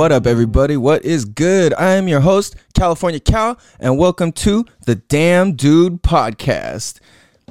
What 0.00 0.12
up, 0.12 0.26
everybody? 0.26 0.78
What 0.78 1.04
is 1.04 1.26
good? 1.26 1.74
I 1.74 1.90
am 1.90 2.08
your 2.08 2.20
host, 2.20 2.56
California 2.72 3.20
Cal, 3.20 3.58
and 3.78 3.98
welcome 3.98 4.32
to 4.32 4.64
the 4.86 4.94
Damn 4.94 5.56
Dude 5.56 6.02
Podcast. 6.02 7.00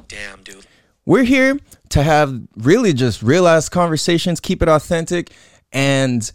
Damn, 0.08 0.42
dude. 0.42 0.66
We're 1.06 1.22
here 1.22 1.60
to 1.90 2.02
have 2.02 2.40
really 2.56 2.92
just 2.92 3.22
real 3.22 3.46
ass 3.46 3.68
conversations, 3.68 4.40
keep 4.40 4.62
it 4.62 4.68
authentic, 4.68 5.30
and 5.70 6.28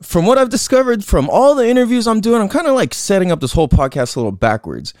from 0.00 0.26
what 0.26 0.38
I've 0.38 0.48
discovered 0.48 1.04
from 1.04 1.28
all 1.28 1.56
the 1.56 1.68
interviews 1.68 2.06
I'm 2.06 2.20
doing, 2.20 2.40
I'm 2.40 2.48
kind 2.48 2.68
of 2.68 2.76
like 2.76 2.94
setting 2.94 3.32
up 3.32 3.40
this 3.40 3.52
whole 3.52 3.68
podcast 3.68 4.14
a 4.14 4.20
little 4.20 4.30
backwards. 4.30 4.94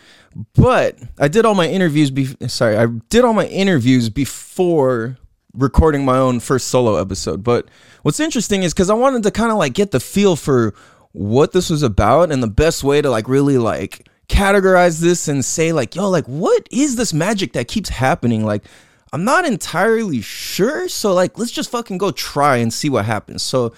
But 0.56 0.98
I 1.20 1.28
did 1.28 1.46
all 1.46 1.54
my 1.54 1.68
interviews. 1.68 2.10
Be- 2.10 2.34
sorry, 2.48 2.76
I 2.76 2.86
did 3.10 3.24
all 3.24 3.32
my 3.32 3.46
interviews 3.46 4.10
before 4.10 5.18
recording 5.54 6.04
my 6.04 6.16
own 6.16 6.40
first 6.40 6.68
solo 6.68 6.96
episode. 6.96 7.42
But 7.42 7.68
what's 8.02 8.20
interesting 8.20 8.62
is 8.62 8.72
because 8.72 8.90
I 8.90 8.94
wanted 8.94 9.22
to 9.24 9.30
kind 9.30 9.50
of 9.50 9.58
like 9.58 9.74
get 9.74 9.90
the 9.90 10.00
feel 10.00 10.36
for 10.36 10.74
what 11.12 11.52
this 11.52 11.70
was 11.70 11.82
about 11.82 12.30
and 12.30 12.42
the 12.42 12.48
best 12.48 12.84
way 12.84 13.00
to 13.00 13.10
like 13.10 13.28
really 13.28 13.58
like 13.58 14.08
categorize 14.28 15.00
this 15.00 15.28
and 15.28 15.44
say 15.44 15.72
like, 15.72 15.94
yo, 15.94 16.08
like 16.08 16.26
what 16.26 16.68
is 16.70 16.96
this 16.96 17.12
magic 17.12 17.54
that 17.54 17.68
keeps 17.68 17.88
happening? 17.88 18.44
Like 18.44 18.64
I'm 19.12 19.24
not 19.24 19.46
entirely 19.46 20.20
sure. 20.20 20.88
So 20.88 21.14
like 21.14 21.38
let's 21.38 21.50
just 21.50 21.70
fucking 21.70 21.98
go 21.98 22.10
try 22.10 22.58
and 22.58 22.72
see 22.72 22.90
what 22.90 23.04
happens. 23.04 23.42
So 23.42 23.72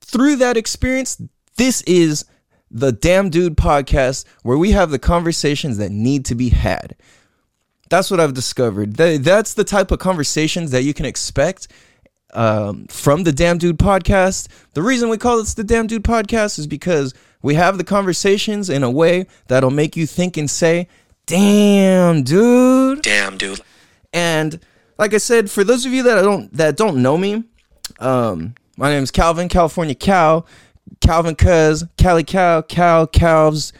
through 0.00 0.36
that 0.36 0.56
experience, 0.56 1.20
this 1.56 1.82
is 1.82 2.24
the 2.70 2.92
Damn 2.92 3.30
Dude 3.30 3.56
podcast 3.56 4.24
where 4.42 4.58
we 4.58 4.72
have 4.72 4.90
the 4.90 4.98
conversations 4.98 5.78
that 5.78 5.90
need 5.90 6.24
to 6.26 6.34
be 6.34 6.50
had. 6.50 6.96
That's 7.90 8.10
what 8.10 8.20
I've 8.20 8.34
discovered. 8.34 8.94
That's 8.94 9.54
the 9.54 9.64
type 9.64 9.90
of 9.90 9.98
conversations 9.98 10.70
that 10.70 10.84
you 10.84 10.94
can 10.94 11.04
expect 11.04 11.68
um, 12.32 12.86
from 12.86 13.24
the 13.24 13.32
Damn 13.32 13.58
Dude 13.58 13.78
podcast. 13.78 14.48
The 14.74 14.82
reason 14.82 15.08
we 15.08 15.18
call 15.18 15.38
this 15.38 15.54
the 15.54 15.64
Damn 15.64 15.88
Dude 15.88 16.04
podcast 16.04 16.58
is 16.58 16.68
because 16.68 17.12
we 17.42 17.54
have 17.54 17.78
the 17.78 17.84
conversations 17.84 18.70
in 18.70 18.84
a 18.84 18.90
way 18.90 19.26
that'll 19.48 19.70
make 19.70 19.96
you 19.96 20.06
think 20.06 20.36
and 20.36 20.48
say, 20.48 20.86
"Damn, 21.26 22.22
dude." 22.22 23.02
Damn, 23.02 23.36
dude. 23.36 23.60
And 24.12 24.60
like 24.96 25.12
I 25.12 25.18
said, 25.18 25.50
for 25.50 25.64
those 25.64 25.84
of 25.84 25.92
you 25.92 26.04
that 26.04 26.22
don't 26.22 26.52
that 26.56 26.76
don't 26.76 27.02
know 27.02 27.18
me, 27.18 27.42
um, 27.98 28.54
my 28.76 28.90
name 28.90 29.02
is 29.02 29.10
Calvin, 29.10 29.48
California 29.48 29.96
Cow, 29.96 30.44
Calvin 31.00 31.34
Cuz, 31.34 31.84
Cali 31.96 32.22
Cow, 32.22 32.62
Cow, 32.62 33.06
Calves, 33.06 33.72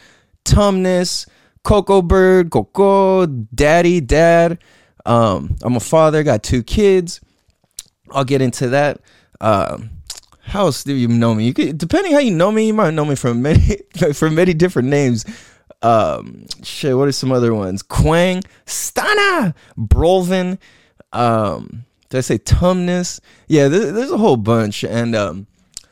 Tumness, 0.43 1.27
Coco 1.63 2.01
Bird, 2.01 2.49
Coco, 2.49 3.25
Daddy, 3.25 4.01
Dad. 4.01 4.59
Um, 5.05 5.55
I'm 5.61 5.75
a 5.75 5.79
father, 5.79 6.23
got 6.23 6.43
two 6.43 6.63
kids. 6.63 7.21
I'll 8.11 8.25
get 8.25 8.41
into 8.41 8.69
that. 8.69 8.99
Um, 9.39 9.89
how 10.41 10.65
else 10.65 10.83
do 10.83 10.93
you 10.93 11.07
know 11.07 11.33
me? 11.33 11.45
You 11.45 11.53
could, 11.53 11.77
depending 11.77 12.13
how 12.13 12.19
you 12.19 12.31
know 12.31 12.51
me, 12.51 12.67
you 12.67 12.73
might 12.73 12.93
know 12.93 13.05
me 13.05 13.15
from 13.15 13.41
many 13.41 13.77
from 14.13 14.35
many 14.35 14.53
different 14.53 14.89
names. 14.89 15.25
Um, 15.81 16.45
shit, 16.63 16.95
what 16.95 17.07
are 17.07 17.13
some 17.13 17.31
other 17.31 17.53
ones? 17.53 17.81
Quang, 17.81 18.43
Stana, 18.65 19.55
Brolvin, 19.77 20.59
um, 21.13 21.85
did 22.09 22.17
I 22.19 22.21
say 22.21 22.37
tumness? 22.37 23.19
Yeah, 23.47 23.67
there's, 23.67 23.93
there's 23.93 24.11
a 24.11 24.17
whole 24.17 24.37
bunch, 24.37 24.83
and 24.83 25.15
um, 25.15 25.47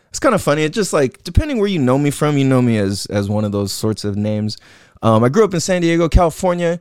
it's 0.10 0.20
kind 0.20 0.36
of 0.36 0.42
funny. 0.42 0.64
It's 0.64 0.76
just 0.76 0.94
like 0.94 1.24
depending 1.24 1.60
where 1.60 1.68
you 1.68 1.80
know 1.80 1.98
me 1.98 2.12
from, 2.12 2.38
you 2.38 2.46
know 2.46 2.62
me 2.62 2.78
as 2.78 3.06
as 3.08 3.30
one 3.30 3.46
of 3.46 3.52
those 3.52 3.72
sorts 3.72 4.04
of 4.04 4.16
names. 4.16 4.58
Um, 5.02 5.24
I 5.24 5.30
grew 5.30 5.44
up 5.44 5.54
in 5.54 5.60
San 5.60 5.82
Diego, 5.82 6.10
California, 6.10 6.80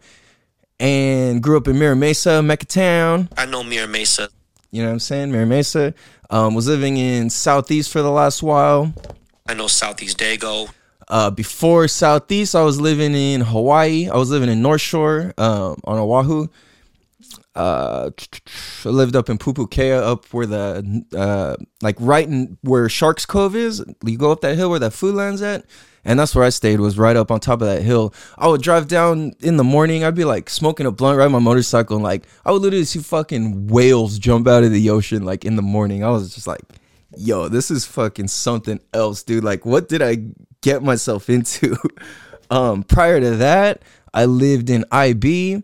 and 0.80 1.42
grew 1.42 1.56
up 1.56 1.68
in 1.68 1.78
Mira 1.78 1.96
Mesa, 1.96 2.42
Mecca 2.42 2.66
Town. 2.66 3.28
I 3.36 3.46
know 3.46 3.62
Mira 3.62 3.86
Mesa. 3.86 4.28
You 4.70 4.82
know 4.82 4.88
what 4.88 4.94
I'm 4.94 5.00
saying? 5.00 5.32
Mira 5.32 5.46
Mesa. 5.46 5.94
Um, 6.30 6.54
was 6.54 6.66
living 6.66 6.96
in 6.96 7.30
Southeast 7.30 7.90
for 7.90 8.02
the 8.02 8.10
last 8.10 8.42
while. 8.42 8.92
I 9.46 9.54
know 9.54 9.66
Southeast 9.66 10.18
Dago. 10.18 10.70
Uh, 11.08 11.30
before 11.30 11.88
Southeast, 11.88 12.54
I 12.54 12.62
was 12.62 12.80
living 12.80 13.14
in 13.14 13.40
Hawaii. 13.40 14.10
I 14.10 14.16
was 14.16 14.30
living 14.30 14.50
in 14.50 14.60
North 14.60 14.82
Shore 14.82 15.32
um, 15.38 15.80
on 15.84 15.98
Oahu 15.98 16.48
uh, 17.58 18.10
I 18.84 18.88
lived 18.88 19.16
up 19.16 19.28
in 19.28 19.36
Pupukea, 19.36 20.00
up 20.00 20.26
where 20.32 20.46
the 20.46 21.04
uh, 21.16 21.56
like 21.82 21.96
right 21.98 22.26
in 22.26 22.56
where 22.62 22.88
Sharks 22.88 23.26
Cove 23.26 23.56
is. 23.56 23.84
You 24.04 24.16
go 24.16 24.30
up 24.30 24.42
that 24.42 24.56
hill 24.56 24.70
where 24.70 24.78
that 24.78 24.92
Foodland's 24.92 25.42
at, 25.42 25.64
and 26.08 26.18
that's 26.18 26.34
where 26.34 26.44
I 26.44 26.48
stayed. 26.48 26.80
Was 26.80 26.98
right 26.98 27.16
up 27.16 27.30
on 27.30 27.38
top 27.38 27.60
of 27.60 27.68
that 27.68 27.82
hill. 27.82 28.12
I 28.36 28.48
would 28.48 28.62
drive 28.62 28.88
down 28.88 29.32
in 29.40 29.56
the 29.56 29.64
morning. 29.64 30.02
I'd 30.02 30.14
be 30.14 30.24
like 30.24 30.50
smoking 30.50 30.86
a 30.86 30.90
blunt, 30.90 31.18
ride 31.18 31.28
my 31.28 31.38
motorcycle, 31.38 31.96
and 31.96 32.04
like 32.04 32.24
I 32.44 32.50
would 32.50 32.62
literally 32.62 32.84
see 32.84 33.00
fucking 33.00 33.68
whales 33.68 34.18
jump 34.18 34.48
out 34.48 34.64
of 34.64 34.72
the 34.72 34.90
ocean 34.90 35.24
like 35.24 35.44
in 35.44 35.56
the 35.56 35.62
morning. 35.62 36.02
I 36.02 36.10
was 36.10 36.34
just 36.34 36.46
like, 36.46 36.62
yo, 37.16 37.48
this 37.48 37.70
is 37.70 37.84
fucking 37.84 38.28
something 38.28 38.80
else, 38.92 39.22
dude. 39.22 39.44
Like, 39.44 39.64
what 39.64 39.88
did 39.88 40.02
I 40.02 40.18
get 40.62 40.82
myself 40.82 41.30
into? 41.30 41.76
um, 42.50 42.82
prior 42.82 43.20
to 43.20 43.36
that, 43.36 43.82
I 44.12 44.24
lived 44.24 44.70
in 44.70 44.84
IB 44.90 45.62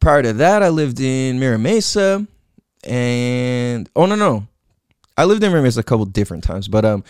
prior 0.00 0.22
to 0.22 0.32
that, 0.32 0.62
I 0.62 0.70
lived 0.70 0.98
in 0.98 1.38
Mira 1.38 1.58
Mesa, 1.58 2.26
and 2.84 3.88
oh 3.94 4.06
no 4.06 4.14
no, 4.14 4.46
I 5.16 5.24
lived 5.24 5.44
in 5.44 5.52
Mira 5.52 5.62
Mesa 5.62 5.80
a 5.80 5.84
couple 5.84 6.04
different 6.06 6.42
times, 6.42 6.66
but 6.66 6.84
um, 6.84 7.04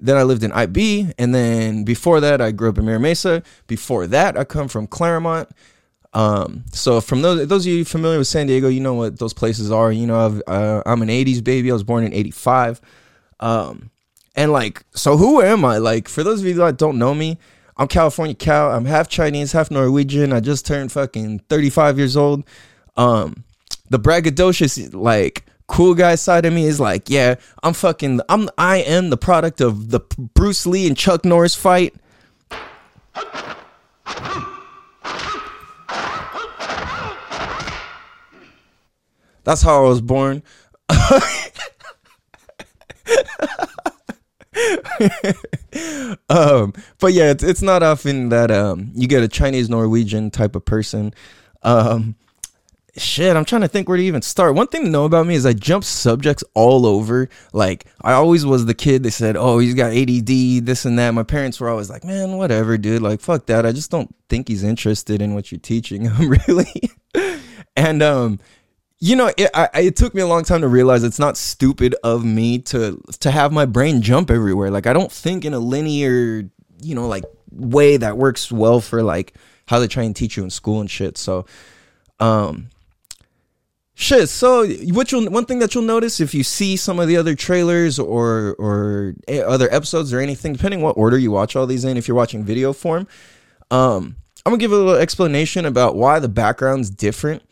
then 0.00 0.16
I 0.16 0.22
lived 0.22 0.42
in 0.42 0.52
IB, 0.52 1.12
and 1.18 1.34
then 1.34 1.84
before 1.84 2.20
that, 2.20 2.40
I 2.40 2.50
grew 2.50 2.68
up 2.68 2.78
in 2.78 2.86
Mira 2.86 3.00
Mesa. 3.00 3.42
Before 3.66 4.06
that, 4.06 4.36
I 4.36 4.44
come 4.44 4.68
from 4.68 4.86
Clairemont. 4.86 5.48
Um, 6.14 6.64
so 6.72 7.00
from 7.00 7.22
those 7.22 7.46
those 7.48 7.66
of 7.66 7.72
you 7.72 7.84
familiar 7.84 8.18
with 8.18 8.28
San 8.28 8.46
Diego, 8.46 8.68
you 8.68 8.80
know 8.80 8.94
what 8.94 9.18
those 9.18 9.34
places 9.34 9.70
are. 9.70 9.92
You 9.92 10.06
know, 10.06 10.42
i 10.46 10.50
uh, 10.50 10.82
I'm 10.86 11.02
an 11.02 11.08
'80s 11.08 11.42
baby. 11.44 11.70
I 11.70 11.74
was 11.74 11.84
born 11.84 12.04
in 12.04 12.12
'85. 12.12 12.80
Um, 13.40 13.90
and 14.34 14.52
like, 14.52 14.84
so 14.94 15.16
who 15.16 15.42
am 15.42 15.64
I? 15.64 15.78
Like, 15.78 16.08
for 16.08 16.22
those 16.22 16.40
of 16.40 16.46
you 16.46 16.54
that 16.54 16.78
don't 16.78 16.98
know 16.98 17.14
me, 17.14 17.38
I'm 17.76 17.88
California 17.88 18.34
Cal. 18.34 18.70
I'm 18.70 18.84
half 18.84 19.08
Chinese, 19.08 19.52
half 19.52 19.70
Norwegian. 19.70 20.32
I 20.32 20.40
just 20.40 20.66
turned 20.66 20.92
fucking 20.92 21.40
35 21.48 21.98
years 21.98 22.16
old. 22.16 22.44
Um, 22.96 23.44
the 23.90 23.98
braggadocious, 23.98 24.94
like, 24.94 25.44
cool 25.68 25.94
guy 25.94 26.16
side 26.16 26.44
of 26.44 26.52
me 26.52 26.64
is 26.64 26.80
like, 26.80 27.08
yeah, 27.08 27.36
I'm 27.62 27.74
fucking, 27.74 28.20
I'm, 28.28 28.48
I 28.58 28.78
am 28.78 29.10
the 29.10 29.16
product 29.16 29.60
of 29.60 29.90
the 29.90 30.00
Bruce 30.34 30.66
Lee 30.66 30.88
and 30.88 30.96
Chuck 30.96 31.24
Norris 31.24 31.54
fight. 31.54 31.94
That's 39.44 39.62
how 39.62 39.84
I 39.84 39.88
was 39.88 40.02
born. 40.02 40.42
um, 46.28 46.72
but 46.98 47.12
yeah, 47.12 47.30
it's 47.30 47.42
it's 47.42 47.62
not 47.62 47.82
often 47.82 48.28
that 48.30 48.50
um 48.50 48.90
you 48.94 49.08
get 49.08 49.22
a 49.22 49.28
Chinese 49.28 49.70
Norwegian 49.70 50.30
type 50.30 50.54
of 50.54 50.64
person. 50.64 51.14
Um, 51.62 52.16
shit, 53.00 53.36
I'm 53.36 53.44
trying 53.44 53.62
to 53.62 53.68
think 53.68 53.88
where 53.88 53.96
to 53.96 54.02
even 54.02 54.22
start. 54.22 54.54
One 54.54 54.66
thing 54.66 54.84
to 54.84 54.90
know 54.90 55.04
about 55.04 55.26
me 55.26 55.34
is 55.34 55.46
I 55.46 55.52
jump 55.52 55.84
subjects 55.84 56.44
all 56.54 56.86
over. 56.86 57.28
Like 57.52 57.86
I 58.02 58.12
always 58.12 58.44
was 58.44 58.66
the 58.66 58.74
kid 58.74 59.02
that 59.02 59.12
said, 59.12 59.36
"Oh, 59.36 59.58
he's 59.58 59.74
got 59.74 59.92
ADD, 59.92 60.66
this 60.66 60.84
and 60.84 60.98
that." 60.98 61.12
My 61.12 61.22
parents 61.22 61.60
were 61.60 61.68
always 61.68 61.90
like, 61.90 62.04
"Man, 62.04 62.36
whatever, 62.36 62.78
dude. 62.78 63.02
Like 63.02 63.20
fuck 63.20 63.46
that. 63.46 63.66
I 63.66 63.72
just 63.72 63.90
don't 63.90 64.14
think 64.28 64.48
he's 64.48 64.64
interested 64.64 65.22
in 65.22 65.34
what 65.34 65.50
you're 65.50 65.60
teaching 65.60 66.02
him, 66.02 66.36
really." 66.48 66.90
and 67.76 68.02
um 68.02 68.38
you 69.00 69.14
know, 69.14 69.30
it, 69.36 69.48
I, 69.54 69.68
it 69.74 69.96
took 69.96 70.12
me 70.12 70.22
a 70.22 70.26
long 70.26 70.42
time 70.42 70.62
to 70.62 70.68
realize 70.68 71.04
it's 71.04 71.20
not 71.20 71.36
stupid 71.36 71.94
of 72.02 72.24
me 72.24 72.58
to 72.60 73.00
to 73.20 73.30
have 73.30 73.52
my 73.52 73.64
brain 73.64 74.02
jump 74.02 74.30
everywhere. 74.30 74.70
Like 74.70 74.86
I 74.86 74.92
don't 74.92 75.12
think 75.12 75.44
in 75.44 75.54
a 75.54 75.58
linear, 75.60 76.50
you 76.82 76.94
know, 76.94 77.06
like 77.06 77.24
way 77.50 77.96
that 77.96 78.16
works 78.16 78.50
well 78.50 78.80
for 78.80 79.02
like 79.02 79.34
how 79.66 79.78
they 79.78 79.86
try 79.86 80.02
and 80.02 80.16
teach 80.16 80.36
you 80.36 80.42
in 80.42 80.50
school 80.50 80.80
and 80.80 80.90
shit. 80.90 81.16
So, 81.16 81.46
um, 82.18 82.70
shit. 83.98 84.28
So 84.28 84.66
what 84.92 85.10
you'll 85.12 85.30
one 85.30 85.44
thing 85.44 85.58
that 85.58 85.74
you'll 85.74 85.84
notice 85.84 86.20
if 86.20 86.32
you 86.32 86.44
see 86.44 86.76
some 86.76 86.98
of 86.98 87.08
the 87.08 87.16
other 87.16 87.34
trailers 87.34 87.98
or 87.98 88.54
or 88.58 89.14
other 89.28 89.68
episodes 89.72 90.12
or 90.12 90.20
anything, 90.20 90.52
depending 90.52 90.80
what 90.80 90.96
order 90.96 91.18
you 91.18 91.30
watch 91.30 91.56
all 91.56 91.66
these 91.66 91.84
in, 91.84 91.96
if 91.96 92.08
you're 92.08 92.16
watching 92.16 92.44
video 92.44 92.72
form, 92.72 93.06
um, 93.70 94.16
I'm 94.46 94.52
gonna 94.52 94.58
give 94.58 94.72
a 94.72 94.76
little 94.76 94.94
explanation 94.94 95.66
about 95.66 95.96
why 95.96 96.18
the 96.18 96.28
background's 96.28 96.90
different 96.90 97.42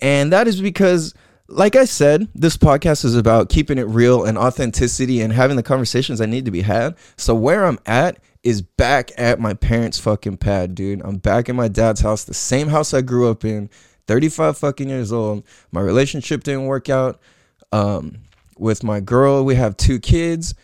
and 0.00 0.32
that 0.32 0.46
is 0.46 0.60
because, 0.60 1.14
like 1.48 1.76
I 1.76 1.84
said, 1.84 2.28
this 2.34 2.56
podcast 2.56 3.04
is 3.04 3.16
about 3.16 3.48
keeping 3.48 3.78
it 3.78 3.86
real 3.88 4.24
and 4.24 4.38
authenticity 4.38 5.20
and 5.20 5.32
having 5.32 5.56
the 5.56 5.62
conversations 5.62 6.18
that 6.18 6.28
need 6.28 6.44
to 6.44 6.50
be 6.50 6.62
had. 6.62 6.96
So 7.16 7.34
where 7.34 7.64
I'm 7.64 7.78
at 7.86 8.18
is 8.42 8.62
back 8.62 9.10
at 9.18 9.40
my 9.40 9.54
parents' 9.54 9.98
fucking 9.98 10.36
pad, 10.36 10.74
dude. 10.74 11.02
I'm 11.02 11.16
back 11.16 11.48
in 11.48 11.56
my 11.56 11.68
dad's 11.68 12.00
house, 12.00 12.24
the 12.24 12.34
same 12.34 12.68
house 12.68 12.94
I 12.94 13.00
grew 13.00 13.28
up 13.28 13.44
in, 13.44 13.70
35 14.08 14.58
fucking 14.58 14.88
years 14.88 15.12
old. 15.12 15.44
My 15.70 15.80
relationship 15.80 16.42
didn't 16.42 16.66
work 16.66 16.88
out. 16.88 17.20
Um, 17.70 18.18
with 18.58 18.82
my 18.82 18.98
girl, 18.98 19.44
we 19.44 19.54
have 19.54 19.76
two 19.76 20.00
kids 20.00 20.54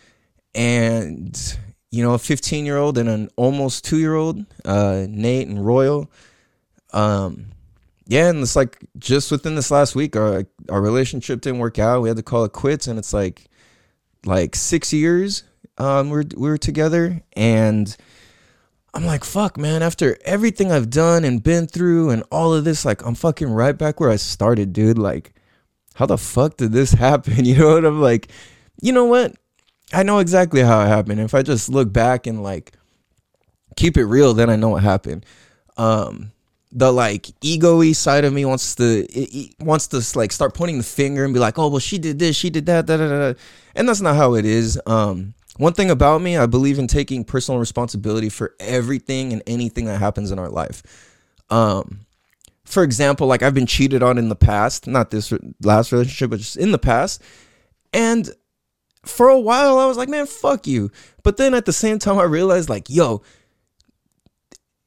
and 0.53 1.57
you 1.95 2.03
know, 2.03 2.13
a 2.13 2.19
15 2.19 2.65
year 2.65 2.75
old 2.77 2.97
and 2.97 3.07
an 3.07 3.29
almost 3.37 3.85
two 3.85 3.97
year 3.97 4.15
old, 4.15 4.45
uh, 4.65 5.05
Nate 5.07 5.47
and 5.47 5.65
Royal. 5.65 6.11
Um, 6.91 7.47
yeah, 8.05 8.27
and 8.27 8.39
it's 8.39 8.55
like 8.55 8.83
just 8.99 9.31
within 9.31 9.55
this 9.55 9.71
last 9.71 9.95
week, 9.95 10.15
our 10.17 10.45
our 10.69 10.81
relationship 10.81 11.39
didn't 11.39 11.59
work 11.59 11.79
out. 11.79 12.01
We 12.01 12.09
had 12.09 12.17
to 12.17 12.23
call 12.23 12.43
it 12.43 12.51
quits, 12.51 12.87
and 12.87 12.99
it's 12.99 13.13
like 13.13 13.45
like 14.25 14.55
six 14.55 14.91
years 14.91 15.43
Um, 15.77 16.09
we're, 16.09 16.23
we 16.35 16.49
were 16.49 16.57
together, 16.57 17.21
and 17.33 17.95
I'm 18.95 19.05
like, 19.05 19.25
fuck, 19.25 19.57
man. 19.57 19.83
After 19.83 20.17
everything 20.23 20.71
I've 20.71 20.89
done 20.89 21.25
and 21.25 21.43
been 21.43 21.67
through, 21.67 22.11
and 22.11 22.23
all 22.31 22.53
of 22.53 22.63
this, 22.63 22.85
like, 22.85 23.05
I'm 23.05 23.13
fucking 23.13 23.49
right 23.49 23.77
back 23.77 23.99
where 23.99 24.09
I 24.09 24.15
started, 24.15 24.71
dude. 24.71 24.97
Like, 24.97 25.33
how 25.95 26.05
the 26.05 26.17
fuck 26.17 26.55
did 26.57 26.71
this 26.71 26.91
happen? 27.05 27.33
You 27.45 27.57
know 27.57 27.73
what 27.73 27.85
I'm 27.85 28.01
like? 28.01 28.29
You 28.81 28.93
know 28.93 29.05
what? 29.05 29.35
I 29.93 30.03
know 30.03 30.19
exactly 30.19 30.61
how 30.61 30.81
it 30.81 30.87
happened. 30.87 31.19
If 31.19 31.35
I 31.35 31.41
just 31.41 31.69
look 31.69 31.91
back 31.91 32.25
and 32.25 32.41
like 32.41 32.73
keep 33.75 33.97
it 33.97 34.05
real, 34.05 34.33
then 34.33 34.49
I 34.49 34.55
know 34.55 34.69
what 34.69 34.83
happened. 34.83 35.25
Um, 35.77 36.31
the 36.71 36.91
like 36.91 37.27
ego-y 37.41 37.91
side 37.93 38.25
of 38.25 38.33
me 38.33 38.45
wants 38.45 38.75
to 38.75 39.47
wants 39.59 39.87
to 39.87 40.01
like 40.17 40.31
start 40.31 40.53
pointing 40.53 40.77
the 40.77 40.83
finger 40.83 41.23
and 41.23 41.33
be 41.33 41.39
like, 41.39 41.57
oh 41.59 41.67
well, 41.67 41.79
she 41.79 41.97
did 41.97 42.19
this, 42.19 42.35
she 42.35 42.49
did 42.49 42.65
that, 42.65 42.85
da 42.85 42.97
da 42.97 43.07
da, 43.07 43.39
and 43.75 43.87
that's 43.87 44.01
not 44.01 44.15
how 44.15 44.33
it 44.33 44.45
is. 44.45 44.79
Um, 44.85 45.33
one 45.57 45.73
thing 45.73 45.89
about 45.89 46.21
me, 46.21 46.37
I 46.37 46.45
believe 46.45 46.79
in 46.79 46.87
taking 46.87 47.23
personal 47.23 47.59
responsibility 47.59 48.29
for 48.29 48.55
everything 48.59 49.31
and 49.31 49.41
anything 49.47 49.85
that 49.85 49.99
happens 49.99 50.31
in 50.31 50.39
our 50.39 50.49
life. 50.49 50.83
Um, 51.49 52.05
for 52.65 52.83
example, 52.83 53.27
like 53.27 53.43
I've 53.43 53.53
been 53.53 53.67
cheated 53.67 54.03
on 54.03 54.17
in 54.17 54.29
the 54.29 54.35
past, 54.35 54.87
not 54.87 55.11
this 55.11 55.33
last 55.61 55.91
relationship, 55.91 56.31
but 56.31 56.39
just 56.39 56.57
in 56.57 56.71
the 56.71 56.79
past, 56.79 57.21
and 57.93 58.29
for 59.05 59.29
a 59.29 59.39
while 59.39 59.77
I 59.77 59.85
was 59.85 59.97
like, 59.97 60.09
man, 60.09 60.25
fuck 60.25 60.65
you. 60.65 60.91
But 61.23 61.37
then 61.37 61.53
at 61.53 61.65
the 61.65 61.73
same 61.73 61.99
time, 61.99 62.17
I 62.17 62.23
realized 62.23 62.69
like, 62.69 62.89
yo, 62.89 63.21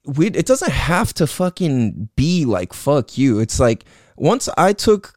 we 0.05 0.27
it 0.27 0.47
doesn't 0.47 0.73
have 0.73 1.15
to 1.15 1.27
fucking 1.27 2.09
be 2.17 2.45
like 2.45 2.73
fuck 2.73 3.17
you. 3.17 3.39
It's 3.39 3.61
like 3.61 3.85
once 4.17 4.49
I 4.57 4.73
took 4.73 5.15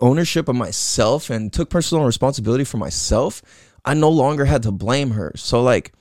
ownership 0.00 0.48
of 0.48 0.56
myself 0.56 1.30
and 1.30 1.52
took 1.52 1.70
personal 1.70 2.04
responsibility 2.04 2.64
for 2.64 2.76
myself, 2.76 3.42
I 3.84 3.94
no 3.94 4.08
longer 4.08 4.44
had 4.44 4.62
to 4.64 4.72
blame 4.72 5.10
her. 5.12 5.32
So 5.36 5.62
like 5.62 5.92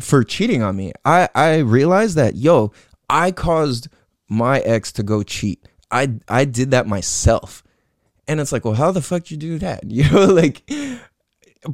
for 0.00 0.24
cheating 0.24 0.62
on 0.62 0.76
me, 0.76 0.92
I 1.04 1.28
I 1.34 1.58
realized 1.58 2.16
that 2.16 2.36
yo, 2.36 2.72
I 3.08 3.32
caused 3.32 3.88
my 4.28 4.60
ex 4.60 4.92
to 4.92 5.02
go 5.02 5.22
cheat. 5.22 5.66
I 5.90 6.14
I 6.28 6.44
did 6.44 6.70
that 6.70 6.86
myself. 6.86 7.62
And 8.28 8.40
it's 8.40 8.52
like, 8.52 8.64
well, 8.64 8.74
how 8.74 8.92
the 8.92 9.02
fuck 9.02 9.30
you 9.30 9.36
do 9.36 9.58
that? 9.58 9.84
You 9.90 10.10
know, 10.10 10.26
like 10.26 10.62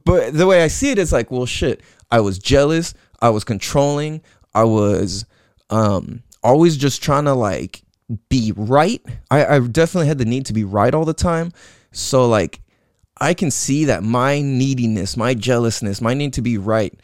but 0.05 0.35
the 0.35 0.46
way 0.46 0.62
I 0.62 0.69
see 0.69 0.90
it 0.90 0.99
is 0.99 1.12
like, 1.12 1.31
well, 1.31 1.46
shit. 1.46 1.82
I 2.11 2.20
was 2.20 2.38
jealous. 2.38 2.94
I 3.20 3.31
was 3.31 3.44
controlling. 3.44 4.23
I 4.55 4.64
was 4.64 5.25
um, 5.70 6.23
always 6.43 6.76
just 6.76 7.02
trying 7.02 7.25
to 7.25 7.35
like 7.35 7.82
be 8.29 8.52
right. 8.56 9.02
I, 9.31 9.56
I 9.56 9.61
definitely 9.61 10.08
had 10.08 10.19
the 10.19 10.25
need 10.25 10.46
to 10.46 10.52
be 10.52 10.64
right 10.64 10.94
all 10.94 11.05
the 11.05 11.14
time. 11.14 11.52
So 11.93 12.29
like, 12.29 12.61
I 13.20 13.35
can 13.35 13.50
see 13.50 13.87
that 13.87 14.03
my 14.03 14.41
neediness, 14.41 15.17
my 15.17 15.35
jealousness, 15.35 16.00
my 16.00 16.15
need 16.15 16.32
to 16.35 16.43
be 16.43 16.59
right, 16.59 16.94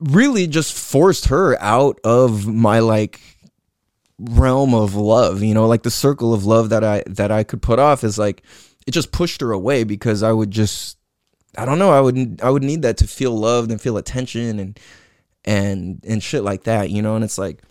really 0.00 0.46
just 0.46 0.76
forced 0.76 1.26
her 1.26 1.60
out 1.60 2.00
of 2.04 2.46
my 2.46 2.78
like 2.80 3.20
realm 4.18 4.74
of 4.74 4.94
love. 4.94 5.42
You 5.42 5.54
know, 5.54 5.66
like 5.66 5.82
the 5.82 5.90
circle 5.90 6.32
of 6.32 6.44
love 6.44 6.70
that 6.70 6.84
I 6.84 7.02
that 7.06 7.30
I 7.30 7.44
could 7.44 7.62
put 7.62 7.78
off 7.78 8.04
is 8.04 8.18
like 8.18 8.42
it 8.86 8.92
just 8.92 9.12
pushed 9.12 9.40
her 9.40 9.52
away 9.52 9.84
because 9.84 10.22
I 10.22 10.32
would 10.32 10.50
just 10.50 10.98
I 11.56 11.64
don't 11.64 11.78
know, 11.78 11.90
I 11.90 12.00
would 12.00 12.40
I 12.42 12.50
would 12.50 12.62
need 12.62 12.82
that 12.82 12.96
to 12.98 13.06
feel 13.06 13.36
loved 13.38 13.70
and 13.70 13.80
feel 13.80 13.96
attention 13.96 14.58
and 14.58 14.80
and 15.44 16.00
and 16.06 16.22
shit 16.22 16.42
like 16.42 16.64
that, 16.64 16.90
you 16.90 17.02
know, 17.02 17.16
and 17.16 17.24
it's 17.24 17.38
like 17.38 17.62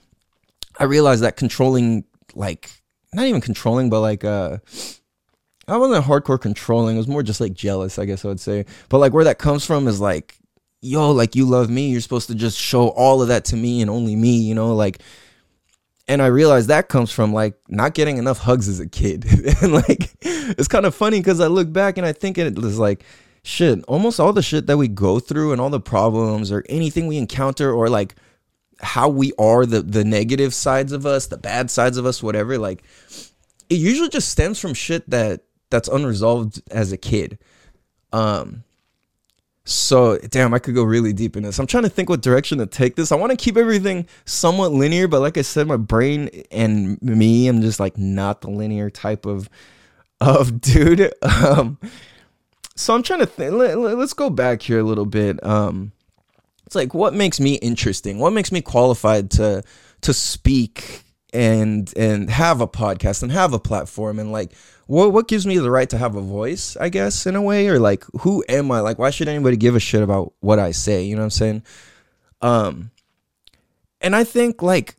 I 0.79 0.83
realized 0.83 1.23
that 1.23 1.37
controlling 1.37 2.05
like 2.35 2.71
not 3.13 3.25
even 3.25 3.41
controlling 3.41 3.89
but 3.89 4.01
like 4.01 4.23
uh 4.23 4.57
I 5.71 5.77
wasn't 5.77 6.05
hardcore 6.05 6.39
controlling, 6.39 6.95
it 6.95 6.99
was 6.99 7.07
more 7.07 7.23
just 7.23 7.41
like 7.41 7.53
jealous, 7.53 7.97
I 7.97 8.05
guess 8.05 8.25
I 8.25 8.27
would 8.27 8.39
say. 8.39 8.65
But 8.89 8.99
like 8.99 9.13
where 9.13 9.23
that 9.23 9.39
comes 9.39 9.65
from 9.65 9.87
is 9.87 9.99
like 9.99 10.37
yo, 10.81 11.11
like 11.11 11.35
you 11.35 11.45
love 11.45 11.69
me, 11.69 11.89
you're 11.89 12.01
supposed 12.01 12.27
to 12.27 12.35
just 12.35 12.57
show 12.57 12.89
all 12.89 13.21
of 13.21 13.27
that 13.29 13.45
to 13.45 13.55
me 13.55 13.81
and 13.81 13.89
only 13.89 14.15
me, 14.15 14.37
you 14.37 14.55
know, 14.55 14.75
like 14.75 15.01
and 16.07 16.21
I 16.21 16.27
realized 16.27 16.67
that 16.67 16.89
comes 16.89 17.11
from 17.11 17.31
like 17.31 17.55
not 17.69 17.93
getting 17.93 18.17
enough 18.17 18.39
hugs 18.39 18.67
as 18.67 18.79
a 18.79 18.87
kid. 18.87 19.25
and 19.61 19.71
like 19.71 20.13
it's 20.21 20.67
kind 20.67 20.85
of 20.85 20.95
funny 20.95 21.19
because 21.19 21.39
I 21.39 21.47
look 21.47 21.71
back 21.71 21.97
and 21.97 22.05
I 22.05 22.11
think 22.11 22.37
it 22.37 22.57
was 22.57 22.77
like 22.77 23.03
shit, 23.43 23.83
almost 23.87 24.19
all 24.19 24.33
the 24.33 24.41
shit 24.41 24.67
that 24.67 24.77
we 24.77 24.87
go 24.87 25.19
through 25.19 25.51
and 25.51 25.61
all 25.61 25.69
the 25.69 25.79
problems 25.79 26.51
or 26.51 26.65
anything 26.67 27.07
we 27.07 27.17
encounter 27.17 27.71
or 27.71 27.89
like 27.89 28.15
how 28.81 29.07
we 29.07 29.31
are 29.37 29.65
the 29.65 29.81
the 29.81 30.03
negative 30.03 30.53
sides 30.53 30.91
of 30.91 31.05
us, 31.05 31.27
the 31.27 31.37
bad 31.37 31.69
sides 31.69 31.97
of 31.97 32.05
us, 32.05 32.23
whatever, 32.23 32.57
like 32.57 32.83
it 33.69 33.75
usually 33.75 34.09
just 34.09 34.29
stems 34.29 34.59
from 34.59 34.73
shit 34.73 35.07
that 35.09 35.43
that's 35.71 35.87
unresolved 35.87 36.61
as 36.69 36.91
a 36.91 36.97
kid. 36.97 37.39
Um 38.13 38.63
so 39.63 40.17
damn, 40.17 40.53
I 40.53 40.59
could 40.59 40.75
go 40.75 40.83
really 40.83 41.13
deep 41.13 41.37
in 41.37 41.43
this. 41.43 41.59
I'm 41.59 41.67
trying 41.67 41.83
to 41.83 41.89
think 41.89 42.09
what 42.09 42.21
direction 42.21 42.57
to 42.57 42.65
take 42.65 42.95
this. 42.95 43.11
I 43.11 43.15
want 43.15 43.31
to 43.31 43.37
keep 43.37 43.57
everything 43.57 44.07
somewhat 44.25 44.71
linear, 44.71 45.07
but 45.07 45.21
like 45.21 45.37
I 45.37 45.43
said, 45.43 45.67
my 45.67 45.77
brain 45.77 46.29
and 46.51 47.01
me, 47.01 47.47
I'm 47.47 47.61
just 47.61 47.79
like 47.79 47.97
not 47.97 48.41
the 48.41 48.49
linear 48.49 48.89
type 48.89 49.25
of 49.25 49.49
of 50.19 50.61
dude. 50.61 51.13
Um, 51.23 51.77
so 52.75 52.95
I'm 52.95 53.03
trying 53.03 53.19
to 53.19 53.25
think. 53.25 53.53
Let, 53.53 53.77
us 53.77 54.13
go 54.13 54.29
back 54.29 54.61
here 54.61 54.79
a 54.79 54.83
little 54.83 55.05
bit. 55.05 55.43
Um, 55.45 55.91
it's 56.65 56.75
like 56.75 56.93
what 56.93 57.13
makes 57.13 57.39
me 57.39 57.55
interesting? 57.55 58.17
What 58.17 58.33
makes 58.33 58.51
me 58.51 58.61
qualified 58.61 59.29
to 59.31 59.63
to 60.01 60.13
speak 60.13 61.03
and 61.33 61.93
and 61.95 62.29
have 62.29 62.61
a 62.61 62.67
podcast 62.67 63.23
and 63.23 63.31
have 63.31 63.53
a 63.53 63.59
platform 63.59 64.19
and 64.19 64.31
like 64.31 64.51
what 64.87 65.13
what 65.13 65.27
gives 65.29 65.45
me 65.47 65.57
the 65.57 65.71
right 65.71 65.89
to 65.89 65.97
have 65.97 66.15
a 66.15 66.21
voice 66.21 66.75
i 66.81 66.89
guess 66.89 67.25
in 67.25 67.35
a 67.35 67.41
way? 67.41 67.67
Or 67.67 67.79
like 67.79 68.03
who 68.21 68.43
am 68.49 68.71
i? 68.71 68.79
Like 68.81 68.99
why 68.99 69.09
should 69.09 69.27
anybody 69.27 69.57
give 69.57 69.75
a 69.75 69.79
shit 69.79 70.03
about 70.03 70.33
what 70.39 70.59
i 70.59 70.71
say? 70.71 71.03
You 71.03 71.15
know 71.15 71.21
what 71.21 71.25
i'm 71.25 71.29
saying? 71.31 71.63
Um 72.41 72.91
and 74.01 74.15
i 74.15 74.23
think 74.23 74.61
like 74.61 74.95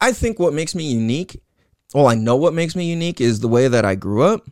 i 0.00 0.12
think 0.12 0.38
what 0.38 0.52
makes 0.52 0.74
me 0.74 0.84
unique 0.84 1.40
well 1.94 2.06
i 2.06 2.14
know 2.14 2.36
what 2.36 2.54
makes 2.54 2.76
me 2.76 2.88
unique 2.88 3.20
is 3.20 3.40
the 3.40 3.48
way 3.48 3.66
that 3.68 3.84
i 3.84 3.94
grew 3.94 4.22
up 4.22 4.46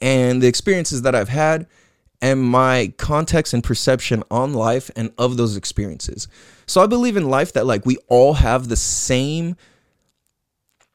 and 0.00 0.42
the 0.42 0.48
experiences 0.48 1.02
that 1.02 1.14
i've 1.14 1.28
had 1.28 1.66
and 2.22 2.42
my 2.42 2.92
context 2.98 3.54
and 3.54 3.64
perception 3.64 4.22
on 4.30 4.52
life 4.52 4.90
and 4.96 5.12
of 5.18 5.36
those 5.36 5.56
experiences 5.56 6.28
so 6.66 6.80
i 6.82 6.86
believe 6.86 7.16
in 7.16 7.28
life 7.28 7.52
that 7.52 7.66
like 7.66 7.84
we 7.86 7.96
all 8.08 8.34
have 8.34 8.68
the 8.68 8.76
same 8.76 9.56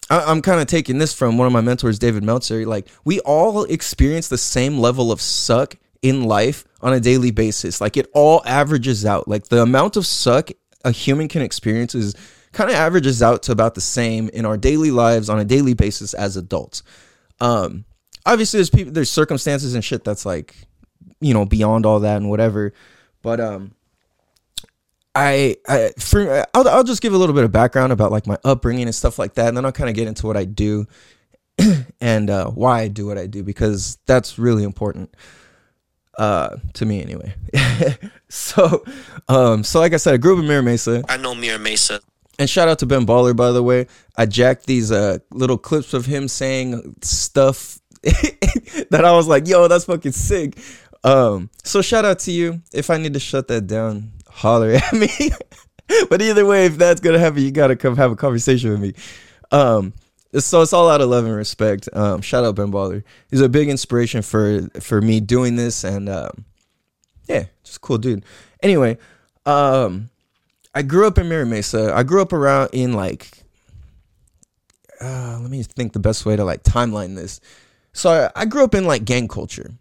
I, 0.09 0.31
am 0.31 0.41
kind 0.41 0.61
of 0.61 0.67
taking 0.67 0.97
this 0.97 1.13
from 1.13 1.37
one 1.37 1.47
of 1.47 1.53
my 1.53 1.61
mentors, 1.61 1.99
David 1.99 2.23
Meltzer. 2.23 2.65
Like, 2.65 2.87
we 3.03 3.19
all 3.21 3.63
experience 3.63 4.27
the 4.27 4.37
same 4.37 4.77
level 4.77 5.11
of 5.11 5.19
suck 5.19 5.75
in 6.01 6.23
life 6.23 6.65
on 6.81 6.93
a 6.93 6.99
daily 6.99 7.31
basis. 7.31 7.81
Like, 7.81 7.97
it 7.97 8.07
all 8.13 8.43
averages 8.45 9.05
out. 9.05 9.27
Like, 9.27 9.47
the 9.47 9.61
amount 9.61 9.97
of 9.97 10.05
suck 10.05 10.51
a 10.83 10.91
human 10.91 11.27
can 11.27 11.41
experience 11.41 11.95
is 11.95 12.15
kind 12.51 12.69
of 12.69 12.75
averages 12.75 13.23
out 13.23 13.43
to 13.43 13.51
about 13.51 13.75
the 13.75 13.81
same 13.81 14.29
in 14.29 14.45
our 14.45 14.57
daily 14.57 14.91
lives 14.91 15.29
on 15.29 15.39
a 15.39 15.45
daily 15.45 15.73
basis 15.73 16.13
as 16.13 16.37
adults. 16.37 16.83
Um, 17.41 17.85
obviously, 18.25 18.59
there's 18.59 18.69
people, 18.69 18.93
there's 18.93 19.09
circumstances 19.09 19.73
and 19.73 19.83
shit 19.83 20.03
that's 20.03 20.25
like, 20.25 20.55
you 21.25 21.33
know, 21.33 21.43
beyond 21.43 21.87
all 21.87 22.01
that 22.01 22.17
and 22.17 22.29
whatever. 22.29 22.71
But 23.23 23.39
um, 23.39 23.73
I, 25.15 25.57
I 25.67 25.91
for 25.97 26.45
I'll, 26.53 26.67
I'll 26.67 26.83
just 26.83 27.01
give 27.01 27.13
a 27.13 27.17
little 27.17 27.33
bit 27.33 27.43
of 27.43 27.51
background 27.51 27.91
about 27.91 28.11
like 28.11 28.27
my 28.27 28.37
upbringing 28.43 28.85
and 28.85 28.93
stuff 28.93 29.17
like 29.17 29.33
that, 29.33 29.47
and 29.47 29.57
then 29.57 29.65
I'll 29.65 29.71
kind 29.71 29.89
of 29.89 29.95
get 29.95 30.07
into 30.07 30.27
what 30.27 30.37
I 30.37 30.45
do 30.45 30.85
and 32.01 32.29
uh, 32.29 32.51
why 32.51 32.81
I 32.81 32.87
do 32.89 33.07
what 33.07 33.17
I 33.17 33.25
do 33.25 33.41
because 33.41 33.97
that's 34.05 34.37
really 34.37 34.63
important 34.63 35.15
uh, 36.19 36.57
to 36.73 36.85
me 36.85 37.01
anyway. 37.01 37.33
so, 38.29 38.85
um, 39.27 39.63
so 39.63 39.79
like 39.79 39.93
I 39.93 39.97
said, 39.97 40.13
I 40.13 40.17
grew 40.17 40.33
up 40.33 40.41
in 40.41 40.47
Mira 40.47 40.61
Mesa. 40.61 41.03
I 41.09 41.17
know 41.17 41.33
Mira 41.33 41.57
Mesa. 41.57 42.01
And 42.37 42.47
shout 42.47 42.67
out 42.67 42.79
to 42.79 42.85
Ben 42.85 43.05
Baller, 43.05 43.35
by 43.35 43.51
the 43.51 43.63
way. 43.63 43.87
I 44.15 44.27
jacked 44.27 44.67
these 44.67 44.91
uh, 44.91 45.19
little 45.31 45.57
clips 45.57 45.93
of 45.93 46.05
him 46.05 46.27
saying 46.27 46.97
stuff 47.01 47.79
that 48.91 49.03
I 49.03 49.13
was 49.13 49.27
like, 49.27 49.47
"Yo, 49.47 49.67
that's 49.67 49.85
fucking 49.85 50.11
sick." 50.11 50.59
Um, 51.05 51.51
so 51.63 51.83
shout 51.83 52.03
out 52.03 52.17
to 52.19 52.31
you. 52.31 52.61
If 52.73 52.89
I 52.89 52.97
need 52.97 53.13
to 53.13 53.19
shut 53.19 53.47
that 53.49 53.67
down, 53.67 54.11
holler 54.27 54.71
at 54.71 54.91
me. 54.91 55.07
but 56.09 56.19
either 56.19 56.45
way, 56.45 56.65
if 56.65 56.77
that's 56.77 56.99
gonna 56.99 57.19
happen, 57.19 57.43
you 57.43 57.51
gotta 57.51 57.75
come 57.75 57.95
have 57.95 58.11
a 58.11 58.15
conversation 58.15 58.71
with 58.71 58.81
me. 58.81 58.93
Um, 59.51 59.93
so 60.35 60.63
it's 60.63 60.73
all 60.73 60.89
out 60.89 61.01
of 61.01 61.09
love 61.09 61.25
and 61.25 61.35
respect. 61.35 61.87
Um, 61.93 62.21
shout 62.21 62.43
out 62.43 62.55
Ben 62.55 62.71
Baller. 62.71 63.03
He's 63.29 63.39
a 63.39 63.47
big 63.47 63.69
inspiration 63.69 64.23
for 64.23 64.67
for 64.81 64.99
me 64.99 65.19
doing 65.19 65.55
this, 65.55 65.83
and 65.83 66.09
um, 66.09 66.43
yeah, 67.27 67.45
just 67.63 67.81
cool 67.81 67.99
dude. 67.99 68.25
Anyway, 68.63 68.97
um, 69.45 70.09
I 70.73 70.81
grew 70.81 71.05
up 71.05 71.19
in 71.19 71.29
Mira 71.29 71.45
Mesa. 71.45 71.93
I 71.95 72.01
grew 72.01 72.23
up 72.23 72.33
around 72.33 72.71
in 72.73 72.93
like, 72.93 73.29
uh, 74.99 75.37
let 75.39 75.51
me 75.51 75.61
think 75.61 75.93
the 75.93 75.99
best 75.99 76.25
way 76.25 76.35
to 76.35 76.43
like 76.43 76.63
timeline 76.63 77.15
this. 77.15 77.39
So 77.93 78.09
I, 78.35 78.41
I 78.41 78.45
grew 78.45 78.63
up 78.63 78.73
in 78.73 78.85
like 78.85 79.05
gang 79.05 79.27
culture 79.27 79.77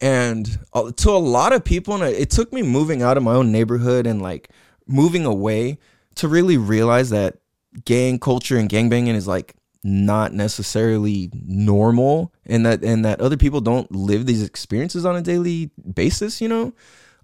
and 0.00 0.58
uh, 0.72 0.90
to 0.92 1.10
a 1.10 1.18
lot 1.18 1.52
of 1.52 1.64
people 1.64 1.94
and 1.94 2.02
it 2.04 2.30
took 2.30 2.52
me 2.52 2.62
moving 2.62 3.02
out 3.02 3.16
of 3.16 3.22
my 3.22 3.34
own 3.34 3.50
neighborhood 3.50 4.06
and 4.06 4.22
like 4.22 4.50
moving 4.86 5.24
away 5.24 5.78
to 6.14 6.28
really 6.28 6.56
realize 6.56 7.10
that 7.10 7.38
gang 7.84 8.18
culture 8.18 8.56
and 8.56 8.68
gang 8.68 8.88
banging 8.88 9.14
is 9.14 9.26
like 9.28 9.54
not 9.84 10.32
necessarily 10.32 11.30
normal 11.32 12.32
and 12.46 12.66
that 12.66 12.82
and 12.82 13.04
that 13.04 13.20
other 13.20 13.36
people 13.36 13.60
don't 13.60 13.90
live 13.92 14.26
these 14.26 14.42
experiences 14.42 15.04
on 15.04 15.16
a 15.16 15.22
daily 15.22 15.70
basis 15.94 16.40
you 16.40 16.48
know 16.48 16.72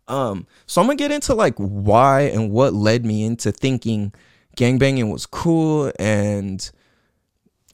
Um, 0.07 0.47
so 0.67 0.81
I'm 0.81 0.87
gonna 0.87 0.97
get 0.97 1.13
into 1.13 1.35
like 1.35 1.55
why 1.57 2.23
and 2.23 2.51
what 2.51 2.75
led 2.75 3.05
me 3.07 3.25
into 3.25 3.53
thinking 3.53 4.13
gangbanging 4.57 5.11
was 5.11 5.27
cool 5.27 5.91
and 5.99 6.71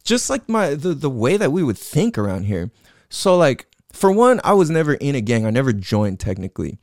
just 0.05 0.31
like 0.31 0.49
my 0.49 0.75
the, 0.75 0.95
the 0.95 1.11
way 1.11 1.37
that 1.37 1.53
we 1.53 1.63
would 1.63 1.79
think 1.79 2.17
around 2.17 2.45
here. 2.45 2.71
So 3.09 3.37
like 3.37 3.67
for 3.93 4.13
one, 4.13 4.41
I 4.45 4.55
was 4.55 4.71
never 4.71 4.95
in 4.95 5.15
a 5.15 5.21
gang. 5.21 5.47
I 5.47 5.51
never 5.51 5.73
joined 5.73 6.21
technically. 6.21 6.79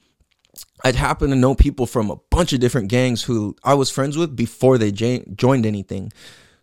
I'd 0.84 0.96
happen 0.96 1.30
to 1.30 1.36
know 1.36 1.56
people 1.56 1.86
from 1.86 2.10
a 2.10 2.18
bunch 2.30 2.54
of 2.54 2.60
different 2.60 2.90
gangs 2.90 3.24
who 3.24 3.56
I 3.64 3.74
was 3.74 3.90
friends 3.90 4.18
with 4.18 4.36
before 4.36 4.78
they 4.78 4.92
joined 4.92 5.66
anything. 5.66 6.12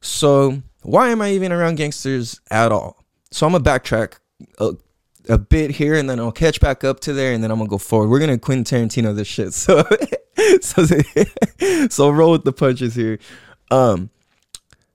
So 0.00 0.62
why 0.82 1.08
am 1.08 1.22
I 1.22 1.30
even 1.32 1.52
around 1.52 1.76
gangsters 1.76 2.40
at 2.50 2.72
all? 2.72 3.04
So 3.30 3.46
I'm 3.46 3.52
gonna 3.52 3.64
backtrack 3.64 4.18
a, 4.58 4.74
a 5.28 5.38
bit 5.38 5.72
here, 5.72 5.94
and 5.94 6.08
then 6.08 6.20
I'll 6.20 6.32
catch 6.32 6.60
back 6.60 6.84
up 6.84 7.00
to 7.00 7.12
there, 7.12 7.32
and 7.32 7.42
then 7.42 7.50
I'm 7.50 7.58
gonna 7.58 7.68
go 7.68 7.78
forward. 7.78 8.08
We're 8.08 8.20
gonna 8.20 8.38
Quentin 8.38 8.88
Tarantino 8.88 9.14
this 9.14 9.28
shit. 9.28 9.54
So 10.60 10.84
so 10.84 10.84
so 11.88 12.10
roll 12.10 12.32
with 12.32 12.44
the 12.44 12.52
punches 12.52 12.94
here. 12.94 13.18
Um, 13.70 14.10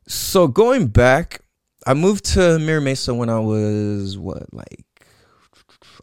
so 0.07 0.47
going 0.47 0.87
back, 0.87 1.41
I 1.87 1.93
moved 1.93 2.25
to 2.33 2.59
Mira 2.59 2.81
Mesa 2.81 3.13
when 3.13 3.29
I 3.29 3.39
was 3.39 4.17
what 4.17 4.53
like 4.53 4.85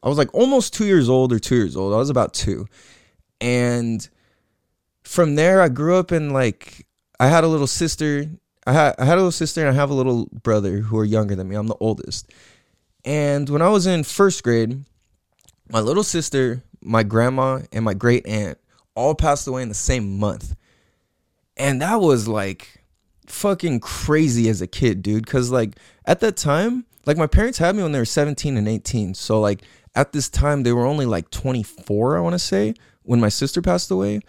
I 0.02 0.08
was 0.08 0.18
like 0.18 0.32
almost 0.34 0.74
two 0.74 0.86
years 0.86 1.08
old 1.08 1.32
or 1.32 1.38
two 1.38 1.56
years 1.56 1.76
old. 1.76 1.94
I 1.94 1.96
was 1.96 2.10
about 2.10 2.34
two. 2.34 2.66
And 3.40 4.06
from 5.02 5.34
there 5.34 5.60
I 5.60 5.68
grew 5.68 5.96
up 5.96 6.12
in 6.12 6.30
like 6.30 6.86
I 7.18 7.28
had 7.28 7.44
a 7.44 7.48
little 7.48 7.66
sister. 7.66 8.26
I 8.66 8.72
had 8.72 8.94
I 8.98 9.04
had 9.04 9.14
a 9.14 9.16
little 9.16 9.32
sister 9.32 9.60
and 9.60 9.70
I 9.70 9.72
have 9.72 9.90
a 9.90 9.94
little 9.94 10.28
brother 10.42 10.78
who 10.78 10.98
are 10.98 11.04
younger 11.04 11.34
than 11.34 11.48
me. 11.48 11.56
I'm 11.56 11.68
the 11.68 11.76
oldest. 11.80 12.32
And 13.04 13.48
when 13.48 13.62
I 13.62 13.68
was 13.68 13.86
in 13.86 14.02
first 14.02 14.42
grade, 14.42 14.84
my 15.70 15.80
little 15.80 16.02
sister, 16.02 16.62
my 16.82 17.02
grandma, 17.02 17.60
and 17.72 17.84
my 17.84 17.94
great 17.94 18.26
aunt 18.26 18.58
all 18.94 19.14
passed 19.14 19.46
away 19.46 19.62
in 19.62 19.68
the 19.68 19.74
same 19.74 20.18
month. 20.18 20.56
And 21.56 21.80
that 21.82 22.00
was 22.00 22.26
like 22.26 22.82
fucking 23.26 23.80
crazy 23.80 24.48
as 24.48 24.60
a 24.60 24.66
kid, 24.66 25.02
dude. 25.02 25.26
Cause 25.26 25.50
like 25.50 25.76
at 26.04 26.20
that 26.20 26.36
time, 26.36 26.84
like 27.06 27.16
my 27.16 27.26
parents 27.26 27.58
had 27.58 27.76
me 27.76 27.82
when 27.82 27.92
they 27.92 27.98
were 27.98 28.04
17 28.04 28.56
and 28.56 28.68
18. 28.68 29.14
So 29.14 29.40
like 29.40 29.62
at 29.96 30.12
this 30.12 30.28
time, 30.28 30.62
they 30.62 30.72
were 30.72 30.86
only 30.86 31.06
like 31.06 31.30
24, 31.30 32.18
I 32.18 32.20
want 32.20 32.34
to 32.34 32.38
say, 32.38 32.74
when 33.02 33.18
my 33.18 33.30
sister 33.30 33.62
passed 33.62 33.90
away. 33.90 34.20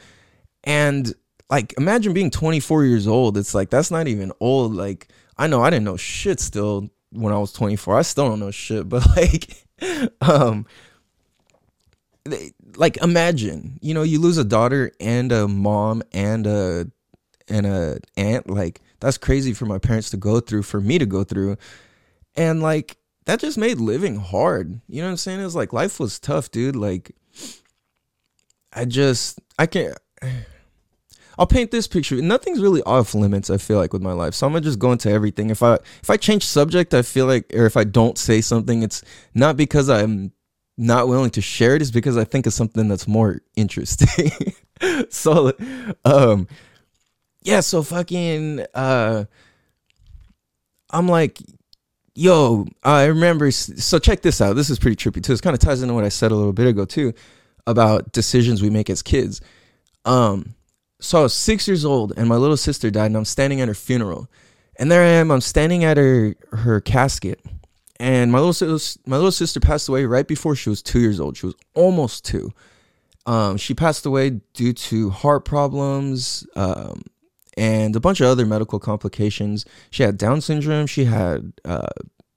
And 0.63 1.13
like 1.49 1.73
imagine 1.77 2.13
being 2.13 2.31
24 2.31 2.85
years 2.85 3.07
old. 3.07 3.37
It's 3.37 3.53
like 3.53 3.69
that's 3.69 3.91
not 3.91 4.07
even 4.07 4.31
old. 4.39 4.73
Like 4.73 5.07
I 5.37 5.47
know 5.47 5.61
I 5.61 5.69
didn't 5.69 5.85
know 5.85 5.97
shit 5.97 6.39
still 6.39 6.89
when 7.11 7.33
I 7.33 7.37
was 7.37 7.53
24. 7.53 7.97
I 7.97 8.01
still 8.01 8.27
don't 8.27 8.39
know 8.39 8.51
shit, 8.51 8.87
but 8.89 9.05
like 9.15 9.65
um 10.21 10.65
they, 12.25 12.51
like 12.75 12.97
imagine, 12.97 13.79
you 13.81 13.93
know, 13.93 14.03
you 14.03 14.19
lose 14.19 14.37
a 14.37 14.43
daughter 14.43 14.91
and 14.99 15.31
a 15.31 15.47
mom 15.47 16.03
and 16.11 16.45
a 16.45 16.91
and 17.47 17.65
a 17.65 17.99
aunt 18.17 18.49
like 18.49 18.81
that's 18.99 19.17
crazy 19.17 19.53
for 19.53 19.65
my 19.65 19.77
parents 19.77 20.09
to 20.09 20.17
go 20.17 20.39
through, 20.39 20.63
for 20.63 20.81
me 20.81 20.97
to 20.97 21.05
go 21.05 21.23
through. 21.23 21.57
And 22.35 22.61
like 22.61 22.97
that 23.27 23.41
just 23.41 23.57
made 23.57 23.77
living 23.77 24.15
hard. 24.15 24.79
You 24.87 25.01
know 25.01 25.07
what 25.07 25.11
I'm 25.11 25.17
saying? 25.17 25.41
It 25.41 25.43
was 25.43 25.55
like 25.55 25.73
life 25.73 25.99
was 25.99 26.17
tough, 26.17 26.49
dude. 26.49 26.77
Like 26.77 27.11
I 28.71 28.85
just 28.85 29.39
I 29.59 29.65
can't 29.65 29.97
I'll 31.37 31.45
paint 31.45 31.69
this 31.69 31.87
picture. 31.87 32.19
Nothing's 32.19 32.61
really 32.61 32.81
off 32.83 33.13
limits, 33.13 33.51
I 33.51 33.57
feel 33.57 33.77
like, 33.77 33.93
with 33.93 34.01
my 34.01 34.13
life. 34.13 34.33
So 34.33 34.47
I'm 34.47 34.53
gonna 34.53 34.63
just 34.63 34.79
go 34.79 34.93
into 34.93 35.11
everything. 35.11 35.49
If 35.49 35.61
I 35.61 35.75
if 36.01 36.09
I 36.09 36.15
change 36.15 36.45
subject, 36.45 36.93
I 36.93 37.01
feel 37.01 37.25
like 37.25 37.53
or 37.53 37.65
if 37.65 37.75
I 37.75 37.83
don't 37.83 38.17
say 38.17 38.39
something, 38.39 38.81
it's 38.81 39.03
not 39.35 39.57
because 39.57 39.89
I'm 39.89 40.31
not 40.77 41.09
willing 41.09 41.31
to 41.31 41.41
share 41.41 41.75
it, 41.75 41.81
it's 41.81 41.91
because 41.91 42.15
I 42.17 42.23
think 42.23 42.47
it's 42.47 42.55
something 42.55 42.87
that's 42.87 43.09
more 43.09 43.41
interesting. 43.57 44.31
so 45.09 45.51
um 46.05 46.47
yeah, 47.43 47.59
so 47.59 47.83
fucking 47.83 48.65
uh 48.73 49.25
I'm 50.89 51.09
like, 51.09 51.39
yo, 52.17 52.65
I 52.83 53.05
remember 53.05 53.51
so 53.51 53.99
check 53.99 54.21
this 54.21 54.41
out. 54.41 54.55
This 54.55 54.69
is 54.69 54.79
pretty 54.79 54.95
trippy 54.95 55.23
too. 55.23 55.33
This 55.33 55.41
kind 55.41 55.53
of 55.53 55.59
ties 55.59 55.81
into 55.81 55.93
what 55.93 56.03
I 56.03 56.09
said 56.09 56.31
a 56.31 56.35
little 56.35 56.53
bit 56.53 56.67
ago 56.67 56.83
too 56.83 57.13
about 57.67 58.11
decisions 58.11 58.61
we 58.61 58.69
make 58.69 58.89
as 58.89 59.03
kids. 59.03 59.39
Um 60.03 60.55
so 60.99 61.19
I 61.19 61.23
was 61.23 61.33
six 61.33 61.67
years 61.67 61.85
old 61.85 62.13
and 62.17 62.27
my 62.27 62.35
little 62.35 62.57
sister 62.57 62.89
died 62.89 63.07
and 63.07 63.17
I'm 63.17 63.25
standing 63.25 63.61
at 63.61 63.67
her 63.67 63.75
funeral. 63.75 64.27
And 64.79 64.91
there 64.91 65.03
I 65.03 65.07
am, 65.07 65.31
I'm 65.31 65.41
standing 65.41 65.83
at 65.83 65.97
her 65.97 66.35
her 66.51 66.81
casket. 66.81 67.39
And 67.99 68.31
my 68.31 68.39
little 68.39 68.79
my 69.05 69.15
little 69.15 69.31
sister 69.31 69.59
passed 69.59 69.87
away 69.87 70.05
right 70.05 70.27
before 70.27 70.55
she 70.55 70.69
was 70.69 70.81
two 70.81 70.99
years 70.99 71.19
old. 71.19 71.37
She 71.37 71.45
was 71.45 71.55
almost 71.75 72.25
two. 72.25 72.51
Um, 73.27 73.57
she 73.57 73.73
passed 73.73 74.05
away 74.05 74.41
due 74.53 74.73
to 74.73 75.09
heart 75.09 75.43
problems, 75.43 76.47
um, 76.55 77.03
and 77.57 77.95
a 77.95 77.99
bunch 77.99 78.21
of 78.21 78.27
other 78.27 78.45
medical 78.45 78.79
complications. 78.79 79.65
She 79.89 80.03
had 80.03 80.17
Down 80.17 80.39
syndrome. 80.41 80.85
She 80.85 81.05
had 81.05 81.53
uh, 81.65 81.87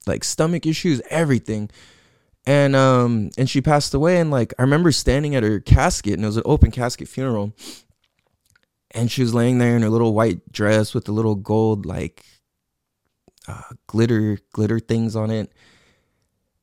like 0.07 0.25
stomach 0.25 0.67
issues, 0.67 1.03
everything. 1.11 1.71
And 2.47 2.75
um 2.75 3.31
and 3.37 3.51
she 3.51 3.61
passed 3.61 3.93
away 3.93 4.19
and 4.19 4.31
like 4.31 4.55
I 4.59 4.63
remember 4.63 4.93
standing 4.93 5.35
at 5.35 5.43
her 5.43 5.61
casket 5.61 6.15
and 6.15 6.25
it 6.25 6.27
was 6.27 6.39
an 6.39 6.43
open 6.47 6.71
casket 6.71 7.07
funeral. 7.07 7.53
And 8.93 9.11
she 9.11 9.21
was 9.21 9.35
laying 9.35 9.59
there 9.59 9.77
in 9.77 9.83
her 9.83 9.91
little 9.91 10.15
white 10.15 10.51
dress 10.51 10.95
with 10.95 11.05
the 11.05 11.13
little 11.13 11.35
gold 11.35 11.85
like 11.85 12.25
uh, 13.47 13.75
glitter 13.87 14.39
glitter 14.53 14.81
things 14.81 15.15
on 15.15 15.31
it. 15.31 15.53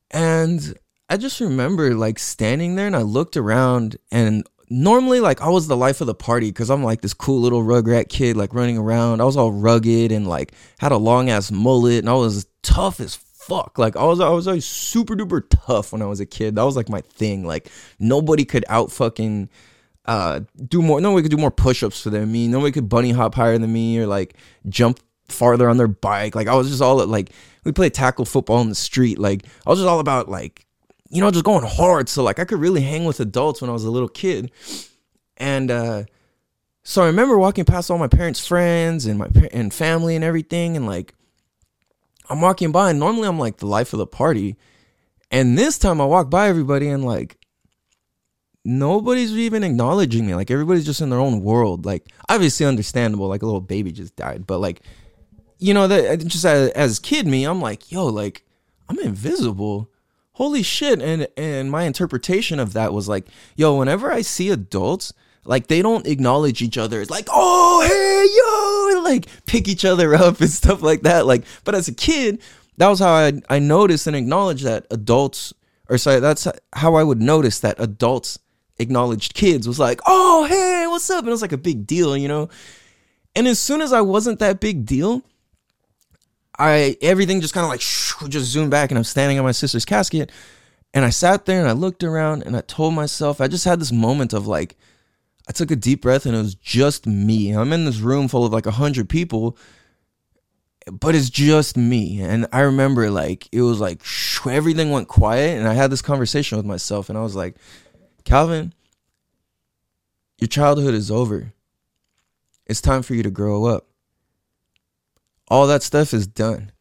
And 0.10 0.78
I 1.10 1.18
just 1.18 1.40
remember 1.40 1.94
like 1.94 2.18
standing 2.18 2.76
there 2.76 2.88
and 2.88 2.96
I 2.96 3.04
looked 3.04 3.38
around 3.38 3.98
and 4.12 4.48
normally 4.70 5.20
like 5.20 5.42
I 5.42 5.50
was 5.50 5.68
the 5.68 5.78
life 5.78 6.02
of 6.02 6.08
the 6.08 6.16
party 6.16 6.50
because 6.50 6.70
I'm 6.70 6.84
like 6.84 7.02
this 7.02 7.14
cool 7.14 7.40
little 7.40 7.64
rugrat 7.64 8.10
kid 8.10 8.36
like 8.38 8.54
running 8.54 8.78
around. 8.78 9.22
I 9.22 9.26
was 9.26 9.38
all 9.38 9.52
rugged 9.52 10.12
and 10.12 10.28
like 10.28 10.54
had 10.80 10.92
a 10.92 10.98
long 10.98 11.30
ass 11.30 11.52
mullet 11.52 12.00
and 12.00 12.10
I 12.10 12.14
was 12.14 12.48
tough 12.64 13.00
as 13.00 13.16
fuck. 13.16 13.78
Like 13.78 13.96
I 13.96 14.04
was 14.04 14.20
I 14.20 14.30
was 14.30 14.48
always 14.48 14.66
super 14.66 15.16
duper 15.16 15.44
tough 15.50 15.94
when 15.94 16.02
I 16.02 16.06
was 16.06 16.20
a 16.20 16.26
kid. 16.26 16.56
That 16.56 16.64
was 16.64 16.76
like 16.76 16.90
my 16.90 17.02
thing. 17.02 17.46
Like 17.46 17.70
nobody 18.00 18.46
could 18.46 18.66
out 18.68 18.92
fucking 18.92 19.50
uh 20.06 20.42
do 20.68 20.82
more 20.82 21.02
nobody 21.02 21.24
could 21.24 21.36
do 21.36 21.42
more 21.42 21.52
push-ups 21.52 22.02
for 22.02 22.10
than 22.10 22.32
me. 22.32 22.48
Nobody 22.48 22.72
could 22.72 22.90
bunny 22.90 23.12
hop 23.12 23.36
higher 23.36 23.58
than 23.58 23.72
me 23.72 24.00
or 24.00 24.08
like 24.08 24.36
jump 24.68 25.00
farther 25.30 25.70
on 25.70 25.78
their 25.78 25.88
bike. 25.88 26.36
Like 26.36 26.48
I 26.48 26.56
was 26.56 26.70
just 26.70 26.82
all 26.82 27.06
like 27.06 27.32
we 27.64 27.72
played 27.72 27.94
tackle 27.94 28.26
football 28.26 28.62
in 28.62 28.70
the 28.70 28.76
street. 28.76 29.18
Like 29.18 29.46
I 29.66 29.70
was 29.70 29.80
just 29.80 29.88
all 29.88 30.00
about 30.00 30.30
like 30.30 30.67
you 31.10 31.22
know, 31.22 31.32
just 31.32 31.46
going 31.46 31.66
hard. 31.66 32.10
So 32.10 32.24
like 32.24 32.40
I 32.40 32.46
could 32.46 32.60
really 32.60 32.82
hang 32.82 33.06
with 33.06 33.20
adults 33.20 33.62
when 33.62 33.70
I 33.70 33.74
was 33.74 33.84
a 33.84 33.92
little 33.92 34.10
kid. 34.10 34.52
And 35.38 35.72
uh 35.72 36.04
so 36.84 37.04
I 37.04 37.08
remember 37.08 37.38
walking 37.38 37.66
past 37.66 37.92
all 37.92 37.98
my 37.98 38.08
parents' 38.08 38.46
friends 38.46 39.06
and 39.06 39.20
my 39.20 39.28
and 39.52 39.74
family 39.74 40.16
and 40.16 40.24
everything 40.24 40.78
and 40.78 40.86
like 40.86 41.14
I'm 42.30 42.42
walking 42.42 42.72
by 42.72 42.90
and 42.90 43.00
normally 43.00 43.28
I'm 43.28 43.40
like 43.40 43.58
the 43.58 43.68
life 43.68 43.94
of 43.94 44.00
the 44.00 44.08
party. 44.08 44.58
And 45.32 45.58
this 45.58 45.78
time 45.78 46.00
I 46.00 46.06
walk 46.06 46.30
by 46.30 46.48
everybody 46.48 46.88
and 46.88 47.06
like 47.06 47.38
nobody's 48.64 49.32
even 49.32 49.64
acknowledging 49.64 50.26
me. 50.26 50.36
Like 50.36 50.52
everybody's 50.52 50.86
just 50.86 51.02
in 51.02 51.10
their 51.10 51.20
own 51.20 51.42
world. 51.42 51.86
Like 51.86 52.06
obviously 52.30 52.66
understandable 52.66 53.28
like 53.28 53.42
a 53.42 53.46
little 53.46 53.62
baby 53.62 53.92
just 53.92 54.16
died, 54.16 54.48
but 54.48 54.60
like 54.60 54.82
you 55.60 55.74
know 55.74 55.88
that 55.88 56.20
just 56.26 56.46
as, 56.46 56.70
as 56.72 57.00
kid 57.00 57.26
me, 57.26 57.46
I'm 57.46 57.62
like, 57.62 57.92
yo, 57.92 58.06
like 58.06 58.44
I'm 58.90 59.00
invisible 59.00 59.90
holy 60.38 60.62
shit. 60.62 61.02
And 61.02 61.28
and 61.36 61.70
my 61.72 61.84
interpretation 61.84 62.60
of 62.60 62.74
that 62.74 62.94
was 62.94 63.08
like 63.10 63.28
yo 63.56 63.76
whenever 63.76 64.12
i 64.12 64.22
see 64.22 64.50
adults 64.50 65.12
like 65.46 65.68
they 65.68 65.82
don't 65.82 66.06
acknowledge 66.06 66.62
each 66.62 66.78
other. 66.78 67.02
It's 67.02 67.10
like 67.10 67.28
oh 67.32 67.82
hey 67.82 68.28
yo 68.38 68.98
and 68.98 69.04
like 69.04 69.46
pick 69.46 69.68
each 69.68 69.84
other 69.84 70.14
up 70.14 70.40
and 70.40 70.50
stuff 70.62 70.82
like 70.82 71.02
that. 71.02 71.26
Like 71.26 71.44
but 71.64 71.76
as 71.76 71.88
a 71.88 71.94
kid 71.94 72.42
that 72.78 72.88
was 72.88 73.00
how 73.00 73.12
i 73.12 73.34
i 73.50 73.58
noticed 73.58 74.06
and 74.06 74.16
acknowledged 74.16 74.64
that 74.64 74.86
adults 74.92 75.54
or 75.90 75.98
sorry 75.98 76.20
that's 76.20 76.48
how 76.74 76.94
i 76.96 77.04
would 77.04 77.22
notice 77.22 77.60
that 77.60 77.76
adults 77.80 78.38
acknowledged 78.78 79.34
kids. 79.34 79.68
Was 79.68 79.80
like 79.80 80.02
oh 80.06 80.46
hey 80.46 80.86
what's 80.88 81.10
up? 81.10 81.20
And 81.20 81.30
it 81.30 81.32
was 81.32 81.42
like 81.42 81.52
a 81.52 81.58
big 81.58 81.88
deal 81.88 82.16
you 82.16 82.28
know? 82.28 82.50
And 83.36 83.48
as 83.48 83.58
soon 83.58 83.82
as 83.82 83.92
i 83.92 84.02
wasn't 84.02 84.38
that 84.38 84.60
big 84.60 84.86
deal 84.86 85.24
I 86.60 86.98
everything 87.02 87.42
just 87.42 87.54
kind 87.54 87.64
of 87.64 87.70
like 87.70 87.82
just 88.30 88.52
zoomed 88.52 88.72
back, 88.72 88.92
and 88.92 88.98
I'm 88.98 89.04
standing 89.04 89.38
on 89.38 89.46
my 89.46 89.52
sister's 89.52 89.86
casket, 89.86 90.32
and 90.94 91.06
I 91.06 91.10
sat 91.10 91.46
there 91.46 91.60
and 91.60 91.70
I 91.70 91.74
looked 91.74 92.04
around 92.04 92.44
and 92.44 92.56
I 92.56 92.62
told 92.62 92.94
myself 92.94 93.40
I 93.40 93.48
just 93.48 93.66
had 93.66 93.80
this 93.80 93.92
moment 93.92 94.34
of 94.34 94.48
like 94.48 94.78
I 95.48 95.52
took 95.52 95.72
a 95.72 95.76
deep 95.76 96.02
breath 96.02 96.26
and 96.26 96.36
it 96.36 96.40
was 96.40 96.56
just 96.56 97.06
me. 97.06 97.52
I'm 97.52 97.72
in 97.74 97.86
this 97.86 98.00
room 98.00 98.28
full 98.28 98.46
of 98.46 98.52
like 98.52 98.66
a 98.66 98.72
hundred 98.72 99.08
people, 99.08 99.58
but 100.92 101.16
it's 101.16 101.30
just 101.30 101.78
me. 101.78 102.22
And 102.22 102.48
I 102.52 102.62
remember 102.62 103.10
like 103.12 103.48
it 103.52 103.62
was 103.62 103.80
like 103.80 104.02
everything 104.50 104.92
went 104.92 105.08
quiet, 105.08 105.58
and 105.58 105.68
I 105.68 105.74
had 105.74 105.92
this 105.92 106.02
conversation 106.02 106.58
with 106.58 106.66
myself, 106.66 107.10
and 107.10 107.18
I 107.18 107.22
was 107.22 107.36
like, 107.36 107.56
Calvin, 108.24 108.74
your 110.40 110.48
childhood 110.48 110.94
is 110.94 111.12
over. 111.12 111.54
It's 112.66 112.82
time 112.82 113.02
for 113.02 113.14
you 113.14 113.24
to 113.24 113.32
grow 113.32 113.66
up 113.66 113.87
all 115.48 115.68
that 115.68 115.84
stuff 115.84 116.14
is 116.14 116.28
done. 116.28 116.72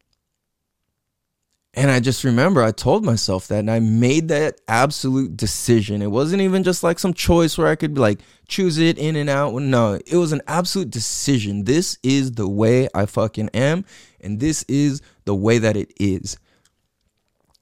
And 1.76 1.90
I 1.90 2.00
just 2.00 2.24
remember 2.24 2.62
I 2.62 2.72
told 2.72 3.04
myself 3.04 3.48
that 3.48 3.58
and 3.58 3.70
I 3.70 3.80
made 3.80 4.28
that 4.28 4.58
absolute 4.66 5.36
decision. 5.36 6.00
It 6.00 6.10
wasn't 6.10 6.40
even 6.40 6.62
just 6.62 6.82
like 6.82 6.98
some 6.98 7.12
choice 7.12 7.58
where 7.58 7.68
I 7.68 7.76
could 7.76 7.98
like 7.98 8.20
choose 8.48 8.78
it 8.78 8.96
in 8.96 9.14
and 9.14 9.28
out. 9.28 9.52
No, 9.54 10.00
it 10.06 10.16
was 10.16 10.32
an 10.32 10.40
absolute 10.46 10.90
decision. 10.90 11.64
This 11.64 11.98
is 12.02 12.32
the 12.32 12.48
way 12.48 12.88
I 12.94 13.04
fucking 13.04 13.50
am 13.50 13.84
and 14.22 14.40
this 14.40 14.64
is 14.68 15.02
the 15.26 15.34
way 15.34 15.58
that 15.58 15.76
it 15.76 15.92
is. 16.00 16.38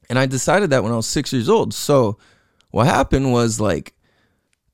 And 0.09 0.17
I 0.17 0.27
decided 0.27 0.71
that 0.71 0.85
when 0.85 0.93
I 0.93 0.97
was 0.97 1.09
6 1.09 1.33
years 1.33 1.49
old. 1.49 1.75
So 1.75 2.17
what 2.71 2.87
happened 2.87 3.33
was 3.33 3.61
like 3.61 3.95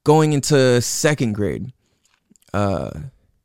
going 0.05 0.35
into 0.35 0.83
second 0.83 1.33
grade. 1.33 1.73
Uh 2.53 2.91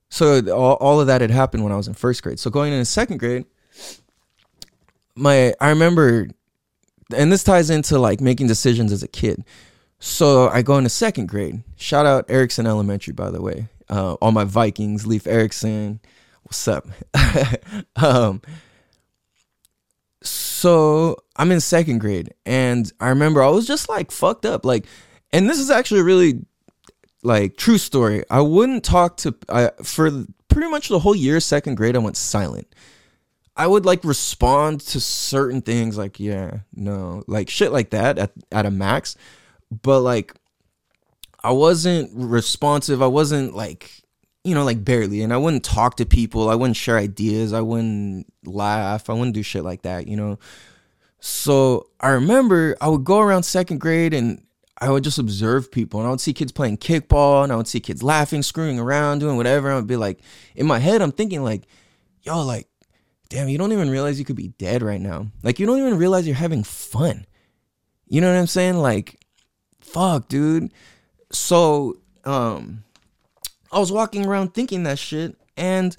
so 0.09 0.39
all, 0.53 0.75
all 0.75 1.01
of 1.01 1.07
that 1.07 1.21
had 1.21 1.31
happened 1.31 1.63
when 1.63 1.73
I 1.73 1.77
was 1.77 1.87
in 1.87 1.93
first 1.93 2.23
grade. 2.23 2.39
So 2.39 2.49
going 2.49 2.73
into 2.73 2.85
second 2.85 3.17
grade, 3.17 3.45
my 5.15 5.53
I 5.59 5.69
remember 5.69 6.27
and 7.13 7.31
this 7.31 7.43
ties 7.43 7.69
into 7.69 7.99
like 7.99 8.21
making 8.21 8.47
decisions 8.47 8.91
as 8.91 9.03
a 9.03 9.07
kid. 9.07 9.43
So 9.99 10.49
I 10.49 10.61
go 10.61 10.77
into 10.77 10.89
second 10.89 11.27
grade. 11.27 11.63
Shout 11.77 12.05
out 12.05 12.25
Ericson 12.29 12.67
Elementary, 12.67 13.13
by 13.13 13.29
the 13.31 13.41
way. 13.41 13.67
Uh, 13.89 14.13
all 14.15 14.31
my 14.31 14.43
Vikings, 14.43 15.05
Leif 15.05 15.27
Erickson. 15.27 15.99
What's 16.43 16.67
up? 16.67 16.87
um, 17.95 18.41
so 20.21 21.17
I'm 21.35 21.51
in 21.51 21.59
second 21.59 21.99
grade, 21.99 22.33
and 22.45 22.91
I 22.99 23.09
remember 23.09 23.41
I 23.41 23.49
was 23.49 23.67
just 23.67 23.89
like 23.89 24.11
fucked 24.11 24.45
up. 24.45 24.65
Like, 24.65 24.85
and 25.31 25.49
this 25.49 25.59
is 25.59 25.69
actually 25.69 26.01
really 26.01 26.45
like 27.25 27.57
true 27.57 27.77
story. 27.77 28.23
I 28.29 28.41
wouldn't 28.41 28.83
talk 28.83 29.17
to 29.17 29.35
I, 29.49 29.71
for 29.83 30.25
pretty 30.47 30.69
much 30.69 30.89
the 30.89 30.99
whole 30.99 31.15
year 31.15 31.39
second 31.39 31.75
grade. 31.75 31.95
I 31.95 31.99
went 31.99 32.17
silent. 32.17 32.67
I 33.57 33.67
would 33.67 33.85
like 33.85 34.03
respond 34.03 34.81
to 34.81 34.99
certain 34.99 35.61
things 35.61 35.97
like 35.97 36.19
yeah, 36.19 36.59
no, 36.73 37.23
like 37.27 37.49
shit 37.49 37.71
like 37.71 37.89
that 37.91 38.17
at 38.17 38.31
at 38.51 38.65
a 38.65 38.71
max, 38.71 39.15
but 39.71 40.01
like 40.01 40.33
I 41.43 41.51
wasn't 41.51 42.11
responsive. 42.13 43.01
I 43.01 43.07
wasn't 43.07 43.55
like 43.55 43.91
you 44.43 44.53
know 44.53 44.63
like 44.63 44.83
barely, 44.83 45.21
and 45.21 45.33
I 45.33 45.37
wouldn't 45.37 45.63
talk 45.63 45.97
to 45.97 46.05
people. 46.05 46.49
I 46.49 46.55
wouldn't 46.55 46.77
share 46.77 46.97
ideas. 46.97 47.53
I 47.53 47.61
wouldn't 47.61 48.31
laugh. 48.43 49.09
I 49.09 49.13
wouldn't 49.13 49.35
do 49.35 49.43
shit 49.43 49.63
like 49.63 49.81
that. 49.83 50.07
You 50.07 50.17
know. 50.17 50.39
So 51.19 51.87
I 51.99 52.09
remember 52.09 52.77
I 52.79 52.87
would 52.87 53.03
go 53.03 53.19
around 53.19 53.43
second 53.43 53.79
grade 53.79 54.13
and 54.13 54.44
I 54.79 54.89
would 54.89 55.03
just 55.03 55.19
observe 55.19 55.71
people 55.71 55.99
and 55.99 56.07
I 56.07 56.09
would 56.11 56.21
see 56.21 56.33
kids 56.33 56.51
playing 56.51 56.77
kickball 56.77 57.43
and 57.43 57.51
I 57.51 57.55
would 57.55 57.67
see 57.67 57.79
kids 57.79 58.03
laughing, 58.03 58.43
screwing 58.43 58.79
around, 58.79 59.19
doing 59.19 59.37
whatever. 59.37 59.71
I 59.71 59.75
would 59.75 59.87
be 59.87 59.95
like, 59.95 60.19
in 60.55 60.65
my 60.65 60.79
head, 60.79 61.01
I'm 61.01 61.13
thinking 61.13 61.43
like, 61.43 61.63
yo, 62.23 62.43
like 62.43 62.67
damn, 63.29 63.49
you 63.49 63.57
don't 63.57 63.71
even 63.71 63.89
realize 63.89 64.19
you 64.19 64.25
could 64.25 64.35
be 64.35 64.49
dead 64.49 64.81
right 64.81 65.01
now. 65.01 65.27
Like, 65.43 65.59
you 65.59 65.65
don't 65.65 65.79
even 65.79 65.97
realize 65.97 66.27
you're 66.27 66.35
having 66.35 66.63
fun. 66.63 67.25
You 68.07 68.21
know 68.21 68.31
what 68.31 68.39
I'm 68.39 68.47
saying? 68.47 68.77
Like, 68.77 69.19
fuck, 69.79 70.27
dude. 70.27 70.71
So, 71.31 71.97
um, 72.23 72.83
I 73.71 73.79
was 73.79 73.91
walking 73.91 74.25
around 74.25 74.53
thinking 74.53 74.83
that 74.83 74.99
shit, 74.99 75.35
and 75.57 75.95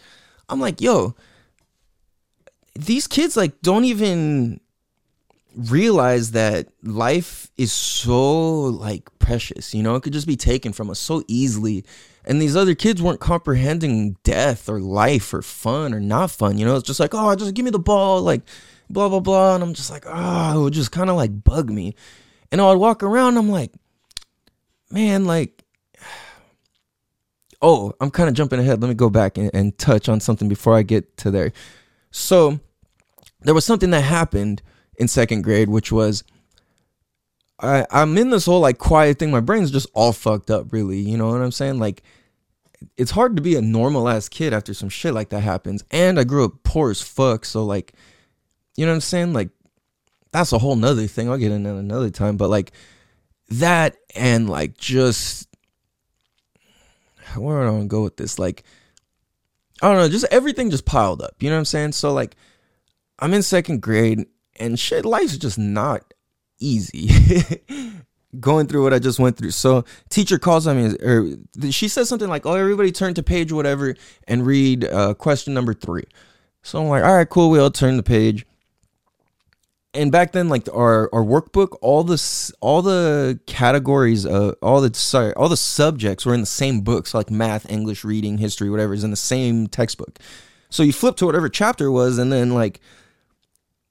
I'm 0.48 0.60
like, 0.60 0.80
yo, 0.80 1.14
these 2.74 3.06
kids, 3.06 3.36
like, 3.36 3.60
don't 3.60 3.84
even 3.84 4.60
realize 5.56 6.32
that 6.32 6.68
life 6.82 7.50
is 7.56 7.72
so, 7.72 8.60
like, 8.60 9.08
precious. 9.18 9.74
You 9.74 9.82
know, 9.82 9.96
it 9.96 10.02
could 10.02 10.12
just 10.12 10.26
be 10.26 10.36
taken 10.36 10.72
from 10.72 10.90
us 10.90 10.98
so 10.98 11.22
easily 11.26 11.84
and 12.26 12.42
these 12.42 12.56
other 12.56 12.74
kids 12.74 13.00
weren't 13.00 13.20
comprehending 13.20 14.16
death 14.24 14.68
or 14.68 14.80
life 14.80 15.32
or 15.32 15.42
fun 15.42 15.94
or 15.94 16.00
not 16.00 16.32
fun. 16.32 16.58
You 16.58 16.66
know, 16.66 16.74
it's 16.74 16.86
just 16.86 16.98
like, 16.98 17.14
oh, 17.14 17.34
just 17.36 17.54
give 17.54 17.64
me 17.64 17.70
the 17.70 17.78
ball, 17.78 18.20
like 18.20 18.42
blah 18.90 19.08
blah 19.08 19.20
blah. 19.20 19.54
And 19.54 19.62
I'm 19.62 19.74
just 19.74 19.90
like, 19.90 20.04
oh, 20.06 20.58
it 20.58 20.62
would 20.62 20.72
just 20.72 20.90
kind 20.90 21.08
of 21.08 21.16
like 21.16 21.44
bug 21.44 21.70
me. 21.70 21.94
And 22.50 22.60
I 22.60 22.68
would 22.68 22.78
walk 22.78 23.04
around, 23.04 23.36
I'm 23.36 23.48
like, 23.48 23.72
man, 24.90 25.24
like, 25.24 25.64
oh, 27.62 27.92
I'm 28.00 28.10
kind 28.10 28.28
of 28.28 28.34
jumping 28.34 28.58
ahead. 28.58 28.82
Let 28.82 28.88
me 28.88 28.94
go 28.94 29.08
back 29.08 29.38
and, 29.38 29.50
and 29.54 29.78
touch 29.78 30.08
on 30.08 30.18
something 30.18 30.48
before 30.48 30.74
I 30.74 30.82
get 30.82 31.16
to 31.18 31.30
there. 31.30 31.52
So 32.10 32.58
there 33.42 33.54
was 33.54 33.64
something 33.64 33.90
that 33.90 34.02
happened 34.02 34.62
in 34.98 35.08
second 35.08 35.42
grade, 35.42 35.68
which 35.68 35.92
was 35.92 36.24
I, 37.58 37.86
I'm 37.90 38.16
in 38.18 38.30
this 38.30 38.46
whole 38.46 38.60
like 38.60 38.78
quiet 38.78 39.18
thing. 39.18 39.30
My 39.30 39.40
brain's 39.40 39.70
just 39.70 39.88
all 39.94 40.12
fucked 40.12 40.50
up, 40.50 40.72
really. 40.72 40.98
You 40.98 41.16
know 41.16 41.28
what 41.28 41.40
I'm 41.40 41.52
saying? 41.52 41.78
Like 41.78 42.02
it's 42.96 43.10
hard 43.10 43.36
to 43.36 43.42
be 43.42 43.56
a 43.56 43.62
normal 43.62 44.08
ass 44.08 44.28
kid 44.28 44.52
after 44.52 44.74
some 44.74 44.88
shit 44.88 45.14
like 45.14 45.30
that 45.30 45.40
happens. 45.40 45.84
And 45.90 46.18
I 46.18 46.24
grew 46.24 46.44
up 46.44 46.62
poor 46.62 46.90
as 46.90 47.00
fuck, 47.00 47.44
so 47.44 47.64
like, 47.64 47.92
you 48.76 48.84
know 48.84 48.92
what 48.92 48.96
I'm 48.96 49.00
saying? 49.00 49.32
Like, 49.32 49.50
that's 50.32 50.52
a 50.52 50.58
whole 50.58 50.76
nother 50.76 51.06
thing. 51.06 51.30
I'll 51.30 51.38
get 51.38 51.52
into 51.52 51.74
another 51.74 52.10
time, 52.10 52.36
but 52.36 52.50
like 52.50 52.72
that 53.48 53.96
and 54.14 54.50
like 54.50 54.76
just 54.76 55.48
where 57.36 57.62
do 57.62 57.68
I 57.68 57.70
want 57.70 57.84
to 57.84 57.88
go 57.88 58.02
with 58.02 58.16
this? 58.16 58.38
Like, 58.38 58.64
I 59.82 59.88
don't 59.88 59.96
know, 59.96 60.08
just 60.08 60.26
everything 60.30 60.70
just 60.70 60.84
piled 60.84 61.22
up. 61.22 61.34
You 61.40 61.50
know 61.50 61.56
what 61.56 61.60
I'm 61.60 61.64
saying? 61.66 61.92
So 61.92 62.12
like, 62.12 62.36
I'm 63.18 63.34
in 63.34 63.42
second 63.42 63.80
grade 63.80 64.26
and 64.58 64.78
shit, 64.78 65.04
life's 65.04 65.36
just 65.36 65.58
not 65.58 66.14
easy. 66.58 67.10
going 68.40 68.66
through 68.66 68.82
what 68.82 68.92
I 68.92 68.98
just 68.98 69.18
went 69.18 69.36
through. 69.36 69.52
So 69.52 69.84
teacher 70.08 70.38
calls 70.38 70.66
on 70.66 70.76
me, 70.76 70.96
or 70.98 71.70
she 71.70 71.88
says 71.88 72.08
something 72.08 72.28
like, 72.28 72.46
"Oh, 72.46 72.54
everybody 72.54 72.92
turn 72.92 73.14
to 73.14 73.22
page 73.22 73.52
whatever 73.52 73.94
and 74.26 74.46
read 74.46 74.84
uh, 74.84 75.14
question 75.14 75.54
number 75.54 75.74
three. 75.74 76.04
So 76.62 76.80
I'm 76.80 76.88
like, 76.88 77.04
"All 77.04 77.14
right, 77.14 77.28
cool." 77.28 77.50
We 77.50 77.58
all 77.58 77.70
turn 77.70 77.96
the 77.96 78.02
page. 78.02 78.46
And 79.94 80.12
back 80.12 80.32
then, 80.32 80.48
like 80.48 80.68
our 80.74 81.08
our 81.14 81.24
workbook, 81.24 81.78
all 81.80 82.04
the 82.04 82.52
all 82.60 82.82
the 82.82 83.40
categories, 83.46 84.26
uh, 84.26 84.52
all 84.60 84.80
the 84.80 84.92
sorry, 84.94 85.32
all 85.34 85.48
the 85.48 85.56
subjects 85.56 86.26
were 86.26 86.34
in 86.34 86.40
the 86.40 86.46
same 86.46 86.82
book. 86.82 87.06
So 87.06 87.18
like 87.18 87.30
math, 87.30 87.70
English, 87.70 88.04
reading, 88.04 88.38
history, 88.38 88.68
whatever 88.68 88.92
is 88.92 89.04
in 89.04 89.10
the 89.10 89.16
same 89.16 89.68
textbook. 89.68 90.18
So 90.68 90.82
you 90.82 90.92
flip 90.92 91.16
to 91.16 91.26
whatever 91.26 91.48
chapter 91.48 91.90
was, 91.90 92.18
and 92.18 92.30
then 92.30 92.52
like 92.52 92.80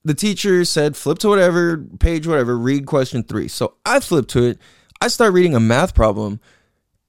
the 0.06 0.13
teacher 0.13 0.63
said 0.63 0.96
flip 0.96 1.18
to 1.20 1.28
whatever 1.28 1.78
page 2.00 2.26
whatever 2.28 2.58
read 2.58 2.86
question 2.86 3.24
3 3.24 3.48
so 3.50 3.74
i 3.86 4.00
flipped 4.00 4.30
to 4.30 4.44
it. 4.46 4.60
I 5.02 5.10
start 5.10 5.34
reading 5.34 5.56
a 5.56 5.60
math 5.60 5.94
problem 5.94 6.39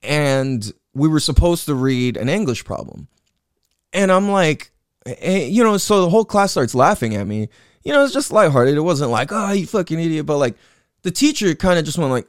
and 0.03 0.73
we 0.95 1.09
were 1.09 1.21
supposed 1.21 1.67
to 1.67 1.75
read 1.75 2.17
an 2.17 2.29
english 2.29 2.65
problem. 2.65 3.07
And 3.93 4.11
i'm 4.11 4.31
like 4.31 4.73
eh, 5.07 5.45
you 5.45 5.63
know 5.63 5.77
so 5.77 6.01
the 6.01 6.11
whole 6.11 6.25
class 6.25 6.51
starts 6.51 6.75
laughing 6.75 7.15
at 7.15 7.27
me. 7.27 7.49
You 7.85 7.93
know 7.93 8.03
it's 8.03 8.15
just 8.15 8.33
lighthearted. 8.33 8.77
It 8.77 8.81
wasn't 8.81 9.13
like 9.13 9.29
oh 9.31 9.53
you 9.53 9.67
fucking 9.67 10.01
idiot 10.01 10.27
but 10.27 10.39
like 10.39 10.57
the 11.03 11.11
teacher 11.13 11.55
kind 11.55 11.79
of 11.79 11.85
just 11.85 11.99
went 11.99 12.11
like 12.11 12.27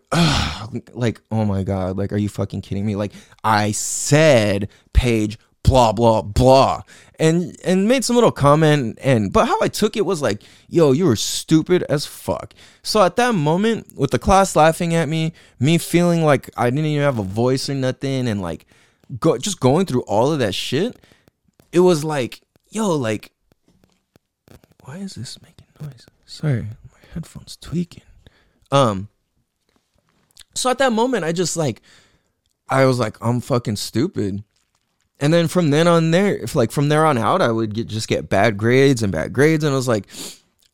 like 0.93 1.21
oh 1.31 1.45
my 1.45 1.63
god 1.63 1.97
like 1.97 2.11
are 2.11 2.17
you 2.17 2.29
fucking 2.29 2.61
kidding 2.61 2.85
me? 2.85 2.95
Like 2.95 3.13
i 3.43 3.71
said 3.71 4.69
page 4.93 5.39
blah 5.67 5.91
blah 5.91 6.21
blah. 6.21 6.81
And 7.19 7.57
and 7.65 7.87
made 7.87 8.05
some 8.05 8.15
little 8.15 8.31
comment 8.31 8.97
and 9.01 9.33
but 9.33 9.47
how 9.47 9.59
I 9.61 9.67
took 9.67 9.97
it 9.97 10.05
was 10.05 10.21
like 10.21 10.43
yo 10.69 10.93
you 10.93 11.05
were 11.05 11.15
stupid 11.15 11.83
as 11.83 12.05
fuck. 12.05 12.53
So 12.83 13.03
at 13.03 13.17
that 13.17 13.35
moment 13.35 13.97
with 13.97 14.11
the 14.11 14.19
class 14.19 14.55
laughing 14.55 14.95
at 14.95 15.09
me 15.09 15.33
me 15.59 15.77
feeling 15.77 16.23
like 16.23 16.49
I 16.55 16.69
didn't 16.69 16.85
even 16.85 17.03
have 17.03 17.19
a 17.19 17.23
voice 17.23 17.69
or 17.69 17.73
nothing 17.75 18.27
and 18.27 18.41
like 18.41 18.65
go 19.19 19.37
just 19.37 19.59
going 19.59 19.85
through 19.85 20.01
all 20.03 20.31
of 20.31 20.39
that 20.39 20.55
shit 20.55 20.97
it 21.71 21.79
was 21.81 22.03
like 22.03 22.41
yo 22.69 22.95
like 22.95 23.31
why 24.83 24.97
is 24.97 25.15
this 25.15 25.41
making 25.41 25.67
noise? 25.81 26.05
Sorry 26.25 26.61
my 26.61 26.99
headphones 27.13 27.57
tweaking. 27.57 28.03
Um 28.71 29.09
so 30.55 30.69
at 30.69 30.77
that 30.77 30.93
moment 30.93 31.25
I 31.25 31.33
just 31.33 31.57
like 31.57 31.81
I 32.69 32.85
was 32.85 32.99
like 32.99 33.17
I'm 33.21 33.41
fucking 33.41 33.77
stupid 33.77 34.43
and 35.19 35.33
then 35.33 35.47
from 35.47 35.71
then 35.71 35.87
on 35.87 36.11
there, 36.11 36.37
if 36.37 36.55
like 36.55 36.71
from 36.71 36.89
there 36.89 37.05
on 37.05 37.17
out, 37.17 37.41
I 37.41 37.51
would 37.51 37.73
get, 37.73 37.87
just 37.87 38.07
get 38.07 38.29
bad 38.29 38.57
grades 38.57 39.01
and 39.01 39.11
bad 39.11 39.33
grades. 39.33 39.63
And 39.63 39.73
I 39.73 39.75
was 39.75 39.87
like, 39.87 40.07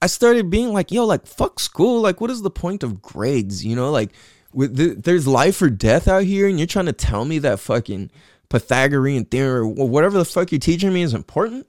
I 0.01 0.07
started 0.07 0.49
being 0.49 0.73
like, 0.73 0.91
yo, 0.91 1.05
like 1.05 1.25
fuck 1.25 1.59
school. 1.59 2.01
Like, 2.01 2.19
what 2.19 2.29
is 2.29 2.41
the 2.41 2.49
point 2.49 2.83
of 2.83 3.01
grades? 3.01 3.65
You 3.65 3.75
know, 3.75 3.89
like 3.89 4.11
the, 4.53 4.95
there's 4.97 5.27
life 5.27 5.61
or 5.61 5.69
death 5.69 6.07
out 6.07 6.23
here, 6.23 6.47
and 6.47 6.59
you're 6.59 6.67
trying 6.67 6.87
to 6.87 6.93
tell 6.93 7.23
me 7.23 7.39
that 7.39 7.59
fucking 7.59 8.11
Pythagorean 8.49 9.25
theorem 9.25 9.79
or 9.79 9.87
whatever 9.87 10.17
the 10.17 10.25
fuck 10.25 10.51
you're 10.51 10.59
teaching 10.59 10.93
me 10.93 11.03
is 11.03 11.13
important. 11.13 11.65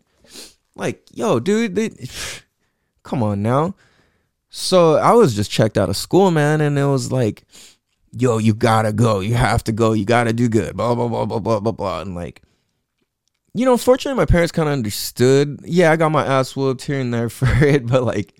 Like, 0.75 1.07
yo, 1.13 1.39
dude, 1.39 1.77
they, 1.77 1.91
come 3.05 3.23
on 3.23 3.43
now. 3.43 3.77
So 4.51 4.95
I 4.97 5.13
was 5.13 5.35
just 5.35 5.51
checked 5.51 5.79
out 5.79 5.89
of 5.89 5.97
school, 5.97 6.31
man, 6.31 6.61
and 6.61 6.79
it 6.79 6.87
was 6.87 7.11
like, 7.13 7.45
yo, 8.13 8.39
you 8.39 8.55
gotta 8.55 8.93
go, 8.93 9.21
you 9.21 9.35
have 9.35 9.65
to 9.65 9.73
go, 9.73 9.93
you 9.93 10.05
gotta 10.05 10.33
do 10.33 10.49
good, 10.49 10.77
blah 10.77 10.95
blah 10.95 11.09
blah 11.09 11.25
blah 11.25 11.39
blah 11.39 11.61
blah 11.61 11.73
blah, 11.73 12.01
and 12.01 12.15
like 12.15 12.43
you 13.55 13.64
know, 13.64 13.77
fortunately, 13.77 14.19
my 14.19 14.27
parents 14.27 14.53
kind 14.53 14.69
of 14.69 14.73
understood. 14.73 15.61
Yeah, 15.64 15.93
I 15.93 15.97
got 15.97 16.11
my 16.11 16.27
ass 16.27 16.57
whooped 16.57 16.83
here 16.83 17.01
and 17.01 17.14
there 17.14 17.29
for 17.31 17.49
it, 17.64 17.87
but 17.87 18.03
like, 18.03 18.35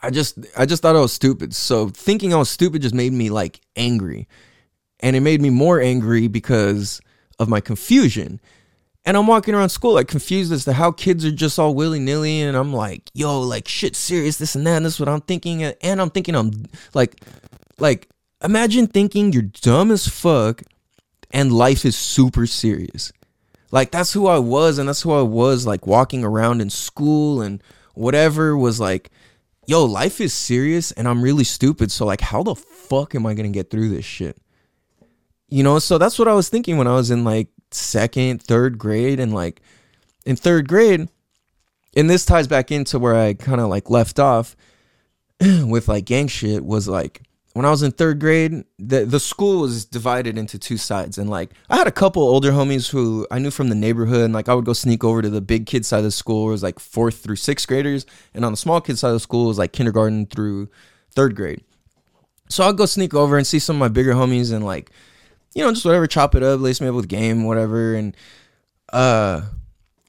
I 0.00 0.10
just, 0.10 0.38
I 0.56 0.66
just 0.66 0.82
thought 0.82 0.96
I 0.96 1.00
was 1.00 1.12
stupid. 1.12 1.54
So 1.54 1.88
thinking 1.88 2.34
I 2.34 2.36
was 2.36 2.50
stupid 2.50 2.82
just 2.82 2.94
made 2.94 3.12
me 3.12 3.30
like 3.30 3.60
angry, 3.76 4.28
and 5.00 5.16
it 5.16 5.20
made 5.20 5.40
me 5.40 5.50
more 5.50 5.80
angry 5.80 6.28
because 6.28 7.00
of 7.38 7.48
my 7.48 7.60
confusion. 7.60 8.40
And 9.06 9.16
I'm 9.16 9.26
walking 9.26 9.54
around 9.54 9.68
school 9.68 9.94
like 9.94 10.08
confused 10.08 10.50
as 10.50 10.64
to 10.64 10.72
how 10.72 10.90
kids 10.90 11.24
are 11.24 11.30
just 11.30 11.58
all 11.58 11.74
willy 11.74 12.00
nilly. 12.00 12.40
And 12.40 12.56
I'm 12.56 12.72
like, 12.72 13.10
yo, 13.12 13.40
like 13.40 13.68
shit 13.68 13.94
serious, 13.96 14.38
this 14.38 14.54
and 14.54 14.66
that. 14.66 14.76
And 14.76 14.86
this 14.86 14.94
is 14.94 15.00
what 15.00 15.10
I'm 15.10 15.20
thinking. 15.20 15.62
And 15.62 16.00
I'm 16.00 16.08
thinking 16.08 16.34
I'm 16.34 16.52
like, 16.94 17.22
like, 17.78 18.08
imagine 18.42 18.86
thinking 18.86 19.32
you're 19.32 19.42
dumb 19.42 19.90
as 19.90 20.08
fuck 20.08 20.62
and 21.30 21.52
life 21.52 21.84
is 21.84 21.96
super 21.96 22.46
serious. 22.46 23.12
Like 23.74 23.90
that's 23.90 24.12
who 24.12 24.28
I 24.28 24.38
was, 24.38 24.78
and 24.78 24.88
that's 24.88 25.02
who 25.02 25.10
I 25.10 25.22
was 25.22 25.66
like 25.66 25.84
walking 25.84 26.22
around 26.22 26.60
in 26.60 26.70
school 26.70 27.42
and 27.42 27.60
whatever 27.94 28.56
was 28.56 28.78
like, 28.78 29.10
yo, 29.66 29.84
life 29.84 30.20
is 30.20 30.32
serious 30.32 30.92
and 30.92 31.08
I'm 31.08 31.20
really 31.20 31.42
stupid. 31.42 31.90
So 31.90 32.06
like 32.06 32.20
how 32.20 32.44
the 32.44 32.54
fuck 32.54 33.16
am 33.16 33.26
I 33.26 33.34
gonna 33.34 33.48
get 33.48 33.70
through 33.70 33.88
this 33.88 34.04
shit? 34.04 34.38
You 35.48 35.64
know, 35.64 35.80
so 35.80 35.98
that's 35.98 36.20
what 36.20 36.28
I 36.28 36.34
was 36.34 36.48
thinking 36.48 36.78
when 36.78 36.86
I 36.86 36.94
was 36.94 37.10
in 37.10 37.24
like 37.24 37.48
second, 37.72 38.44
third 38.44 38.78
grade, 38.78 39.18
and 39.18 39.34
like 39.34 39.60
in 40.24 40.36
third 40.36 40.68
grade, 40.68 41.08
and 41.96 42.08
this 42.08 42.24
ties 42.24 42.46
back 42.46 42.70
into 42.70 43.00
where 43.00 43.16
I 43.16 43.34
kind 43.34 43.60
of 43.60 43.70
like 43.70 43.90
left 43.90 44.20
off 44.20 44.54
with 45.40 45.88
like 45.88 46.04
gang 46.04 46.28
shit 46.28 46.64
was 46.64 46.86
like 46.86 47.22
when 47.54 47.64
I 47.64 47.70
was 47.70 47.84
in 47.84 47.92
third 47.92 48.18
grade, 48.18 48.64
the 48.78 49.04
the 49.04 49.20
school 49.20 49.60
was 49.60 49.84
divided 49.84 50.36
into 50.36 50.58
two 50.58 50.76
sides, 50.76 51.18
and 51.18 51.30
like 51.30 51.50
I 51.70 51.76
had 51.76 51.86
a 51.86 51.92
couple 51.92 52.22
older 52.22 52.50
homies 52.50 52.90
who 52.90 53.26
I 53.30 53.38
knew 53.38 53.52
from 53.52 53.68
the 53.68 53.76
neighborhood, 53.76 54.24
and 54.24 54.34
like 54.34 54.48
I 54.48 54.54
would 54.54 54.64
go 54.64 54.72
sneak 54.72 55.04
over 55.04 55.22
to 55.22 55.30
the 55.30 55.40
big 55.40 55.66
kid 55.66 55.86
side 55.86 55.98
of 55.98 56.04
the 56.04 56.10
school, 56.10 56.48
it 56.48 56.52
was 56.52 56.64
like 56.64 56.80
fourth 56.80 57.18
through 57.18 57.36
sixth 57.36 57.68
graders, 57.68 58.06
and 58.34 58.44
on 58.44 58.52
the 58.52 58.56
small 58.56 58.80
kid 58.80 58.98
side 58.98 59.08
of 59.08 59.14
the 59.14 59.20
school 59.20 59.44
it 59.44 59.48
was 59.48 59.58
like 59.58 59.72
kindergarten 59.72 60.26
through 60.26 60.68
third 61.12 61.36
grade. 61.36 61.62
So 62.48 62.64
I'd 62.68 62.76
go 62.76 62.86
sneak 62.86 63.14
over 63.14 63.38
and 63.38 63.46
see 63.46 63.60
some 63.60 63.76
of 63.76 63.80
my 63.80 63.88
bigger 63.88 64.14
homies, 64.14 64.52
and 64.52 64.64
like, 64.64 64.90
you 65.54 65.62
know, 65.62 65.72
just 65.72 65.84
whatever, 65.84 66.08
chop 66.08 66.34
it 66.34 66.42
up, 66.42 66.60
lace 66.60 66.80
me 66.80 66.88
up 66.88 66.96
with 66.96 67.08
game, 67.08 67.44
whatever, 67.44 67.94
and 67.94 68.16
uh 68.92 69.42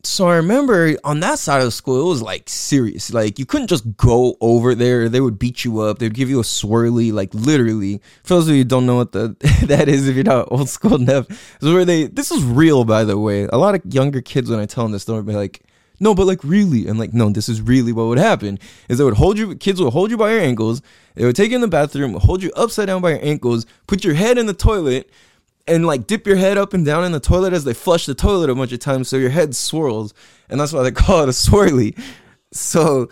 so 0.05 0.27
I 0.27 0.35
remember 0.35 0.95
on 1.03 1.19
that 1.21 1.39
side 1.39 1.59
of 1.59 1.65
the 1.65 1.71
school, 1.71 2.01
it 2.01 2.09
was 2.09 2.21
like 2.21 2.47
serious. 2.47 3.13
Like 3.13 3.39
you 3.39 3.45
couldn't 3.45 3.67
just 3.67 3.97
go 3.97 4.37
over 4.39 4.75
there; 4.75 5.09
they 5.09 5.21
would 5.21 5.39
beat 5.39 5.65
you 5.65 5.79
up. 5.79 5.99
They'd 5.99 6.13
give 6.13 6.29
you 6.29 6.39
a 6.39 6.43
swirly, 6.43 7.11
like 7.11 7.33
literally. 7.33 8.01
For 8.23 8.35
those 8.35 8.47
of 8.47 8.53
you 8.55 8.61
who 8.61 8.65
don't 8.65 8.85
know 8.85 8.97
what 8.97 9.11
the 9.11 9.35
that 9.67 9.89
is, 9.89 10.07
if 10.07 10.15
you're 10.15 10.23
not 10.23 10.47
old 10.51 10.69
school 10.69 10.95
enough, 10.95 11.29
is 11.61 11.73
where 11.73 11.85
they. 11.85 12.07
This 12.07 12.31
is 12.31 12.43
real, 12.43 12.85
by 12.85 13.03
the 13.03 13.17
way. 13.17 13.43
A 13.43 13.57
lot 13.57 13.75
of 13.75 13.81
younger 13.93 14.21
kids, 14.21 14.49
when 14.49 14.59
I 14.59 14.65
tell 14.65 14.83
them 14.83 14.91
this, 14.91 15.05
they'll 15.05 15.21
be 15.23 15.33
like, 15.33 15.63
"No, 15.99 16.13
but 16.13 16.27
like 16.27 16.43
really," 16.43 16.87
and 16.87 16.99
like, 16.99 17.13
"No, 17.13 17.29
this 17.29 17.49
is 17.49 17.61
really 17.61 17.91
what 17.91 18.07
would 18.07 18.19
happen." 18.19 18.59
Is 18.89 18.97
they 18.97 19.03
would 19.03 19.15
hold 19.15 19.37
you, 19.37 19.55
kids 19.55 19.81
would 19.81 19.93
hold 19.93 20.11
you 20.11 20.17
by 20.17 20.31
your 20.31 20.41
ankles. 20.41 20.81
They 21.15 21.25
would 21.25 21.35
take 21.35 21.49
you 21.49 21.55
in 21.55 21.61
the 21.61 21.67
bathroom, 21.67 22.13
hold 22.15 22.43
you 22.43 22.51
upside 22.55 22.87
down 22.87 23.01
by 23.01 23.11
your 23.11 23.23
ankles, 23.23 23.65
put 23.87 24.03
your 24.03 24.13
head 24.13 24.37
in 24.37 24.45
the 24.45 24.53
toilet 24.53 25.09
and 25.67 25.85
like 25.85 26.07
dip 26.07 26.27
your 26.27 26.35
head 26.35 26.57
up 26.57 26.73
and 26.73 26.85
down 26.85 27.03
in 27.03 27.11
the 27.11 27.19
toilet 27.19 27.53
as 27.53 27.63
they 27.63 27.73
flush 27.73 28.05
the 28.05 28.15
toilet 28.15 28.49
a 28.49 28.55
bunch 28.55 28.71
of 28.71 28.79
times 28.79 29.09
so 29.09 29.17
your 29.17 29.29
head 29.29 29.55
swirls 29.55 30.13
and 30.49 30.59
that's 30.59 30.73
why 30.73 30.83
they 30.83 30.91
call 31.03 31.23
it 31.23 31.29
a 31.29 31.31
swirly. 31.31 31.97
So 32.51 33.09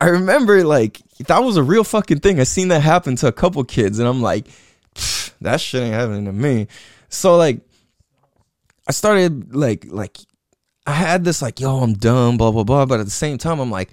i 0.00 0.06
remember 0.06 0.64
like 0.64 1.00
that 1.26 1.40
was 1.40 1.56
a 1.56 1.62
real 1.62 1.84
fucking 1.84 2.20
thing. 2.20 2.40
I 2.40 2.44
seen 2.44 2.68
that 2.68 2.80
happen 2.80 3.16
to 3.16 3.26
a 3.28 3.32
couple 3.32 3.62
kids 3.64 3.98
and 3.98 4.08
i'm 4.08 4.22
like 4.22 4.46
that 5.40 5.60
shit 5.60 5.82
ain't 5.82 5.94
happening 5.94 6.24
to 6.26 6.32
me. 6.32 6.66
So 7.08 7.36
like 7.36 7.60
i 8.88 8.92
started 8.92 9.54
like 9.54 9.86
like 9.88 10.18
i 10.86 10.92
had 10.92 11.24
this 11.24 11.42
like 11.42 11.60
yo 11.60 11.78
i'm 11.78 11.94
dumb 11.94 12.36
blah 12.36 12.50
blah 12.50 12.64
blah 12.64 12.86
but 12.86 12.98
at 12.98 13.06
the 13.06 13.10
same 13.10 13.38
time 13.38 13.60
i'm 13.60 13.70
like 13.70 13.90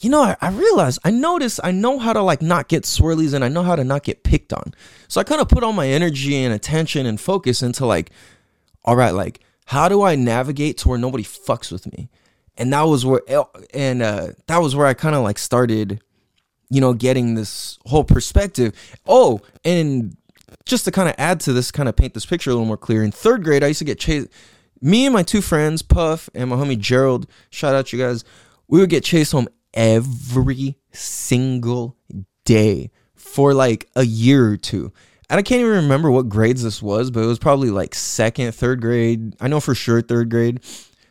you 0.00 0.10
know, 0.10 0.22
I, 0.22 0.36
I 0.40 0.50
realized, 0.50 0.98
I 1.04 1.10
noticed, 1.10 1.60
I 1.62 1.70
know 1.70 1.98
how 1.98 2.12
to 2.12 2.22
like 2.22 2.42
not 2.42 2.68
get 2.68 2.84
swirlies 2.84 3.34
and 3.34 3.44
I 3.44 3.48
know 3.48 3.62
how 3.62 3.76
to 3.76 3.84
not 3.84 4.02
get 4.02 4.24
picked 4.24 4.52
on. 4.52 4.74
So 5.08 5.20
I 5.20 5.24
kind 5.24 5.40
of 5.40 5.48
put 5.48 5.62
all 5.62 5.72
my 5.72 5.88
energy 5.88 6.36
and 6.36 6.54
attention 6.54 7.06
and 7.06 7.20
focus 7.20 7.62
into 7.62 7.86
like, 7.86 8.10
all 8.84 8.96
right, 8.96 9.14
like, 9.14 9.40
how 9.66 9.88
do 9.88 10.02
I 10.02 10.14
navigate 10.14 10.78
to 10.78 10.88
where 10.88 10.98
nobody 10.98 11.24
fucks 11.24 11.72
with 11.72 11.90
me? 11.92 12.08
And 12.56 12.72
that 12.72 12.82
was 12.82 13.04
where, 13.04 13.20
and 13.74 14.02
uh, 14.02 14.28
that 14.46 14.58
was 14.58 14.76
where 14.76 14.86
I 14.86 14.94
kind 14.94 15.14
of 15.14 15.22
like 15.22 15.38
started, 15.38 16.00
you 16.70 16.80
know, 16.80 16.94
getting 16.94 17.34
this 17.34 17.78
whole 17.86 18.04
perspective. 18.04 18.74
Oh, 19.06 19.40
and 19.64 20.16
just 20.64 20.84
to 20.84 20.90
kind 20.90 21.08
of 21.08 21.14
add 21.18 21.40
to 21.40 21.52
this, 21.52 21.70
kind 21.70 21.88
of 21.88 21.96
paint 21.96 22.14
this 22.14 22.26
picture 22.26 22.50
a 22.50 22.52
little 22.54 22.66
more 22.66 22.76
clear. 22.76 23.02
In 23.02 23.10
third 23.10 23.44
grade, 23.44 23.64
I 23.64 23.68
used 23.68 23.80
to 23.80 23.84
get 23.84 23.98
chased. 23.98 24.28
Me 24.80 25.06
and 25.06 25.12
my 25.12 25.22
two 25.22 25.40
friends, 25.40 25.82
Puff 25.82 26.28
and 26.34 26.50
my 26.50 26.56
homie 26.56 26.78
Gerald, 26.78 27.26
shout 27.50 27.74
out 27.74 27.92
you 27.92 27.98
guys. 27.98 28.24
We 28.68 28.80
would 28.80 28.90
get 28.90 29.04
chased 29.04 29.32
home 29.32 29.48
every 29.76 30.78
single 30.92 31.96
day 32.44 32.90
for 33.14 33.54
like 33.54 33.88
a 33.94 34.04
year 34.04 34.48
or 34.48 34.56
two. 34.56 34.92
And 35.28 35.38
I 35.38 35.42
can't 35.42 35.60
even 35.60 35.72
remember 35.72 36.10
what 36.10 36.28
grades 36.28 36.62
this 36.62 36.80
was, 36.80 37.10
but 37.10 37.22
it 37.22 37.26
was 37.26 37.38
probably 37.38 37.70
like 37.70 37.94
second, 37.94 38.52
third 38.54 38.80
grade. 38.80 39.36
I 39.40 39.48
know 39.48 39.60
for 39.60 39.74
sure 39.74 40.00
third 40.00 40.30
grade. 40.30 40.60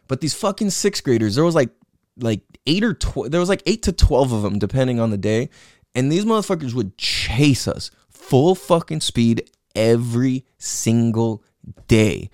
But 0.08 0.22
these 0.22 0.34
fucking 0.34 0.70
sixth 0.70 1.04
graders, 1.04 1.36
there 1.36 1.44
was 1.44 1.56
like 1.56 1.70
like 2.18 2.42
eight 2.66 2.84
or. 2.84 2.98
There 3.28 3.40
was 3.40 3.50
like 3.50 3.64
eight 3.66 3.84
to 3.84 3.92
twelve 3.92 4.32
of 4.32 4.42
them, 4.42 4.58
depending 4.58 5.00
on 5.00 5.10
the 5.10 5.18
day. 5.18 5.50
And 5.94 6.12
these 6.12 6.26
motherfuckers 6.26 6.74
would 6.74 6.98
chase 6.98 7.68
us 7.68 7.92
full 8.10 8.56
fucking 8.56 9.02
speed 9.02 9.50
every 9.76 10.46
single 10.58 11.44
day. 11.88 12.30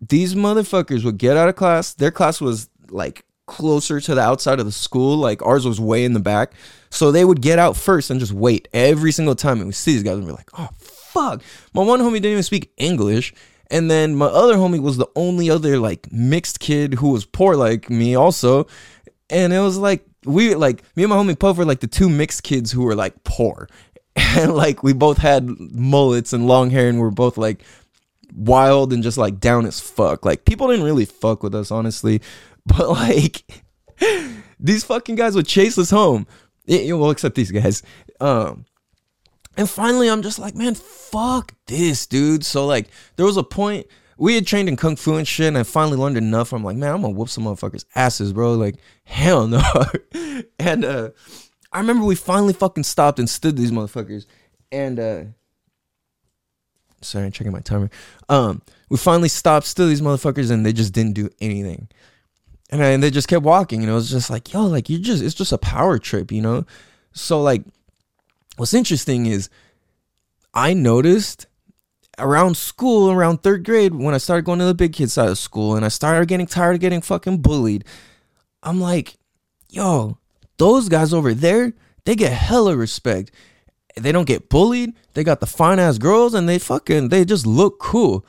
These 0.00 0.34
motherfuckers 0.34 1.04
would 1.04 1.18
get 1.18 1.36
out 1.36 1.48
of 1.48 1.56
class. 1.56 1.92
Their 1.94 2.10
class 2.10 2.40
was 2.40 2.68
like 2.90 3.24
closer 3.48 4.00
to 4.00 4.14
the 4.14 4.20
outside 4.20 4.60
of 4.60 4.66
the 4.66 4.72
school. 4.72 5.16
Like 5.16 5.42
ours 5.44 5.66
was 5.66 5.80
way 5.80 6.04
in 6.04 6.12
the 6.12 6.20
back. 6.20 6.52
So 6.90 7.10
they 7.10 7.24
would 7.24 7.42
get 7.42 7.58
out 7.58 7.76
first 7.76 8.10
and 8.10 8.20
just 8.20 8.32
wait 8.32 8.68
every 8.72 9.10
single 9.10 9.34
time. 9.34 9.58
And 9.58 9.66
we 9.66 9.72
see 9.72 9.92
these 9.92 10.04
guys 10.04 10.18
and 10.18 10.26
we're 10.26 10.32
like, 10.32 10.50
oh, 10.56 10.68
fuck. 10.78 11.42
My 11.74 11.82
one 11.82 12.00
homie 12.00 12.14
didn't 12.14 12.32
even 12.32 12.42
speak 12.44 12.72
English. 12.76 13.34
And 13.70 13.90
then 13.90 14.14
my 14.14 14.26
other 14.26 14.54
homie 14.54 14.80
was 14.80 14.96
the 14.96 15.08
only 15.16 15.50
other 15.50 15.78
like 15.78 16.10
mixed 16.12 16.60
kid 16.60 16.94
who 16.94 17.10
was 17.10 17.26
poor 17.26 17.56
like 17.56 17.90
me 17.90 18.14
also. 18.14 18.66
And 19.28 19.52
it 19.52 19.58
was 19.58 19.76
like, 19.76 20.06
we 20.24 20.54
like, 20.54 20.82
me 20.96 21.02
and 21.02 21.10
my 21.10 21.16
homie 21.16 21.38
Puff 21.38 21.58
were 21.58 21.64
like 21.64 21.80
the 21.80 21.86
two 21.86 22.08
mixed 22.08 22.44
kids 22.44 22.70
who 22.70 22.84
were 22.84 22.94
like 22.94 23.24
poor. 23.24 23.68
And 24.36 24.54
like, 24.54 24.82
we 24.82 24.92
both 24.92 25.18
had 25.18 25.48
mullets 25.48 26.32
and 26.32 26.48
long 26.48 26.70
hair 26.70 26.88
and 26.88 26.98
we 26.98 27.02
we're 27.02 27.10
both 27.10 27.38
like, 27.38 27.62
wild 28.34 28.92
and 28.92 29.02
just 29.02 29.18
like 29.18 29.40
down 29.40 29.66
as 29.66 29.80
fuck. 29.80 30.24
Like 30.24 30.44
people 30.44 30.68
didn't 30.68 30.84
really 30.84 31.04
fuck 31.04 31.42
with 31.42 31.54
us, 31.54 31.70
honestly. 31.70 32.20
But 32.76 32.90
like 32.90 33.44
these 34.60 34.84
fucking 34.84 35.16
guys 35.16 35.34
would 35.34 35.46
chase 35.46 35.78
us 35.78 35.90
home. 35.90 36.26
It, 36.66 36.92
well, 36.92 37.10
except 37.10 37.34
these 37.34 37.50
guys. 37.50 37.82
Um, 38.20 38.66
and 39.56 39.68
finally, 39.68 40.08
I'm 40.08 40.22
just 40.22 40.38
like, 40.38 40.54
man, 40.54 40.74
fuck 40.74 41.54
this, 41.66 42.06
dude. 42.06 42.44
So 42.44 42.66
like, 42.66 42.88
there 43.16 43.26
was 43.26 43.36
a 43.36 43.42
point 43.42 43.86
we 44.18 44.34
had 44.34 44.46
trained 44.46 44.68
in 44.68 44.76
kung 44.76 44.96
fu 44.96 45.14
and 45.14 45.26
shit, 45.26 45.48
and 45.48 45.58
I 45.58 45.62
finally 45.62 45.96
learned 45.96 46.16
enough. 46.16 46.52
I'm 46.52 46.64
like, 46.64 46.76
man, 46.76 46.94
I'm 46.94 47.02
gonna 47.02 47.14
whoop 47.14 47.28
some 47.28 47.44
motherfuckers' 47.44 47.84
asses, 47.94 48.32
bro. 48.32 48.54
Like, 48.54 48.76
hell 49.04 49.46
no. 49.46 49.62
and 50.58 50.84
uh, 50.84 51.10
I 51.72 51.80
remember 51.80 52.04
we 52.04 52.16
finally 52.16 52.52
fucking 52.52 52.84
stopped 52.84 53.18
and 53.18 53.30
stood 53.30 53.56
these 53.56 53.70
motherfuckers, 53.70 54.26
and 54.70 54.98
uh, 54.98 55.24
sorry, 57.00 57.26
I'm 57.26 57.32
checking 57.32 57.52
my 57.52 57.60
timer. 57.60 57.90
Um, 58.28 58.62
we 58.90 58.96
finally 58.96 59.28
stopped, 59.28 59.66
stood 59.66 59.88
these 59.88 60.02
motherfuckers, 60.02 60.50
and 60.50 60.66
they 60.66 60.72
just 60.72 60.92
didn't 60.92 61.14
do 61.14 61.30
anything 61.40 61.88
and, 62.70 62.82
I, 62.82 62.88
and 62.88 63.02
they 63.02 63.10
just 63.10 63.28
kept 63.28 63.44
walking 63.44 63.80
and 63.80 63.90
it 63.90 63.94
was 63.94 64.10
just 64.10 64.30
like 64.30 64.52
yo 64.52 64.66
like 64.66 64.88
you 64.88 64.98
just 64.98 65.22
it's 65.22 65.34
just 65.34 65.52
a 65.52 65.58
power 65.58 65.98
trip 65.98 66.32
you 66.32 66.42
know? 66.42 66.64
So 67.12 67.42
like 67.42 67.62
what's 68.56 68.74
interesting 68.74 69.26
is 69.26 69.48
i 70.52 70.72
noticed 70.72 71.46
around 72.18 72.56
school 72.56 73.10
around 73.10 73.42
third 73.42 73.64
grade 73.64 73.94
when 73.94 74.14
i 74.14 74.18
started 74.18 74.44
going 74.44 74.58
to 74.58 74.64
the 74.64 74.74
big 74.74 74.92
kid 74.92 75.10
side 75.10 75.28
of 75.28 75.38
school 75.38 75.76
and 75.76 75.84
i 75.84 75.88
started 75.88 76.26
getting 76.26 76.46
tired 76.46 76.74
of 76.74 76.80
getting 76.80 77.00
fucking 77.00 77.38
bullied 77.38 77.84
i'm 78.62 78.80
like 78.80 79.14
yo 79.68 80.18
those 80.56 80.88
guys 80.88 81.14
over 81.14 81.34
there 81.34 81.72
they 82.08 82.16
get 82.16 82.32
hella 82.32 82.74
respect. 82.74 83.30
They 83.94 84.12
don't 84.12 84.24
get 84.24 84.48
bullied. 84.48 84.94
They 85.12 85.24
got 85.24 85.40
the 85.40 85.46
fine 85.46 85.78
ass 85.78 85.98
girls 85.98 86.32
and 86.32 86.48
they 86.48 86.58
fucking 86.58 87.10
they 87.10 87.22
just 87.26 87.46
look 87.46 87.78
cool. 87.78 88.24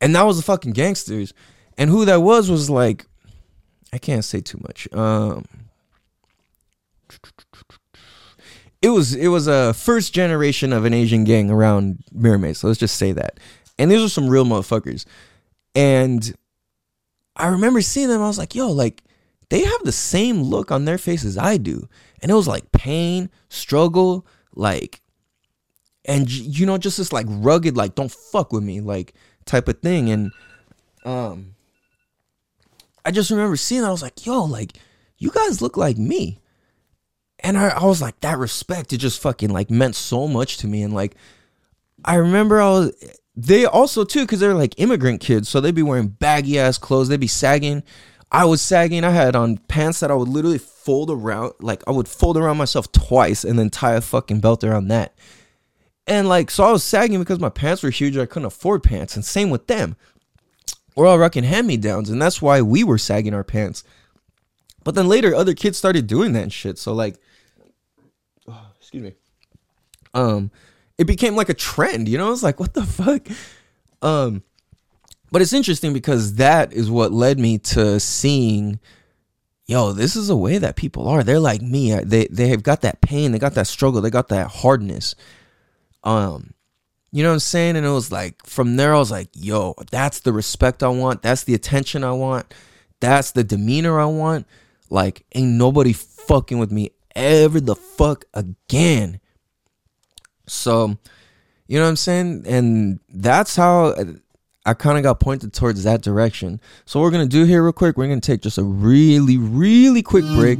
And 0.00 0.16
that 0.16 0.22
was 0.22 0.38
the 0.38 0.42
fucking 0.42 0.72
gangsters. 0.72 1.34
And 1.76 1.90
who 1.90 2.06
that 2.06 2.22
was 2.22 2.50
was 2.50 2.70
like 2.70 3.04
I 3.92 3.98
can't 3.98 4.24
say 4.24 4.40
too 4.40 4.58
much. 4.62 4.92
Um, 4.92 5.44
it 8.80 8.90
was 8.90 9.14
it 9.14 9.28
was 9.28 9.46
a 9.46 9.74
first 9.74 10.12
generation 10.14 10.72
of 10.72 10.84
an 10.84 10.94
Asian 10.94 11.24
gang 11.24 11.50
around 11.50 12.04
Mirror 12.12 12.54
So 12.54 12.68
let's 12.68 12.78
just 12.78 12.96
say 12.96 13.12
that. 13.12 13.40
And 13.78 13.90
these 13.90 14.02
are 14.02 14.08
some 14.08 14.28
real 14.28 14.44
motherfuckers. 14.44 15.04
And 15.74 16.34
I 17.36 17.48
remember 17.48 17.80
seeing 17.80 18.08
them. 18.08 18.22
I 18.22 18.26
was 18.26 18.38
like, 18.38 18.54
yo, 18.54 18.68
like 18.68 19.02
they 19.48 19.64
have 19.64 19.82
the 19.84 19.92
same 19.92 20.42
look 20.42 20.70
on 20.70 20.84
their 20.84 20.98
faces 20.98 21.38
I 21.38 21.56
do. 21.56 21.88
And 22.20 22.30
it 22.30 22.34
was 22.34 22.48
like 22.48 22.70
pain, 22.72 23.30
struggle, 23.48 24.26
like, 24.54 25.00
and 26.04 26.30
you 26.30 26.66
know, 26.66 26.78
just 26.78 26.98
this 26.98 27.12
like 27.12 27.26
rugged, 27.28 27.76
like 27.76 27.94
don't 27.94 28.10
fuck 28.10 28.52
with 28.52 28.62
me, 28.62 28.80
like 28.80 29.14
type 29.44 29.68
of 29.68 29.80
thing. 29.80 30.10
And 30.10 30.32
um, 31.04 31.54
I 33.04 33.10
just 33.10 33.30
remember 33.30 33.56
seeing 33.56 33.82
that. 33.82 33.88
I 33.88 33.92
was 33.92 34.02
like, 34.02 34.26
yo, 34.26 34.44
like, 34.44 34.78
you 35.16 35.30
guys 35.30 35.62
look 35.62 35.76
like 35.76 35.96
me. 35.98 36.40
And 37.40 37.56
I, 37.56 37.68
I 37.68 37.84
was 37.84 38.02
like, 38.02 38.20
that 38.20 38.38
respect, 38.38 38.92
it 38.92 38.98
just 38.98 39.22
fucking 39.22 39.50
like 39.50 39.70
meant 39.70 39.94
so 39.94 40.26
much 40.26 40.58
to 40.58 40.66
me. 40.66 40.82
And 40.82 40.92
like, 40.92 41.14
I 42.04 42.16
remember 42.16 42.60
I 42.60 42.70
was 42.70 43.16
they 43.36 43.64
also 43.66 44.04
too 44.04 44.22
because 44.22 44.40
they're 44.40 44.52
like 44.52 44.74
immigrant 44.78 45.20
kids, 45.20 45.48
so 45.48 45.60
they'd 45.60 45.74
be 45.74 45.82
wearing 45.82 46.08
baggy 46.08 46.58
ass 46.58 46.76
clothes. 46.76 47.08
They'd 47.08 47.20
be 47.20 47.28
sagging. 47.28 47.84
I 48.32 48.44
was 48.44 48.60
sagging. 48.60 49.04
I 49.04 49.10
had 49.10 49.36
on 49.36 49.58
pants 49.58 50.00
that 50.00 50.10
I 50.10 50.14
would 50.14 50.28
literally 50.28 50.58
fold 50.58 51.10
around, 51.10 51.52
like 51.60 51.82
I 51.86 51.92
would 51.92 52.08
fold 52.08 52.36
around 52.36 52.56
myself 52.56 52.90
twice 52.90 53.44
and 53.44 53.56
then 53.58 53.70
tie 53.70 53.94
a 53.94 54.00
fucking 54.00 54.40
belt 54.40 54.64
around 54.64 54.88
that. 54.88 55.14
And 56.08 56.28
like, 56.28 56.50
so 56.50 56.64
I 56.64 56.72
was 56.72 56.82
sagging 56.82 57.20
because 57.20 57.38
my 57.38 57.48
pants 57.48 57.82
were 57.82 57.90
huge. 57.90 58.16
I 58.16 58.26
couldn't 58.26 58.46
afford 58.46 58.82
pants, 58.82 59.14
and 59.14 59.24
same 59.24 59.50
with 59.50 59.68
them. 59.68 59.96
We're 60.98 61.06
all 61.06 61.16
rocking 61.20 61.44
hand 61.44 61.68
me 61.68 61.76
downs, 61.76 62.10
and 62.10 62.20
that's 62.20 62.42
why 62.42 62.60
we 62.60 62.82
were 62.82 62.98
sagging 62.98 63.32
our 63.32 63.44
pants. 63.44 63.84
But 64.82 64.96
then 64.96 65.06
later, 65.06 65.32
other 65.32 65.54
kids 65.54 65.78
started 65.78 66.08
doing 66.08 66.32
that 66.32 66.50
shit. 66.50 66.76
So 66.76 66.92
like, 66.92 67.14
oh, 68.48 68.66
excuse 68.80 69.04
me. 69.04 69.14
Um, 70.12 70.50
it 70.98 71.04
became 71.04 71.36
like 71.36 71.50
a 71.50 71.54
trend. 71.54 72.08
You 72.08 72.18
know, 72.18 72.32
it's 72.32 72.42
like 72.42 72.58
what 72.58 72.74
the 72.74 72.84
fuck. 72.84 73.28
Um, 74.02 74.42
but 75.30 75.40
it's 75.40 75.52
interesting 75.52 75.92
because 75.92 76.34
that 76.34 76.72
is 76.72 76.90
what 76.90 77.12
led 77.12 77.38
me 77.38 77.58
to 77.58 78.00
seeing 78.00 78.80
yo 79.66 79.92
this 79.92 80.16
is 80.16 80.30
a 80.30 80.36
way 80.36 80.56
that 80.56 80.76
people 80.76 81.06
are 81.06 81.22
they're 81.22 81.38
like 81.38 81.60
me 81.60 81.92
they 82.00 82.26
they 82.28 82.48
have 82.48 82.62
got 82.62 82.80
that 82.80 83.02
pain 83.02 83.32
they 83.32 83.38
got 83.38 83.52
that 83.52 83.66
struggle 83.66 84.00
they 84.00 84.08
got 84.08 84.28
that 84.28 84.48
hardness 84.48 85.14
um 86.04 86.54
you 87.10 87.22
know 87.22 87.30
what 87.30 87.34
i'm 87.34 87.40
saying 87.40 87.76
and 87.76 87.86
it 87.86 87.90
was 87.90 88.12
like 88.12 88.44
from 88.44 88.76
there 88.76 88.94
i 88.94 88.98
was 88.98 89.10
like 89.10 89.28
yo 89.34 89.74
that's 89.90 90.20
the 90.20 90.32
respect 90.32 90.82
i 90.82 90.88
want 90.88 91.22
that's 91.22 91.44
the 91.44 91.54
attention 91.54 92.04
i 92.04 92.12
want 92.12 92.52
that's 93.00 93.32
the 93.32 93.44
demeanor 93.44 93.98
i 93.98 94.04
want 94.04 94.46
like 94.90 95.24
ain't 95.34 95.52
nobody 95.52 95.92
fucking 95.92 96.58
with 96.58 96.70
me 96.70 96.90
ever 97.14 97.60
the 97.60 97.76
fuck 97.76 98.24
again 98.34 99.20
so 100.46 100.96
you 101.66 101.78
know 101.78 101.84
what 101.84 101.90
i'm 101.90 101.96
saying 101.96 102.44
and 102.46 103.00
that's 103.08 103.56
how 103.56 103.94
I 104.68 104.74
kind 104.74 104.98
of 104.98 105.02
got 105.02 105.18
pointed 105.18 105.54
towards 105.54 105.84
that 105.84 106.02
direction. 106.02 106.60
So 106.84 107.00
what 107.00 107.06
we're 107.06 107.12
gonna 107.12 107.24
do 107.24 107.44
here 107.44 107.62
real 107.64 107.72
quick, 107.72 107.96
we're 107.96 108.06
gonna 108.06 108.20
take 108.20 108.42
just 108.42 108.58
a 108.58 108.62
really, 108.62 109.38
really 109.38 110.02
quick 110.02 110.26
break. 110.26 110.58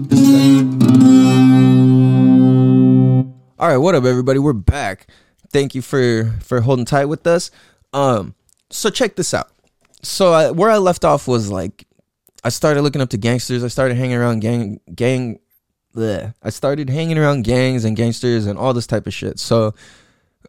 All 3.58 3.68
right, 3.68 3.76
what 3.76 3.94
up, 3.94 4.04
everybody? 4.04 4.38
We're 4.38 4.54
back. 4.54 5.08
Thank 5.52 5.74
you 5.74 5.82
for 5.82 6.34
for 6.42 6.60
holding 6.60 6.84
tight 6.84 7.06
with 7.06 7.26
us. 7.26 7.50
Um, 7.92 8.34
so 8.70 8.90
check 8.90 9.16
this 9.16 9.32
out. 9.32 9.50
So 10.02 10.32
I, 10.32 10.50
where 10.50 10.70
I 10.70 10.76
left 10.76 11.04
off 11.04 11.26
was 11.26 11.50
like, 11.50 11.86
I 12.44 12.50
started 12.50 12.82
looking 12.82 13.00
up 13.00 13.10
to 13.10 13.16
gangsters. 13.16 13.64
I 13.64 13.68
started 13.68 13.96
hanging 13.96 14.16
around 14.16 14.40
gang 14.40 14.80
gang. 14.94 15.40
Bleh. 15.94 16.34
I 16.42 16.50
started 16.50 16.90
hanging 16.90 17.18
around 17.18 17.44
gangs 17.44 17.84
and 17.84 17.96
gangsters 17.96 18.46
and 18.46 18.58
all 18.58 18.74
this 18.74 18.86
type 18.86 19.06
of 19.06 19.14
shit. 19.14 19.38
So 19.38 19.74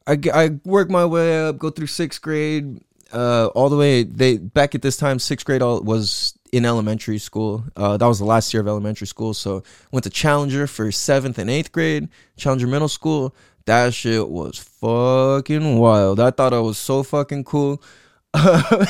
I 0.05 0.19
I 0.33 0.59
worked 0.65 0.91
my 0.91 1.05
way 1.05 1.47
up, 1.47 1.57
go 1.57 1.69
through 1.69 1.87
sixth 1.87 2.21
grade 2.21 2.81
uh, 3.11 3.47
all 3.55 3.69
the 3.69 3.77
way 3.77 4.03
they 4.03 4.37
back 4.37 4.75
at 4.75 4.81
this 4.81 4.97
time 4.97 5.19
sixth 5.19 5.45
grade 5.45 5.61
all 5.61 5.81
was 5.81 6.37
in 6.51 6.65
elementary 6.65 7.17
school 7.17 7.63
uh, 7.75 7.97
that 7.97 8.05
was 8.05 8.19
the 8.19 8.25
last 8.25 8.53
year 8.53 8.61
of 8.61 8.67
elementary 8.67 9.07
school 9.07 9.33
so 9.33 9.63
went 9.91 10.03
to 10.03 10.09
challenger 10.09 10.67
for 10.67 10.91
seventh 10.91 11.37
and 11.37 11.49
eighth 11.49 11.71
grade 11.71 12.07
challenger 12.37 12.67
middle 12.67 12.87
school 12.87 13.35
that 13.69 13.93
shit 13.93 14.27
was 14.27 14.57
fucking 14.57 15.77
wild. 15.77 16.19
I 16.19 16.31
thought 16.31 16.53
i 16.53 16.59
was 16.59 16.77
so 16.77 17.03
fucking 17.03 17.43
cool. 17.45 17.81
I 18.33 18.87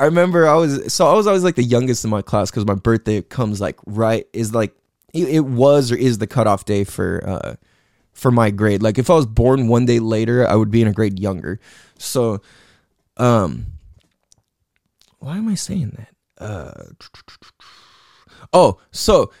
remember 0.00 0.48
i 0.48 0.54
was 0.54 0.92
so 0.92 1.06
i 1.06 1.12
was 1.12 1.26
always 1.26 1.44
like 1.44 1.56
the 1.56 1.64
youngest 1.64 2.04
in 2.04 2.10
my 2.10 2.22
class 2.22 2.50
because 2.50 2.64
my 2.64 2.74
birthday 2.74 3.20
comes 3.20 3.60
like 3.60 3.78
right 3.84 4.26
is 4.32 4.54
like 4.54 4.74
it, 5.12 5.28
it 5.28 5.40
was 5.40 5.92
or 5.92 5.96
is 5.96 6.18
the 6.18 6.26
cutoff 6.26 6.64
day 6.64 6.84
for 6.84 7.22
uh 7.26 7.54
for 8.12 8.30
my 8.30 8.50
grade. 8.50 8.82
Like 8.82 8.98
if 8.98 9.10
i 9.10 9.14
was 9.14 9.26
born 9.26 9.68
one 9.68 9.86
day 9.86 9.98
later 9.98 10.46
i 10.46 10.54
would 10.54 10.70
be 10.70 10.82
in 10.82 10.88
a 10.88 10.92
grade 10.92 11.18
younger. 11.18 11.60
So 11.98 12.40
um, 13.16 13.66
why 15.18 15.38
am 15.38 15.48
I 15.48 15.54
saying 15.54 15.96
that? 15.96 16.44
Uh, 16.44 16.84
oh, 18.52 18.80
so, 18.90 19.32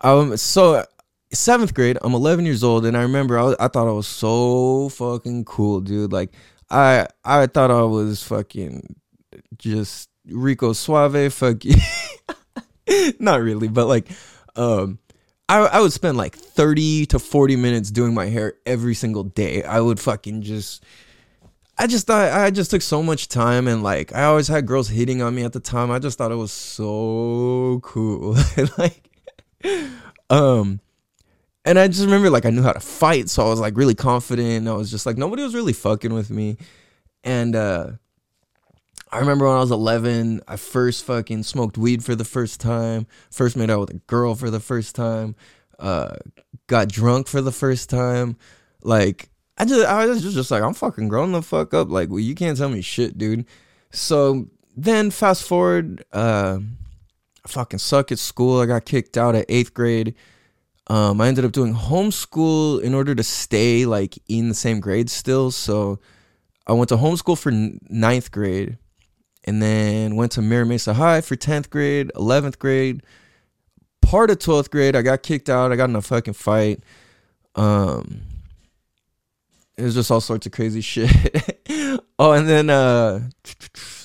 um, 0.00 0.36
so 0.36 0.84
seventh 1.32 1.74
grade, 1.74 1.98
I'm 2.02 2.14
11 2.14 2.44
years 2.44 2.64
old, 2.64 2.84
and 2.86 2.96
I 2.96 3.02
remember 3.02 3.38
I, 3.38 3.42
was, 3.42 3.56
I 3.60 3.68
thought 3.68 3.88
I 3.88 3.92
was 3.92 4.06
so 4.06 4.88
fucking 4.90 5.44
cool, 5.44 5.80
dude. 5.80 6.12
Like, 6.12 6.32
I 6.70 7.06
I 7.24 7.46
thought 7.46 7.70
I 7.70 7.82
was 7.82 8.22
fucking 8.22 8.96
just 9.58 10.08
Rico 10.26 10.72
Suave, 10.72 11.32
fucking. 11.32 11.76
Not 13.18 13.40
really, 13.40 13.68
but 13.68 13.86
like, 13.86 14.08
um, 14.56 14.98
I 15.48 15.58
I 15.58 15.80
would 15.80 15.92
spend 15.92 16.16
like 16.16 16.36
30 16.36 17.06
to 17.06 17.18
40 17.18 17.56
minutes 17.56 17.90
doing 17.90 18.14
my 18.14 18.26
hair 18.26 18.54
every 18.64 18.94
single 18.94 19.24
day. 19.24 19.64
I 19.64 19.80
would 19.80 19.98
fucking 19.98 20.42
just 20.42 20.84
I 21.76 21.86
just 21.86 22.06
thought 22.06 22.30
I 22.30 22.50
just 22.50 22.70
took 22.70 22.82
so 22.82 23.02
much 23.02 23.28
time 23.28 23.66
and 23.66 23.82
like 23.82 24.14
I 24.14 24.24
always 24.24 24.48
had 24.48 24.66
girls 24.66 24.88
hitting 24.88 25.22
on 25.22 25.34
me 25.34 25.42
at 25.42 25.52
the 25.52 25.60
time. 25.60 25.90
I 25.90 25.98
just 25.98 26.18
thought 26.18 26.30
it 26.30 26.36
was 26.36 26.52
so 26.52 27.80
cool. 27.82 28.36
like 28.78 29.10
um 30.30 30.80
and 31.64 31.78
I 31.78 31.88
just 31.88 32.04
remember 32.04 32.30
like 32.30 32.46
I 32.46 32.50
knew 32.50 32.62
how 32.62 32.72
to 32.72 32.80
fight, 32.80 33.28
so 33.28 33.46
I 33.46 33.50
was 33.50 33.60
like 33.60 33.76
really 33.76 33.94
confident. 33.94 34.48
And 34.48 34.68
I 34.68 34.72
was 34.72 34.90
just 34.90 35.06
like 35.06 35.16
nobody 35.16 35.42
was 35.42 35.54
really 35.54 35.72
fucking 35.72 36.12
with 36.12 36.30
me. 36.30 36.56
And 37.24 37.54
uh 37.54 37.92
I 39.12 39.18
remember 39.18 39.46
when 39.46 39.56
I 39.56 39.60
was 39.60 39.72
11, 39.72 40.42
I 40.46 40.54
first 40.56 41.04
fucking 41.04 41.42
smoked 41.42 41.76
weed 41.76 42.04
for 42.04 42.14
the 42.14 42.24
first 42.24 42.60
time, 42.60 43.08
first 43.30 43.56
made 43.56 43.68
out 43.68 43.80
with 43.80 43.90
a 43.90 43.98
girl 44.06 44.36
for 44.36 44.50
the 44.50 44.60
first 44.60 44.94
time, 44.94 45.34
uh 45.78 46.16
got 46.66 46.88
drunk 46.88 47.28
for 47.28 47.40
the 47.40 47.52
first 47.52 47.90
time. 47.90 48.36
Like 48.82 49.30
I 49.58 49.66
just 49.66 49.86
I 49.86 50.06
was 50.06 50.22
just 50.34 50.50
like 50.50 50.62
I'm 50.62 50.74
fucking 50.74 51.08
grown 51.08 51.32
the 51.32 51.42
fuck 51.42 51.74
up. 51.74 51.90
Like 51.90 52.08
well, 52.08 52.20
you 52.20 52.34
can't 52.34 52.56
tell 52.56 52.70
me 52.70 52.80
shit, 52.80 53.18
dude. 53.18 53.44
So 53.92 54.46
then 54.76 55.10
fast 55.10 55.46
forward, 55.46 56.04
uh, 56.12 56.58
I 57.44 57.48
fucking 57.48 57.80
suck 57.80 58.12
at 58.12 58.18
school. 58.18 58.60
I 58.60 58.66
got 58.66 58.86
kicked 58.86 59.18
out 59.18 59.34
at 59.34 59.46
eighth 59.48 59.74
grade. 59.74 60.14
Um, 60.90 61.20
I 61.20 61.28
ended 61.28 61.44
up 61.44 61.52
doing 61.52 61.72
homeschool 61.72 62.82
in 62.82 62.94
order 62.94 63.14
to 63.14 63.22
stay 63.22 63.86
like 63.86 64.18
in 64.26 64.48
the 64.48 64.56
same 64.56 64.80
grade 64.80 65.08
still. 65.08 65.52
So 65.52 66.00
I 66.66 66.72
went 66.72 66.88
to 66.88 66.96
homeschool 66.96 67.38
for 67.38 67.52
ninth 67.88 68.32
grade, 68.32 68.76
and 69.44 69.62
then 69.62 70.16
went 70.16 70.32
to 70.32 70.42
Mira 70.42 70.66
Mesa 70.66 70.94
High 70.94 71.20
for 71.20 71.36
tenth 71.36 71.70
grade, 71.70 72.10
eleventh 72.16 72.58
grade. 72.58 73.04
Part 74.02 74.30
of 74.32 74.40
twelfth 74.40 74.72
grade, 74.72 74.96
I 74.96 75.02
got 75.02 75.22
kicked 75.22 75.48
out. 75.48 75.70
I 75.70 75.76
got 75.76 75.90
in 75.90 75.94
a 75.94 76.02
fucking 76.02 76.34
fight. 76.34 76.82
Um, 77.54 78.22
it 79.78 79.84
was 79.84 79.94
just 79.94 80.10
all 80.10 80.20
sorts 80.20 80.46
of 80.46 80.52
crazy 80.52 80.80
shit. 80.80 81.08
oh, 82.18 82.32
and 82.32 82.48
then 82.48 82.68
uh 82.68 83.20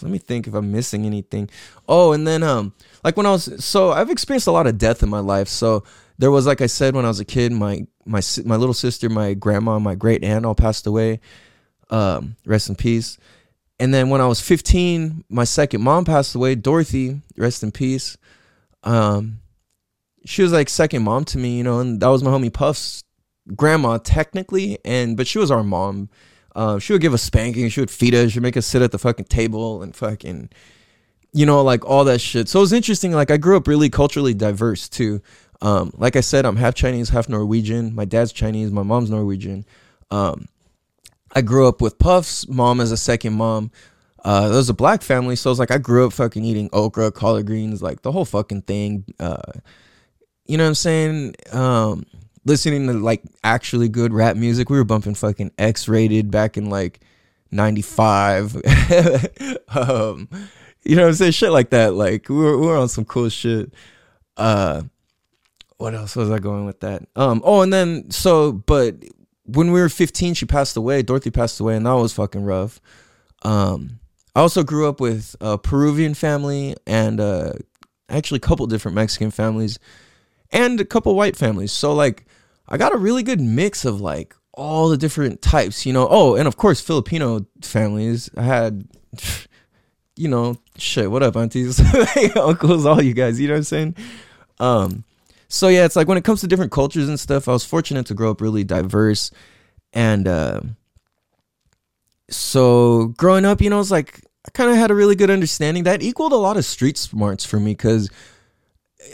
let 0.03 0.11
me 0.11 0.19
think 0.19 0.45
if 0.45 0.53
I'm 0.53 0.71
missing 0.71 1.07
anything. 1.07 1.49
Oh, 1.87 2.11
and 2.11 2.27
then 2.27 2.43
um 2.43 2.73
like 3.03 3.17
when 3.17 3.25
I 3.25 3.31
was 3.31 3.65
so 3.65 3.91
I've 3.91 4.11
experienced 4.11 4.45
a 4.45 4.51
lot 4.51 4.67
of 4.67 4.77
death 4.77 5.01
in 5.01 5.09
my 5.09 5.19
life. 5.19 5.47
So 5.47 5.83
there 6.17 6.31
was 6.31 6.45
like 6.45 6.61
I 6.61 6.67
said 6.67 6.95
when 6.95 7.05
I 7.05 7.09
was 7.09 7.19
a 7.19 7.25
kid, 7.25 7.51
my 7.51 7.85
my 8.05 8.21
my 8.45 8.55
little 8.55 8.73
sister, 8.73 9.09
my 9.09 9.33
grandma, 9.33 9.79
my 9.79 9.95
great 9.95 10.23
aunt 10.23 10.45
all 10.45 10.55
passed 10.55 10.87
away. 10.87 11.19
Um 11.89 12.35
rest 12.45 12.69
in 12.69 12.75
peace. 12.75 13.17
And 13.79 13.93
then 13.93 14.09
when 14.09 14.21
I 14.21 14.27
was 14.27 14.39
15, 14.39 15.25
my 15.29 15.43
second 15.43 15.81
mom 15.81 16.05
passed 16.05 16.33
away, 16.33 16.55
Dorothy, 16.55 17.21
rest 17.37 17.63
in 17.63 17.71
peace. 17.71 18.17
Um 18.83 19.39
she 20.25 20.41
was 20.41 20.51
like 20.51 20.69
second 20.69 21.03
mom 21.03 21.25
to 21.25 21.37
me, 21.37 21.57
you 21.57 21.63
know, 21.63 21.79
and 21.79 21.99
that 22.01 22.07
was 22.07 22.23
my 22.23 22.31
homie 22.31 22.51
Puff's 22.51 23.03
grandma 23.53 23.97
technically, 23.97 24.79
and 24.83 25.15
but 25.15 25.27
she 25.27 25.37
was 25.37 25.51
our 25.51 25.63
mom. 25.63 26.09
Uh, 26.55 26.79
she 26.79 26.93
would 26.93 27.01
give 27.01 27.13
us 27.13 27.21
spanking. 27.21 27.67
She 27.69 27.81
would 27.81 27.91
feed 27.91 28.15
us. 28.15 28.31
She'd 28.31 28.41
make 28.41 28.57
us 28.57 28.65
sit 28.65 28.81
at 28.81 28.91
the 28.91 28.97
fucking 28.97 29.25
table 29.25 29.83
and 29.83 29.93
fucking, 29.93 30.49
you 31.33 31.45
know, 31.45 31.61
like 31.61 31.83
all 31.85 32.05
that 32.05 32.21
shit. 32.21 32.47
So 32.47 32.59
it 32.59 32.61
was 32.61 32.73
interesting. 32.73 33.11
Like 33.11 33.29
I 33.29 33.37
grew 33.37 33.57
up 33.57 33.67
really 33.67 33.89
culturally 33.89 34.33
diverse 34.33 34.87
too. 34.87 35.21
Um, 35.61 35.91
like 35.95 36.15
I 36.15 36.21
said, 36.21 36.45
I'm 36.45 36.55
half 36.55 36.75
Chinese, 36.75 37.09
half 37.09 37.29
Norwegian. 37.29 37.95
My 37.95 38.05
dad's 38.05 38.31
Chinese. 38.31 38.71
My 38.71 38.83
mom's 38.83 39.09
Norwegian. 39.09 39.65
Um, 40.11 40.47
I 41.33 41.41
grew 41.41 41.67
up 41.67 41.81
with 41.81 41.99
Puff's 41.99 42.47
mom 42.47 42.79
as 42.79 42.91
a 42.91 42.97
second 42.97 43.33
mom. 43.33 43.71
Uh, 44.23 44.47
there 44.47 44.57
was 44.57 44.69
a 44.69 44.73
black 44.73 45.01
family, 45.01 45.35
so 45.35 45.49
it 45.49 45.51
was 45.51 45.59
like 45.59 45.71
I 45.71 45.77
grew 45.77 46.07
up 46.07 46.13
fucking 46.13 46.43
eating 46.43 46.69
okra, 46.73 47.11
collard 47.11 47.45
greens, 47.45 47.83
like 47.83 48.01
the 48.01 48.11
whole 48.11 48.25
fucking 48.25 48.63
thing. 48.63 49.05
Uh, 49.19 49.51
you 50.47 50.57
know 50.57 50.63
what 50.63 50.69
I'm 50.69 50.75
saying? 50.75 51.35
Um, 51.51 52.05
listening 52.45 52.87
to 52.87 52.93
like 52.93 53.21
actually 53.43 53.89
good 53.89 54.13
rap 54.13 54.35
music. 54.35 54.69
We 54.69 54.77
were 54.77 54.83
bumping 54.83 55.15
fucking 55.15 55.51
X-Raided 55.57 56.31
back 56.31 56.57
in 56.57 56.69
like 56.69 57.01
95. 57.51 58.55
um, 59.75 60.29
you 60.83 60.95
know 60.95 61.03
what 61.03 61.09
I'm 61.09 61.13
saying? 61.15 61.31
Shit 61.33 61.51
like 61.51 61.71
that. 61.71 61.93
Like 61.93 62.29
we 62.29 62.35
were, 62.35 62.57
we 62.57 62.67
were 62.67 62.77
on 62.77 62.89
some 62.89 63.05
cool 63.05 63.29
shit. 63.29 63.73
Uh, 64.37 64.83
what 65.77 65.93
else 65.93 66.15
was 66.15 66.29
I 66.29 66.39
going 66.39 66.65
with 66.65 66.79
that? 66.81 67.03
Um, 67.15 67.41
oh, 67.43 67.61
and 67.61 67.71
then 67.71 68.11
so, 68.11 68.51
but 68.51 68.95
when 69.45 69.71
we 69.71 69.79
were 69.79 69.89
15, 69.89 70.33
she 70.33 70.45
passed 70.45 70.77
away. 70.77 71.01
Dorothy 71.01 71.31
passed 71.31 71.59
away, 71.59 71.75
and 71.75 71.85
that 71.85 71.93
was 71.93 72.13
fucking 72.13 72.43
rough. 72.43 72.79
Um, 73.43 73.99
I 74.35 74.41
also 74.41 74.63
grew 74.63 74.89
up 74.89 74.99
with 74.99 75.35
a 75.39 75.57
Peruvian 75.57 76.13
family 76.13 76.75
and 76.85 77.19
uh, 77.19 77.53
actually 78.09 78.37
a 78.37 78.41
couple 78.41 78.65
different 78.67 78.95
Mexican 78.95 79.31
families 79.31 79.79
and 80.51 80.79
a 80.79 80.85
couple 80.85 81.15
white 81.15 81.37
families. 81.37 81.71
So 81.71 81.93
like 81.93 82.25
I 82.67 82.77
got 82.77 82.93
a 82.93 82.97
really 82.97 83.23
good 83.23 83.39
mix 83.39 83.85
of 83.85 84.01
like 84.01 84.35
all 84.53 84.89
the 84.89 84.97
different 84.97 85.41
types, 85.41 85.85
you 85.85 85.93
know. 85.93 86.07
Oh, 86.09 86.35
and 86.35 86.47
of 86.47 86.57
course 86.57 86.81
Filipino 86.81 87.45
families. 87.61 88.29
I 88.35 88.43
had 88.43 88.87
you 90.17 90.27
know, 90.27 90.57
shit, 90.77 91.11
what 91.11 91.23
up, 91.23 91.35
aunties, 91.35 91.79
uncles, 92.35 92.85
all 92.85 93.01
you 93.01 93.13
guys, 93.13 93.39
you 93.39 93.47
know 93.47 93.53
what 93.53 93.59
I'm 93.59 93.63
saying? 93.63 93.95
Um 94.59 95.03
so 95.47 95.67
yeah, 95.67 95.85
it's 95.85 95.95
like 95.95 96.07
when 96.07 96.17
it 96.17 96.23
comes 96.23 96.41
to 96.41 96.47
different 96.47 96.71
cultures 96.71 97.07
and 97.07 97.19
stuff, 97.19 97.47
I 97.47 97.53
was 97.53 97.65
fortunate 97.65 98.05
to 98.07 98.13
grow 98.13 98.31
up 98.31 98.41
really 98.41 98.63
diverse 98.63 99.31
and 99.93 100.27
uh 100.27 100.61
so 102.29 103.13
growing 103.17 103.45
up, 103.45 103.61
you 103.61 103.69
know, 103.69 103.79
it's 103.79 103.91
like 103.91 104.21
I 104.47 104.51
kind 104.51 104.69
of 104.69 104.77
had 104.77 104.91
a 104.91 104.95
really 104.95 105.15
good 105.15 105.29
understanding 105.29 105.83
that 105.83 106.01
equaled 106.01 106.31
a 106.31 106.37
lot 106.37 106.57
of 106.57 106.65
street 106.65 106.97
smarts 106.97 107.45
for 107.45 107.59
me 107.59 107.71
because 107.71 108.09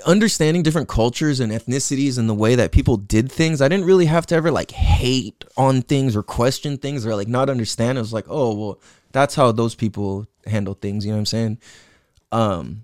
understanding 0.06 0.64
different 0.64 0.88
cultures 0.88 1.40
and 1.40 1.52
ethnicities 1.52 2.18
and 2.18 2.30
the 2.30 2.34
way 2.34 2.56
that 2.56 2.72
people 2.72 2.98
did 2.98 3.32
things, 3.32 3.62
I 3.62 3.68
didn't 3.68 3.86
really 3.86 4.06
have 4.06 4.26
to 4.28 4.36
ever 4.36 4.52
like 4.52 4.72
hate 4.72 5.44
on 5.58 5.82
things 5.82 6.16
or 6.16 6.24
question 6.24 6.78
things 6.78 7.06
or 7.06 7.16
like 7.16 7.28
not 7.28 7.50
understand. 7.50 7.98
It 7.98 8.02
was 8.02 8.14
like, 8.14 8.26
oh 8.30 8.54
well, 8.56 8.82
that's 9.12 9.36
how 9.36 9.52
those 9.52 9.76
people 9.76 10.28
handle 10.46 10.74
things. 10.74 11.06
You 11.06 11.12
know 11.12 11.18
what 11.18 11.22
I'm 11.22 11.26
saying? 11.26 11.58
Um. 12.32 12.84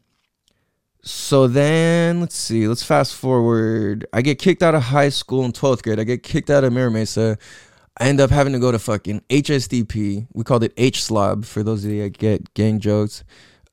So 1.07 1.47
then 1.47 2.19
let's 2.19 2.35
see. 2.35 2.67
Let's 2.67 2.83
fast 2.83 3.15
forward. 3.15 4.05
I 4.11 4.21
get 4.21 4.39
kicked 4.39 4.61
out 4.61 4.75
of 4.75 4.83
high 4.83 5.07
school 5.07 5.45
in 5.45 5.53
12th 5.53 5.81
grade. 5.81 6.01
I 6.01 6.03
get 6.03 6.21
kicked 6.21 6.49
out 6.49 6.65
of 6.65 6.73
Mira 6.73 6.91
Mesa. 6.91 7.37
I 7.97 8.09
end 8.09 8.19
up 8.19 8.29
having 8.29 8.51
to 8.51 8.59
go 8.59 8.73
to 8.73 8.77
fucking 8.77 9.21
HSDP. 9.29 10.27
We 10.33 10.43
called 10.43 10.65
it 10.65 10.73
H 10.75 11.01
Slob 11.03 11.45
for 11.45 11.63
those 11.63 11.85
of 11.85 11.91
you 11.91 12.03
that 12.03 12.17
get 12.17 12.53
gang 12.55 12.81
jokes 12.81 13.23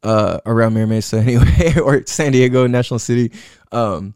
uh, 0.05 0.39
around 0.47 0.75
Mira 0.75 0.87
Mesa 0.87 1.17
anyway, 1.27 1.75
or 1.81 2.07
San 2.07 2.31
Diego 2.31 2.69
National 2.69 3.01
City. 3.01 3.33
Um, 3.73 4.15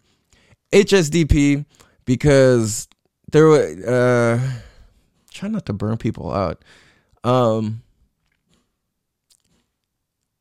HSDP 0.72 1.66
because 2.04 2.86
there 3.32 3.46
were 3.46 3.64
uh, 3.84 4.60
try 5.32 5.48
not 5.48 5.66
to 5.66 5.72
burn 5.72 5.96
people 5.96 6.32
out. 6.32 6.64
Um, 7.24 7.82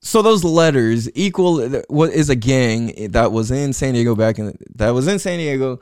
so 0.08 0.22
those 0.22 0.46
letters 0.46 1.10
equal 1.16 1.70
what 1.90 2.12
is 2.12 2.30
a 2.30 2.36
gang 2.36 3.10
that 3.12 3.34
was 3.34 3.52
in 3.52 3.74
San 3.74 3.94
Diego 3.94 4.16
back 4.16 4.40
in 4.40 4.58
that 4.76 4.92
was 4.92 5.06
in 5.06 5.20
San 5.20 5.38
Diego, 5.38 5.82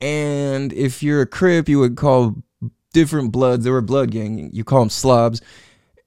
and 0.00 0.72
if 0.72 1.04
you're 1.04 1.22
a 1.22 1.26
Crip, 1.26 1.68
you 1.68 1.78
would 1.78 1.96
call 1.96 2.34
different 2.92 3.30
bloods. 3.30 3.62
They 3.62 3.70
were 3.70 3.80
blood 3.80 4.10
gang. 4.10 4.50
You 4.52 4.64
call 4.64 4.80
them 4.80 4.90
slobs, 4.90 5.40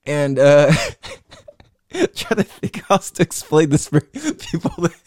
and 0.05 0.39
uh, 0.39 0.73
try 2.15 2.35
to 2.35 2.43
think 2.43 2.83
how 2.89 2.97
to 2.97 3.21
explain 3.21 3.69
this 3.69 3.87
for 3.87 4.01
people 4.01 4.71
that, 4.79 4.99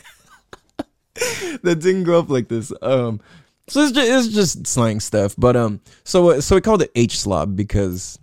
that 1.62 1.80
didn't 1.80 2.04
grow 2.04 2.20
up 2.20 2.30
like 2.30 2.48
this. 2.48 2.72
Um, 2.80 3.20
so 3.68 3.82
it's 3.82 3.92
just, 3.92 4.10
it's 4.10 4.34
just 4.34 4.66
slang 4.66 5.00
stuff. 5.00 5.34
But 5.36 5.56
um, 5.56 5.82
so 6.04 6.40
so 6.40 6.54
we 6.54 6.62
called 6.62 6.80
it 6.80 6.90
H 6.94 7.20
slob 7.20 7.54
because 7.54 8.18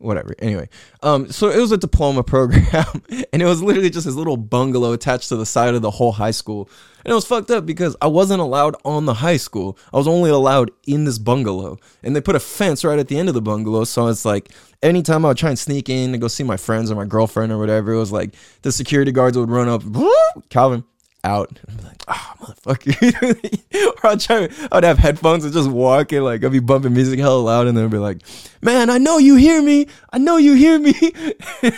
whatever. 0.00 0.34
Anyway, 0.38 0.68
um, 1.02 1.30
so 1.30 1.50
it 1.50 1.58
was 1.58 1.72
a 1.72 1.76
diploma 1.76 2.22
program, 2.24 3.02
and 3.32 3.42
it 3.42 3.44
was 3.44 3.62
literally 3.62 3.90
just 3.90 4.06
this 4.06 4.14
little 4.14 4.36
bungalow 4.36 4.92
attached 4.92 5.28
to 5.28 5.36
the 5.36 5.46
side 5.46 5.74
of 5.74 5.82
the 5.82 5.90
whole 5.90 6.12
high 6.12 6.30
school. 6.30 6.68
And 7.04 7.12
it 7.12 7.14
was 7.14 7.24
fucked 7.26 7.50
up 7.50 7.64
because 7.64 7.96
I 8.02 8.08
wasn't 8.08 8.42
allowed 8.42 8.76
on 8.84 9.06
the 9.06 9.14
high 9.14 9.38
school. 9.38 9.78
I 9.92 9.96
was 9.96 10.06
only 10.06 10.30
allowed 10.30 10.70
in 10.86 11.04
this 11.04 11.18
bungalow, 11.18 11.78
and 12.02 12.14
they 12.14 12.20
put 12.20 12.36
a 12.36 12.40
fence 12.40 12.84
right 12.84 12.98
at 12.98 13.08
the 13.08 13.18
end 13.18 13.28
of 13.28 13.34
the 13.34 13.40
bungalow. 13.40 13.84
So 13.84 14.08
it's 14.08 14.24
like 14.24 14.50
anytime 14.82 15.24
I 15.24 15.28
would 15.28 15.36
try 15.36 15.50
and 15.50 15.58
sneak 15.58 15.88
in 15.88 16.12
to 16.12 16.18
go 16.18 16.28
see 16.28 16.44
my 16.44 16.56
friends 16.56 16.90
or 16.90 16.96
my 16.96 17.06
girlfriend 17.06 17.52
or 17.52 17.58
whatever, 17.58 17.92
it 17.92 17.98
was 17.98 18.12
like 18.12 18.34
the 18.62 18.72
security 18.72 19.12
guards 19.12 19.38
would 19.38 19.50
run 19.50 19.68
up, 19.68 19.82
Calvin, 20.50 20.84
out. 21.24 21.58
Be 21.66 21.82
like, 21.84 22.02
ah, 22.08 22.34
oh, 22.40 22.44
motherfucker. 22.44 24.04
or 24.04 24.10
I'd 24.10 24.20
try, 24.20 24.48
I'd 24.72 24.84
have 24.84 24.98
headphones 24.98 25.44
and 25.44 25.52
just 25.52 25.70
walk 25.70 26.12
and 26.12 26.24
like 26.24 26.44
I'd 26.44 26.52
be 26.52 26.60
bumping 26.60 26.94
music 26.94 27.18
hella 27.18 27.38
loud 27.38 27.66
and 27.66 27.76
then 27.76 27.84
I'd 27.84 27.90
be 27.90 27.98
like, 27.98 28.22
man, 28.62 28.90
I 28.90 28.98
know 28.98 29.18
you 29.18 29.36
hear 29.36 29.62
me. 29.62 29.86
I 30.12 30.18
know 30.18 30.36
you 30.36 30.54
hear 30.54 30.78
me. 30.78 30.94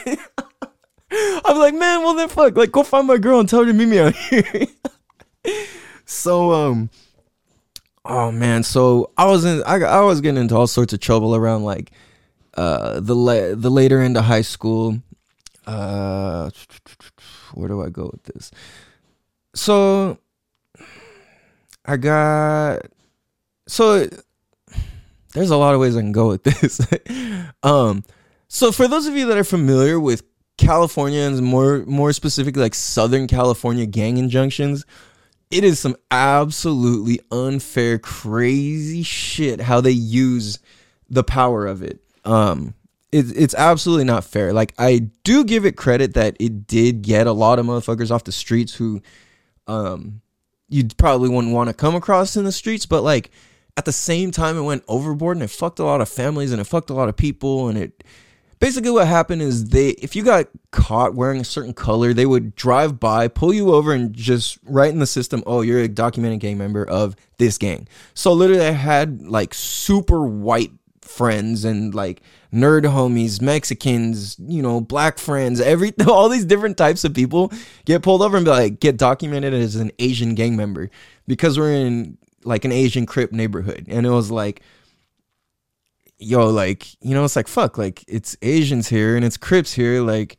I'm 1.44 1.58
like, 1.58 1.74
man, 1.74 2.00
well 2.02 2.14
then 2.14 2.28
fuck, 2.28 2.56
like 2.56 2.72
go 2.72 2.82
find 2.82 3.06
my 3.06 3.18
girl 3.18 3.40
and 3.40 3.48
tell 3.48 3.60
her 3.60 3.66
to 3.66 3.72
meet 3.72 3.86
me 3.86 3.98
out 3.98 4.14
here. 4.14 4.66
so 6.04 6.52
um 6.52 6.90
oh 8.04 8.32
man, 8.32 8.62
so 8.62 9.10
I 9.16 9.26
was 9.26 9.44
in 9.44 9.62
I, 9.64 9.76
I 9.82 10.00
was 10.00 10.20
getting 10.20 10.40
into 10.40 10.56
all 10.56 10.66
sorts 10.66 10.92
of 10.92 11.00
trouble 11.00 11.36
around 11.36 11.64
like 11.64 11.90
uh 12.54 13.00
the 13.00 13.14
la- 13.14 13.54
the 13.54 13.70
later 13.70 14.00
into 14.00 14.22
high 14.22 14.42
school. 14.42 14.98
Uh 15.66 16.50
where 17.54 17.68
do 17.68 17.82
I 17.82 17.90
go 17.90 18.10
with 18.12 18.22
this? 18.24 18.50
So 19.54 20.18
I 21.84 21.96
got 21.96 22.86
so 23.66 24.08
there's 25.34 25.50
a 25.50 25.56
lot 25.56 25.74
of 25.74 25.80
ways 25.80 25.96
I 25.96 26.00
can 26.00 26.12
go 26.12 26.28
with 26.28 26.42
this. 26.44 26.80
um 27.62 28.04
so 28.48 28.70
for 28.70 28.86
those 28.86 29.06
of 29.06 29.16
you 29.16 29.26
that 29.26 29.38
are 29.38 29.44
familiar 29.44 29.98
with 29.98 30.22
Californians, 30.58 31.40
more 31.40 31.84
more 31.86 32.12
specifically 32.12 32.62
like 32.62 32.74
Southern 32.74 33.26
California 33.26 33.86
gang 33.86 34.18
injunctions, 34.18 34.84
it 35.50 35.64
is 35.64 35.78
some 35.78 35.96
absolutely 36.10 37.20
unfair 37.30 37.98
crazy 37.98 39.02
shit 39.02 39.60
how 39.60 39.80
they 39.80 39.90
use 39.90 40.58
the 41.08 41.24
power 41.24 41.66
of 41.66 41.82
it. 41.82 42.00
Um 42.24 42.74
it, 43.10 43.26
it's 43.36 43.54
absolutely 43.54 44.04
not 44.04 44.24
fair. 44.24 44.52
Like 44.52 44.72
I 44.78 45.10
do 45.24 45.44
give 45.44 45.66
it 45.66 45.76
credit 45.76 46.14
that 46.14 46.36
it 46.40 46.66
did 46.66 47.02
get 47.02 47.26
a 47.26 47.32
lot 47.32 47.58
of 47.58 47.66
motherfuckers 47.66 48.10
off 48.10 48.24
the 48.24 48.32
streets 48.32 48.74
who 48.74 49.02
um 49.66 50.20
you 50.68 50.88
probably 50.96 51.28
wouldn't 51.28 51.52
want 51.52 51.68
to 51.68 51.74
come 51.74 51.94
across 51.94 52.36
in 52.36 52.44
the 52.44 52.52
streets, 52.52 52.86
but 52.86 53.02
like 53.02 53.30
at 53.76 53.84
the 53.84 53.92
same 53.92 54.30
time 54.30 54.56
it 54.56 54.62
went 54.62 54.84
overboard 54.88 55.36
and 55.36 55.44
it 55.44 55.50
fucked 55.50 55.78
a 55.78 55.84
lot 55.84 56.00
of 56.00 56.08
families 56.08 56.50
and 56.50 56.60
it 56.60 56.64
fucked 56.64 56.90
a 56.90 56.94
lot 56.94 57.08
of 57.08 57.16
people 57.16 57.68
and 57.68 57.78
it 57.78 58.04
basically 58.62 58.92
what 58.92 59.08
happened 59.08 59.42
is 59.42 59.70
they 59.70 59.88
if 59.90 60.14
you 60.14 60.22
got 60.22 60.46
caught 60.70 61.14
wearing 61.14 61.40
a 61.40 61.44
certain 61.44 61.74
color, 61.74 62.14
they 62.14 62.24
would 62.24 62.54
drive 62.54 63.00
by, 63.00 63.26
pull 63.28 63.52
you 63.52 63.74
over 63.74 63.92
and 63.92 64.14
just 64.14 64.58
write 64.64 64.92
in 64.92 65.00
the 65.00 65.06
system, 65.06 65.42
"Oh, 65.46 65.62
you're 65.62 65.80
a 65.80 65.88
documented 65.88 66.40
gang 66.40 66.58
member 66.58 66.84
of 66.84 67.16
this 67.38 67.58
gang." 67.58 67.88
So 68.14 68.32
literally 68.32 68.64
I 68.64 68.70
had 68.70 69.22
like 69.22 69.52
super 69.52 70.24
white 70.24 70.70
friends 71.12 71.64
and 71.64 71.94
like 71.94 72.22
nerd 72.52 72.82
homies, 72.82 73.40
Mexicans, 73.40 74.36
you 74.38 74.62
know, 74.62 74.80
black 74.80 75.18
friends, 75.18 75.60
every 75.60 75.92
all 76.06 76.28
these 76.28 76.44
different 76.44 76.76
types 76.76 77.04
of 77.04 77.14
people 77.14 77.52
get 77.84 78.02
pulled 78.02 78.22
over 78.22 78.36
and 78.36 78.46
be 78.46 78.50
like 78.50 78.80
get 78.80 78.96
documented 78.96 79.54
as 79.54 79.76
an 79.76 79.92
Asian 79.98 80.34
gang 80.34 80.56
member 80.56 80.90
because 81.26 81.58
we're 81.58 81.72
in 81.72 82.18
like 82.44 82.64
an 82.64 82.72
Asian 82.72 83.06
Crip 83.06 83.32
neighborhood. 83.32 83.86
And 83.88 84.06
it 84.06 84.10
was 84.10 84.30
like 84.30 84.62
yo, 86.18 86.48
like, 86.48 86.86
you 87.04 87.14
know, 87.14 87.24
it's 87.24 87.36
like 87.36 87.48
fuck, 87.48 87.78
like 87.78 88.04
it's 88.08 88.36
Asians 88.42 88.88
here 88.88 89.16
and 89.16 89.24
it's 89.24 89.36
Crips 89.36 89.72
here, 89.72 90.00
like 90.02 90.38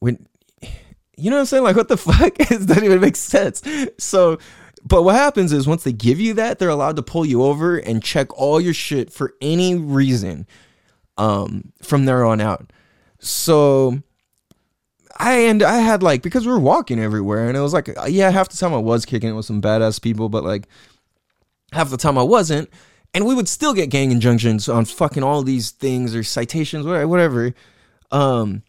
when 0.00 0.26
you 1.16 1.30
know 1.30 1.36
what 1.36 1.40
I'm 1.40 1.46
saying? 1.46 1.62
Like 1.62 1.76
what 1.76 1.88
the 1.88 1.96
fuck? 1.98 2.34
it 2.40 2.66
doesn't 2.66 2.84
even 2.84 3.00
make 3.00 3.16
sense. 3.16 3.62
So 3.98 4.38
but 4.84 5.02
what 5.02 5.14
happens 5.14 5.52
is 5.52 5.66
once 5.66 5.84
they 5.84 5.92
give 5.92 6.20
you 6.20 6.34
that, 6.34 6.58
they're 6.58 6.68
allowed 6.68 6.96
to 6.96 7.02
pull 7.02 7.24
you 7.24 7.42
over 7.42 7.76
and 7.76 8.02
check 8.02 8.36
all 8.38 8.60
your 8.60 8.74
shit 8.74 9.12
for 9.12 9.34
any 9.40 9.76
reason 9.76 10.46
um, 11.16 11.72
from 11.82 12.04
there 12.04 12.24
on 12.24 12.40
out. 12.40 12.72
So 13.20 14.02
I 15.16 15.34
and 15.34 15.62
I 15.62 15.78
had 15.78 16.02
like 16.02 16.22
because 16.22 16.46
we 16.46 16.52
were 16.52 16.58
walking 16.58 16.98
everywhere 16.98 17.46
and 17.48 17.56
it 17.56 17.60
was 17.60 17.72
like 17.72 17.90
yeah 18.08 18.30
half 18.30 18.48
the 18.48 18.56
time 18.56 18.74
I 18.74 18.78
was 18.78 19.04
kicking 19.04 19.30
it 19.30 19.34
with 19.34 19.44
some 19.44 19.60
badass 19.62 20.00
people 20.00 20.28
but 20.28 20.42
like 20.42 20.66
half 21.72 21.90
the 21.90 21.96
time 21.96 22.18
I 22.18 22.22
wasn't 22.22 22.70
and 23.14 23.26
we 23.26 23.34
would 23.34 23.48
still 23.48 23.74
get 23.74 23.90
gang 23.90 24.10
injunctions 24.10 24.68
on 24.68 24.84
fucking 24.84 25.22
all 25.22 25.42
these 25.42 25.70
things 25.70 26.14
or 26.14 26.22
citations 26.22 26.86
whatever 26.86 27.54
um 28.10 28.62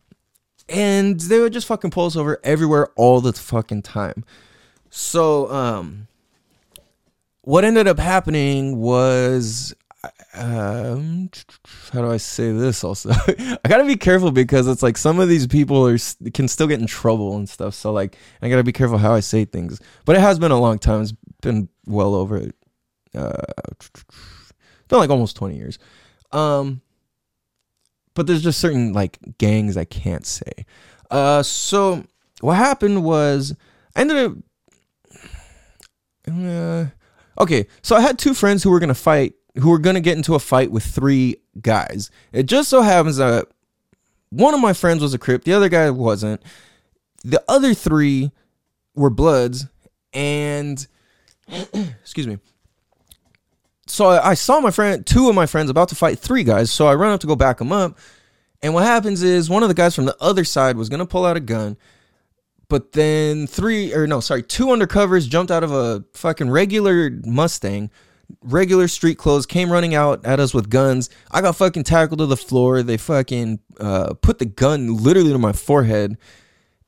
and 0.69 1.19
they 1.19 1.39
would 1.39 1.53
just 1.53 1.67
fucking 1.67 1.91
pull 1.91 2.05
us 2.05 2.15
over 2.15 2.39
everywhere 2.43 2.89
all 2.95 3.21
the 3.21 3.33
fucking 3.33 3.81
time 3.81 4.23
so, 4.95 5.49
um, 5.51 6.07
what 7.41 7.65
ended 7.65 7.87
up 7.87 7.97
happening 7.97 8.77
was, 8.77 9.73
um, 10.35 11.31
how 11.91 12.03
do 12.03 12.11
I 12.11 12.17
say 12.17 12.51
this? 12.51 12.83
Also, 12.83 13.09
I 13.27 13.57
gotta 13.67 13.85
be 13.85 13.95
careful 13.95 14.29
because 14.29 14.67
it's 14.67 14.83
like 14.83 14.99
some 14.99 15.19
of 15.19 15.29
these 15.29 15.47
people 15.47 15.87
are 15.87 15.97
can 16.35 16.47
still 16.47 16.67
get 16.67 16.79
in 16.79 16.85
trouble 16.85 17.35
and 17.35 17.49
stuff. 17.49 17.73
So, 17.73 17.91
like, 17.91 18.19
I 18.43 18.49
gotta 18.49 18.63
be 18.63 18.71
careful 18.71 18.99
how 18.99 19.15
I 19.15 19.21
say 19.21 19.45
things. 19.45 19.81
But 20.05 20.15
it 20.15 20.19
has 20.19 20.37
been 20.37 20.51
a 20.51 20.59
long 20.59 20.77
time. 20.77 21.01
It's 21.01 21.15
been 21.41 21.69
well 21.87 22.13
over, 22.13 22.51
uh, 23.15 23.41
it's 23.71 23.91
been 24.89 24.99
like 24.99 25.09
almost 25.09 25.35
twenty 25.35 25.57
years. 25.57 25.79
Um, 26.31 26.81
but 28.13 28.27
there's 28.27 28.43
just 28.43 28.59
certain 28.59 28.93
like 28.93 29.17
gangs 29.39 29.75
I 29.75 29.85
can't 29.85 30.27
say. 30.27 30.67
Uh, 31.09 31.41
so 31.41 32.03
what 32.41 32.57
happened 32.57 33.03
was 33.03 33.55
I 33.95 34.01
ended 34.01 34.17
up 34.17 34.33
uh, 36.29 36.85
okay, 37.39 37.67
so 37.81 37.95
I 37.95 38.01
had 38.01 38.17
two 38.17 38.33
friends 38.33 38.63
who 38.63 38.69
were 38.69 38.79
gonna 38.79 38.93
fight, 38.93 39.33
who 39.55 39.69
were 39.69 39.79
gonna 39.79 40.01
get 40.01 40.17
into 40.17 40.35
a 40.35 40.39
fight 40.39 40.71
with 40.71 40.83
three 40.83 41.37
guys. 41.61 42.11
It 42.31 42.43
just 42.43 42.69
so 42.69 42.81
happens 42.81 43.17
that 43.17 43.47
one 44.29 44.53
of 44.53 44.59
my 44.59 44.73
friends 44.73 45.01
was 45.01 45.13
a 45.13 45.19
Crip, 45.19 45.43
the 45.43 45.53
other 45.53 45.69
guy 45.69 45.89
wasn't. 45.89 46.41
The 47.23 47.43
other 47.47 47.73
three 47.73 48.31
were 48.95 49.09
Bloods, 49.09 49.67
and 50.13 50.85
excuse 51.47 52.27
me. 52.27 52.39
so 53.87 54.07
I, 54.07 54.33
saw 54.33 54.59
my 54.59 54.71
friend, 54.71 55.05
two 55.05 55.29
of 55.29 55.35
my 55.35 55.45
friends, 55.45 55.69
about 55.69 55.89
to 55.89 55.95
fight 55.95 56.19
three 56.19 56.43
guys. 56.43 56.71
So 56.71 56.87
I 56.87 56.95
run 56.95 57.11
up 57.11 57.21
to 57.21 57.27
go 57.27 57.35
back 57.35 57.59
them 57.59 57.71
up, 57.71 57.97
and 58.61 58.73
what 58.73 58.83
happens 58.83 59.23
is 59.23 59.49
one 59.49 59.63
of 59.63 59.69
the 59.69 59.75
guys 59.75 59.95
from 59.95 60.05
the 60.05 60.17
other 60.19 60.43
side 60.43 60.77
was 60.77 60.89
gonna 60.89 61.05
pull 61.05 61.25
out 61.25 61.37
a 61.37 61.41
gun, 61.41 61.77
but 62.73 62.93
then 62.93 63.45
three 63.45 63.93
or 63.93 64.07
no, 64.07 64.19
sorry, 64.19 64.41
two 64.41 64.65
undercovers 64.65 65.29
jumped 65.29 65.51
out 65.51 65.63
of 65.63 65.71
a 65.71 66.03
fucking 66.15 66.49
regular 66.49 67.11
Mustang, 67.23 67.91
regular 68.41 68.87
street 68.87 69.19
clothes, 69.19 69.45
came 69.45 69.71
running 69.71 69.93
out 69.93 70.25
at 70.25 70.39
us 70.39 70.55
with 70.55 70.71
guns. 70.71 71.11
I 71.29 71.41
got 71.41 71.55
fucking 71.55 71.83
tackled 71.83 72.17
to 72.17 72.25
the 72.25 72.35
floor. 72.35 72.81
They 72.81 72.97
fucking 72.97 73.59
uh, 73.79 74.15
put 74.15 74.39
the 74.39 74.47
gun 74.47 74.97
literally 74.97 75.31
to 75.33 75.37
my 75.37 75.51
forehead. 75.51 76.17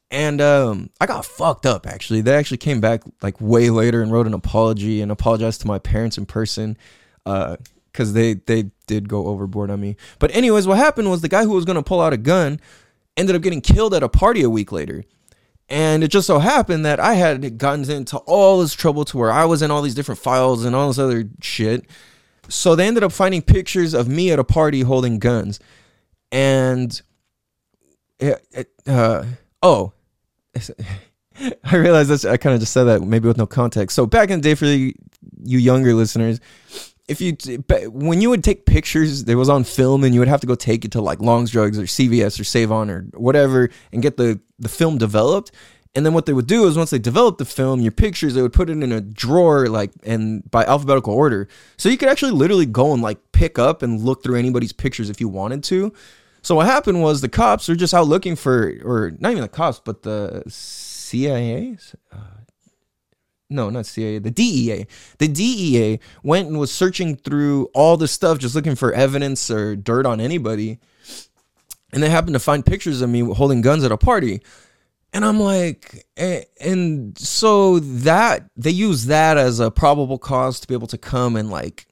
And 0.10 0.42
um, 0.42 0.90
I 1.00 1.06
got 1.06 1.24
fucked 1.24 1.68
up 1.68 1.86
actually. 1.86 2.22
They 2.22 2.34
actually 2.34 2.58
came 2.58 2.82
back 2.82 3.04
like 3.22 3.40
way 3.40 3.70
later 3.70 4.02
and 4.02 4.12
wrote 4.12 4.26
an 4.26 4.34
apology 4.34 5.02
and 5.02 5.12
apologized 5.12 5.62
to 5.62 5.68
my 5.68 5.78
parents 5.78 6.18
in 6.18 6.26
person. 6.26 6.80
Uh, 7.28 7.58
because 7.92 8.14
they 8.14 8.34
they 8.34 8.72
did 8.88 9.08
go 9.08 9.28
overboard 9.28 9.70
on 9.70 9.82
me. 9.82 9.98
But 10.18 10.36
anyways, 10.36 10.66
what 10.66 10.80
happened 10.80 11.12
was 11.12 11.22
the 11.22 11.30
guy 11.30 11.44
who 11.44 11.52
was 11.52 11.64
gonna 11.64 11.84
pull 11.84 12.02
out 12.02 12.12
a 12.12 12.18
gun 12.18 12.60
ended 13.18 13.36
up 13.36 13.42
getting 13.42 13.62
killed 13.62 13.94
at 13.94 14.04
a 14.04 14.10
party 14.10 14.42
a 14.42 14.50
week 14.50 14.72
later. 14.72 15.06
And 15.68 16.04
it 16.04 16.10
just 16.10 16.28
so 16.28 16.40
happened 16.40 16.86
that 16.86 17.00
I 17.00 17.16
had 17.16 17.58
gotten 17.58 17.90
into 17.90 18.18
all 18.20 18.60
this 18.60 18.74
trouble 18.74 19.04
to 19.06 19.18
where 19.18 19.32
I 19.32 19.46
was 19.46 19.62
in 19.62 19.72
all 19.72 19.82
these 19.82 19.96
different 19.96 20.22
files 20.22 20.64
and 20.64 20.76
all 20.76 20.88
this 20.88 21.00
other 21.00 21.28
shit. 21.42 21.86
So 22.48 22.76
they 22.76 22.86
ended 22.86 23.04
up 23.04 23.12
finding 23.12 23.42
pictures 23.42 23.94
of 23.96 24.08
me 24.08 24.32
at 24.32 24.38
a 24.38 24.44
party 24.44 24.82
holding 24.82 25.18
guns. 25.18 25.60
And 26.32 27.02
it, 28.20 28.46
it, 28.52 28.72
uh, 28.86 29.24
oh, 29.64 29.94
I 31.64 31.76
realized 31.76 32.10
that 32.10 32.26
I 32.26 32.38
kind 32.38 32.54
of 32.54 32.60
just 32.60 32.72
said 32.72 32.86
that 32.86 33.02
maybe 33.02 33.28
with 33.28 33.38
no 33.38 33.48
context. 33.48 33.96
So 33.96 34.06
back 34.06 34.30
in 34.30 34.42
the 34.42 34.50
day, 34.50 34.56
for 34.56 34.66
you 34.66 34.94
younger 35.44 35.94
listeners, 35.94 36.40
if 37.08 37.22
you 37.22 37.38
when 37.90 38.22
you 38.22 38.30
would 38.30 38.44
take 38.44 38.66
pictures, 38.66 39.24
it 39.24 39.36
was 39.36 39.50
on 39.50 39.64
film, 39.64 40.04
and 40.04 40.14
you 40.14 40.20
would 40.20 40.28
have 40.28 40.42
to 40.42 40.48
go 40.48 40.56
take 40.56 40.86
it 40.86 40.92
to 40.94 41.02
like 41.02 41.20
Longs 41.20 41.52
Drugs 41.52 41.78
or 41.78 41.84
CVS 41.84 42.40
or 42.40 42.44
Sav-On 42.44 42.90
or 42.90 43.02
whatever, 43.14 43.70
and 43.92 44.02
get 44.02 44.18
the 44.18 44.40
the 44.60 44.70
film 44.70 44.98
developed. 44.98 45.52
And 45.94 46.06
then 46.06 46.14
what 46.14 46.26
they 46.26 46.34
would 46.34 46.48
do 46.48 46.68
is 46.68 46.76
once 46.76 46.90
they 46.90 47.00
developed 47.00 47.38
the 47.38 47.46
film, 47.46 47.80
your 47.80 47.94
pictures, 47.94 48.34
they 48.34 48.42
would 48.42 48.52
put 48.52 48.70
it 48.70 48.74
in 48.74 48.92
a 48.92 49.00
drawer 49.00 49.68
like 49.68 49.92
and 50.04 50.50
by 50.52 50.66
alphabetical 50.66 51.14
order. 51.14 51.48
So 51.78 51.88
you 51.88 51.98
could 51.98 52.10
actually 52.10 52.34
literally 52.34 52.66
go 52.66 52.92
and 52.92 53.02
like 53.02 53.32
pick 53.32 53.58
up 53.58 53.82
and 53.82 54.02
look 54.02 54.22
through 54.22 54.36
anybody's 54.36 54.74
pictures 54.74 55.10
if 55.10 55.22
you 55.22 55.30
wanted 55.30 55.64
to. 55.66 55.94
So 56.42 56.56
what 56.56 56.66
happened 56.66 57.02
was 57.02 57.22
the 57.22 57.30
cops 57.30 57.70
were 57.70 57.76
just 57.76 57.94
out 57.94 58.08
looking 58.08 58.36
for, 58.36 58.74
or 58.84 59.14
not 59.20 59.32
even 59.32 59.42
the 59.42 59.48
cops, 59.48 59.80
but 59.80 60.04
the 60.04 60.44
CIA. 60.48 61.78
Uh, 62.12 62.18
no, 63.50 63.70
not 63.70 63.86
CIA, 63.86 64.20
the 64.20 64.32
DEA. 64.32 64.88
The 65.20 65.28
DEA 65.28 66.00
went 66.24 66.48
and 66.48 66.60
was 66.60 66.72
searching 66.72 67.16
through 67.16 67.66
all 67.74 67.98
the 67.98 68.08
stuff, 68.08 68.40
just 68.40 68.56
looking 68.56 68.76
for 68.76 68.92
evidence 68.94 69.52
or 69.52 69.76
dirt 69.76 70.06
on 70.06 70.20
anybody. 70.20 70.80
And 71.94 72.02
they 72.02 72.10
happened 72.10 72.34
to 72.34 72.40
find 72.40 72.66
pictures 72.66 73.02
of 73.02 73.10
me 73.10 73.22
holding 73.22 73.62
guns 73.62 73.84
at 73.84 73.92
a 73.92 73.98
party. 73.98 74.42
And 75.14 75.24
I'm 75.24 75.40
like, 75.40 76.06
eh, 76.18 76.44
and 76.60 77.18
so 77.18 77.80
that 77.80 78.50
they 78.58 78.72
use 78.72 79.06
that 79.06 79.38
as 79.38 79.60
a 79.60 79.72
probable 79.72 80.18
cause 80.18 80.60
to 80.60 80.68
be 80.68 80.74
able 80.74 80.88
to 80.88 80.98
come 80.98 81.38
and 81.38 81.50
like, 81.50 81.88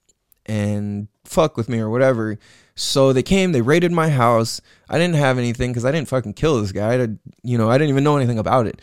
and 0.45 1.08
fuck 1.24 1.56
with 1.56 1.70
me 1.70 1.80
or 1.80 1.89
whatever. 1.89 2.38
So 2.76 3.14
they 3.14 3.24
came, 3.24 3.51
they 3.51 3.62
raided 3.62 3.91
my 3.91 4.10
house. 4.10 4.60
I 4.89 4.97
didn't 4.97 5.16
have 5.16 5.38
anything 5.38 5.72
because 5.72 5.86
I 5.86 5.91
didn't 5.91 6.10
fucking 6.10 6.34
kill 6.34 6.60
this 6.60 6.72
guy. 6.72 7.01
I, 7.01 7.08
you 7.43 7.58
know, 7.58 7.70
I 7.70 7.78
didn't 7.78 7.91
even 7.91 8.04
know 8.04 8.18
anything 8.18 8.39
about 8.39 8.68
it. 8.68 8.82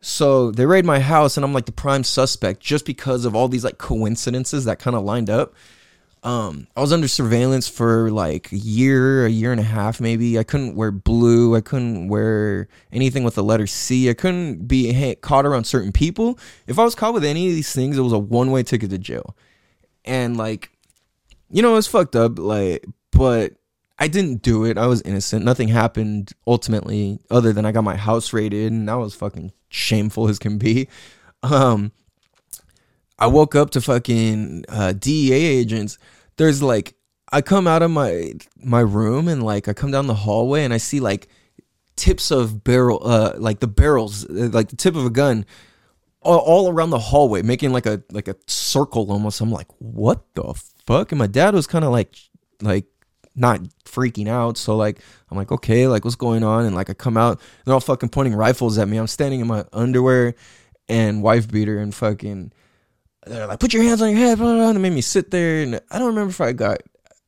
So 0.00 0.50
they 0.50 0.64
raid 0.64 0.84
my 0.84 1.00
house, 1.00 1.36
and 1.36 1.44
I'm 1.44 1.52
like 1.52 1.66
the 1.66 1.72
prime 1.72 2.04
suspect 2.04 2.60
just 2.60 2.86
because 2.86 3.24
of 3.24 3.34
all 3.34 3.48
these 3.48 3.64
like 3.64 3.78
coincidences 3.78 4.64
that 4.64 4.78
kind 4.78 4.96
of 4.96 5.04
lined 5.04 5.28
up. 5.28 5.54
Um, 6.22 6.66
I 6.76 6.80
was 6.80 6.92
under 6.92 7.08
surveillance 7.08 7.66
for 7.66 8.10
like 8.10 8.52
a 8.52 8.56
year, 8.56 9.24
a 9.24 9.30
year 9.30 9.52
and 9.52 9.60
a 9.60 9.64
half, 9.64 10.00
maybe. 10.00 10.38
I 10.38 10.42
couldn't 10.42 10.74
wear 10.74 10.90
blue. 10.90 11.56
I 11.56 11.62
couldn't 11.62 12.08
wear 12.08 12.68
anything 12.92 13.24
with 13.24 13.34
the 13.34 13.42
letter 13.42 13.66
C. 13.66 14.10
I 14.10 14.14
couldn't 14.14 14.68
be 14.68 15.14
caught 15.22 15.46
around 15.46 15.64
certain 15.64 15.92
people. 15.92 16.38
If 16.66 16.78
I 16.78 16.84
was 16.84 16.94
caught 16.94 17.14
with 17.14 17.24
any 17.24 17.48
of 17.48 17.54
these 17.54 17.72
things, 17.72 17.96
it 17.96 18.02
was 18.02 18.12
a 18.12 18.18
one 18.18 18.50
way 18.50 18.62
ticket 18.62 18.90
to 18.90 18.98
jail. 18.98 19.34
And 20.04 20.36
like, 20.36 20.70
you 21.50 21.62
know, 21.62 21.72
it 21.72 21.76
was 21.76 21.86
fucked 21.86 22.16
up. 22.16 22.38
Like, 22.38 22.84
but 23.12 23.54
I 24.00 24.08
didn't 24.08 24.40
do 24.40 24.64
it. 24.64 24.78
I 24.78 24.86
was 24.86 25.02
innocent. 25.02 25.44
Nothing 25.44 25.68
happened 25.68 26.32
ultimately, 26.46 27.20
other 27.30 27.52
than 27.52 27.66
I 27.66 27.72
got 27.72 27.84
my 27.84 27.96
house 27.96 28.32
raided, 28.32 28.72
and 28.72 28.88
that 28.88 28.94
was 28.94 29.14
fucking 29.14 29.52
shameful 29.68 30.28
as 30.28 30.38
can 30.38 30.56
be. 30.56 30.88
Um, 31.42 31.92
I 33.18 33.26
woke 33.26 33.54
up 33.54 33.70
to 33.70 33.80
fucking 33.82 34.64
uh, 34.70 34.94
DEA 34.94 35.32
agents. 35.32 35.98
There's 36.36 36.62
like, 36.62 36.94
I 37.30 37.42
come 37.42 37.66
out 37.66 37.82
of 37.82 37.90
my 37.90 38.32
my 38.56 38.80
room 38.80 39.28
and 39.28 39.42
like 39.42 39.68
I 39.68 39.74
come 39.74 39.90
down 39.90 40.06
the 40.06 40.14
hallway 40.14 40.64
and 40.64 40.74
I 40.74 40.78
see 40.78 40.98
like 40.98 41.28
tips 41.94 42.30
of 42.30 42.64
barrel, 42.64 43.00
uh, 43.04 43.34
like 43.36 43.60
the 43.60 43.68
barrels, 43.68 44.24
uh, 44.24 44.48
like 44.52 44.68
the 44.70 44.76
tip 44.76 44.96
of 44.96 45.04
a 45.04 45.10
gun, 45.10 45.44
all, 46.22 46.38
all 46.38 46.70
around 46.70 46.90
the 46.90 46.98
hallway, 46.98 47.42
making 47.42 47.72
like 47.72 47.86
a 47.86 48.02
like 48.10 48.28
a 48.28 48.36
circle 48.46 49.12
almost. 49.12 49.42
I'm 49.42 49.52
like, 49.52 49.68
what 49.78 50.24
the 50.34 50.54
fuck? 50.86 51.12
And 51.12 51.18
my 51.18 51.26
dad 51.26 51.54
was 51.54 51.66
kind 51.66 51.84
of 51.84 51.92
like, 51.92 52.16
like 52.62 52.86
not 53.34 53.60
freaking 53.84 54.28
out. 54.28 54.56
So 54.56 54.76
like 54.76 55.00
I'm 55.30 55.36
like, 55.36 55.52
okay, 55.52 55.86
like 55.86 56.04
what's 56.04 56.16
going 56.16 56.42
on? 56.42 56.64
And 56.64 56.74
like 56.74 56.90
I 56.90 56.94
come 56.94 57.16
out, 57.16 57.40
they're 57.64 57.74
all 57.74 57.80
fucking 57.80 58.08
pointing 58.08 58.34
rifles 58.34 58.78
at 58.78 58.88
me. 58.88 58.96
I'm 58.96 59.06
standing 59.06 59.40
in 59.40 59.46
my 59.46 59.64
underwear 59.72 60.34
and 60.88 61.22
wife 61.22 61.50
beater 61.50 61.78
and 61.78 61.94
fucking 61.94 62.52
they're 63.26 63.46
like, 63.46 63.60
put 63.60 63.74
your 63.74 63.82
hands 63.82 64.00
on 64.00 64.10
your 64.10 64.18
head, 64.18 64.38
blah, 64.38 64.46
blah, 64.46 64.56
blah, 64.56 64.70
and 64.70 64.82
made 64.82 64.92
me 64.92 65.02
sit 65.02 65.30
there 65.30 65.62
and 65.62 65.80
I 65.90 65.98
don't 65.98 66.08
remember 66.08 66.30
if 66.30 66.40
I 66.40 66.52
got 66.52 66.80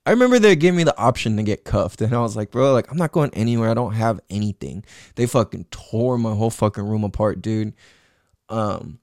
I 0.05 0.11
remember 0.11 0.39
they 0.39 0.57
gave 0.57 0.75
me 0.75 0.83
the 0.83 0.99
option 0.99 1.37
to 1.37 1.45
get 1.45 1.65
cuffed, 1.65 2.01
and 2.01 2.13
I 2.13 2.21
was 2.21 2.37
like, 2.37 2.51
bro, 2.51 2.73
like 2.73 2.91
I'm 2.91 2.97
not 2.97 3.13
going 3.13 3.31
anywhere. 3.35 3.71
I 3.71 3.75
don't 3.75 3.95
have 3.95 4.21
anything. 4.31 4.85
They 5.15 5.27
fucking 5.27 5.67
tore 5.71 6.19
my 6.19 6.35
whole 6.35 6.51
fucking 6.51 6.85
room 6.85 7.05
apart, 7.05 7.41
dude. 7.41 7.75
Um, 8.49 8.99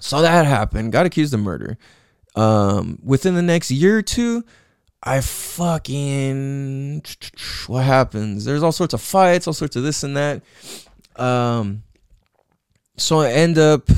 so 0.00 0.20
that 0.22 0.46
happened. 0.46 0.92
Got 0.92 1.06
accused 1.06 1.34
of 1.34 1.40
murder. 1.40 1.78
Um, 2.34 2.98
within 3.02 3.34
the 3.34 3.42
next 3.42 3.70
year 3.70 3.98
or 3.98 4.02
two, 4.02 4.44
I 5.02 5.20
fucking 5.20 7.02
what 7.66 7.84
happens? 7.84 8.44
There's 8.44 8.62
all 8.62 8.72
sorts 8.72 8.94
of 8.94 9.00
fights, 9.00 9.46
all 9.46 9.52
sorts 9.52 9.76
of 9.76 9.82
this 9.82 10.02
and 10.02 10.16
that. 10.16 10.42
Um, 11.16 11.84
so 12.96 13.20
I 13.20 13.30
end 13.30 13.58
up 13.58 13.88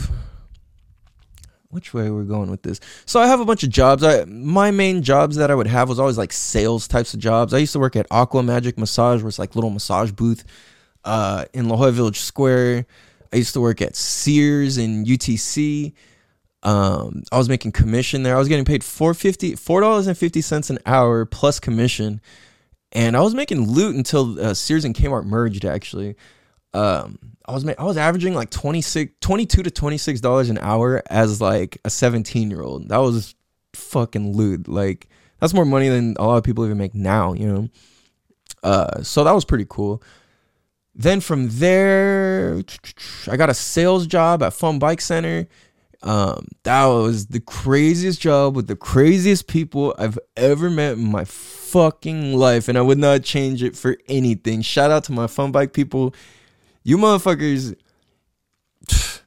which 1.70 1.94
way 1.94 2.10
we're 2.10 2.24
going 2.24 2.50
with 2.50 2.62
this. 2.62 2.80
So 3.06 3.20
I 3.20 3.26
have 3.26 3.40
a 3.40 3.44
bunch 3.44 3.62
of 3.62 3.70
jobs. 3.70 4.02
I 4.02 4.24
my 4.24 4.70
main 4.70 5.02
jobs 5.02 5.36
that 5.36 5.50
I 5.50 5.54
would 5.54 5.68
have 5.68 5.88
was 5.88 5.98
always 5.98 6.18
like 6.18 6.32
sales 6.32 6.86
types 6.86 7.14
of 7.14 7.20
jobs. 7.20 7.54
I 7.54 7.58
used 7.58 7.72
to 7.72 7.78
work 7.78 7.96
at 7.96 8.06
Aqua 8.10 8.42
Magic 8.42 8.76
Massage, 8.76 9.22
where 9.22 9.28
it's 9.28 9.38
like 9.38 9.54
little 9.54 9.70
massage 9.70 10.10
booth 10.10 10.44
uh, 11.04 11.46
in 11.52 11.68
La 11.68 11.76
Jolla 11.76 11.92
Village 11.92 12.20
Square. 12.20 12.86
I 13.32 13.36
used 13.36 13.54
to 13.54 13.60
work 13.60 13.80
at 13.80 13.96
Sears 13.96 14.76
in 14.76 15.04
UTC. 15.04 15.92
Um, 16.62 17.22
I 17.32 17.38
was 17.38 17.48
making 17.48 17.72
commission 17.72 18.22
there. 18.22 18.36
I 18.36 18.38
was 18.38 18.48
getting 18.48 18.64
paid 18.64 18.84
four 18.84 19.14
fifty, 19.14 19.54
four 19.54 19.80
dollars 19.80 20.06
and 20.06 20.16
fifty 20.16 20.42
cents 20.42 20.68
an 20.68 20.78
hour 20.84 21.24
plus 21.24 21.58
commission, 21.58 22.20
and 22.92 23.16
I 23.16 23.20
was 23.20 23.34
making 23.34 23.70
loot 23.70 23.96
until 23.96 24.38
uh, 24.38 24.52
Sears 24.54 24.84
and 24.84 24.94
Kmart 24.94 25.24
merged. 25.24 25.64
Actually, 25.64 26.16
um, 26.74 27.18
I 27.46 27.52
was 27.52 27.64
ma- 27.64 27.74
I 27.78 27.84
was 27.84 27.96
averaging 27.96 28.34
like 28.34 28.50
26, 28.50 29.14
22 29.20 29.62
to 29.62 29.70
twenty 29.70 29.96
six 29.96 30.20
dollars 30.20 30.50
an 30.50 30.58
hour 30.58 31.02
as 31.08 31.40
like 31.40 31.78
a 31.84 31.90
seventeen 31.90 32.50
year 32.50 32.60
old. 32.60 32.90
That 32.90 32.98
was 32.98 33.34
fucking 33.72 34.36
loot. 34.36 34.68
Like 34.68 35.08
that's 35.40 35.54
more 35.54 35.64
money 35.64 35.88
than 35.88 36.14
a 36.18 36.26
lot 36.26 36.36
of 36.36 36.44
people 36.44 36.66
even 36.66 36.76
make 36.76 36.94
now. 36.94 37.32
You 37.32 37.46
know, 37.46 37.68
uh, 38.62 39.02
so 39.02 39.24
that 39.24 39.32
was 39.32 39.46
pretty 39.46 39.66
cool. 39.66 40.02
Then 40.94 41.20
from 41.20 41.48
there, 41.50 42.62
I 43.26 43.36
got 43.38 43.48
a 43.48 43.54
sales 43.54 44.06
job 44.06 44.42
at 44.42 44.52
Fun 44.52 44.78
Bike 44.78 45.00
Center 45.00 45.48
um, 46.02 46.48
that 46.62 46.86
was 46.86 47.26
the 47.26 47.40
craziest 47.40 48.20
job 48.20 48.56
with 48.56 48.68
the 48.68 48.76
craziest 48.76 49.46
people 49.46 49.94
I've 49.98 50.18
ever 50.36 50.70
met 50.70 50.94
in 50.94 51.10
my 51.10 51.24
fucking 51.24 52.34
life, 52.34 52.68
and 52.68 52.78
I 52.78 52.80
would 52.80 52.98
not 52.98 53.22
change 53.22 53.62
it 53.62 53.76
for 53.76 53.96
anything. 54.08 54.62
Shout 54.62 54.90
out 54.90 55.04
to 55.04 55.12
my 55.12 55.26
fun 55.26 55.52
bike 55.52 55.72
people. 55.72 56.14
You 56.82 56.96
motherfuckers 56.96 57.76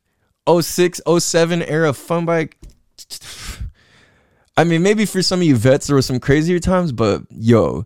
06, 0.62 1.02
07 1.20 1.62
era 1.62 1.94
fun 1.94 2.26
bike. 2.26 2.58
I 4.58 4.64
mean, 4.64 4.84
maybe 4.84 5.06
for 5.06 5.22
some 5.22 5.40
of 5.42 5.48
you 5.48 5.56
vets 5.56 5.88
there 5.88 5.96
were 5.96 6.02
some 6.02 6.20
crazier 6.20 6.60
times, 6.60 6.92
but 6.92 7.24
yo, 7.30 7.86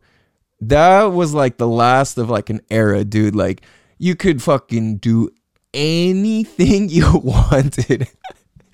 that 0.61 1.03
was 1.03 1.33
like 1.33 1.57
the 1.57 1.67
last 1.67 2.17
of 2.17 2.29
like 2.29 2.49
an 2.49 2.61
era, 2.69 3.03
dude. 3.03 3.35
Like 3.35 3.63
you 3.97 4.15
could 4.15 4.41
fucking 4.41 4.97
do 4.97 5.29
anything 5.73 6.89
you 6.89 7.19
wanted. 7.19 8.07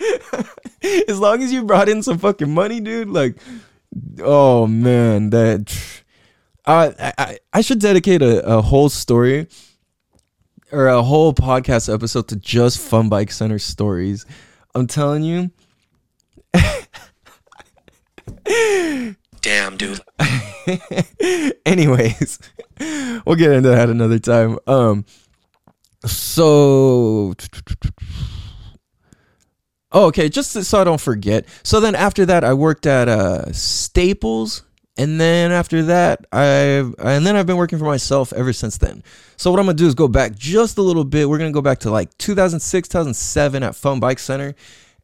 as 1.08 1.20
long 1.20 1.42
as 1.44 1.52
you 1.52 1.64
brought 1.64 1.90
in 1.90 2.04
some 2.04 2.18
fucking 2.18 2.54
money, 2.54 2.80
dude. 2.80 3.10
Like, 3.10 3.38
oh 4.22 4.68
man, 4.68 5.30
that. 5.32 5.76
I 6.66 7.14
I 7.18 7.38
I 7.52 7.62
should 7.62 7.80
dedicate 7.80 8.22
a, 8.22 8.46
a 8.46 8.62
whole 8.62 8.88
story 8.88 9.48
or 10.72 10.88
a 10.88 11.04
whole 11.04 11.34
podcast 11.34 11.94
episode 11.94 12.28
to 12.30 12.36
just 12.36 12.80
Fun 12.80 13.10
Bike 13.10 13.32
Center 13.32 13.60
stories. 13.60 14.26
I'm 14.74 14.88
telling 14.88 15.24
you. 15.24 15.52
damn, 19.42 19.78
dude. 19.78 20.02
Anyways, 21.66 22.40
we'll 22.80 23.36
get 23.36 23.52
into 23.52 23.70
that 23.70 23.90
another 23.90 24.18
time. 24.20 24.58
Um, 24.66 25.06
so, 26.06 27.34
oh, 29.94 30.08
okay, 30.08 30.28
just 30.28 30.52
so 30.52 30.82
I 30.82 30.84
don't 30.84 31.00
forget. 31.00 31.46
So 31.64 31.80
then 31.80 31.96
after 31.96 32.26
that, 32.26 32.44
I 32.44 32.54
worked 32.54 32.86
at 32.86 33.08
uh, 33.08 33.52
Staples, 33.54 34.64
and 34.98 35.20
then 35.20 35.52
after 35.52 35.84
that, 35.84 36.26
I 36.32 36.48
and 36.48 37.26
then 37.26 37.36
I've 37.36 37.46
been 37.46 37.58
working 37.58 37.80
for 37.80 37.86
myself 37.86 38.34
ever 38.34 38.52
since 38.54 38.78
then. 38.78 39.04
So 39.38 39.52
what 39.52 39.60
I'm 39.60 39.66
gonna 39.66 39.78
do 39.78 39.88
is 39.88 39.96
go 39.96 40.08
back 40.08 40.36
just 40.36 40.78
a 40.78 40.82
little 40.82 41.04
bit. 41.04 41.30
We're 41.30 41.38
gonna 41.38 41.52
go 41.52 41.62
back 41.62 41.80
to 41.80 41.92
like 41.92 42.16
2006, 42.18 42.90
2007 42.90 43.64
at 43.64 43.76
Fun 43.76 44.00
Bike 44.00 44.20
Center, 44.20 44.56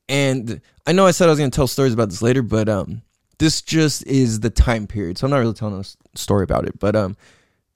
and 0.08 0.62
I 0.86 0.92
know 0.92 1.06
I 1.06 1.12
said 1.12 1.28
I 1.28 1.30
was 1.32 1.40
gonna 1.40 1.52
tell 1.52 1.68
stories 1.68 1.94
about 1.94 2.10
this 2.10 2.22
later, 2.22 2.42
but 2.42 2.68
um, 2.68 3.02
this 3.38 3.62
just 3.62 4.06
is 4.06 4.42
the 4.42 4.50
time 4.50 4.88
period. 4.88 5.18
So 5.18 5.26
I'm 5.26 5.32
not 5.32 5.38
really 5.38 5.54
telling 5.54 5.80
a 5.80 6.18
story 6.18 6.44
about 6.44 6.68
it, 6.68 6.78
but 6.80 6.96
um, 6.96 7.16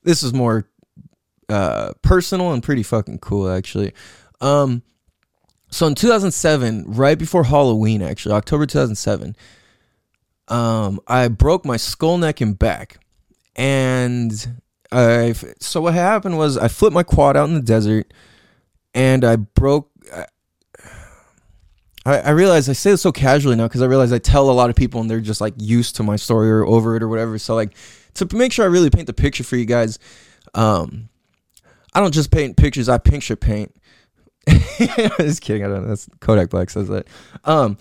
this 0.03 0.23
is 0.23 0.33
more 0.33 0.67
uh 1.49 1.91
personal 2.01 2.53
and 2.53 2.63
pretty 2.63 2.83
fucking 2.83 3.19
cool 3.19 3.49
actually. 3.49 3.93
Um, 4.39 4.81
so 5.73 5.87
in 5.87 5.95
2007, 5.95 6.85
right 6.87 7.17
before 7.17 7.43
Halloween, 7.43 8.01
actually 8.01 8.35
October 8.35 8.65
2007, 8.65 9.35
um, 10.47 10.99
I 11.07 11.27
broke 11.29 11.65
my 11.65 11.77
skull, 11.77 12.17
neck, 12.17 12.41
and 12.41 12.57
back, 12.57 12.99
and 13.55 14.61
I. 14.91 15.33
So 15.59 15.81
what 15.81 15.93
happened 15.93 16.37
was 16.37 16.57
I 16.57 16.67
flipped 16.67 16.93
my 16.93 17.03
quad 17.03 17.37
out 17.37 17.49
in 17.49 17.55
the 17.55 17.61
desert, 17.61 18.13
and 18.93 19.23
I 19.23 19.37
broke. 19.37 19.89
I, 22.05 22.19
I 22.19 22.29
realize 22.31 22.67
I 22.67 22.73
say 22.73 22.91
this 22.91 23.01
so 23.01 23.11
casually 23.11 23.55
now 23.55 23.67
because 23.67 23.81
I 23.81 23.85
realize 23.85 24.11
I 24.11 24.19
tell 24.19 24.49
a 24.49 24.51
lot 24.51 24.69
of 24.69 24.75
people 24.75 24.99
and 24.99 25.09
they're 25.09 25.21
just 25.21 25.39
like 25.39 25.53
used 25.57 25.95
to 25.95 26.03
my 26.03 26.17
story 26.17 26.51
or 26.51 26.65
over 26.65 26.97
it 26.97 27.03
or 27.03 27.07
whatever. 27.07 27.37
So 27.37 27.55
like 27.55 27.75
to 28.15 28.27
make 28.35 28.51
sure 28.51 28.65
I 28.65 28.67
really 28.67 28.89
paint 28.89 29.07
the 29.07 29.13
picture 29.13 29.43
for 29.43 29.55
you 29.55 29.65
guys, 29.65 29.99
um, 30.53 31.07
I 31.93 32.01
don't 32.01 32.13
just 32.13 32.31
paint 32.31 32.57
pictures. 32.57 32.89
I 32.89 32.97
picture 32.97 33.35
paint. 33.35 33.73
just 35.17 35.41
kidding. 35.41 35.63
I 35.63 35.67
don't 35.67 35.83
know. 35.83 35.89
That's 35.89 36.07
Kodak 36.19 36.49
Black 36.49 36.69
says 36.69 36.87
that. 36.89 37.07
Um, 37.45 37.77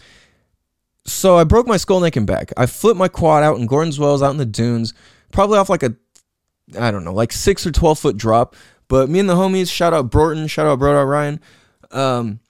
so 1.05 1.37
I 1.37 1.45
broke 1.45 1.67
my 1.67 1.77
skull, 1.77 2.01
neck, 2.01 2.17
and 2.17 2.27
back. 2.27 2.53
I 2.57 2.67
flipped 2.67 2.99
my 2.99 3.09
quad 3.09 3.43
out 3.43 3.59
in 3.59 3.67
Gordon's 3.67 3.99
Wells, 3.99 4.23
out 4.23 4.31
in 4.31 4.37
the 4.37 4.47
dunes, 4.47 4.95
probably 5.33 5.59
off 5.59 5.69
like 5.69 5.83
a, 5.83 5.95
I 6.79 6.91
don't 6.91 7.05
know, 7.05 7.13
like 7.13 7.33
six 7.33 7.67
or 7.67 7.73
twelve 7.73 7.99
foot 7.99 8.17
drop. 8.17 8.55
But 8.89 9.09
me 9.09 9.19
and 9.19 9.29
the 9.29 9.35
homies, 9.35 9.73
shout 9.73 9.93
out 9.93 10.11
Broughton, 10.11 10.47
shout 10.47 10.67
out 10.67 10.83
out 10.83 11.05
Ryan, 11.05 11.41
um, 11.91 12.41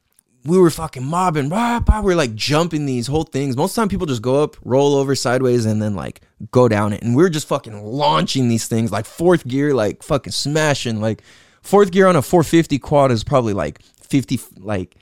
we 0.45 0.59
were 0.59 0.71
fucking 0.71 1.05
mobbing. 1.05 1.49
Rah, 1.49 1.81
rah, 1.89 2.01
we 2.01 2.07
were 2.07 2.17
like 2.17 2.35
jumping 2.35 2.87
these 2.87 3.07
whole 3.07 3.25
things. 3.25 3.57
Most 3.57 3.73
of 3.73 3.75
the 3.77 3.81
time, 3.83 3.89
people 3.89 4.07
just 4.07 4.23
go 4.23 4.43
up, 4.43 4.57
roll 4.65 4.97
over 4.97 5.15
sideways, 5.15 5.67
and 5.67 5.81
then 5.81 5.95
like 5.95 6.21
go 6.51 6.69
down 6.69 6.93
it. 6.93 7.03
And 7.03 7.15
we 7.15 7.23
were 7.23 7.31
just 7.31 7.47
fucking 7.49 7.85
launching 7.85 8.49
these 8.49 8.67
things 8.67 8.91
like 8.91 9.07
fourth 9.07 9.47
gear, 9.47 9.73
like 9.73 10.03
fucking 10.03 10.33
smashing. 10.33 11.01
Like 11.01 11.23
fourth 11.63 11.93
gear 11.93 12.07
on 12.07 12.17
a 12.17 12.23
450 12.23 12.79
quad 12.81 13.13
is 13.13 13.23
probably 13.23 13.53
like 13.53 13.81
50, 14.13 14.41
like, 14.59 14.95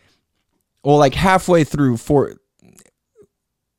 well, 0.85 0.99
like 0.99 1.15
halfway 1.15 1.65
through 1.65 1.97
four, 1.97 2.37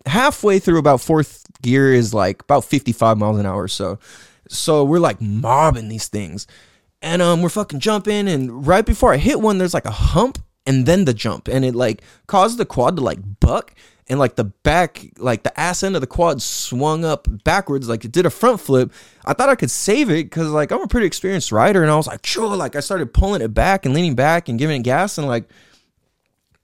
halfway 0.05 0.59
through 0.59 0.77
about 0.77 0.99
fourth 0.99 1.45
gear 1.61 1.93
is 1.93 2.13
like 2.13 2.43
about 2.43 2.65
55 2.65 3.17
miles 3.17 3.39
an 3.39 3.45
hour. 3.45 3.69
So, 3.69 3.97
so 4.49 4.83
we're 4.83 4.99
like 4.99 5.21
mobbing 5.21 5.87
these 5.87 6.09
things. 6.09 6.47
And 7.01 7.21
um, 7.21 7.41
we're 7.41 7.49
fucking 7.49 7.79
jumping, 7.79 8.27
and 8.27 8.67
right 8.67 8.85
before 8.85 9.11
I 9.11 9.17
hit 9.17 9.41
one, 9.41 9.57
there's 9.57 9.73
like 9.73 9.85
a 9.85 9.91
hump 9.91 10.37
and 10.65 10.85
then 10.85 11.05
the 11.05 11.13
jump 11.13 11.47
and 11.47 11.65
it 11.65 11.73
like 11.73 12.01
caused 12.27 12.57
the 12.57 12.65
quad 12.65 12.95
to 12.95 13.01
like 13.01 13.19
buck 13.39 13.73
and 14.11 14.19
like 14.19 14.35
the 14.35 14.43
back 14.43 15.05
like 15.17 15.43
the 15.43 15.57
ass 15.57 15.83
end 15.83 15.95
of 15.95 16.01
the 16.01 16.07
quad 16.07 16.41
swung 16.41 17.05
up 17.05 17.29
backwards 17.45 17.87
like 17.87 18.03
it 18.03 18.11
did 18.11 18.25
a 18.25 18.29
front 18.29 18.59
flip. 18.59 18.91
I 19.25 19.31
thought 19.33 19.47
i 19.47 19.55
could 19.55 19.71
save 19.71 20.09
it 20.09 20.25
because 20.25 20.49
like 20.49 20.71
i'm 20.71 20.81
a 20.81 20.87
pretty 20.87 21.07
experienced 21.07 21.53
rider 21.53 21.81
and 21.81 21.89
i 21.89 21.95
was 21.95 22.07
like 22.07 22.25
sure 22.25 22.57
like 22.57 22.75
i 22.75 22.81
started 22.81 23.13
pulling 23.13 23.41
it 23.41 23.53
back 23.53 23.85
and 23.85 23.95
leaning 23.95 24.13
back 24.13 24.49
and 24.49 24.59
giving 24.59 24.81
it 24.81 24.83
gas 24.83 25.17
and 25.17 25.27
like 25.27 25.49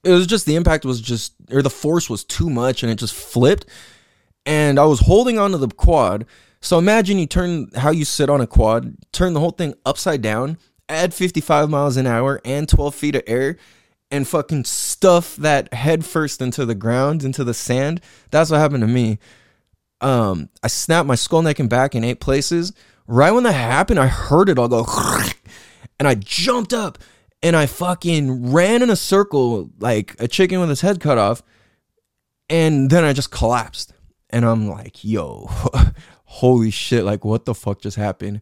it 0.03 0.11
was 0.11 0.27
just 0.27 0.45
the 0.45 0.55
impact 0.55 0.83
was 0.83 0.99
just 0.99 1.35
or 1.49 1.61
the 1.61 1.69
force 1.69 2.09
was 2.09 2.25
too 2.25 2.49
much 2.49 2.83
and 2.83 2.91
it 2.91 2.95
just 2.95 3.15
flipped. 3.15 3.65
And 4.45 4.77
i 4.77 4.85
was 4.85 4.99
holding 4.99 5.39
onto 5.39 5.57
the 5.57 5.69
quad. 5.69 6.25
So 6.59 6.77
imagine 6.77 7.17
you 7.17 7.27
turn 7.27 7.69
how 7.75 7.91
you 7.91 8.03
sit 8.03 8.29
on 8.29 8.41
a 8.41 8.47
quad 8.47 8.93
turn 9.13 9.33
the 9.33 9.39
whole 9.39 9.51
thing 9.51 9.73
upside 9.85 10.21
down 10.21 10.57
add 10.89 11.13
55 11.13 11.69
miles 11.69 11.95
an 11.95 12.07
hour 12.07 12.41
and 12.43 12.67
12 12.67 12.93
feet 12.93 13.15
of 13.15 13.23
air 13.25 13.57
and 14.11 14.27
fucking 14.27 14.63
stuff 14.65 15.35
that 15.37 15.73
head 15.73 16.05
first 16.05 16.41
into 16.41 16.65
the 16.65 16.75
ground, 16.75 17.23
into 17.23 17.43
the 17.43 17.53
sand. 17.53 18.01
That's 18.31 18.49
what 18.49 18.59
happened 18.59 18.81
to 18.81 18.87
me. 18.87 19.19
Um, 20.01 20.49
I 20.63 20.67
snapped 20.67 21.07
my 21.07 21.15
skull, 21.15 21.41
neck, 21.41 21.59
and 21.59 21.69
back 21.69 21.95
in 21.95 22.03
eight 22.03 22.19
places. 22.19 22.73
Right 23.07 23.31
when 23.31 23.43
that 23.43 23.53
happened, 23.53 23.99
I 23.99 24.07
heard 24.07 24.49
it 24.49 24.59
all 24.59 24.67
go, 24.67 24.85
and 25.99 26.07
I 26.07 26.15
jumped 26.15 26.73
up 26.73 26.97
and 27.41 27.55
I 27.55 27.65
fucking 27.65 28.51
ran 28.51 28.81
in 28.81 28.89
a 28.89 28.95
circle 28.95 29.69
like 29.79 30.15
a 30.19 30.27
chicken 30.27 30.59
with 30.59 30.71
its 30.71 30.81
head 30.81 30.99
cut 30.99 31.17
off. 31.17 31.43
And 32.49 32.89
then 32.89 33.03
I 33.03 33.13
just 33.13 33.31
collapsed. 33.31 33.93
And 34.29 34.45
I'm 34.45 34.67
like, 34.67 35.03
yo, 35.03 35.49
holy 36.25 36.71
shit, 36.71 37.03
like 37.03 37.23
what 37.23 37.45
the 37.45 37.55
fuck 37.55 37.81
just 37.81 37.97
happened? 37.97 38.41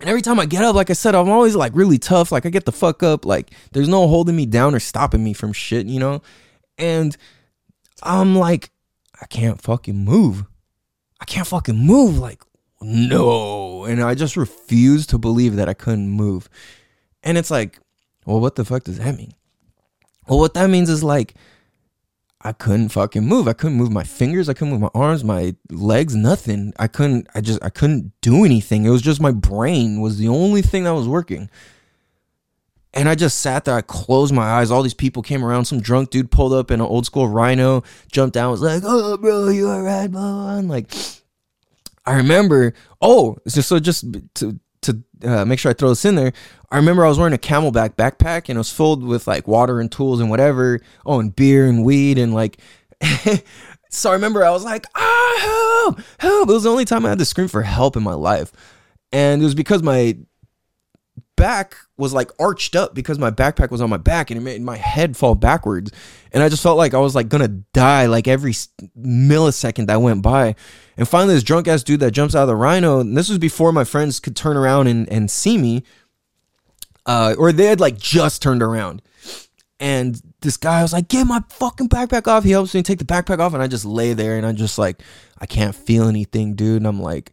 And 0.00 0.08
every 0.08 0.22
time 0.22 0.38
I 0.38 0.46
get 0.46 0.62
up, 0.62 0.76
like 0.76 0.90
I 0.90 0.94
said, 0.94 1.14
I'm 1.14 1.28
always 1.28 1.56
like 1.56 1.74
really 1.74 1.98
tough. 1.98 2.30
Like 2.30 2.46
I 2.46 2.50
get 2.50 2.64
the 2.64 2.72
fuck 2.72 3.02
up. 3.02 3.24
Like 3.24 3.50
there's 3.72 3.88
no 3.88 4.06
holding 4.06 4.36
me 4.36 4.46
down 4.46 4.74
or 4.74 4.80
stopping 4.80 5.24
me 5.24 5.32
from 5.32 5.52
shit, 5.52 5.86
you 5.86 5.98
know? 5.98 6.22
And 6.78 7.16
I'm 8.02 8.36
like, 8.36 8.70
I 9.20 9.26
can't 9.26 9.60
fucking 9.60 10.04
move. 10.04 10.44
I 11.20 11.24
can't 11.24 11.46
fucking 11.46 11.76
move. 11.76 12.18
Like, 12.18 12.42
no. 12.80 13.84
And 13.84 14.00
I 14.00 14.14
just 14.14 14.36
refuse 14.36 15.06
to 15.08 15.18
believe 15.18 15.56
that 15.56 15.68
I 15.68 15.74
couldn't 15.74 16.08
move. 16.08 16.48
And 17.24 17.36
it's 17.36 17.50
like, 17.50 17.80
well, 18.24 18.40
what 18.40 18.54
the 18.54 18.64
fuck 18.64 18.84
does 18.84 18.98
that 18.98 19.16
mean? 19.16 19.32
Well, 20.28 20.38
what 20.38 20.54
that 20.54 20.70
means 20.70 20.90
is 20.90 21.02
like, 21.02 21.34
I 22.40 22.52
couldn't 22.52 22.90
fucking 22.90 23.24
move. 23.24 23.48
I 23.48 23.52
couldn't 23.52 23.76
move 23.76 23.90
my 23.90 24.04
fingers. 24.04 24.48
I 24.48 24.54
couldn't 24.54 24.70
move 24.70 24.80
my 24.80 24.90
arms, 24.94 25.24
my 25.24 25.56
legs, 25.70 26.14
nothing. 26.14 26.72
I 26.78 26.86
couldn't, 26.86 27.26
I 27.34 27.40
just, 27.40 27.62
I 27.64 27.68
couldn't 27.68 28.12
do 28.20 28.44
anything. 28.44 28.84
It 28.84 28.90
was 28.90 29.02
just 29.02 29.20
my 29.20 29.32
brain 29.32 30.00
was 30.00 30.18
the 30.18 30.28
only 30.28 30.62
thing 30.62 30.84
that 30.84 30.94
was 30.94 31.08
working. 31.08 31.50
And 32.94 33.08
I 33.08 33.16
just 33.16 33.40
sat 33.40 33.64
there. 33.64 33.74
I 33.74 33.80
closed 33.80 34.32
my 34.32 34.44
eyes. 34.44 34.70
All 34.70 34.82
these 34.82 34.94
people 34.94 35.22
came 35.22 35.44
around. 35.44 35.64
Some 35.64 35.80
drunk 35.80 36.10
dude 36.10 36.30
pulled 36.30 36.52
up 36.52 36.70
in 36.70 36.80
an 36.80 36.86
old 36.86 37.06
school 37.06 37.28
rhino, 37.28 37.82
jumped 38.10 38.34
down, 38.34 38.52
was 38.52 38.62
like, 38.62 38.82
oh, 38.84 39.16
bro, 39.16 39.48
you 39.48 39.68
all 39.68 39.82
right, 39.82 40.10
bro? 40.10 40.48
And 40.48 40.68
like, 40.68 40.92
I 42.06 42.16
remember, 42.16 42.72
oh, 43.02 43.36
so, 43.46 43.78
just 43.78 44.06
to 44.34 44.58
uh, 45.24 45.44
make 45.44 45.58
sure 45.58 45.70
I 45.70 45.74
throw 45.74 45.90
this 45.90 46.04
in 46.04 46.14
there, 46.14 46.32
I 46.70 46.76
remember 46.76 47.04
I 47.04 47.08
was 47.08 47.18
wearing 47.18 47.34
a 47.34 47.38
CamelBak 47.38 47.94
backpack 47.94 48.48
and 48.48 48.56
it 48.56 48.58
was 48.58 48.72
filled 48.72 49.02
with 49.02 49.26
like 49.26 49.48
water 49.48 49.80
and 49.80 49.90
tools 49.90 50.20
and 50.20 50.30
whatever. 50.30 50.80
Oh, 51.06 51.20
and 51.20 51.34
beer 51.34 51.66
and 51.66 51.84
weed 51.84 52.18
and 52.18 52.34
like. 52.34 52.58
so 53.90 54.10
I 54.10 54.14
remember 54.14 54.44
I 54.44 54.50
was 54.50 54.64
like, 54.64 54.86
ah, 54.94 55.84
help, 55.86 56.00
help. 56.18 56.48
It 56.48 56.52
was 56.52 56.64
the 56.64 56.70
only 56.70 56.84
time 56.84 57.06
I 57.06 57.10
had 57.10 57.18
to 57.18 57.24
scream 57.24 57.48
for 57.48 57.62
help 57.62 57.96
in 57.96 58.02
my 58.02 58.14
life. 58.14 58.52
And 59.12 59.40
it 59.40 59.44
was 59.44 59.54
because 59.54 59.82
my 59.82 60.16
back 61.38 61.76
was 61.96 62.12
like 62.12 62.30
arched 62.38 62.76
up 62.76 62.94
because 62.94 63.18
my 63.18 63.30
backpack 63.30 63.70
was 63.70 63.80
on 63.80 63.88
my 63.90 63.96
back 63.96 64.30
and 64.30 64.38
it 64.38 64.42
made 64.42 64.60
my 64.60 64.76
head 64.76 65.16
fall 65.16 65.34
backwards. 65.34 65.90
And 66.32 66.42
I 66.42 66.48
just 66.48 66.62
felt 66.62 66.76
like 66.76 66.94
I 66.94 66.98
was 66.98 67.14
like 67.14 67.28
gonna 67.28 67.48
die 67.48 68.06
like 68.06 68.28
every 68.28 68.52
millisecond 68.52 69.86
that 69.86 70.02
went 70.02 70.22
by. 70.22 70.54
And 70.96 71.08
finally, 71.08 71.34
this 71.34 71.42
drunk 71.42 71.68
ass 71.68 71.82
dude 71.82 72.00
that 72.00 72.10
jumps 72.10 72.34
out 72.34 72.42
of 72.42 72.48
the 72.48 72.56
rhino, 72.56 73.00
and 73.00 73.16
this 73.16 73.28
was 73.28 73.38
before 73.38 73.72
my 73.72 73.84
friends 73.84 74.20
could 74.20 74.34
turn 74.34 74.56
around 74.56 74.88
and, 74.88 75.08
and 75.08 75.30
see 75.30 75.56
me, 75.56 75.84
uh, 77.06 77.36
or 77.38 77.52
they 77.52 77.66
had 77.66 77.80
like 77.80 77.98
just 77.98 78.42
turned 78.42 78.62
around. 78.62 79.00
And 79.80 80.20
this 80.40 80.56
guy 80.56 80.82
was 80.82 80.92
like, 80.92 81.08
Get 81.08 81.26
my 81.26 81.42
fucking 81.50 81.88
backpack 81.88 82.26
off. 82.26 82.44
He 82.44 82.50
helps 82.50 82.74
me 82.74 82.82
take 82.82 82.98
the 82.98 83.04
backpack 83.04 83.38
off. 83.38 83.54
And 83.54 83.62
I 83.62 83.68
just 83.68 83.84
lay 83.84 84.12
there 84.12 84.36
and 84.36 84.46
I'm 84.46 84.56
just 84.56 84.78
like, 84.78 85.02
I 85.38 85.46
can't 85.46 85.74
feel 85.74 86.08
anything, 86.08 86.54
dude. 86.54 86.78
And 86.78 86.86
I'm 86.86 87.00
like, 87.00 87.32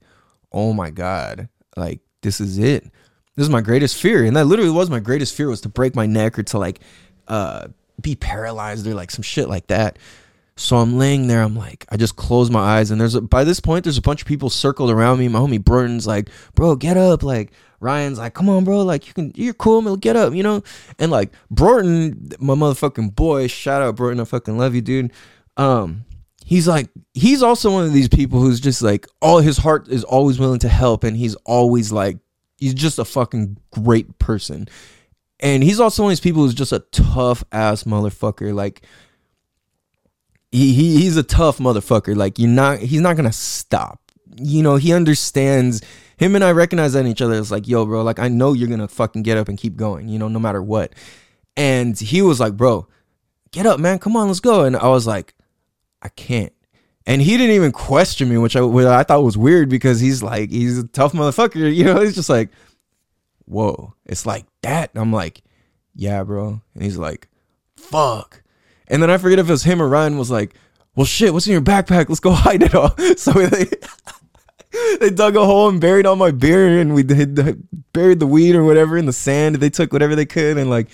Oh 0.51 0.73
my 0.73 0.91
God. 0.91 1.49
Like, 1.75 2.01
this 2.21 2.39
is 2.39 2.57
it. 2.57 2.89
This 3.35 3.43
is 3.43 3.49
my 3.49 3.61
greatest 3.61 4.01
fear. 4.01 4.25
And 4.25 4.35
that 4.35 4.45
literally 4.45 4.71
was 4.71 4.89
my 4.89 4.99
greatest 4.99 5.35
fear 5.35 5.49
was 5.49 5.61
to 5.61 5.69
break 5.69 5.95
my 5.95 6.05
neck 6.05 6.39
or 6.39 6.43
to 6.43 6.57
like 6.57 6.79
uh 7.27 7.67
be 8.01 8.15
paralyzed 8.15 8.85
or 8.87 8.93
like 8.93 9.11
some 9.11 9.23
shit 9.23 9.49
like 9.49 9.67
that. 9.67 9.97
So 10.57 10.77
I'm 10.77 10.97
laying 10.97 11.27
there. 11.27 11.41
I'm 11.41 11.55
like, 11.55 11.85
I 11.89 11.97
just 11.97 12.15
close 12.15 12.49
my 12.49 12.61
eyes, 12.61 12.89
and 12.89 12.99
there's 12.99 13.15
a, 13.15 13.21
by 13.21 13.43
this 13.43 13.59
point, 13.59 13.83
there's 13.83 13.97
a 13.97 14.01
bunch 14.01 14.21
of 14.21 14.27
people 14.27 14.49
circled 14.49 14.89
around 14.89 15.19
me. 15.19 15.27
My 15.27 15.39
homie 15.39 15.61
Burton's 15.61 16.07
like, 16.07 16.29
bro, 16.53 16.77
get 16.77 16.95
up. 16.95 17.23
Like 17.23 17.51
Ryan's 17.81 18.19
like, 18.19 18.33
come 18.35 18.47
on, 18.47 18.63
bro. 18.63 18.83
Like 18.83 19.05
you 19.05 19.13
can, 19.13 19.33
you're 19.35 19.53
cool, 19.53 19.81
man. 19.81 19.95
Get 19.95 20.15
up, 20.15 20.33
you 20.33 20.43
know. 20.43 20.63
And 20.97 21.11
like 21.11 21.33
Broughton, 21.51 22.29
my 22.39 22.53
motherfucking 22.53 23.15
boy. 23.15 23.47
Shout 23.47 23.81
out 23.81 23.97
Broughton. 23.97 24.21
I 24.21 24.23
fucking 24.23 24.57
love 24.57 24.75
you, 24.75 24.81
dude. 24.81 25.11
Um, 25.57 26.05
he's 26.45 26.69
like, 26.69 26.89
he's 27.13 27.43
also 27.43 27.71
one 27.71 27.83
of 27.83 27.91
these 27.91 28.07
people 28.07 28.39
who's 28.39 28.61
just 28.61 28.81
like, 28.81 29.07
all 29.21 29.39
his 29.39 29.57
heart 29.57 29.89
is 29.89 30.05
always 30.05 30.39
willing 30.39 30.59
to 30.59 30.69
help, 30.69 31.03
and 31.03 31.17
he's 31.17 31.35
always 31.43 31.91
like, 31.91 32.17
he's 32.57 32.73
just 32.73 32.99
a 32.99 33.05
fucking 33.05 33.57
great 33.71 34.17
person. 34.19 34.67
And 35.39 35.63
he's 35.63 35.79
also 35.79 36.03
one 36.03 36.11
of 36.11 36.17
these 36.17 36.21
people 36.21 36.43
who's 36.43 36.53
just 36.53 36.71
a 36.71 36.79
tough 36.91 37.43
ass 37.51 37.83
motherfucker. 37.83 38.53
Like 38.53 38.81
he, 40.51 40.73
he 40.73 41.01
he's 41.01 41.17
a 41.17 41.23
tough 41.23 41.57
motherfucker. 41.57 42.15
Like 42.15 42.39
you're 42.39 42.49
not 42.49 42.79
he's 42.79 43.01
not 43.01 43.15
gonna 43.15 43.33
stop. 43.33 43.99
you 44.37 44.61
know, 44.61 44.75
he 44.75 44.93
understands 44.93 45.81
him 46.17 46.35
and 46.35 46.43
I 46.43 46.51
recognize 46.51 46.93
that 46.93 47.01
in 47.01 47.07
each 47.07 47.21
other. 47.21 47.35
It's 47.35 47.51
like, 47.51 47.67
yo, 47.67 47.85
bro, 47.85 48.03
like 48.03 48.19
I 48.19 48.27
know 48.27 48.53
you're 48.53 48.69
gonna 48.69 48.87
fucking 48.87 49.23
get 49.23 49.37
up 49.37 49.49
and 49.49 49.57
keep 49.57 49.75
going, 49.75 50.07
you 50.09 50.19
know, 50.19 50.27
no 50.27 50.39
matter 50.39 50.61
what. 50.61 50.93
And 51.57 51.97
he 51.97 52.21
was 52.21 52.39
like, 52.39 52.57
bro, 52.57 52.87
get 53.51 53.65
up, 53.65 53.79
man, 53.79 53.99
come 53.99 54.15
on, 54.15 54.27
let's 54.27 54.39
go. 54.39 54.63
And 54.63 54.75
I 54.75 54.87
was 54.89 55.07
like, 55.07 55.33
I 56.01 56.09
can't. 56.09 56.53
And 57.07 57.21
he 57.21 57.37
didn't 57.37 57.55
even 57.55 57.71
question 57.71 58.29
me, 58.29 58.37
which 58.37 58.55
I, 58.55 58.61
which 58.61 58.85
I 58.85 59.03
thought 59.03 59.23
was 59.23 59.37
weird 59.37 59.69
because 59.69 59.99
he's 59.99 60.23
like, 60.23 60.49
he's 60.49 60.79
a 60.79 60.87
tough 60.87 61.13
motherfucker, 61.13 61.73
you 61.75 61.83
know. 61.83 62.01
He's 62.01 62.15
just 62.15 62.29
like, 62.29 62.49
whoa, 63.45 63.93
it's 64.05 64.25
like 64.25 64.45
that. 64.61 64.91
And 64.93 65.01
I'm 65.01 65.13
like, 65.13 65.41
yeah, 65.93 66.23
bro. 66.23 66.61
And 66.73 66.83
he's 66.83 66.97
like, 66.97 67.27
fuck. 67.77 68.41
And 68.87 69.01
then 69.01 69.09
I 69.09 69.17
forget 69.17 69.39
if 69.39 69.47
it 69.47 69.51
was 69.51 69.63
him 69.63 69.81
or 69.81 69.87
Ryan 69.87 70.17
was 70.17 70.31
like, 70.31 70.55
well, 70.95 71.05
shit, 71.05 71.33
what's 71.33 71.47
in 71.47 71.53
your 71.53 71.61
backpack? 71.61 72.09
Let's 72.09 72.19
go 72.19 72.31
hide 72.33 72.63
it 72.63 72.75
all. 72.75 72.95
So 73.17 73.31
they 73.31 73.65
they 74.99 75.09
dug 75.09 75.35
a 75.35 75.45
hole 75.45 75.69
and 75.69 75.79
buried 75.79 76.05
all 76.05 76.15
my 76.15 76.31
beer, 76.31 76.79
and 76.79 76.93
we 76.93 77.03
did 77.03 77.63
buried 77.93 78.19
the 78.19 78.27
weed 78.27 78.55
or 78.55 78.63
whatever 78.63 78.97
in 78.97 79.05
the 79.05 79.13
sand. 79.13 79.55
They 79.55 79.69
took 79.69 79.93
whatever 79.93 80.15
they 80.15 80.25
could, 80.25 80.57
and 80.57 80.69
like, 80.69 80.89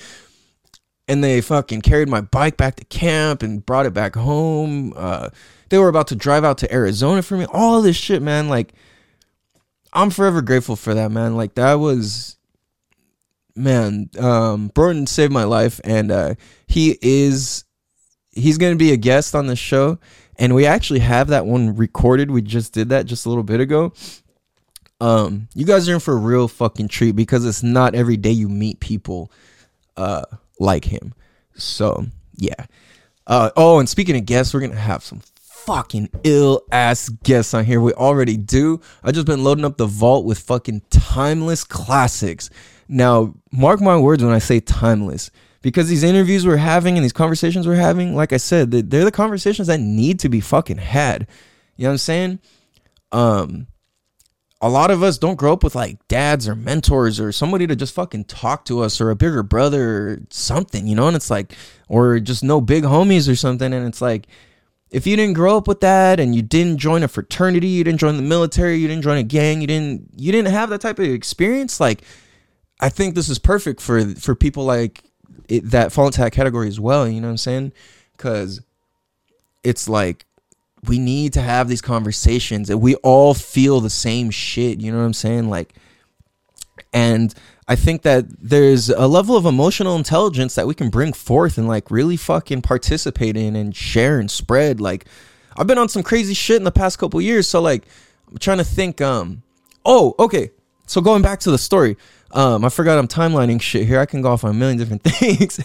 and 1.08 1.24
they 1.24 1.42
fucking 1.42 1.82
carried 1.82 2.08
my 2.08 2.22
bike 2.22 2.58
back 2.58 2.76
to 2.76 2.86
camp 2.86 3.42
and 3.42 3.66
brought 3.66 3.88
it 3.88 3.94
back 3.94 4.16
home. 4.16 4.94
Uh, 4.96 5.30
they 5.72 5.80
were 5.80 5.88
about 5.88 6.08
to 6.08 6.16
drive 6.16 6.44
out 6.44 6.60
to 6.60 6.72
Arizona 6.72 7.22
for 7.22 7.38
me. 7.38 7.46
All 7.46 7.82
this 7.82 7.96
shit, 7.96 8.22
man. 8.22 8.50
Like, 8.50 8.74
I'm 9.94 10.10
forever 10.10 10.42
grateful 10.42 10.76
for 10.76 10.94
that, 10.94 11.12
man. 11.12 11.36
Like 11.36 11.56
that 11.56 11.76
was 11.76 12.38
man, 13.56 14.10
um, 14.20 14.68
Burton 14.70 15.08
saved 15.08 15.32
my 15.32 15.44
life, 15.44 15.80
and 15.84 16.12
uh, 16.12 16.36
he 16.68 16.98
is 17.02 17.64
he's 18.32 18.58
to 18.58 18.76
be 18.76 18.92
a 18.92 18.98
guest 18.98 19.34
on 19.36 19.48
the 19.48 19.56
show, 19.56 19.98
and 20.38 20.54
we 20.56 20.66
actually 20.66 21.00
have 21.00 21.30
that 21.30 21.46
one 21.46 21.76
recorded. 21.76 22.32
We 22.32 22.42
just 22.42 22.74
did 22.74 22.90
that 22.90 23.06
just 23.06 23.26
a 23.26 23.30
little 23.30 23.44
bit 23.44 23.60
ago. 23.60 23.94
Um, 25.00 25.48
you 25.56 25.66
guys 25.66 25.90
are 25.90 25.94
in 25.96 26.00
for 26.00 26.14
a 26.14 26.18
real 26.18 26.48
fucking 26.48 26.90
treat 26.90 27.16
because 27.16 27.46
it's 27.46 27.64
not 27.64 27.96
every 27.96 28.18
day 28.18 28.32
you 28.32 28.48
meet 28.48 28.80
people 28.80 29.32
uh 29.98 30.24
like 30.60 30.86
him. 30.86 31.14
So 31.56 32.06
yeah. 32.36 32.66
Uh 33.28 33.52
oh, 33.56 33.80
and 33.80 33.90
speaking 33.90 34.16
of 34.16 34.26
guests, 34.26 34.54
we're 34.54 34.62
gonna 34.62 34.76
have 34.76 35.04
some 35.04 35.22
fucking 35.66 36.10
ill 36.24 36.64
ass 36.72 37.10
guests 37.10 37.54
on 37.54 37.66
here. 37.66 37.82
We 37.82 37.94
already 37.94 38.38
do. 38.38 38.82
I 39.04 39.12
just 39.12 39.28
been 39.28 39.44
loading 39.44 39.66
up 39.66 39.78
the 39.78 39.86
vault 39.86 40.26
with 40.26 40.40
fucking 40.40 40.82
timeless 40.90 41.64
classics. 41.64 42.50
Now, 42.88 43.36
mark 43.52 43.80
my 43.82 43.98
words 43.98 44.24
when 44.24 44.34
I 44.34 44.40
say 44.40 44.60
timeless 44.60 45.32
because 45.62 45.88
these 45.88 46.04
interviews 46.04 46.46
we're 46.46 46.58
having 46.58 46.98
and 46.98 47.04
these 47.04 47.14
conversations 47.14 47.68
we're 47.68 47.76
having, 47.76 48.16
like 48.16 48.34
I 48.34 48.38
said, 48.38 48.72
they're 48.72 49.06
the 49.06 49.12
conversations 49.12 49.68
that 49.68 49.80
need 49.80 50.20
to 50.22 50.30
be 50.30 50.42
fucking 50.42 50.78
had. 50.78 51.28
You 51.78 51.84
know 51.84 51.90
what 51.90 51.94
I'm 51.94 51.98
saying? 52.00 52.40
Um, 53.12 53.68
a 54.62 54.70
lot 54.70 54.92
of 54.92 55.02
us 55.02 55.18
don't 55.18 55.38
grow 55.38 55.54
up 55.54 55.64
with 55.64 55.76
like 55.76 56.06
dads 56.08 56.48
or 56.48 56.56
mentors 56.56 57.20
or 57.20 57.32
somebody 57.32 57.66
to 57.68 57.76
just 57.76 57.96
fucking 57.96 58.26
talk 58.26 58.66
to 58.66 58.82
us 58.82 59.02
or 59.02 59.10
a 59.10 59.16
bigger 59.16 59.42
brother 59.42 60.08
or 60.08 60.20
something, 60.30 60.88
you 60.88 60.96
know? 60.96 61.08
And 61.08 61.16
it's 61.16 61.32
like, 61.32 61.54
or 61.88 62.20
just 62.20 62.44
no 62.44 62.62
big 62.62 62.84
homies 62.84 63.32
or 63.32 63.36
something. 63.36 63.74
And 63.74 63.88
it's 63.88 64.02
like, 64.02 64.28
if 64.92 65.08
you 65.08 65.16
didn't 65.16 65.34
grow 65.34 65.58
up 65.58 65.68
with 65.68 65.80
that 65.82 66.20
and 66.20 66.36
you 66.36 66.42
didn't 66.42 66.78
join 66.78 67.02
a 67.02 67.08
fraternity, 67.08 67.68
you 67.68 67.84
didn't 67.84 68.00
join 68.00 68.18
the 68.18 68.24
military, 68.24 68.78
you 68.78 68.88
didn't 68.88 69.04
join 69.04 69.18
a 69.18 69.24
gang, 69.24 69.62
you 69.62 69.68
didn't, 69.68 70.10
you 70.16 70.32
didn't 70.32 70.52
have 70.52 70.70
that 70.70 70.82
type 70.82 71.00
of 71.00 71.06
experience, 71.06 71.80
like, 71.80 72.04
I 72.82 72.90
think 72.90 73.14
this 73.14 73.30
is 73.30 73.40
perfect 73.40 73.80
for 73.80 74.04
for 74.16 74.36
people 74.36 74.66
like 74.66 75.04
it, 75.48 75.70
that 75.70 75.92
fall 75.92 76.08
into 76.08 76.20
that 76.22 76.32
category 76.32 76.68
as 76.68 76.80
well. 76.80 77.08
You 77.08 77.22
know 77.22 77.28
what 77.28 77.32
I'm 77.32 77.38
saying? 77.38 77.74
Because 78.18 78.62
it's 79.64 79.88
like 79.88 80.26
we 80.88 80.98
need 80.98 81.34
to 81.34 81.42
have 81.42 81.68
these 81.68 81.82
conversations 81.82 82.70
and 82.70 82.82
we 82.82 82.96
all 82.96 83.36
feel 83.36 83.80
the 83.80 83.90
same 83.92 84.32
shit. 84.32 84.82
You 84.82 84.92
know 84.92 84.98
what 84.98 85.06
I'm 85.06 85.14
saying? 85.14 85.50
Like, 85.50 85.76
and 86.94 87.34
I 87.68 87.76
think 87.76 88.02
that 88.02 88.26
there's 88.42 88.90
a 88.90 89.08
level 89.08 89.38
of 89.38 89.46
emotional 89.46 89.96
intelligence 89.96 90.56
that 90.56 90.68
we 90.68 90.74
can 90.74 90.90
bring 90.90 91.14
forth 91.14 91.58
and 91.58 91.68
like 91.68 91.90
really 91.90 92.18
fucking 92.18 92.64
participate 92.64 93.38
in 93.38 93.56
and 93.56 93.76
share 93.76 94.20
and 94.20 94.30
spread. 94.30 94.82
Like, 94.82 95.06
I've 95.56 95.68
been 95.68 95.78
on 95.78 95.88
some 95.88 96.04
crazy 96.04 96.34
shit 96.34 96.58
in 96.58 96.64
the 96.64 96.72
past 96.72 97.00
couple 97.00 97.22
years. 97.22 97.48
So 97.48 97.62
like, 97.62 97.86
I'm 98.30 98.38
trying 98.40 98.58
to 98.58 98.66
think. 98.66 99.00
Um, 99.00 99.44
oh, 99.86 100.16
okay. 100.20 100.52
So 100.86 101.00
going 101.00 101.22
back 101.22 101.40
to 101.42 101.52
the 101.52 101.58
story, 101.58 101.96
um, 102.32 102.66
I 102.66 102.70
forgot 102.70 102.98
I'm 102.98 103.08
timelining 103.08 103.62
shit 103.62 103.88
here. 103.88 104.00
I 104.00 104.06
can 104.06 104.22
go 104.22 104.32
off 104.32 104.44
on 104.44 104.52
a 104.52 104.54
million 104.54 104.78
different 104.78 105.04
things. 105.06 105.60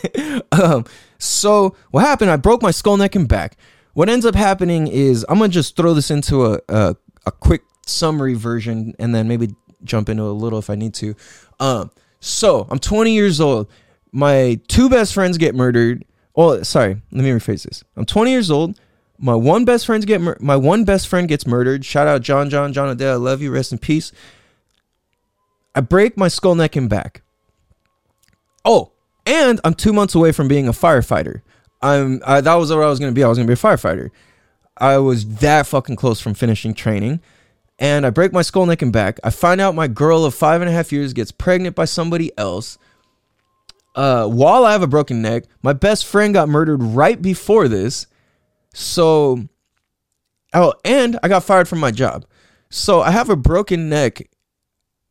um, 0.52 0.84
so 1.18 1.74
what 1.90 2.04
happened? 2.04 2.30
I 2.30 2.36
broke 2.36 2.62
my 2.62 2.70
skull, 2.70 2.96
neck, 2.96 3.16
and 3.16 3.26
back. 3.26 3.56
What 3.94 4.08
ends 4.08 4.26
up 4.26 4.36
happening 4.36 4.86
is 4.86 5.26
I'm 5.28 5.38
gonna 5.38 5.48
just 5.48 5.74
throw 5.74 5.94
this 5.94 6.10
into 6.10 6.46
a 6.46 6.60
a, 6.68 6.96
a 7.24 7.32
quick 7.32 7.62
summary 7.84 8.34
version, 8.34 8.94
and 8.98 9.14
then 9.14 9.26
maybe 9.26 9.54
jump 9.84 10.08
into 10.08 10.22
a 10.22 10.32
little 10.32 10.58
if 10.58 10.70
I 10.70 10.74
need 10.74 10.94
to. 10.94 11.14
Um, 11.60 11.90
so 12.20 12.66
I'm 12.70 12.78
20 12.78 13.12
years 13.12 13.40
old. 13.40 13.68
My 14.12 14.60
two 14.68 14.88
best 14.88 15.14
friends 15.14 15.38
get 15.38 15.54
murdered. 15.54 16.04
Oh, 16.34 16.62
sorry. 16.62 17.00
Let 17.12 17.24
me 17.24 17.30
rephrase 17.30 17.64
this. 17.64 17.84
I'm 17.96 18.06
20 18.06 18.30
years 18.30 18.50
old. 18.50 18.78
My 19.18 19.34
one 19.34 19.64
best 19.64 19.86
friends 19.86 20.04
get 20.04 20.20
mur- 20.20 20.36
my 20.40 20.56
one 20.56 20.84
best 20.84 21.08
friend 21.08 21.26
gets 21.28 21.46
murdered. 21.46 21.84
Shout 21.84 22.06
out 22.06 22.20
John 22.20 22.50
John 22.50 22.72
John 22.72 22.88
Adele. 22.90 23.12
I 23.14 23.16
love 23.16 23.40
you. 23.40 23.50
Rest 23.50 23.72
in 23.72 23.78
peace. 23.78 24.12
I 25.74 25.80
break 25.80 26.16
my 26.16 26.28
skull, 26.28 26.54
neck, 26.54 26.76
and 26.76 26.88
back. 26.88 27.22
Oh, 28.64 28.92
and 29.24 29.60
I'm 29.64 29.74
two 29.74 29.92
months 29.92 30.14
away 30.14 30.32
from 30.32 30.48
being 30.48 30.68
a 30.68 30.72
firefighter. 30.72 31.40
I'm 31.82 32.20
I, 32.26 32.40
that 32.40 32.54
was 32.54 32.70
what 32.70 32.82
I 32.82 32.88
was 32.88 32.98
gonna 32.98 33.12
be. 33.12 33.24
I 33.24 33.28
was 33.28 33.38
gonna 33.38 33.46
be 33.46 33.54
a 33.54 33.56
firefighter. 33.56 34.10
I 34.76 34.98
was 34.98 35.26
that 35.36 35.66
fucking 35.66 35.96
close 35.96 36.20
from 36.20 36.34
finishing 36.34 36.74
training, 36.74 37.20
and 37.78 38.06
I 38.06 38.10
break 38.10 38.32
my 38.32 38.42
skull, 38.42 38.66
neck, 38.66 38.82
and 38.82 38.92
back. 38.92 39.18
I 39.22 39.30
find 39.30 39.60
out 39.60 39.74
my 39.74 39.88
girl 39.88 40.24
of 40.24 40.34
five 40.34 40.60
and 40.60 40.70
a 40.70 40.72
half 40.72 40.92
years 40.92 41.12
gets 41.12 41.32
pregnant 41.32 41.76
by 41.76 41.84
somebody 41.84 42.36
else. 42.38 42.78
Uh, 43.94 44.26
while 44.26 44.64
I 44.64 44.72
have 44.72 44.82
a 44.82 44.86
broken 44.86 45.22
neck, 45.22 45.44
my 45.62 45.72
best 45.72 46.06
friend 46.06 46.34
got 46.34 46.48
murdered 46.48 46.82
right 46.82 47.20
before 47.20 47.68
this. 47.68 48.06
So, 48.74 49.48
oh, 50.52 50.74
and 50.84 51.18
I 51.22 51.28
got 51.28 51.44
fired 51.44 51.68
from 51.68 51.80
my 51.80 51.90
job. 51.90 52.26
So 52.68 53.00
I 53.00 53.10
have 53.10 53.30
a 53.30 53.36
broken 53.36 53.88
neck 53.88 54.28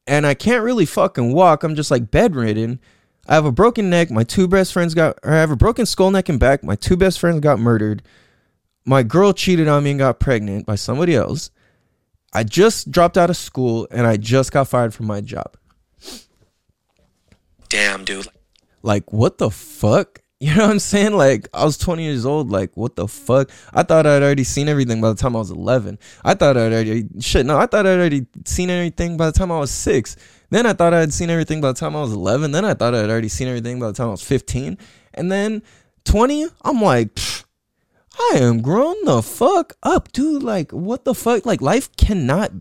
and 0.07 0.26
I 0.28 0.34
can't 0.34 0.63
really 0.63 0.86
fucking 0.86 1.34
walk. 1.34 1.63
I'm 1.63 1.76
just 1.76 1.89
like 1.89 2.11
bedridden. 2.11 2.80
I 3.28 3.34
have 3.34 3.45
a 3.45 3.51
broken 3.51 3.89
neck. 3.89 4.11
My 4.11 4.24
two 4.24 4.47
best 4.47 4.72
friends 4.72 4.93
got, 4.93 5.18
I 5.24 5.36
have 5.36 5.49
a 5.49 5.55
broken 5.55 5.88
skull, 5.88 6.11
neck, 6.11 6.30
and 6.30 6.39
back. 6.39 6.63
My 6.63 6.76
two 6.76 6.95
best 6.95 7.20
friends 7.20 7.39
got 7.39 7.57
murdered. 7.57 8.03
My 8.86 9.01
girl 9.01 9.34
cheated 9.34 9.68
on 9.68 9.84
me 9.84 9.91
and 9.91 9.99
got 9.99 10.20
pregnant 10.20 10.68
by 10.68 10.76
somebody 10.76 11.16
else. 11.16 11.49
I 12.36 12.43
just 12.43 12.91
dropped 12.91 13.17
out 13.17 13.29
of 13.29 13.38
school 13.38 13.88
and 13.91 14.05
I 14.05 14.17
just 14.17 14.51
got 14.51 14.67
fired 14.67 14.93
from 14.93 15.07
my 15.07 15.21
job. 15.21 15.55
Damn, 17.69 18.03
dude. 18.03 18.27
Like, 18.83 19.13
what 19.13 19.38
the 19.38 19.49
fuck? 19.49 20.21
You 20.38 20.53
know 20.53 20.63
what 20.63 20.71
I'm 20.71 20.79
saying? 20.79 21.13
Like, 21.13 21.47
I 21.53 21.63
was 21.63 21.77
20 21.77 22.03
years 22.03 22.25
old. 22.25 22.51
Like, 22.51 22.75
what 22.75 22.97
the 22.97 23.07
fuck? 23.07 23.49
I 23.73 23.83
thought 23.83 24.05
I'd 24.05 24.21
already 24.21 24.43
seen 24.43 24.67
everything 24.67 24.99
by 24.99 25.07
the 25.07 25.15
time 25.15 25.33
I 25.33 25.39
was 25.39 25.49
11. 25.49 25.97
I 26.25 26.33
thought 26.33 26.57
I'd 26.57 26.73
already, 26.73 27.05
shit, 27.21 27.45
no, 27.45 27.57
I 27.57 27.67
thought 27.67 27.88
I'd 27.88 27.97
already 27.97 28.27
seen 28.43 28.69
everything 28.69 29.15
by 29.15 29.27
the 29.27 29.31
time 29.31 29.49
I 29.49 29.57
was 29.57 29.71
six. 29.71 30.17
Then 30.49 30.65
I 30.65 30.73
thought 30.73 30.93
I'd 30.93 31.13
seen 31.13 31.29
everything 31.29 31.61
by 31.61 31.69
the 31.69 31.79
time 31.79 31.95
I 31.95 32.01
was 32.01 32.11
11. 32.11 32.51
Then 32.51 32.65
I 32.65 32.73
thought 32.73 32.93
I'd 32.93 33.09
already 33.09 33.29
seen 33.29 33.47
everything 33.47 33.79
by 33.79 33.88
the 33.88 33.93
time 33.93 34.09
I 34.09 34.11
was 34.11 34.23
15. 34.23 34.77
And 35.13 35.31
then 35.31 35.63
20, 36.03 36.47
I'm 36.63 36.81
like, 36.81 37.17
I 38.18 38.38
am 38.38 38.61
grown 38.61 38.95
the 39.05 39.22
fuck 39.22 39.74
up, 39.84 40.11
dude. 40.11 40.43
Like, 40.43 40.72
what 40.72 41.05
the 41.05 41.13
fuck? 41.13 41.45
Like, 41.45 41.61
life 41.61 41.95
cannot 41.97 42.51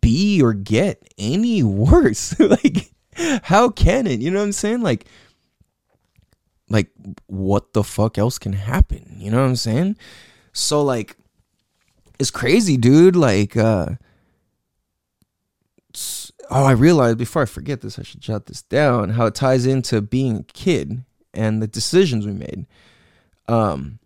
be 0.00 0.42
or 0.42 0.54
get 0.54 1.02
any 1.18 1.62
worse. 1.62 2.38
like, 2.38 2.92
how 3.44 3.68
can 3.68 4.06
it? 4.06 4.20
You 4.20 4.30
know 4.30 4.38
what 4.38 4.46
I'm 4.46 4.52
saying? 4.52 4.80
Like, 4.80 5.06
like 6.72 6.90
what 7.26 7.74
the 7.74 7.84
fuck 7.84 8.18
else 8.18 8.38
can 8.38 8.54
happen 8.54 9.16
you 9.18 9.30
know 9.30 9.40
what 9.40 9.48
i'm 9.48 9.56
saying 9.56 9.94
so 10.52 10.82
like 10.82 11.16
it's 12.18 12.30
crazy 12.30 12.76
dude 12.76 13.14
like 13.14 13.56
uh 13.56 13.90
oh 16.50 16.64
i 16.64 16.72
realized 16.72 17.18
before 17.18 17.42
i 17.42 17.46
forget 17.46 17.82
this 17.82 17.98
i 17.98 18.02
should 18.02 18.20
jot 18.20 18.46
this 18.46 18.62
down 18.62 19.10
how 19.10 19.26
it 19.26 19.34
ties 19.34 19.66
into 19.66 20.00
being 20.00 20.38
a 20.38 20.42
kid 20.44 21.04
and 21.34 21.62
the 21.62 21.68
decisions 21.68 22.26
we 22.26 22.32
made 22.32 22.66
um 23.48 23.98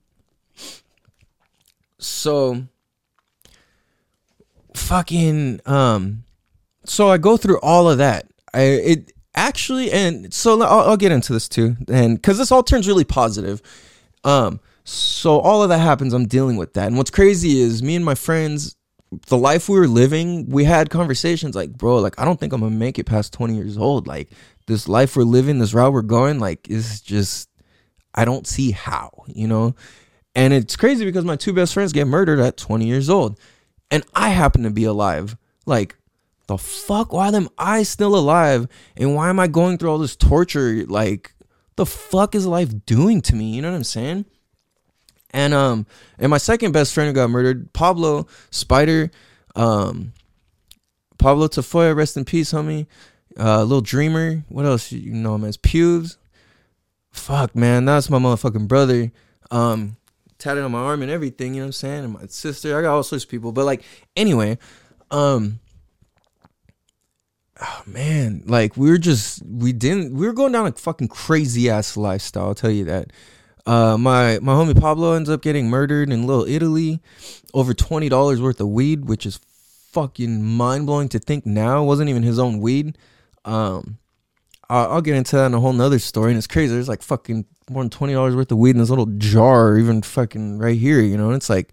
so 1.98 2.66
fucking 4.74 5.60
um 5.66 6.24
so 6.84 7.08
i 7.08 7.18
go 7.18 7.36
through 7.36 7.58
all 7.60 7.90
of 7.90 7.98
that. 7.98 8.26
I 8.54 8.60
it 8.62 9.12
actually 9.34 9.90
and 9.90 10.32
so 10.32 10.60
I'll, 10.62 10.90
I'll 10.90 10.96
get 10.96 11.12
into 11.12 11.32
this 11.32 11.48
too 11.48 11.76
and 11.88 12.16
because 12.16 12.38
this 12.38 12.52
all 12.52 12.62
turns 12.62 12.88
really 12.88 13.04
positive. 13.04 13.60
Um 14.24 14.60
so 14.84 15.40
all 15.40 15.62
of 15.62 15.68
that 15.70 15.78
happens 15.78 16.12
i'm 16.12 16.26
dealing 16.26 16.56
with 16.56 16.74
that. 16.74 16.86
And 16.86 16.96
what's 16.96 17.10
crazy 17.10 17.60
is 17.60 17.82
me 17.82 17.96
and 17.96 18.04
my 18.04 18.14
friends 18.14 18.76
the 19.28 19.36
life 19.36 19.68
we 19.68 19.78
were 19.78 19.86
living 19.86 20.48
we 20.50 20.64
had 20.64 20.90
conversations 20.90 21.54
like 21.54 21.72
bro 21.72 21.98
like 21.98 22.18
i 22.18 22.24
don't 22.24 22.40
think 22.40 22.52
i'm 22.52 22.60
gonna 22.60 22.74
make 22.74 22.98
it 22.98 23.04
past 23.06 23.32
20 23.32 23.54
years 23.54 23.76
old. 23.76 24.06
Like 24.06 24.30
this 24.66 24.88
life 24.88 25.16
we're 25.16 25.24
living 25.24 25.58
this 25.58 25.74
route 25.74 25.92
we're 25.92 26.02
going 26.02 26.38
like 26.38 26.68
is 26.68 27.00
just 27.00 27.48
i 28.14 28.24
don't 28.24 28.46
see 28.46 28.70
how 28.70 29.10
you 29.28 29.46
know 29.46 29.74
and 30.36 30.52
it's 30.52 30.76
crazy 30.76 31.04
because 31.04 31.24
my 31.24 31.34
two 31.34 31.52
best 31.52 31.74
friends 31.74 31.92
get 31.92 32.06
murdered 32.06 32.38
at 32.38 32.56
20 32.56 32.86
years 32.86 33.10
old 33.10 33.40
and 33.90 34.04
I 34.14 34.28
happen 34.28 34.62
to 34.64 34.70
be 34.70 34.84
alive. 34.84 35.36
Like, 35.64 35.96
the 36.46 36.58
fuck? 36.58 37.12
Why 37.12 37.28
am 37.28 37.48
I 37.58 37.82
still 37.82 38.14
alive? 38.14 38.68
And 38.96 39.14
why 39.14 39.30
am 39.30 39.40
I 39.40 39.46
going 39.46 39.78
through 39.78 39.90
all 39.90 39.98
this 39.98 40.14
torture? 40.14 40.84
Like, 40.86 41.34
the 41.76 41.86
fuck 41.86 42.34
is 42.34 42.46
life 42.46 42.84
doing 42.84 43.20
to 43.22 43.34
me? 43.34 43.54
You 43.54 43.62
know 43.62 43.70
what 43.70 43.76
I'm 43.76 43.84
saying? 43.84 44.26
And 45.30 45.52
um, 45.52 45.86
and 46.18 46.30
my 46.30 46.38
second 46.38 46.72
best 46.72 46.94
friend 46.94 47.08
who 47.08 47.14
got 47.14 47.28
murdered, 47.30 47.72
Pablo 47.72 48.26
Spider, 48.50 49.10
um, 49.54 50.12
Pablo 51.18 51.48
Tafoya, 51.48 51.96
rest 51.96 52.16
in 52.16 52.24
peace, 52.24 52.52
homie. 52.52 52.86
Uh, 53.38 53.60
little 53.62 53.82
dreamer. 53.82 54.44
What 54.48 54.64
else 54.64 54.92
you 54.92 55.12
know 55.12 55.34
him 55.34 55.44
as? 55.44 55.58
Pubes. 55.58 56.16
Fuck, 57.10 57.54
man, 57.54 57.84
that's 57.84 58.08
my 58.08 58.18
motherfucking 58.18 58.68
brother. 58.68 59.10
Um, 59.50 59.96
tatted 60.38 60.64
on 60.64 60.72
my 60.72 60.78
arm 60.78 61.02
and 61.02 61.10
everything. 61.10 61.54
You 61.54 61.60
know 61.60 61.66
what 61.66 61.68
I'm 61.68 61.72
saying? 61.72 62.04
And 62.04 62.12
my 62.14 62.26
sister. 62.26 62.78
I 62.78 62.82
got 62.82 62.94
all 62.94 63.02
sorts 63.02 63.24
of 63.24 63.30
people. 63.30 63.52
But 63.52 63.64
like, 63.64 63.82
anyway, 64.16 64.58
um, 65.10 65.60
oh 67.60 67.82
man, 67.86 68.42
like 68.46 68.76
we 68.76 68.90
were 68.90 68.98
just 68.98 69.42
we 69.44 69.72
didn't 69.72 70.14
we 70.14 70.26
were 70.26 70.32
going 70.32 70.52
down 70.52 70.66
a 70.66 70.72
fucking 70.72 71.08
crazy 71.08 71.70
ass 71.70 71.96
lifestyle. 71.96 72.48
I'll 72.48 72.54
tell 72.54 72.70
you 72.70 72.84
that. 72.84 73.12
Uh, 73.66 73.98
my 73.98 74.38
my 74.42 74.52
homie 74.52 74.80
Pablo 74.80 75.14
ends 75.14 75.28
up 75.28 75.42
getting 75.42 75.68
murdered 75.68 76.10
in 76.10 76.26
Little 76.26 76.46
Italy 76.46 77.00
over 77.52 77.74
twenty 77.74 78.08
dollars 78.08 78.40
worth 78.40 78.60
of 78.60 78.68
weed, 78.68 79.06
which 79.06 79.26
is 79.26 79.40
fucking 79.90 80.42
mind 80.42 80.86
blowing 80.86 81.08
to 81.08 81.18
think 81.18 81.46
now. 81.46 81.82
It 81.82 81.86
wasn't 81.86 82.10
even 82.10 82.22
his 82.22 82.38
own 82.38 82.60
weed. 82.60 82.96
Um, 83.44 83.98
I'll, 84.68 85.00
get 85.00 85.16
into 85.16 85.36
that 85.36 85.46
in 85.46 85.54
a 85.54 85.60
whole 85.60 85.72
nother 85.72 85.98
story, 85.98 86.32
and 86.32 86.38
it's 86.38 86.46
crazy. 86.46 86.74
There's 86.74 86.88
like 86.88 87.02
fucking 87.02 87.46
more 87.70 87.82
than 87.82 87.90
twenty 87.90 88.14
dollars 88.14 88.36
worth 88.36 88.50
of 88.52 88.58
weed 88.58 88.70
in 88.70 88.78
this 88.78 88.90
little 88.90 89.06
jar, 89.18 89.76
even 89.78 90.02
fucking 90.02 90.58
right 90.58 90.78
here. 90.78 91.00
You 91.00 91.16
know, 91.16 91.28
and 91.28 91.36
it's 91.36 91.50
like 91.50 91.72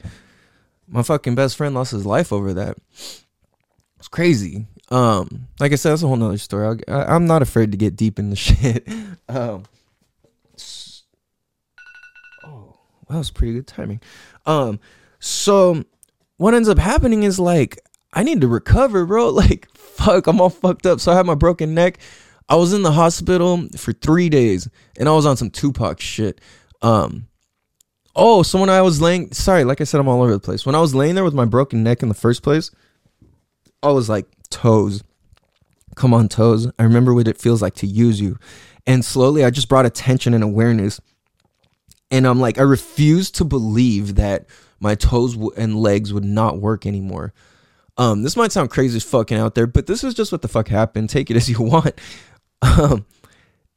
my 0.87 1.03
fucking 1.03 1.35
best 1.35 1.57
friend 1.57 1.73
lost 1.75 1.91
his 1.91 2.05
life 2.05 2.31
over 2.31 2.53
that. 2.53 2.77
It's 3.99 4.07
crazy. 4.09 4.67
Um, 4.89 5.47
like 5.59 5.71
I 5.71 5.75
said, 5.75 5.91
that's 5.91 6.03
a 6.03 6.07
whole 6.07 6.15
nother 6.15 6.37
story. 6.37 6.81
I, 6.87 7.15
I'm 7.15 7.25
not 7.25 7.41
afraid 7.41 7.71
to 7.71 7.77
get 7.77 7.95
deep 7.95 8.19
in 8.19 8.29
the 8.29 8.35
shit. 8.37 8.87
um, 9.29 9.63
oh, 12.43 12.77
that 13.09 13.17
was 13.17 13.31
pretty 13.31 13.53
good 13.53 13.67
timing. 13.67 14.01
Um, 14.45 14.79
so 15.19 15.83
what 16.37 16.53
ends 16.53 16.69
up 16.69 16.77
happening 16.77 17.23
is 17.23 17.39
like 17.39 17.79
I 18.13 18.23
need 18.23 18.41
to 18.41 18.47
recover, 18.47 19.05
bro. 19.05 19.29
Like, 19.33 19.67
fuck, 19.75 20.27
I'm 20.27 20.41
all 20.41 20.49
fucked 20.49 20.85
up. 20.85 20.99
So 20.99 21.11
I 21.11 21.15
had 21.15 21.25
my 21.25 21.35
broken 21.35 21.73
neck. 21.73 21.99
I 22.49 22.55
was 22.55 22.73
in 22.73 22.83
the 22.83 22.91
hospital 22.91 23.67
for 23.77 23.93
three 23.93 24.29
days, 24.29 24.67
and 24.97 25.07
I 25.07 25.13
was 25.13 25.25
on 25.25 25.37
some 25.37 25.49
Tupac 25.49 25.99
shit. 25.99 26.41
Um, 26.81 27.27
oh, 28.15 28.43
so 28.43 28.59
when 28.59 28.69
I 28.69 28.81
was 28.81 29.01
laying, 29.01 29.31
sorry, 29.31 29.63
like 29.63 29.81
I 29.81 29.85
said, 29.85 29.99
I'm 29.99 30.07
all 30.07 30.21
over 30.21 30.33
the 30.33 30.39
place. 30.39 30.65
When 30.65 30.75
I 30.75 30.81
was 30.81 30.93
laying 30.93 31.15
there 31.15 31.23
with 31.23 31.33
my 31.33 31.45
broken 31.45 31.83
neck 31.83 32.03
in 32.03 32.09
the 32.09 32.15
first 32.15 32.43
place, 32.43 32.71
I 33.81 33.91
was 33.91 34.09
like, 34.09 34.27
toes, 34.49 35.03
come 35.95 36.13
on, 36.13 36.27
toes. 36.27 36.69
I 36.77 36.83
remember 36.83 37.13
what 37.13 37.27
it 37.27 37.37
feels 37.37 37.61
like 37.61 37.75
to 37.75 37.87
use 37.87 38.19
you, 38.19 38.37
and 38.85 39.03
slowly 39.03 39.43
I 39.43 39.49
just 39.49 39.69
brought 39.69 39.85
attention 39.85 40.33
and 40.33 40.43
awareness, 40.43 40.99
and 42.11 42.27
I'm 42.27 42.39
like, 42.39 42.57
I 42.57 42.63
refuse 42.63 43.31
to 43.31 43.45
believe 43.45 44.15
that 44.15 44.45
my 44.79 44.95
toes 44.95 45.37
and 45.57 45.79
legs 45.79 46.13
would 46.13 46.25
not 46.25 46.59
work 46.59 46.85
anymore. 46.85 47.33
Um, 47.97 48.23
this 48.23 48.35
might 48.35 48.51
sound 48.51 48.69
crazy 48.69 48.97
as 48.97 49.03
fucking 49.03 49.37
out 49.37 49.55
there, 49.55 49.67
but 49.67 49.85
this 49.85 50.03
is 50.03 50.13
just 50.13 50.31
what 50.31 50.41
the 50.41 50.47
fuck 50.47 50.67
happened. 50.67 51.09
Take 51.09 51.29
it 51.31 51.37
as 51.37 51.49
you 51.49 51.61
want. 51.61 51.99
Um, 52.63 53.05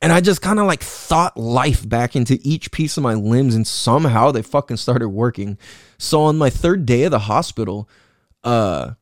and 0.01 0.13
I 0.13 0.21
just 0.21 0.43
kind 0.43 0.61
of 0.61 0.67
like 0.67 0.83
thought 0.83 1.37
life 1.37 1.89
back 1.89 2.15
into 2.15 2.39
each 2.43 2.71
piece 2.71 2.97
of 2.97 3.03
my 3.03 3.15
limbs, 3.15 3.55
and 3.55 3.67
somehow 3.67 4.31
they 4.31 4.43
fucking 4.43 4.77
started 4.77 5.09
working. 5.09 5.59
So 5.99 6.23
on 6.23 6.39
my 6.39 6.51
third 6.51 6.87
day 6.87 7.05
of 7.05 7.11
the 7.11 7.19
hospital, 7.19 7.89
uh, 8.45 8.93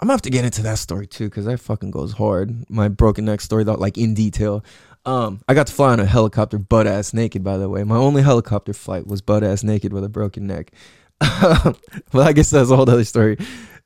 I'm 0.00 0.06
gonna 0.06 0.12
have 0.12 0.22
to 0.22 0.30
get 0.30 0.44
into 0.44 0.62
that 0.62 0.78
story 0.78 1.06
too, 1.06 1.28
because 1.28 1.46
that 1.46 1.58
fucking 1.60 1.90
goes 1.90 2.12
hard. 2.12 2.68
My 2.68 2.88
broken 2.88 3.24
neck 3.24 3.40
story, 3.40 3.64
that 3.64 3.80
like 3.80 3.96
in 3.96 4.14
detail. 4.14 4.64
Um, 5.04 5.40
I 5.48 5.54
got 5.54 5.68
to 5.68 5.72
fly 5.72 5.92
on 5.92 6.00
a 6.00 6.04
helicopter 6.04 6.58
butt 6.58 6.86
ass 6.86 7.14
naked, 7.14 7.42
by 7.42 7.56
the 7.56 7.68
way. 7.68 7.82
My 7.84 7.96
only 7.96 8.22
helicopter 8.22 8.74
flight 8.74 9.06
was 9.06 9.22
butt 9.22 9.42
ass 9.42 9.62
naked 9.62 9.92
with 9.92 10.04
a 10.04 10.08
broken 10.08 10.46
neck. 10.46 10.72
but 11.18 11.80
I 12.14 12.32
guess 12.32 12.50
that's 12.50 12.70
a 12.70 12.76
whole 12.76 12.88
other 12.88 13.04
story. 13.04 13.38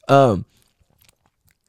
Um, 0.09 0.45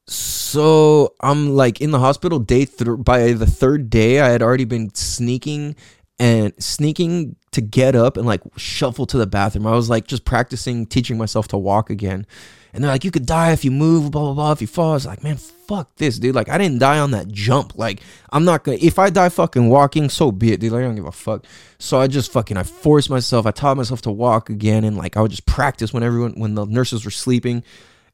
so 0.08 1.14
I'm 1.22 1.56
like 1.56 1.82
in 1.82 1.92
the 1.92 2.00
hospital 2.00 2.40
day 2.40 2.66
th- 2.66 3.00
by 3.00 3.32
the 3.34 3.46
third 3.46 3.90
day 3.90 4.20
I 4.20 4.30
had 4.30 4.42
already 4.42 4.66
been 4.66 4.94
sneaking 4.94 5.76
and 6.20 6.54
sneaking 6.62 7.36
to 7.52 7.62
get 7.62 7.96
up 7.96 8.18
and 8.18 8.26
like 8.26 8.42
shuffle 8.58 9.06
to 9.08 9.18
the 9.18 9.28
bathroom. 9.28 9.68
I 9.68 9.72
was 9.72 9.90
like 9.90 10.08
just 10.08 10.26
practicing 10.26 10.86
teaching 10.86 11.18
myself 11.18 11.48
to 11.50 11.58
walk 11.58 11.90
again. 11.90 12.26
And 12.74 12.84
they're 12.84 12.92
like, 12.92 13.04
you 13.04 13.12
could 13.12 13.28
die 13.28 13.52
if 13.52 13.64
you 13.64 13.70
move, 13.70 14.10
blah 14.10 14.22
blah 14.22 14.34
blah. 14.34 14.52
If 14.52 14.62
you 14.62 14.68
fall, 14.68 14.92
I 14.92 14.94
was 14.96 15.06
like, 15.06 15.24
man, 15.24 15.38
fuck 15.38 15.96
this, 15.98 16.18
dude. 16.18 16.34
Like, 16.34 16.50
I 16.50 16.58
didn't 16.58 16.80
die 16.80 16.98
on 16.98 17.12
that 17.12 17.28
jump. 17.28 17.78
Like, 17.78 18.02
I'm 18.32 18.46
not 18.46 18.64
gonna. 18.64 18.80
If 18.82 18.98
I 18.98 19.12
die 19.12 19.30
fucking 19.30 19.70
walking, 19.70 20.10
so 20.10 20.32
be 20.32 20.54
it, 20.54 20.60
dude. 20.60 20.72
Like, 20.72 20.80
I 20.80 20.86
don't 20.86 20.96
give 20.96 21.06
a 21.06 21.12
fuck. 21.12 21.46
So 21.78 22.00
I 22.00 22.08
just 22.08 22.32
fucking, 22.32 22.58
I 22.58 22.64
forced 22.64 23.12
myself. 23.12 23.46
I 23.46 23.52
taught 23.52 23.78
myself 23.78 24.02
to 24.04 24.12
walk 24.12 24.50
again, 24.50 24.84
and 24.84 24.98
like, 24.98 25.18
I 25.18 25.22
would 25.22 25.30
just 25.30 25.46
practice 25.46 25.94
when 25.94 26.02
everyone, 26.02 26.34
when 26.34 26.56
the 26.56 26.66
nurses 26.66 27.06
were 27.06 27.12
sleeping, 27.12 27.64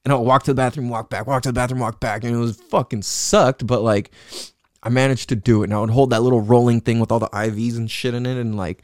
and 0.06 0.14
I 0.14 0.16
would 0.16 0.26
walk 0.26 0.44
to 0.44 0.52
the 0.52 0.56
bathroom, 0.56 0.90
walk 0.90 1.10
back, 1.10 1.28
walk 1.28 1.44
to 1.44 1.50
the 1.50 1.54
bathroom, 1.54 1.82
walk 1.82 2.00
back, 2.00 2.24
and 2.24 2.34
it 2.34 2.38
was 2.38 2.56
fucking 2.56 3.02
sucked. 3.02 3.66
But 3.68 3.82
like, 3.82 4.12
I 4.82 4.90
managed 4.90 5.30
to 5.30 5.36
do 5.36 5.62
it, 5.62 5.66
and 5.66 5.74
I 5.74 5.80
would 5.80 5.90
hold 5.90 6.12
that 6.12 6.22
little 6.22 6.42
rolling 6.42 6.82
thing 6.82 7.00
with 7.00 7.12
all 7.12 7.20
the 7.20 7.30
IVs 7.30 7.78
and 7.78 7.90
shit 7.90 8.14
in 8.14 8.26
it, 8.26 8.38
and 8.38 8.56
like, 8.56 8.84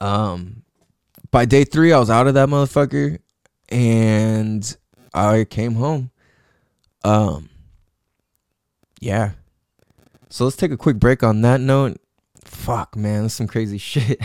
um, 0.00 0.62
by 1.30 1.44
day 1.44 1.64
three, 1.64 1.92
I 1.92 1.98
was 1.98 2.10
out 2.10 2.26
of 2.26 2.34
that 2.34 2.48
motherfucker 2.48 3.18
and 3.68 4.76
I 5.12 5.44
came 5.44 5.74
home. 5.74 6.10
Um, 7.04 7.50
yeah. 9.00 9.32
So 10.30 10.44
let's 10.44 10.56
take 10.56 10.72
a 10.72 10.76
quick 10.76 10.98
break 10.98 11.22
on 11.22 11.42
that 11.42 11.60
note. 11.60 11.98
Fuck, 12.44 12.96
man, 12.96 13.22
that's 13.22 13.34
some 13.34 13.46
crazy 13.46 13.78
shit. 13.78 14.20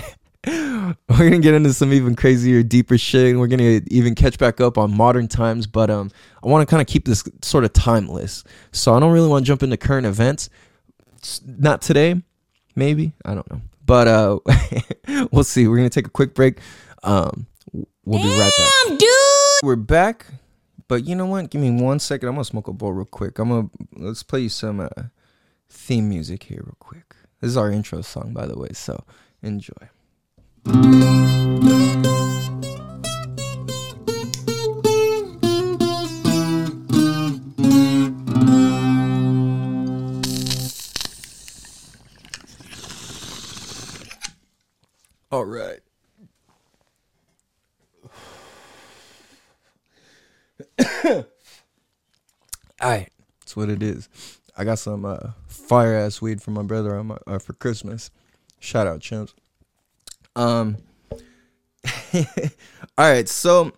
We're 0.46 0.96
gonna 1.10 1.40
get 1.40 1.54
into 1.54 1.74
some 1.74 1.94
even 1.94 2.16
crazier, 2.16 2.64
deeper 2.64 2.98
shit, 2.98 3.32
and 3.32 3.40
we're 3.40 3.48
gonna 3.48 3.82
even 3.88 4.14
catch 4.14 4.38
back 4.38 4.60
up 4.60 4.78
on 4.78 4.96
modern 4.96 5.28
times. 5.28 5.68
But 5.68 5.90
um, 5.90 6.12
I 6.44 6.48
want 6.48 6.68
to 6.68 6.70
kind 6.70 6.82
of 6.82 6.88
keep 6.88 7.06
this 7.06 7.24
sort 7.42 7.64
of 7.64 7.72
timeless. 7.72 8.44
So 8.72 8.94
I 8.94 9.00
don't 9.00 9.14
really 9.14 9.30
want 9.30 9.46
to 9.46 9.48
jump 9.48 9.64
into 9.64 9.78
current 9.78 10.06
events. 10.06 10.50
Not 11.46 11.82
today, 11.82 12.22
maybe 12.76 13.14
I 13.24 13.36
don't 13.36 13.50
know. 13.50 13.62
But 13.86 14.08
uh, 14.08 14.40
we'll 15.32 15.46
see. 15.46 15.68
We're 15.68 15.78
gonna 15.78 15.90
take 15.90 16.08
a 16.08 16.12
quick 16.12 16.34
break. 16.34 16.60
Um, 17.04 17.48
we'll 17.72 18.22
be 18.22 18.30
right 18.30 18.52
back 18.58 18.70
Damn, 18.88 18.98
dude. 18.98 19.10
we're 19.64 19.76
back. 19.78 20.26
But 20.90 21.06
you 21.06 21.16
know 21.16 21.26
what? 21.26 21.50
Give 21.50 21.62
me 21.62 21.72
one 21.72 22.00
second. 22.00 22.28
I'm 22.28 22.36
gonna 22.36 22.46
smoke 22.46 22.68
a 22.68 22.74
bowl 22.74 22.92
real 22.92 23.06
quick. 23.06 23.40
I'm 23.40 23.50
gonna 23.50 23.70
let's 23.96 24.24
play 24.24 24.42
you 24.42 24.50
some 24.50 24.82
uh, 24.82 24.90
theme 25.70 26.10
music 26.10 26.44
here 26.44 26.62
real 26.66 26.76
quick. 26.80 27.16
This 27.40 27.52
is 27.52 27.58
our 27.58 27.72
intro 27.72 28.02
song, 28.02 28.34
by 28.34 28.46
the 28.46 28.58
way. 28.58 28.70
So 28.74 29.04
enjoy. 29.42 29.88
All 30.66 30.72
right. 45.46 45.80
Alright, 52.82 53.12
that's 53.40 53.56
what 53.56 53.70
it 53.70 53.82
is. 53.84 54.08
I 54.56 54.64
got 54.64 54.80
some 54.80 55.06
uh, 55.06 55.32
fire 55.48 55.96
ass 55.96 56.22
weed 56.22 56.42
from 56.42 56.54
my 56.54 56.64
brother 56.64 56.96
on 56.96 57.08
my, 57.08 57.18
uh, 57.28 57.40
for 57.40 57.54
Christmas. 57.54 58.12
Shout 58.60 58.88
out, 58.88 59.00
chimps. 59.00 59.34
Um. 60.36 60.78
all 62.14 62.22
right, 62.98 63.28
so 63.28 63.72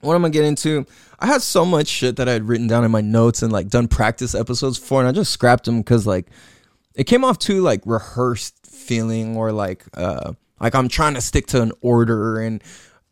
what 0.00 0.14
am 0.14 0.24
I 0.24 0.28
getting 0.28 0.48
into? 0.48 0.86
I 1.18 1.26
had 1.26 1.42
so 1.42 1.64
much 1.64 1.86
shit 1.86 2.16
that 2.16 2.28
I 2.28 2.32
had 2.32 2.48
written 2.48 2.66
down 2.66 2.84
in 2.84 2.90
my 2.90 3.00
notes 3.00 3.42
and 3.42 3.52
like 3.52 3.68
done 3.68 3.88
practice 3.88 4.34
episodes 4.34 4.78
for, 4.78 5.00
and 5.00 5.08
I 5.08 5.12
just 5.12 5.32
scrapped 5.32 5.64
them 5.64 5.78
because 5.78 6.06
like 6.06 6.26
it 6.94 7.04
came 7.04 7.24
off 7.24 7.38
too 7.38 7.60
like 7.60 7.82
rehearsed 7.86 8.66
feeling 8.66 9.36
or 9.36 9.52
like 9.52 9.84
uh 9.94 10.32
like 10.60 10.74
I'm 10.74 10.88
trying 10.88 11.14
to 11.14 11.20
stick 11.20 11.46
to 11.48 11.62
an 11.62 11.72
order 11.80 12.40
and 12.40 12.62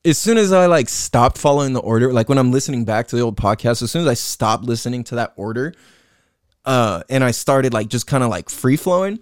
as 0.05 0.18
soon 0.18 0.38
as 0.38 0.53
I 0.53 0.66
like 0.66 0.88
stopped 0.88 1.38
following 1.38 1.72
the 1.72 1.80
order, 1.80 2.12
like 2.12 2.28
when 2.28 2.38
I'm 2.38 2.53
listening 2.53 2.84
back 2.84 3.09
to 3.09 3.16
the 3.16 3.22
old 3.22 3.36
podcast, 3.36 3.82
as 3.82 3.90
soon 3.90 4.03
as 4.03 4.09
I 4.09 4.14
stopped 4.14 4.64
listening 4.64 5.05
to 5.05 5.16
that 5.16 5.32
order, 5.36 5.74
uh, 6.64 7.03
and 7.11 7.22
I 7.22 7.32
started 7.32 7.74
like 7.74 7.88
just 7.88 8.07
kind 8.07 8.24
of 8.24 8.30
like 8.30 8.48
free 8.48 8.76
flowing, 8.76 9.18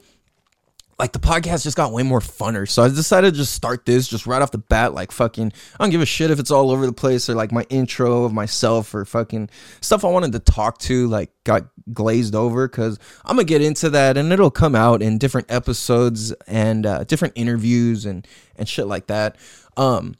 like 0.99 1.13
the 1.13 1.19
podcast 1.19 1.63
just 1.63 1.77
got 1.77 1.93
way 1.93 2.03
more 2.03 2.21
funner. 2.21 2.69
So 2.69 2.83
I 2.83 2.89
decided 2.89 3.35
to 3.35 3.39
just 3.39 3.55
start 3.55 3.87
this 3.87 4.09
just 4.09 4.27
right 4.27 4.43
off 4.43 4.51
the 4.51 4.59
bat, 4.59 4.95
like 4.95 5.13
fucking, 5.13 5.53
I 5.79 5.85
don't 5.85 5.91
give 5.91 6.01
a 6.01 6.07
shit 6.07 6.31
if 6.31 6.41
it's 6.41 6.51
all 6.51 6.71
over 6.71 6.87
the 6.87 6.93
place 6.93 7.29
or 7.31 7.35
like 7.35 7.53
my 7.53 7.65
intro 7.71 8.25
of 8.25 8.33
myself 8.33 8.93
or 8.95 9.05
fucking 9.05 9.49
stuff 9.81 10.05
I 10.05 10.09
wanted 10.09 10.33
to 10.33 10.41
talk 10.41 10.79
to, 10.79 11.07
like 11.07 11.31
got 11.45 11.67
glazed 11.93 12.35
over 12.35 12.67
because 12.67 12.99
I'm 13.25 13.37
gonna 13.37 13.45
get 13.45 13.63
into 13.63 13.91
that 13.91 14.17
and 14.17 14.33
it'll 14.33 14.51
come 14.51 14.75
out 14.75 15.03
in 15.03 15.19
different 15.19 15.51
episodes 15.51 16.33
and 16.47 16.85
uh, 16.85 17.05
different 17.05 17.35
interviews 17.37 18.05
and 18.05 18.27
and 18.57 18.69
shit 18.69 18.87
like 18.87 19.07
that. 19.07 19.37
Um, 19.77 20.17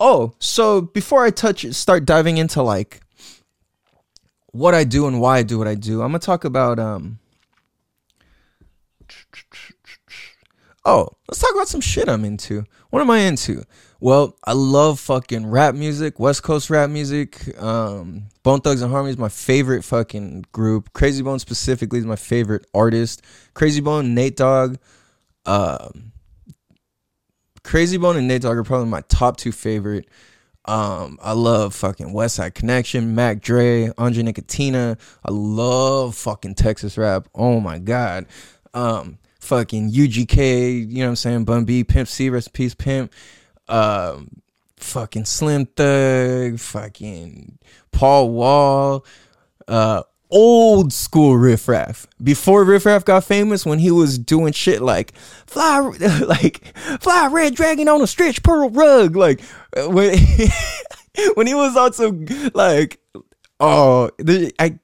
Oh, 0.00 0.34
so 0.38 0.80
before 0.80 1.24
I 1.24 1.30
touch 1.30 1.66
start 1.72 2.04
diving 2.04 2.38
into 2.38 2.62
like 2.62 3.00
what 4.52 4.74
I 4.74 4.84
do 4.84 5.06
and 5.08 5.20
why 5.20 5.38
I 5.38 5.42
do 5.42 5.58
what 5.58 5.66
I 5.66 5.74
do, 5.74 6.02
I'm 6.02 6.08
gonna 6.08 6.20
talk 6.20 6.44
about 6.44 6.78
um 6.78 7.18
Oh, 10.90 11.06
let's 11.28 11.38
talk 11.38 11.52
about 11.52 11.68
some 11.68 11.82
shit 11.82 12.08
I'm 12.08 12.24
into. 12.24 12.64
What 12.88 13.02
am 13.02 13.10
I 13.10 13.18
into? 13.18 13.62
Well, 14.00 14.38
I 14.42 14.54
love 14.54 14.98
fucking 14.98 15.46
rap 15.46 15.74
music, 15.74 16.18
West 16.18 16.42
Coast 16.42 16.70
rap 16.70 16.88
music. 16.88 17.60
Um, 17.60 18.28
Bone 18.42 18.62
Thugs-n-Harmony 18.62 19.10
is 19.10 19.18
my 19.18 19.28
favorite 19.28 19.84
fucking 19.84 20.46
group. 20.50 20.94
Krayzie 20.94 21.22
Bone 21.22 21.40
specifically 21.40 21.98
is 21.98 22.06
my 22.06 22.16
favorite 22.16 22.64
artist. 22.72 23.20
Krayzie 23.54 23.84
Bone, 23.84 24.14
Nate 24.14 24.38
Dogg, 24.38 24.78
um, 25.44 26.12
Krayzie 27.62 28.00
Bone 28.00 28.16
and 28.16 28.26
Nate 28.26 28.40
Dogg 28.40 28.56
are 28.56 28.64
probably 28.64 28.88
my 28.88 29.02
top 29.08 29.36
two 29.36 29.52
favorite. 29.52 30.08
Um, 30.64 31.18
I 31.22 31.32
love 31.32 31.74
fucking 31.74 32.14
Westside 32.14 32.54
Connection, 32.54 33.14
Mac 33.14 33.42
Dre, 33.42 33.92
Andre 33.98 34.22
Nickatina. 34.22 34.98
I 35.22 35.32
love 35.32 36.14
fucking 36.14 36.54
Texas 36.54 36.96
rap. 36.96 37.28
Oh 37.34 37.60
my 37.60 37.78
god. 37.78 38.24
Um, 38.72 39.18
fucking 39.38 39.90
UGK, 39.90 40.88
you 40.88 40.98
know 40.98 41.04
what 41.04 41.08
I'm 41.10 41.16
saying? 41.16 41.44
Bun 41.44 41.64
B, 41.64 41.84
Pimp 41.84 42.08
C, 42.08 42.28
in 42.30 42.74
Pimp. 42.74 43.12
Um, 43.68 44.42
fucking 44.76 45.24
Slim 45.24 45.66
Thug, 45.66 46.58
fucking 46.58 47.58
Paul 47.92 48.30
Wall, 48.30 49.04
uh, 49.66 50.02
old 50.30 50.92
school 50.92 51.36
Riff 51.36 51.68
Raff. 51.68 52.06
Before 52.22 52.64
Riff 52.64 52.86
Raff 52.86 53.04
got 53.04 53.24
famous, 53.24 53.66
when 53.66 53.78
he 53.78 53.90
was 53.90 54.18
doing 54.18 54.52
shit 54.52 54.80
like 54.80 55.14
fly, 55.46 55.78
like 56.26 56.76
fly 57.00 57.28
red 57.30 57.54
dragon 57.54 57.88
on 57.88 58.02
a 58.02 58.06
stretch 58.06 58.42
pearl 58.42 58.70
rug, 58.70 59.16
like 59.16 59.40
when 59.76 60.18
when 61.34 61.46
he 61.46 61.54
was 61.54 61.76
on 61.76 61.92
some 61.92 62.26
like 62.54 63.00
oh, 63.60 64.10
the, 64.18 64.52
I 64.58 64.78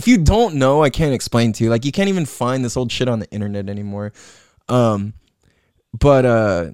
if 0.00 0.08
you 0.08 0.16
don't 0.16 0.54
know, 0.54 0.82
I 0.82 0.88
can't 0.88 1.12
explain 1.12 1.52
to 1.52 1.64
you. 1.64 1.68
Like 1.68 1.84
you 1.84 1.92
can't 1.92 2.08
even 2.08 2.24
find 2.24 2.64
this 2.64 2.74
old 2.74 2.90
shit 2.90 3.06
on 3.06 3.18
the 3.18 3.30
internet 3.30 3.68
anymore. 3.68 4.14
Um, 4.66 5.12
but 5.92 6.24
uh, 6.24 6.70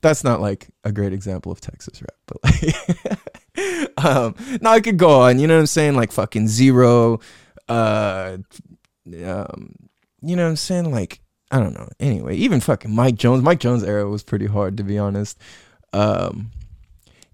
that's 0.00 0.24
not 0.24 0.40
like 0.40 0.68
a 0.82 0.90
great 0.90 1.12
example 1.12 1.52
of 1.52 1.60
Texas 1.60 2.00
rap. 2.00 2.14
But 2.24 2.38
like, 2.44 3.98
um, 4.06 4.34
now 4.62 4.70
I 4.70 4.80
could 4.80 4.96
go 4.96 5.20
on. 5.20 5.38
You 5.38 5.46
know 5.46 5.56
what 5.56 5.60
I'm 5.60 5.66
saying? 5.66 5.96
Like 5.96 6.12
fucking 6.12 6.48
Z-Ro. 6.48 7.20
Uh, 7.68 8.38
um, 9.22 9.74
you 10.22 10.34
know 10.34 10.44
what 10.44 10.48
I'm 10.48 10.56
saying? 10.56 10.90
Like 10.90 11.20
I 11.50 11.60
don't 11.60 11.74
know. 11.74 11.90
Anyway, 12.00 12.36
even 12.36 12.60
fucking 12.60 12.90
Mike 12.90 13.16
Jones. 13.16 13.42
Mike 13.42 13.60
Jones 13.60 13.84
era 13.84 14.08
was 14.08 14.22
pretty 14.22 14.46
hard 14.46 14.78
to 14.78 14.82
be 14.82 14.96
honest. 14.96 15.38
Um, 15.92 16.52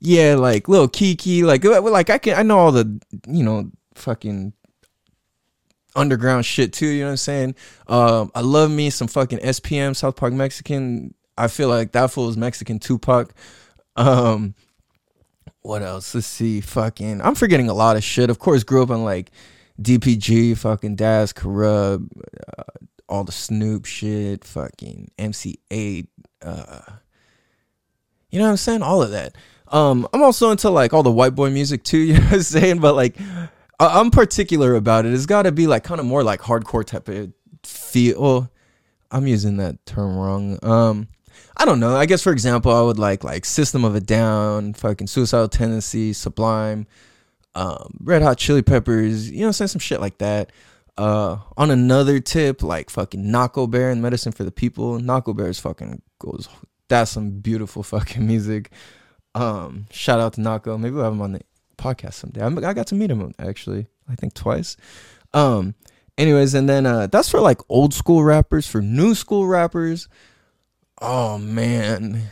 yeah, 0.00 0.34
like 0.34 0.66
little 0.66 0.88
Keke, 0.88 1.44
like 1.44 1.62
like 1.62 2.10
I 2.10 2.18
can 2.18 2.36
I 2.36 2.42
know 2.42 2.58
all 2.58 2.72
the 2.72 3.00
you 3.28 3.44
know 3.44 3.70
fucking 3.94 4.52
underground 5.94 6.44
shit 6.44 6.72
too. 6.72 6.86
You 6.86 7.00
know 7.00 7.06
what 7.06 7.10
I'm 7.12 7.16
saying? 7.18 7.54
Um, 7.86 8.30
I 8.34 8.40
love 8.40 8.70
me 8.70 8.90
some 8.90 9.08
fucking 9.08 9.38
SPM, 9.38 9.94
South 9.96 10.16
Park 10.16 10.32
Mexican. 10.32 11.14
I 11.36 11.48
feel 11.48 11.68
like 11.68 11.92
that 11.92 12.10
fool 12.10 12.28
is 12.28 12.36
Mexican 12.36 12.78
Tupac. 12.78 13.32
Um, 13.96 14.54
what 15.62 15.82
else? 15.82 16.14
Let's 16.14 16.26
see. 16.26 16.60
Fucking, 16.60 17.20
I'm 17.22 17.34
forgetting 17.34 17.68
a 17.68 17.74
lot 17.74 17.96
of 17.96 18.04
shit. 18.04 18.30
Of 18.30 18.38
course, 18.38 18.64
grew 18.64 18.82
up 18.82 18.90
on 18.90 19.04
like 19.04 19.30
DPG, 19.80 20.56
fucking 20.58 20.96
Daz, 20.96 21.32
Kurupt, 21.32 22.08
uh, 22.58 22.62
all 23.08 23.24
the 23.24 23.32
Snoop 23.32 23.84
shit, 23.84 24.44
fucking 24.44 25.10
MC 25.18 25.58
Eiht. 25.70 26.08
Uh, 26.40 26.80
you 28.30 28.38
know 28.38 28.46
what 28.46 28.52
I'm 28.52 28.56
saying? 28.56 28.82
All 28.82 29.02
of 29.02 29.10
that. 29.10 29.36
Um, 29.68 30.06
I'm 30.12 30.22
also 30.22 30.50
into 30.50 30.68
like 30.70 30.92
all 30.92 31.02
the 31.02 31.10
white 31.10 31.34
boy 31.34 31.50
music 31.50 31.82
too. 31.82 31.98
You 32.02 32.14
know 32.14 32.20
what 32.20 32.32
I'm 32.34 32.42
saying? 32.42 32.78
But 32.78 32.94
like, 32.94 33.16
I- 33.80 34.00
I'm 34.00 34.10
particular 34.10 34.74
about 34.74 35.06
it. 35.06 35.12
It's 35.14 35.26
got 35.26 35.42
to 35.42 35.52
be 35.52 35.66
like 35.66 35.84
kind 35.84 36.00
of 36.00 36.06
more 36.06 36.22
like 36.22 36.40
hardcore 36.40 36.84
type 36.84 37.08
of 37.08 37.32
feel. 37.64 38.50
I'm 39.10 39.26
using 39.26 39.58
that 39.58 39.84
term 39.86 40.16
wrong. 40.16 40.58
Um, 40.62 41.08
I 41.56 41.64
don't 41.64 41.80
know. 41.80 41.94
I 41.96 42.06
guess 42.06 42.22
for 42.22 42.32
example, 42.32 42.72
I 42.72 42.80
would 42.82 42.98
like 42.98 43.24
like 43.24 43.44
System 43.44 43.84
of 43.84 43.94
a 43.94 44.00
Down, 44.00 44.72
fucking 44.74 45.06
Suicidal 45.06 45.48
Tendency, 45.48 46.12
Sublime, 46.12 46.86
um, 47.54 47.98
Red 48.02 48.22
Hot 48.22 48.38
Chili 48.38 48.62
Peppers. 48.62 49.30
You 49.30 49.44
know, 49.46 49.52
saying 49.52 49.68
some 49.68 49.80
shit 49.80 50.00
like 50.00 50.18
that. 50.18 50.50
Uh, 50.98 51.38
on 51.56 51.70
another 51.70 52.20
tip, 52.20 52.62
like 52.62 52.90
fucking 52.90 53.24
Nahko 53.24 53.70
Bear 53.70 53.90
and 53.90 54.02
Medicine 54.02 54.32
for 54.32 54.44
the 54.44 54.50
People. 54.52 54.98
Nahko 54.98 55.34
Bear 55.36 55.48
is 55.48 55.58
fucking 55.60 56.02
goes. 56.18 56.48
That's 56.88 57.10
some 57.10 57.40
beautiful 57.40 57.82
fucking 57.82 58.26
music. 58.26 58.70
Um, 59.34 59.86
shout 59.90 60.20
out 60.20 60.34
to 60.34 60.40
Nahko. 60.42 60.78
Maybe 60.78 60.94
we'll 60.94 61.04
have 61.04 61.12
him 61.14 61.22
on 61.22 61.32
the 61.32 61.40
podcast 61.76 62.14
someday. 62.14 62.42
I'm, 62.42 62.58
I 62.64 62.72
got 62.72 62.86
to 62.88 62.94
meet 62.94 63.10
him 63.10 63.32
actually. 63.38 63.86
I 64.08 64.14
think 64.14 64.34
twice. 64.34 64.76
Um, 65.32 65.74
anyways, 66.18 66.54
and 66.54 66.68
then 66.68 66.86
uh, 66.86 67.06
that's 67.06 67.30
for 67.30 67.40
like 67.40 67.58
old 67.68 67.94
school 67.94 68.22
rappers. 68.22 68.66
For 68.66 68.82
new 68.82 69.14
school 69.14 69.46
rappers, 69.46 70.08
oh 71.00 71.38
man, 71.38 72.30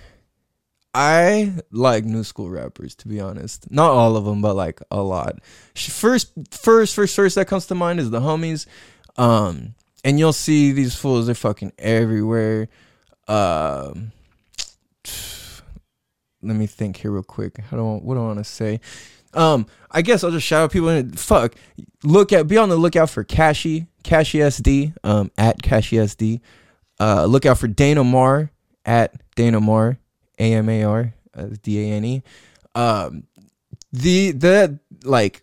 I 0.93 1.55
like 1.71 2.05
new 2.05 2.25
school 2.25 2.51
rappers 2.51 2.95
to 2.97 3.09
be 3.09 3.21
honest. 3.21 3.71
Not 3.71 3.91
all 3.91 4.17
of 4.17 4.25
them, 4.25 4.43
but 4.43 4.55
like 4.55 4.81
a 4.91 5.03
lot. 5.03 5.37
First, 5.75 6.33
first, 6.51 6.95
first, 6.95 7.17
first 7.17 7.35
that 7.37 7.49
comes 7.49 7.67
to 7.67 7.75
mind 7.75 8.01
is 8.01 8.11
the 8.11 8.21
homies. 8.21 8.67
Um, 9.17 9.75
and 10.05 10.19
you'll 10.19 10.33
see 10.33 10.73
these 10.73 10.95
fools. 10.95 11.27
They're 11.27 11.35
fucking 11.35 11.73
everywhere. 11.79 12.69
Um, 13.29 14.13
let 16.43 16.57
me 16.57 16.67
think 16.67 16.97
here 16.97 17.11
real 17.11 17.23
quick. 17.23 17.61
I, 17.71 17.77
what 17.77 18.15
do 18.15 18.21
I 18.21 18.27
want 18.27 18.39
to 18.39 18.45
say? 18.45 18.81
Um, 19.35 19.67
I 19.91 20.03
guess 20.03 20.25
I'll 20.25 20.31
just 20.31 20.47
shout 20.47 20.65
out 20.65 20.73
people 20.73 21.03
fuck. 21.13 21.55
Look 22.03 22.33
at 22.33 22.47
be 22.47 22.57
on 22.57 22.69
the 22.69 22.77
lookout 22.77 23.11
for 23.11 23.25
Cashy, 23.25 23.87
Cashy 24.03 24.39
SD, 24.39 24.95
um, 25.05 25.31
at 25.37 25.63
Cashy 25.63 25.97
SD. 25.97 26.41
Uh, 26.99 27.25
look 27.25 27.47
out 27.47 27.59
for 27.59 27.69
Dana 27.69 28.05
Mar 28.05 28.51
at 28.85 29.15
Dana 29.37 29.61
Mar, 29.61 29.99
A 30.39 30.55
M 30.55 30.69
A 30.69 30.85
R, 30.85 31.15
uh, 31.35 31.47
D 31.63 31.81
A 31.81 31.95
N 31.95 32.05
E. 32.05 32.23
Um, 32.75 33.25
the 33.93 34.33
that 34.33 34.79
like 35.05 35.43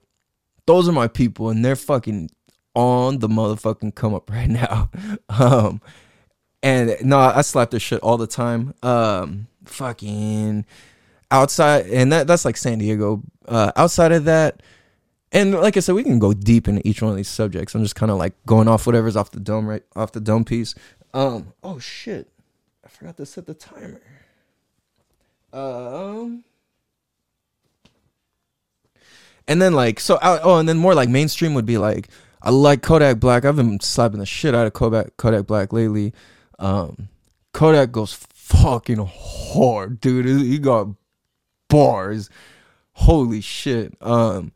those 0.66 0.88
are 0.88 0.94
my 0.94 1.08
people, 1.08 1.50
and 1.50 1.64
they're 1.64 1.76
fucking 1.76 2.30
on 2.76 3.20
the 3.20 3.28
motherfucking 3.28 3.96
come 3.96 4.14
up 4.14 4.30
right 4.30 4.50
now. 4.50 4.90
Um, 5.30 5.82
and 6.64 6.96
no, 7.04 7.18
I 7.18 7.42
slap 7.42 7.72
their 7.72 7.80
shit 7.80 8.02
all 8.02 8.18
the 8.18 8.28
time. 8.28 8.74
Um, 8.84 9.48
fucking 9.66 10.66
outside, 11.32 11.88
and 11.88 12.12
that 12.12 12.28
that's 12.28 12.46
like 12.46 12.58
San 12.58 12.80
Diego. 12.80 13.24
Uh, 13.48 13.72
outside 13.76 14.12
of 14.12 14.26
that, 14.26 14.62
and 15.32 15.54
like 15.54 15.78
I 15.78 15.80
said, 15.80 15.96
we 15.96 16.04
can 16.04 16.20
go 16.20 16.34
deep 16.34 16.68
into 16.68 16.86
each 16.88 17.02
one 17.02 17.12
of 17.12 17.18
these 17.18 17.30
subjects. 17.30 17.76
I'm 17.76 17.84
just 17.84 17.96
kind 17.96 18.12
of 18.12 18.18
like 18.18 18.34
going 18.46 18.68
off 18.68 18.86
whatever's 18.86 19.16
off 19.16 19.32
the 19.32 19.40
dome, 19.40 19.68
right 19.68 19.84
off 19.96 20.12
the 20.12 20.22
dome 20.22 20.46
piece. 20.46 20.76
Um, 21.14 21.54
oh 21.64 21.80
shit, 21.80 22.30
I 22.86 22.90
forgot 22.90 23.18
to 23.18 23.26
set 23.26 23.46
the 23.46 23.54
timer. 23.54 24.02
Um. 25.54 26.44
And 29.50 29.62
then 29.62 29.74
like 29.74 30.02
so 30.02 30.20
out 30.22 30.42
oh 30.44 30.58
and 30.58 30.68
then 30.68 30.78
more 30.78 30.94
like 30.94 31.08
mainstream 31.08 31.54
would 31.54 31.66
be 31.66 31.78
like 31.78 32.10
I 32.42 32.50
like 32.50 32.82
Kodak 32.82 33.20
Black. 33.20 33.46
I've 33.46 33.56
been 33.56 33.80
slapping 33.80 34.20
the 34.20 34.26
shit 34.26 34.54
out 34.54 34.68
of 34.68 34.74
Kodak 34.74 35.16
Kodak 35.16 35.48
Black 35.48 35.72
lately. 35.72 36.14
Um 36.60 37.08
Kodak 37.54 37.94
goes 37.94 38.14
fucking 38.14 39.10
hard, 39.10 40.02
dude. 40.02 40.26
He 40.26 40.60
got 40.60 40.90
bars. 41.70 42.30
Holy 42.94 43.42
shit. 43.42 43.96
Um 44.02 44.52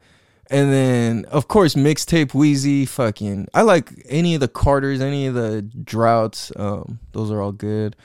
and 0.49 0.71
then 0.71 1.25
of 1.25 1.47
course 1.47 1.75
mixtape 1.75 2.31
Weezy 2.31 2.87
fucking 2.87 3.47
I 3.53 3.61
like 3.61 3.91
any 4.09 4.35
of 4.35 4.41
the 4.41 4.47
Carters, 4.47 5.01
any 5.01 5.27
of 5.27 5.33
the 5.33 5.61
droughts. 5.61 6.51
Um 6.55 6.99
those 7.11 7.31
are 7.31 7.41
all 7.41 7.51
good. 7.51 7.95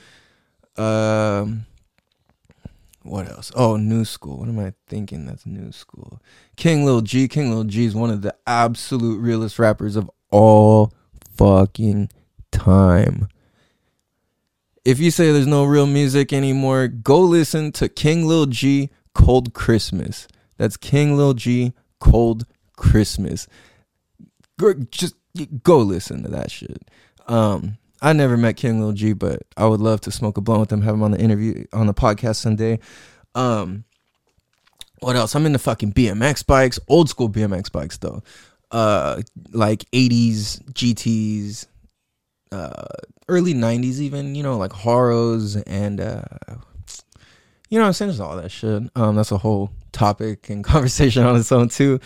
Um 0.77 1.65
what 3.07 3.29
else? 3.29 3.53
Oh, 3.55 3.77
new 3.77 4.03
school. 4.03 4.39
What 4.39 4.49
am 4.49 4.59
I 4.59 4.73
thinking? 4.87 5.25
That's 5.25 5.45
new 5.45 5.71
school. 5.71 6.21
King 6.57 6.83
Lil 6.83 7.01
G. 7.01 7.29
King 7.29 7.51
Lil 7.51 7.63
G 7.63 7.85
is 7.85 7.95
one 7.95 8.09
of 8.09 8.21
the 8.21 8.35
absolute 8.45 9.19
realest 9.19 9.57
rappers 9.59 9.95
of 9.95 10.11
all 10.29 10.91
fucking 11.37 12.09
time. 12.51 13.29
If 14.83 14.99
you 14.99 15.11
say 15.11 15.31
there's 15.31 15.47
no 15.47 15.63
real 15.63 15.85
music 15.85 16.33
anymore, 16.33 16.87
go 16.87 17.19
listen 17.19 17.71
to 17.73 17.87
King 17.87 18.27
Lil 18.27 18.45
G 18.47 18.89
Cold 19.17 19.53
Christmas. 19.55 20.27
That's 20.57 20.77
King 20.77 21.17
Lil 21.17 21.33
G 21.33 21.73
Cold 21.99 22.45
Christmas. 22.75 23.47
Just 24.91 25.15
go 25.63 25.79
listen 25.79 26.21
to 26.21 26.29
that 26.29 26.51
shit. 26.51 26.89
Um, 27.27 27.77
I 27.99 28.13
never 28.13 28.37
met 28.37 28.57
King 28.57 28.79
Lil 28.79 28.91
G, 28.91 29.13
but 29.13 29.41
I 29.57 29.65
would 29.65 29.81
love 29.81 30.01
to 30.01 30.11
smoke 30.11 30.37
a 30.37 30.41
blunt 30.41 30.61
with 30.61 30.71
him, 30.71 30.83
have 30.83 30.93
him 30.93 31.03
on 31.03 31.11
the 31.11 31.19
interview 31.19 31.65
on 31.73 31.87
the 31.87 31.95
podcast 31.95 32.35
someday. 32.35 32.79
Um, 33.33 33.85
what 34.99 35.15
else? 35.15 35.35
I'm 35.35 35.47
into 35.47 35.59
fucking 35.59 35.93
BMX 35.93 36.45
bikes, 36.45 36.79
old 36.87 37.09
school 37.09 37.29
BMX 37.29 37.71
bikes 37.71 37.97
though. 37.97 38.21
Uh, 38.69 39.23
like 39.51 39.79
80s 39.91 40.61
GTs, 40.73 41.65
uh, 42.51 42.85
early 43.27 43.55
90s 43.55 43.99
even. 43.99 44.35
You 44.35 44.43
know, 44.43 44.57
like 44.57 44.73
Haros 44.73 45.55
and 45.55 45.99
uh, 45.99 46.21
you 47.69 47.77
know 47.77 47.83
what 47.83 47.87
I'm 47.87 47.93
saying? 47.93 48.11
Just 48.11 48.21
all 48.21 48.37
that 48.37 48.51
shit. 48.51 48.83
Um, 48.95 49.15
that's 49.15 49.31
a 49.31 49.37
whole 49.37 49.71
topic 49.91 50.49
and 50.49 50.63
conversation 50.63 51.23
on 51.23 51.35
its 51.35 51.51
own 51.51 51.69
too. 51.69 51.99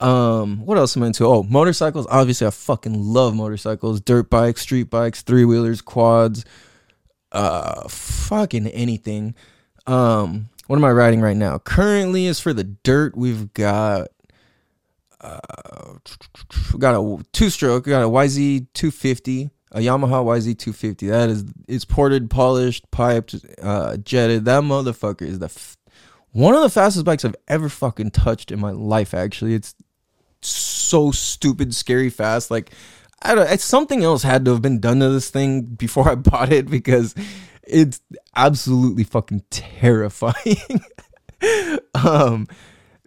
Um, 0.00 0.64
what 0.66 0.76
else 0.76 0.96
am 0.96 1.02
I 1.02 1.08
into? 1.08 1.24
Oh, 1.24 1.42
motorcycles. 1.42 2.06
Obviously, 2.10 2.46
I 2.46 2.50
fucking 2.50 2.94
love 2.94 3.34
motorcycles, 3.34 4.00
dirt 4.00 4.28
bikes, 4.28 4.62
street 4.62 4.90
bikes, 4.90 5.22
three 5.22 5.44
wheelers, 5.44 5.80
quads, 5.80 6.44
uh, 7.32 7.88
fucking 7.88 8.66
anything. 8.68 9.34
Um, 9.86 10.48
what 10.66 10.76
am 10.76 10.84
I 10.84 10.90
riding 10.90 11.20
right 11.20 11.36
now? 11.36 11.58
Currently, 11.58 12.26
is 12.26 12.40
for 12.40 12.52
the 12.52 12.64
dirt. 12.64 13.16
We've 13.16 13.52
got 13.54 14.08
uh, 15.20 15.38
got 16.78 16.94
a 16.94 17.24
two 17.32 17.50
stroke. 17.50 17.84
Got 17.84 18.02
a 18.02 18.08
YZ 18.08 18.66
250, 18.74 19.50
a 19.74 19.80
Yamaha 19.80 20.24
YZ 20.24 20.56
250. 20.56 21.08
That 21.08 21.28
is 21.28 21.44
it's 21.66 21.84
ported, 21.84 22.30
polished, 22.30 22.88
piped, 22.92 23.34
uh, 23.60 23.96
jetted. 23.98 24.44
That 24.44 24.62
motherfucker 24.62 25.22
is 25.22 25.40
the 25.40 25.46
f- 25.46 25.76
one 26.30 26.54
of 26.54 26.62
the 26.62 26.70
fastest 26.70 27.04
bikes 27.04 27.24
I've 27.24 27.36
ever 27.48 27.68
fucking 27.68 28.12
touched 28.12 28.52
in 28.52 28.60
my 28.60 28.70
life. 28.70 29.12
Actually, 29.12 29.54
it's 29.54 29.74
so 30.42 31.10
stupid, 31.10 31.74
scary 31.74 32.08
fast. 32.08 32.52
Like 32.52 32.70
I 33.20 33.34
don't. 33.34 33.50
It's, 33.50 33.64
something 33.64 34.04
else 34.04 34.22
had 34.22 34.44
to 34.44 34.52
have 34.52 34.62
been 34.62 34.78
done 34.78 35.00
to 35.00 35.08
this 35.08 35.28
thing 35.28 35.62
before 35.62 36.08
I 36.08 36.14
bought 36.14 36.52
it 36.52 36.70
because 36.70 37.16
it's 37.64 38.00
absolutely 38.36 39.02
fucking 39.02 39.42
terrifying. 39.50 40.84
um, 41.94 42.46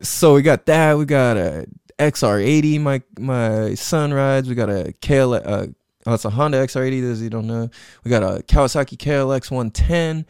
so 0.01 0.33
we 0.33 0.41
got 0.41 0.65
that. 0.65 0.97
We 0.97 1.05
got 1.05 1.37
a 1.37 1.67
XR80. 1.97 2.81
My 2.81 3.01
my 3.17 3.75
son 3.75 4.13
rides. 4.13 4.49
We 4.49 4.55
got 4.55 4.69
a 4.69 4.93
KL. 5.01 5.41
Uh, 5.45 5.67
oh, 6.07 6.13
it's 6.13 6.25
a 6.25 6.31
Honda 6.31 6.65
XR80. 6.65 7.01
Those 7.01 7.21
you 7.21 7.29
don't 7.29 7.47
know. 7.47 7.69
We 8.03 8.09
got 8.09 8.23
a 8.23 8.41
Kawasaki 8.43 8.97
KLX 8.97 9.51
110. 9.51 10.25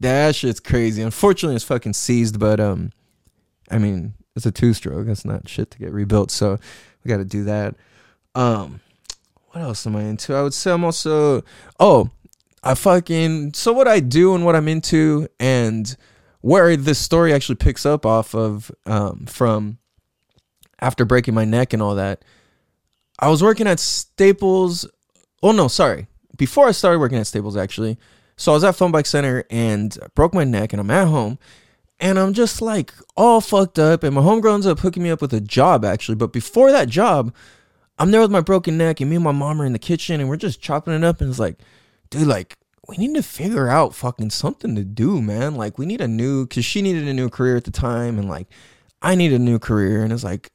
That 0.00 0.34
shit's 0.34 0.60
crazy. 0.60 1.02
Unfortunately, 1.02 1.56
it's 1.56 1.64
fucking 1.64 1.92
seized, 1.92 2.38
but 2.38 2.60
um 2.60 2.92
I 3.70 3.78
mean, 3.78 4.14
it's 4.36 4.46
a 4.46 4.52
two 4.52 4.74
stroke. 4.74 5.06
That's 5.06 5.24
not 5.24 5.48
shit 5.48 5.70
to 5.72 5.78
get 5.78 5.92
rebuilt. 5.92 6.30
So 6.30 6.58
we 7.04 7.08
got 7.08 7.18
to 7.18 7.24
do 7.24 7.44
that. 7.44 7.74
Um, 8.34 8.80
what 9.48 9.62
else 9.62 9.86
am 9.86 9.96
I 9.96 10.04
into? 10.04 10.34
I 10.34 10.42
would 10.42 10.54
say 10.54 10.72
I'm 10.72 10.84
also 10.84 11.42
oh, 11.78 12.10
I 12.62 12.74
fucking 12.74 13.54
so 13.54 13.72
what 13.72 13.88
I 13.88 14.00
do 14.00 14.34
and 14.34 14.44
what 14.44 14.54
I'm 14.54 14.68
into 14.68 15.28
and 15.40 15.96
where 16.40 16.76
this 16.76 16.98
story 16.98 17.32
actually 17.32 17.56
picks 17.56 17.84
up 17.84 18.06
off 18.06 18.34
of 18.34 18.70
um 18.86 19.26
from 19.26 19.78
after 20.80 21.04
breaking 21.04 21.34
my 21.34 21.44
neck 21.44 21.72
and 21.72 21.82
all 21.82 21.94
that. 21.96 22.24
I 23.18 23.28
was 23.28 23.42
working 23.42 23.66
at 23.66 23.80
Staples. 23.80 24.88
Oh 25.42 25.52
no, 25.52 25.68
sorry. 25.68 26.06
Before 26.36 26.66
I 26.66 26.72
started 26.72 26.98
working 26.98 27.18
at 27.18 27.26
Staples 27.26 27.56
actually. 27.56 27.98
So 28.36 28.52
I 28.52 28.54
was 28.54 28.64
at 28.64 28.76
Phone 28.76 28.92
Bike 28.92 29.06
Center 29.06 29.44
and 29.50 29.96
broke 30.14 30.34
my 30.34 30.44
neck 30.44 30.72
and 30.72 30.80
I'm 30.80 30.90
at 30.90 31.08
home 31.08 31.38
and 32.02 32.18
I'm 32.18 32.32
just 32.34 32.60
like 32.60 32.92
all 33.16 33.40
fucked 33.40 33.78
up. 33.78 34.02
And 34.02 34.14
my 34.14 34.22
homegrown's 34.22 34.66
up 34.66 34.80
hooking 34.80 35.04
me 35.04 35.10
up 35.10 35.22
with 35.22 35.32
a 35.32 35.40
job 35.40 35.84
actually. 35.84 36.16
But 36.16 36.32
before 36.32 36.72
that 36.72 36.88
job, 36.88 37.32
I'm 37.98 38.10
there 38.10 38.20
with 38.20 38.30
my 38.30 38.40
broken 38.40 38.76
neck, 38.76 39.00
and 39.00 39.08
me 39.08 39.16
and 39.16 39.24
my 39.24 39.32
mom 39.32 39.62
are 39.62 39.64
in 39.64 39.72
the 39.72 39.78
kitchen, 39.78 40.18
and 40.18 40.28
we're 40.28 40.36
just 40.36 40.60
chopping 40.60 40.94
it 40.94 41.04
up. 41.04 41.20
And 41.20 41.30
it's 41.30 41.38
like, 41.38 41.60
dude, 42.12 42.28
like 42.28 42.56
we 42.88 42.96
need 42.96 43.14
to 43.16 43.22
figure 43.22 43.68
out 43.68 43.94
fucking 43.94 44.30
something 44.30 44.76
to 44.76 44.84
do, 44.84 45.20
man. 45.20 45.56
Like 45.56 45.78
we 45.78 45.86
need 45.86 46.00
a 46.00 46.08
new, 46.08 46.46
cause 46.46 46.64
she 46.64 46.82
needed 46.82 47.08
a 47.08 47.14
new 47.14 47.28
career 47.28 47.56
at 47.56 47.64
the 47.64 47.70
time, 47.70 48.18
and 48.18 48.28
like 48.28 48.46
I 49.00 49.16
need 49.16 49.32
a 49.32 49.38
new 49.38 49.58
career, 49.58 50.02
and 50.04 50.12
it's 50.12 50.24
like. 50.24 50.50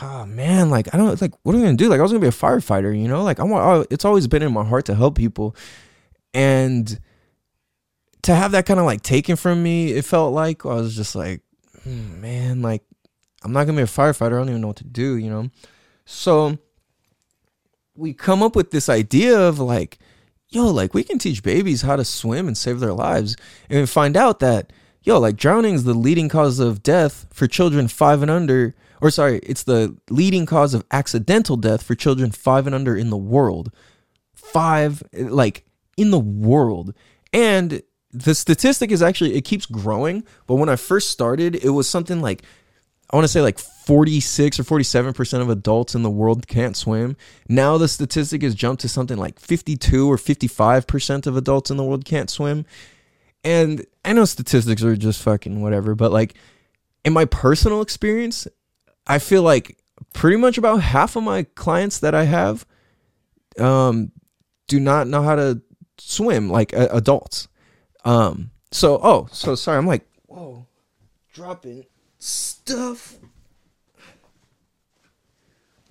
Oh, 0.00 0.26
man, 0.26 0.70
like 0.70 0.94
I 0.94 0.96
don't 0.96 1.20
like 1.20 1.32
what 1.42 1.54
are 1.54 1.58
we 1.58 1.64
gonna 1.64 1.76
do? 1.76 1.88
Like 1.88 1.98
I 1.98 2.02
was 2.02 2.12
gonna 2.12 2.20
be 2.20 2.28
a 2.28 2.30
firefighter, 2.30 2.96
you 2.96 3.08
know. 3.08 3.24
Like 3.24 3.40
I 3.40 3.42
want. 3.42 3.88
It's 3.90 4.04
always 4.04 4.28
been 4.28 4.42
in 4.42 4.52
my 4.52 4.64
heart 4.64 4.84
to 4.84 4.94
help 4.94 5.16
people, 5.16 5.56
and 6.32 7.00
to 8.22 8.34
have 8.34 8.52
that 8.52 8.66
kind 8.66 8.78
of 8.78 8.86
like 8.86 9.02
taken 9.02 9.34
from 9.34 9.60
me, 9.60 9.92
it 9.92 10.04
felt 10.04 10.32
like 10.32 10.64
I 10.64 10.74
was 10.74 10.94
just 10.94 11.16
like, 11.16 11.40
hmm, 11.82 12.20
man, 12.20 12.62
like 12.62 12.84
I'm 13.42 13.52
not 13.52 13.64
gonna 13.64 13.78
be 13.78 13.82
a 13.82 13.86
firefighter. 13.86 14.34
I 14.34 14.38
don't 14.38 14.50
even 14.50 14.60
know 14.60 14.68
what 14.68 14.76
to 14.76 14.84
do, 14.84 15.16
you 15.16 15.30
know. 15.30 15.50
So 16.04 16.58
we 17.96 18.12
come 18.12 18.42
up 18.42 18.54
with 18.54 18.70
this 18.70 18.88
idea 18.88 19.40
of 19.40 19.58
like, 19.58 19.98
yo, 20.48 20.66
like 20.66 20.94
we 20.94 21.04
can 21.04 21.18
teach 21.18 21.42
babies 21.42 21.82
how 21.82 21.96
to 21.96 22.04
swim 22.04 22.46
and 22.46 22.56
save 22.56 22.80
their 22.80 22.92
lives, 22.92 23.36
and 23.68 23.88
find 23.88 24.16
out 24.16 24.40
that 24.40 24.72
yo, 25.02 25.18
like 25.18 25.36
drowning 25.36 25.74
is 25.74 25.84
the 25.84 25.94
leading 25.94 26.28
cause 26.28 26.58
of 26.58 26.82
death 26.82 27.26
for 27.32 27.46
children 27.46 27.88
five 27.88 28.22
and 28.22 28.30
under. 28.30 28.74
Or 29.00 29.10
sorry, 29.10 29.38
it's 29.44 29.62
the 29.62 29.96
leading 30.10 30.44
cause 30.44 30.74
of 30.74 30.84
accidental 30.90 31.56
death 31.56 31.82
for 31.82 31.94
children 31.94 32.32
five 32.32 32.66
and 32.66 32.74
under 32.74 32.96
in 32.96 33.10
the 33.10 33.16
world. 33.16 33.72
Five, 34.34 35.02
like 35.12 35.64
in 35.96 36.10
the 36.10 36.18
world. 36.18 36.94
And 37.32 37.82
the 38.12 38.34
statistic 38.34 38.90
is 38.90 39.02
actually 39.02 39.34
it 39.34 39.42
keeps 39.42 39.66
growing 39.66 40.24
but 40.46 40.54
when 40.54 40.70
i 40.70 40.76
first 40.76 41.10
started 41.10 41.54
it 41.56 41.70
was 41.70 41.88
something 41.88 42.22
like 42.22 42.42
i 43.10 43.16
want 43.16 43.24
to 43.24 43.28
say 43.28 43.40
like 43.40 43.58
46 43.58 44.60
or 44.60 44.64
47% 44.64 45.40
of 45.40 45.48
adults 45.48 45.94
in 45.94 46.02
the 46.02 46.10
world 46.10 46.46
can't 46.46 46.76
swim 46.76 47.16
now 47.48 47.78
the 47.78 47.88
statistic 47.88 48.42
has 48.42 48.54
jumped 48.54 48.82
to 48.82 48.88
something 48.88 49.16
like 49.16 49.38
52 49.38 50.10
or 50.10 50.16
55% 50.16 51.26
of 51.26 51.36
adults 51.36 51.70
in 51.70 51.78
the 51.78 51.84
world 51.84 52.04
can't 52.04 52.28
swim 52.28 52.66
and 53.42 53.86
i 54.04 54.12
know 54.12 54.24
statistics 54.24 54.82
are 54.82 54.96
just 54.96 55.22
fucking 55.22 55.62
whatever 55.62 55.94
but 55.94 56.12
like 56.12 56.34
in 57.04 57.12
my 57.12 57.24
personal 57.24 57.80
experience 57.80 58.46
i 59.06 59.18
feel 59.18 59.42
like 59.42 59.78
pretty 60.12 60.36
much 60.36 60.58
about 60.58 60.82
half 60.82 61.16
of 61.16 61.22
my 61.22 61.44
clients 61.54 62.00
that 62.00 62.14
i 62.14 62.24
have 62.24 62.66
um 63.58 64.12
do 64.66 64.78
not 64.78 65.06
know 65.06 65.22
how 65.22 65.34
to 65.34 65.62
swim 65.96 66.50
like 66.50 66.74
uh, 66.74 66.88
adults 66.90 67.48
um. 68.08 68.50
So 68.70 69.00
oh, 69.02 69.28
so 69.32 69.54
sorry. 69.54 69.78
I'm 69.78 69.86
like, 69.86 70.06
whoa, 70.26 70.66
dropping 71.32 71.84
stuff. 72.18 73.16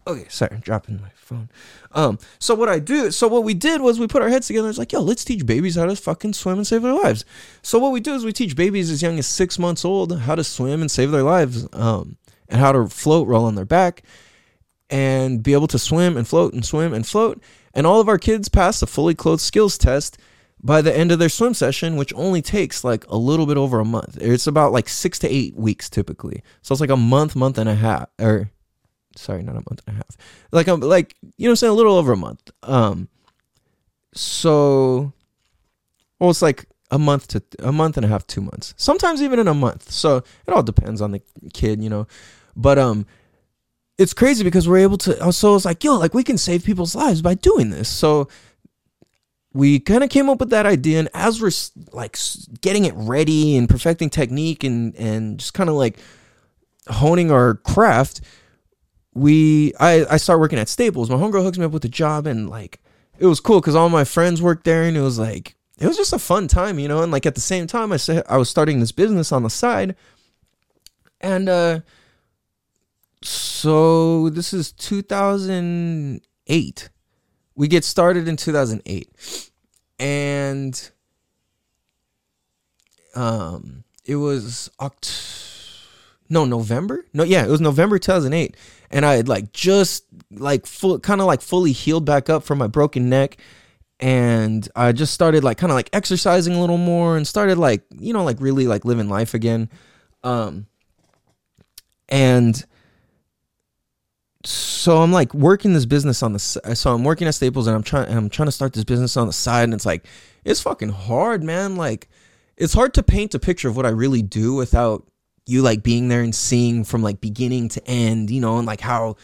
Okay, 0.07 0.25
sorry, 0.29 0.51
I'm 0.53 0.61
dropping 0.61 1.01
my 1.01 1.09
phone. 1.15 1.49
Um, 1.91 2.17
so 2.39 2.55
what 2.55 2.69
I 2.69 2.79
do, 2.79 3.11
so 3.11 3.27
what 3.27 3.43
we 3.43 3.53
did 3.53 3.81
was 3.81 3.99
we 3.99 4.07
put 4.07 4.21
our 4.21 4.29
heads 4.29 4.47
together. 4.47 4.69
It's 4.69 4.77
like, 4.77 4.93
yo, 4.93 5.01
let's 5.01 5.25
teach 5.25 5.45
babies 5.45 5.75
how 5.75 5.85
to 5.85 5.97
fucking 5.97 6.31
swim 6.31 6.57
and 6.57 6.65
save 6.65 6.83
their 6.83 6.93
lives. 6.93 7.25
So 7.61 7.77
what 7.77 7.91
we 7.91 7.99
do 7.99 8.13
is 8.13 8.23
we 8.23 8.31
teach 8.31 8.55
babies 8.55 8.89
as 8.89 9.01
young 9.01 9.19
as 9.19 9.27
six 9.27 9.59
months 9.59 9.83
old 9.83 10.17
how 10.19 10.35
to 10.35 10.45
swim 10.45 10.79
and 10.79 10.89
save 10.89 11.11
their 11.11 11.23
lives, 11.23 11.67
um, 11.73 12.15
and 12.47 12.61
how 12.61 12.71
to 12.71 12.87
float, 12.87 13.27
roll 13.27 13.43
on 13.43 13.55
their 13.55 13.65
back, 13.65 14.03
and 14.89 15.43
be 15.43 15.51
able 15.51 15.67
to 15.67 15.79
swim 15.79 16.15
and 16.15 16.25
float 16.25 16.53
and 16.53 16.65
swim 16.65 16.93
and 16.93 17.05
float. 17.05 17.41
And 17.73 17.85
all 17.85 17.99
of 17.99 18.07
our 18.07 18.17
kids 18.17 18.47
pass 18.47 18.79
the 18.79 18.87
fully 18.87 19.13
clothed 19.13 19.41
skills 19.41 19.77
test 19.77 20.17
by 20.63 20.81
the 20.81 20.95
end 20.95 21.11
of 21.11 21.19
their 21.19 21.29
swim 21.29 21.53
session, 21.53 21.95
which 21.95 22.13
only 22.15 22.41
takes 22.41 22.83
like 22.83 23.07
a 23.07 23.17
little 23.17 23.45
bit 23.45 23.57
over 23.57 23.79
a 23.79 23.85
month. 23.85 24.17
It's 24.19 24.47
about 24.47 24.71
like 24.71 24.89
six 24.89 25.19
to 25.19 25.29
eight 25.29 25.55
weeks 25.55 25.89
typically. 25.89 26.43
So 26.61 26.73
it's 26.73 26.81
like 26.81 26.89
a 26.89 26.97
month, 26.97 27.35
month 27.35 27.57
and 27.57 27.69
a 27.69 27.75
half, 27.75 28.09
or 28.19 28.51
sorry, 29.15 29.43
not 29.43 29.55
a 29.55 29.63
month 29.69 29.81
and 29.85 29.95
a 29.95 29.97
half. 29.97 30.17
Like 30.51 30.67
I'm 30.67 30.79
like 30.79 31.15
you 31.37 31.47
know, 31.47 31.51
I'm 31.51 31.55
saying 31.55 31.71
a 31.71 31.75
little 31.75 31.95
over 31.95 32.13
a 32.13 32.17
month. 32.17 32.49
Um, 32.63 33.07
so 34.13 35.13
well, 36.19 36.29
it's 36.29 36.41
like 36.41 36.65
a 36.89 36.97
month 36.97 37.27
to 37.29 37.43
a 37.59 37.71
month 37.71 37.97
and 37.97 38.05
a 38.05 38.09
half, 38.09 38.25
two 38.25 38.41
months. 38.41 38.73
Sometimes 38.77 39.21
even 39.21 39.39
in 39.39 39.47
a 39.47 39.53
month. 39.53 39.91
So 39.91 40.17
it 40.17 40.53
all 40.53 40.63
depends 40.63 41.01
on 41.01 41.11
the 41.11 41.21
kid, 41.53 41.83
you 41.83 41.89
know. 41.89 42.07
But 42.55 42.79
um, 42.79 43.05
it's 43.97 44.13
crazy 44.13 44.43
because 44.43 44.67
we're 44.67 44.77
able 44.77 44.97
to. 44.99 45.31
So 45.31 45.55
it's 45.55 45.65
like 45.65 45.83
yo, 45.83 45.97
like 45.97 46.13
we 46.13 46.23
can 46.23 46.37
save 46.37 46.63
people's 46.63 46.95
lives 46.95 47.21
by 47.21 47.35
doing 47.35 47.69
this. 47.69 47.89
So 47.89 48.27
we 49.57 49.79
kind 49.79 50.03
of 50.03 50.09
came 50.09 50.29
up 50.29 50.39
with 50.39 50.51
that 50.51 50.65
idea 50.65 50.99
and 50.99 51.09
as 51.13 51.41
we're 51.41 51.51
like 51.91 52.17
getting 52.61 52.85
it 52.85 52.93
ready 52.95 53.57
and 53.57 53.67
perfecting 53.67 54.09
technique 54.09 54.63
and 54.63 54.95
and 54.95 55.39
just 55.39 55.53
kind 55.53 55.69
of 55.69 55.75
like 55.75 55.97
honing 56.87 57.31
our 57.31 57.55
craft 57.55 58.21
we 59.17 59.73
I, 59.79 60.05
I 60.11 60.17
start 60.17 60.39
working 60.39 60.59
at 60.59 60.69
Staples. 60.69 61.09
My 61.09 61.17
homegirl 61.17 61.41
hooks 61.43 61.57
me 61.57 61.65
up 61.65 61.71
with 61.71 61.83
a 61.85 61.89
job 61.89 62.27
and 62.27 62.47
like 62.49 62.79
it 63.17 63.25
was 63.25 63.39
cool 63.39 63.59
because 63.59 63.73
all 63.75 63.89
my 63.89 64.03
friends 64.03 64.39
worked 64.41 64.63
there 64.63 64.83
and 64.83 64.95
it 64.95 65.01
was 65.01 65.17
like 65.17 65.55
it 65.79 65.87
was 65.87 65.97
just 65.97 66.13
a 66.13 66.19
fun 66.19 66.47
time, 66.47 66.77
you 66.79 66.87
know. 66.87 67.01
And 67.01 67.11
like 67.11 67.25
at 67.25 67.33
the 67.35 67.41
same 67.41 67.67
time, 67.67 67.91
I 67.91 67.97
said 67.97 68.23
I 68.29 68.37
was 68.37 68.49
starting 68.49 68.79
this 68.79 68.91
business 68.91 69.31
on 69.31 69.43
the 69.43 69.49
side, 69.49 69.95
and 71.19 71.49
uh, 71.49 71.79
so 73.23 74.29
this 74.29 74.53
is 74.53 74.71
2008. 74.71 76.89
We 77.55 77.67
get 77.67 77.83
started 77.83 78.27
in 78.27 78.37
2008, 78.37 79.46
and 79.99 80.89
um, 83.15 83.83
it 84.05 84.15
was 84.15 84.69
Oct. 84.79 85.33
No, 86.29 86.45
November. 86.45 87.05
No, 87.13 87.23
yeah, 87.23 87.45
it 87.45 87.49
was 87.49 87.61
November 87.61 87.97
2008, 87.97 88.55
and 88.91 89.05
I 89.05 89.15
had 89.15 89.27
like 89.27 89.53
just 89.53 90.05
like 90.31 90.65
full, 90.65 90.99
kind 90.99 91.21
of 91.21 91.27
like 91.27 91.41
fully 91.41 91.71
healed 91.71 92.05
back 92.05 92.29
up 92.29 92.43
from 92.43 92.57
my 92.57 92.67
broken 92.67 93.09
neck, 93.09 93.37
and 93.99 94.67
I 94.75 94.91
just 94.91 95.13
started 95.13 95.43
like 95.43 95.57
kind 95.57 95.71
of 95.71 95.75
like 95.75 95.89
exercising 95.93 96.53
a 96.53 96.61
little 96.61 96.77
more, 96.77 97.15
and 97.17 97.25
started 97.25 97.57
like 97.57 97.83
you 97.97 98.13
know 98.13 98.23
like 98.23 98.41
really 98.41 98.67
like 98.67 98.85
living 98.85 99.09
life 99.09 99.33
again, 99.33 99.69
um, 100.23 100.67
and 102.09 102.63
so 104.43 105.01
I'm 105.01 105.11
like 105.11 105.33
working 105.33 105.73
this 105.73 105.85
business 105.85 106.21
on 106.21 106.33
the 106.33 106.39
si- 106.39 106.59
uh, 106.63 106.73
so 106.73 106.93
I'm 106.93 107.03
working 107.03 107.27
at 107.27 107.35
Staples 107.35 107.67
and 107.67 107.75
I'm 107.75 107.83
trying 107.83 108.15
I'm 108.15 108.29
trying 108.29 108.47
to 108.47 108.51
start 108.51 108.73
this 108.73 108.83
business 108.83 109.17
on 109.17 109.27
the 109.27 109.33
side 109.33 109.63
and 109.63 109.73
it's 109.73 109.85
like 109.85 110.05
it's 110.45 110.61
fucking 110.61 110.89
hard, 110.89 111.43
man. 111.43 111.75
Like 111.75 112.07
it's 112.55 112.73
hard 112.73 112.93
to 112.95 113.03
paint 113.03 113.35
a 113.35 113.39
picture 113.39 113.67
of 113.67 113.75
what 113.75 113.85
I 113.85 113.89
really 113.89 114.21
do 114.21 114.53
without 114.53 115.05
you 115.45 115.61
like 115.61 115.81
being 115.81 116.07
there 116.07 116.21
and 116.21 116.35
seeing 116.35 116.83
from 116.83 117.01
like 117.01 117.19
beginning 117.21 117.69
to 117.69 117.87
end, 117.87 118.29
you 118.29 118.41
know, 118.41 118.57
and 118.57 118.67
like 118.67 118.81
how 118.81 119.15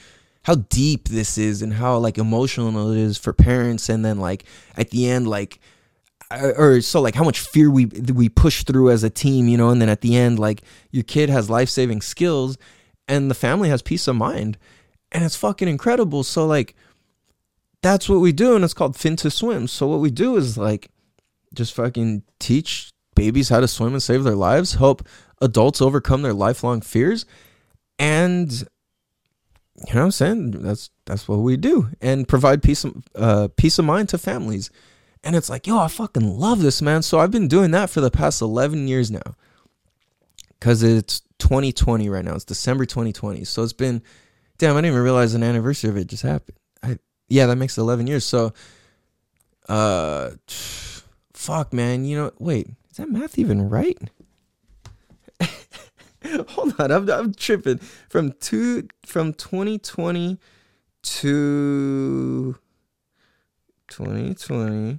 how 0.44 0.56
deep 0.56 1.08
this 1.10 1.38
is 1.38 1.62
and 1.62 1.74
how 1.74 1.98
like 1.98 2.18
emotional 2.18 2.92
it 2.92 2.98
is 2.98 3.18
for 3.18 3.34
parents 3.34 3.90
and 3.90 4.04
then 4.04 4.20
like 4.20 4.46
at 4.76 4.90
the 4.90 5.10
end 5.10 5.28
like 5.28 5.60
or 6.32 6.82
so 6.82 7.00
like 7.00 7.16
how 7.16 7.24
much 7.24 7.40
fear 7.40 7.70
we 7.70 7.86
we 7.86 8.30
push 8.30 8.64
through 8.64 8.90
as 8.90 9.04
a 9.04 9.10
team, 9.10 9.48
you 9.48 9.58
know, 9.58 9.70
and 9.70 9.82
then 9.82 9.90
at 9.90 10.02
the 10.02 10.16
end 10.16 10.40
like 10.40 10.64
your 10.92 11.04
kid 11.04 11.30
has 11.30 11.50
life-saving 11.50 12.02
skills 12.02 12.58
and 13.08 13.30
the 13.30 13.36
family 13.36 13.70
has 13.70 13.82
peace 13.82 14.08
of 14.08 14.16
mind 14.16 14.58
and 15.14 15.24
it's 15.24 15.36
fucking 15.36 15.68
incredible. 15.68 16.24
So 16.24 16.46
like 16.46 16.76
that's 17.82 18.10
what 18.10 18.20
we 18.20 18.32
do 18.32 18.56
and 18.56 18.64
it's 18.64 18.74
called 18.74 18.96
fin 18.96 19.16
to 19.18 19.30
swim. 19.30 19.68
So 19.68 19.88
what 19.88 20.00
we 20.00 20.10
do 20.10 20.36
is 20.36 20.58
like 20.58 20.90
just 21.54 21.74
fucking 21.74 22.24
teach 22.40 22.92
babies 23.16 23.50
how 23.50 23.60
to 23.60 23.68
swim 23.68 23.94
and 23.94 24.02
save 24.02 24.24
their 24.24 24.36
lives, 24.36 24.74
help 24.74 25.08
adults 25.42 25.82
overcome 25.82 26.24
their 26.24 26.34
lifelong 26.34 26.82
fears 26.82 27.26
and 28.00 28.52
you 29.88 29.94
know 29.96 30.02
what 30.02 30.06
I'm 30.06 30.12
saying? 30.12 30.52
That's 30.52 30.90
that's 31.06 31.28
what 31.28 31.38
we 31.38 31.58
do 31.58 31.90
and 32.02 32.28
provide 32.28 32.64
peace 32.64 32.84
of 32.84 33.04
uh 33.16 33.48
peace 33.56 33.78
of 33.78 33.86
mind 33.86 34.10
to 34.10 34.18
families. 34.18 34.72
And 35.26 35.36
it's 35.36 35.50
like, 35.50 35.68
yo, 35.68 35.80
I 35.80 35.88
fucking 35.88 36.38
love 36.38 36.62
this, 36.62 36.82
man. 36.82 37.02
So 37.02 37.20
I've 37.20 37.32
been 37.32 37.48
doing 37.48 37.72
that 37.72 37.90
for 37.90 38.02
the 38.02 38.12
past 38.12 38.42
11 38.42 38.88
years 38.88 39.10
now. 39.10 39.36
Cuz 40.60 40.84
it's 40.84 41.22
2020 41.40 42.10
right 42.10 42.24
now. 42.24 42.36
It's 42.36 42.46
December 42.46 42.86
2020. 42.86 43.44
So 43.44 43.64
it's 43.64 43.74
been 43.74 44.02
damn, 44.58 44.76
I 44.76 44.82
didn't 44.82 44.94
even 44.94 45.04
realize 45.04 45.34
an 45.34 45.44
anniversary 45.44 45.90
of 45.90 45.98
it 45.98 46.08
just 46.08 46.24
happened. 46.24 46.58
I 46.82 46.98
yeah, 47.28 47.46
that 47.48 47.56
makes 47.56 47.78
11 47.78 48.08
years. 48.08 48.26
So 48.26 48.54
uh 49.70 50.32
fuck, 50.48 51.74
man, 51.74 52.06
you 52.06 52.18
know, 52.18 52.32
wait, 52.40 52.68
is 52.92 52.98
that 52.98 53.10
math 53.10 53.38
even 53.38 53.70
right? 53.70 53.98
Hold 56.50 56.76
on, 56.80 56.92
I'm, 56.92 57.10
I'm 57.10 57.34
tripping. 57.34 57.80
From 58.10 58.34
two 58.40 58.88
from 59.06 59.34
2020 59.34 60.40
to 61.04 62.58
2020 63.90 64.98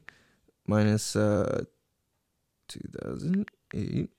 minus 0.67 1.17
uh 1.17 1.65
2008. 2.69 4.11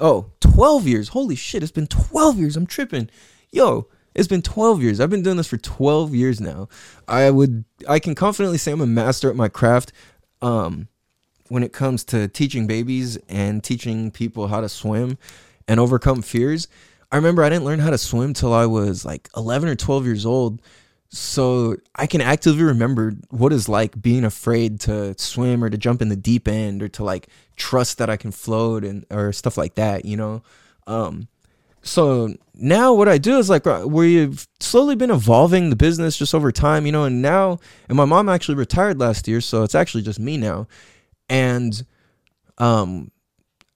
Oh, 0.00 0.30
12 0.40 0.86
years. 0.86 1.08
Holy 1.08 1.34
shit, 1.34 1.62
it's 1.62 1.72
been 1.72 1.86
12 1.86 2.38
years. 2.38 2.56
I'm 2.56 2.66
tripping. 2.66 3.10
Yo, 3.50 3.88
it's 4.18 4.26
been 4.26 4.42
12 4.42 4.82
years. 4.82 5.00
I've 5.00 5.10
been 5.10 5.22
doing 5.22 5.36
this 5.36 5.46
for 5.46 5.58
12 5.58 6.12
years 6.12 6.40
now. 6.40 6.68
I 7.06 7.30
would 7.30 7.64
I 7.88 8.00
can 8.00 8.16
confidently 8.16 8.58
say 8.58 8.72
I'm 8.72 8.80
a 8.80 8.86
master 8.86 9.30
at 9.30 9.36
my 9.36 9.48
craft. 9.48 9.92
Um 10.42 10.88
when 11.48 11.62
it 11.62 11.72
comes 11.72 12.04
to 12.04 12.26
teaching 12.26 12.66
babies 12.66 13.16
and 13.28 13.62
teaching 13.62 14.10
people 14.10 14.48
how 14.48 14.60
to 14.60 14.68
swim 14.68 15.18
and 15.68 15.78
overcome 15.78 16.20
fears. 16.20 16.66
I 17.12 17.16
remember 17.16 17.44
I 17.44 17.48
didn't 17.48 17.64
learn 17.64 17.78
how 17.78 17.90
to 17.90 17.96
swim 17.96 18.34
till 18.34 18.52
I 18.52 18.66
was 18.66 19.04
like 19.04 19.30
11 19.36 19.68
or 19.68 19.76
12 19.76 20.04
years 20.04 20.26
old. 20.26 20.60
So 21.10 21.76
I 21.94 22.06
can 22.06 22.20
actively 22.20 22.64
remember 22.64 23.12
what 23.30 23.52
it's 23.52 23.68
like 23.68 24.02
being 24.02 24.24
afraid 24.24 24.80
to 24.80 25.14
swim 25.16 25.62
or 25.62 25.70
to 25.70 25.78
jump 25.78 26.02
in 26.02 26.08
the 26.08 26.16
deep 26.16 26.48
end 26.48 26.82
or 26.82 26.88
to 26.88 27.04
like 27.04 27.28
trust 27.56 27.98
that 27.98 28.10
I 28.10 28.16
can 28.16 28.32
float 28.32 28.84
and 28.84 29.06
or 29.10 29.32
stuff 29.32 29.56
like 29.56 29.76
that, 29.76 30.04
you 30.04 30.16
know. 30.16 30.42
Um 30.88 31.28
so 31.82 32.34
now 32.54 32.92
what 32.92 33.08
I 33.08 33.18
do 33.18 33.38
is 33.38 33.48
like 33.48 33.66
uh, 33.66 33.84
we've 33.86 34.46
slowly 34.60 34.96
been 34.96 35.10
evolving 35.10 35.70
the 35.70 35.76
business 35.76 36.16
just 36.16 36.34
over 36.34 36.50
time, 36.50 36.86
you 36.86 36.92
know, 36.92 37.04
and 37.04 37.22
now 37.22 37.58
and 37.88 37.96
my 37.96 38.04
mom 38.04 38.28
actually 38.28 38.56
retired 38.56 38.98
last 38.98 39.28
year, 39.28 39.40
so 39.40 39.62
it's 39.62 39.74
actually 39.74 40.02
just 40.02 40.20
me 40.20 40.36
now. 40.36 40.66
And 41.28 41.84
um 42.58 43.10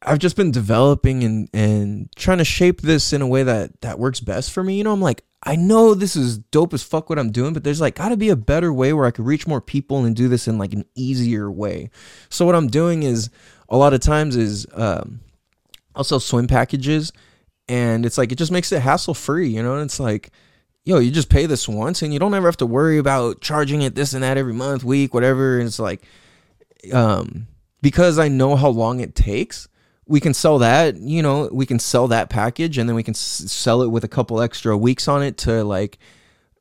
I've 0.05 0.19
just 0.19 0.37
been 0.37 0.51
developing 0.51 1.23
and 1.25 1.49
and 1.53 2.09
trying 2.17 2.39
to 2.39 2.45
shape 2.45 2.81
this 2.81 3.13
in 3.13 3.23
a 3.23 3.27
way 3.27 3.43
that 3.43 3.81
that 3.83 3.99
works 3.99 4.21
best 4.21 4.51
for 4.51 4.65
me. 4.65 4.77
You 4.77 4.85
know, 4.85 4.93
I'm 4.93 5.01
like, 5.01 5.25
I 5.45 5.57
know 5.57 5.95
this 5.95 6.17
is 6.17 6.39
dope 6.39 6.75
as 6.75 6.83
fuck 6.83 7.09
what 7.09 7.19
I'm 7.19 7.31
doing, 7.31 7.53
but 7.53 7.65
there's 7.65 7.81
like 7.81 7.97
got 7.97 8.11
to 8.11 8.17
be 8.17 8.29
a 8.29 8.37
better 8.37 8.73
way 8.73 8.93
where 8.93 9.07
I 9.07 9.11
could 9.11 9.27
reach 9.27 9.47
more 9.47 9.61
people 9.61 10.05
and 10.05 10.15
do 10.15 10.29
this 10.29 10.49
in 10.49 10.59
like 10.59 10.73
an 10.73 10.85
easier 10.95 11.51
way. 11.51 11.91
So 12.29 12.45
what 12.47 12.55
I'm 12.55 12.69
doing 12.69 13.03
is 13.03 13.31
a 13.69 13.77
lot 13.77 13.95
of 13.95 14.01
times 14.01 14.37
is 14.37 14.67
um, 14.75 15.21
I'll 15.95 16.05
sell 16.05 16.21
swim 16.21 16.47
packages, 16.47 17.13
and 17.69 18.05
it's 18.05 18.19
like 18.19 18.33
it 18.33 18.39
just 18.39 18.53
makes 18.53 18.73
it 18.73 18.83
hassle 18.83 19.15
free. 19.15 19.49
You 19.49 19.63
know, 19.63 19.75
and 19.75 19.83
it's 19.83 20.01
like. 20.01 20.31
Yo, 20.85 20.99
you 20.99 21.13
just 21.13 21.29
pay 21.29 21.47
this 21.47 21.69
once 21.69 22.03
and 22.03 22.13
you 22.13 22.19
don't 22.19 22.35
ever 22.35 22.49
have 22.49 22.57
to 22.57 22.67
worry 22.67 22.99
about 22.99 23.41
charging 23.41 23.83
it 23.83 23.95
this 23.95 24.15
and 24.15 24.25
that 24.25 24.37
every 24.37 24.53
month, 24.53 24.83
week, 24.83 25.15
whatever. 25.15 25.61
And 25.61 25.69
it's 25.69 25.79
like, 25.79 26.03
um, 26.93 27.47
because 27.81 28.19
I 28.19 28.27
know 28.27 28.57
how 28.57 28.71
long 28.71 28.99
it 28.99 29.15
takes, 29.15 29.69
we 30.07 30.21
can 30.21 30.35
sell 30.35 30.59
that 30.59 30.97
you 30.97 31.23
know 31.23 31.49
we 31.53 31.67
can 31.67 31.79
sell 31.79 32.09
that 32.09 32.29
package 32.31 32.79
and 32.79 32.89
then 32.89 32.97
we 32.97 33.03
can 33.03 33.15
s- 33.15 33.51
sell 33.51 33.83
it 33.83 33.89
with 33.89 34.05
a 34.05 34.09
couple 34.09 34.41
extra 34.41 34.77
weeks 34.77 35.09
on 35.09 35.23
it 35.23 35.39
to 35.39 35.65
like 35.65 35.99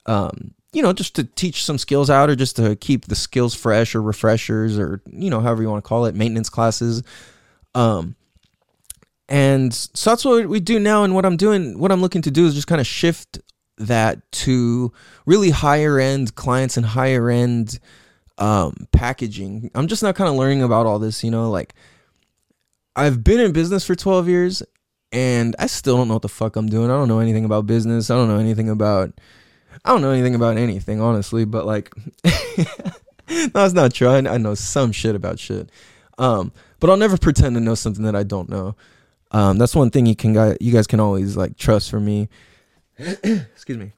um 0.05 0.53
you 0.73 0.81
know 0.81 0.93
just 0.93 1.15
to 1.15 1.23
teach 1.23 1.65
some 1.65 1.77
skills 1.77 2.09
out 2.09 2.29
or 2.29 2.35
just 2.35 2.55
to 2.55 2.75
keep 2.77 3.05
the 3.05 3.15
skills 3.15 3.53
fresh 3.53 3.95
or 3.95 4.01
refreshers 4.01 4.77
or 4.77 5.01
you 5.11 5.29
know 5.29 5.41
however 5.41 5.61
you 5.61 5.69
want 5.69 5.83
to 5.83 5.87
call 5.87 6.05
it 6.05 6.15
maintenance 6.15 6.49
classes 6.49 7.03
um 7.75 8.15
and 9.31 9.73
so 9.73 10.09
that's 10.09 10.25
what 10.25 10.47
we 10.47 10.59
do 10.59 10.79
now 10.79 11.03
and 11.03 11.15
what 11.15 11.25
i'm 11.25 11.37
doing 11.37 11.79
what 11.79 11.91
i'm 11.91 12.01
looking 12.01 12.21
to 12.21 12.31
do 12.31 12.45
is 12.45 12.53
just 12.53 12.67
kind 12.67 12.81
of 12.81 12.87
shift 12.87 13.39
that 13.77 14.31
to 14.31 14.91
really 15.25 15.49
higher 15.49 15.99
end 15.99 16.35
clients 16.35 16.77
and 16.77 16.85
higher 16.85 17.29
end 17.29 17.79
um 18.37 18.75
packaging 18.91 19.71
i'm 19.73 19.87
just 19.87 20.03
now 20.03 20.11
kind 20.11 20.29
of 20.29 20.35
learning 20.35 20.61
about 20.61 20.85
all 20.85 20.99
this 20.99 21.23
you 21.23 21.31
know 21.31 21.49
like 21.49 21.73
I've 22.95 23.23
been 23.23 23.39
in 23.39 23.53
business 23.53 23.85
for 23.85 23.95
12 23.95 24.27
years 24.27 24.63
and 25.11 25.55
I 25.59 25.67
still 25.67 25.97
don't 25.97 26.07
know 26.07 26.15
what 26.15 26.23
the 26.23 26.29
fuck 26.29 26.55
I'm 26.55 26.67
doing. 26.67 26.91
I 26.91 26.95
don't 26.95 27.07
know 27.07 27.19
anything 27.19 27.45
about 27.45 27.65
business. 27.65 28.09
I 28.09 28.15
don't 28.15 28.27
know 28.27 28.37
anything 28.37 28.69
about 28.69 29.13
I 29.85 29.89
don't 29.91 30.01
know 30.01 30.11
anything 30.11 30.35
about 30.35 30.57
anything, 30.57 30.99
honestly, 30.99 31.45
but 31.45 31.65
like 31.65 31.93
No, 33.55 33.65
it's 33.65 33.73
not 33.73 33.93
true. 33.93 34.09
I, 34.09 34.17
I 34.17 34.37
know 34.37 34.55
some 34.55 34.91
shit 34.91 35.15
about 35.15 35.39
shit. 35.39 35.69
Um, 36.17 36.51
but 36.79 36.89
I'll 36.89 36.97
never 36.97 37.17
pretend 37.17 37.55
to 37.55 37.61
know 37.61 37.75
something 37.75 38.03
that 38.03 38.15
I 38.15 38.23
don't 38.23 38.49
know. 38.49 38.75
Um, 39.31 39.57
that's 39.57 39.75
one 39.75 39.89
thing 39.89 40.05
you 40.05 40.15
can 40.15 40.57
you 40.59 40.71
guys 40.73 40.87
can 40.87 40.99
always 40.99 41.37
like 41.37 41.57
trust 41.57 41.89
for 41.89 41.99
me. 41.99 42.29
Excuse 42.97 43.77
me. 43.77 43.93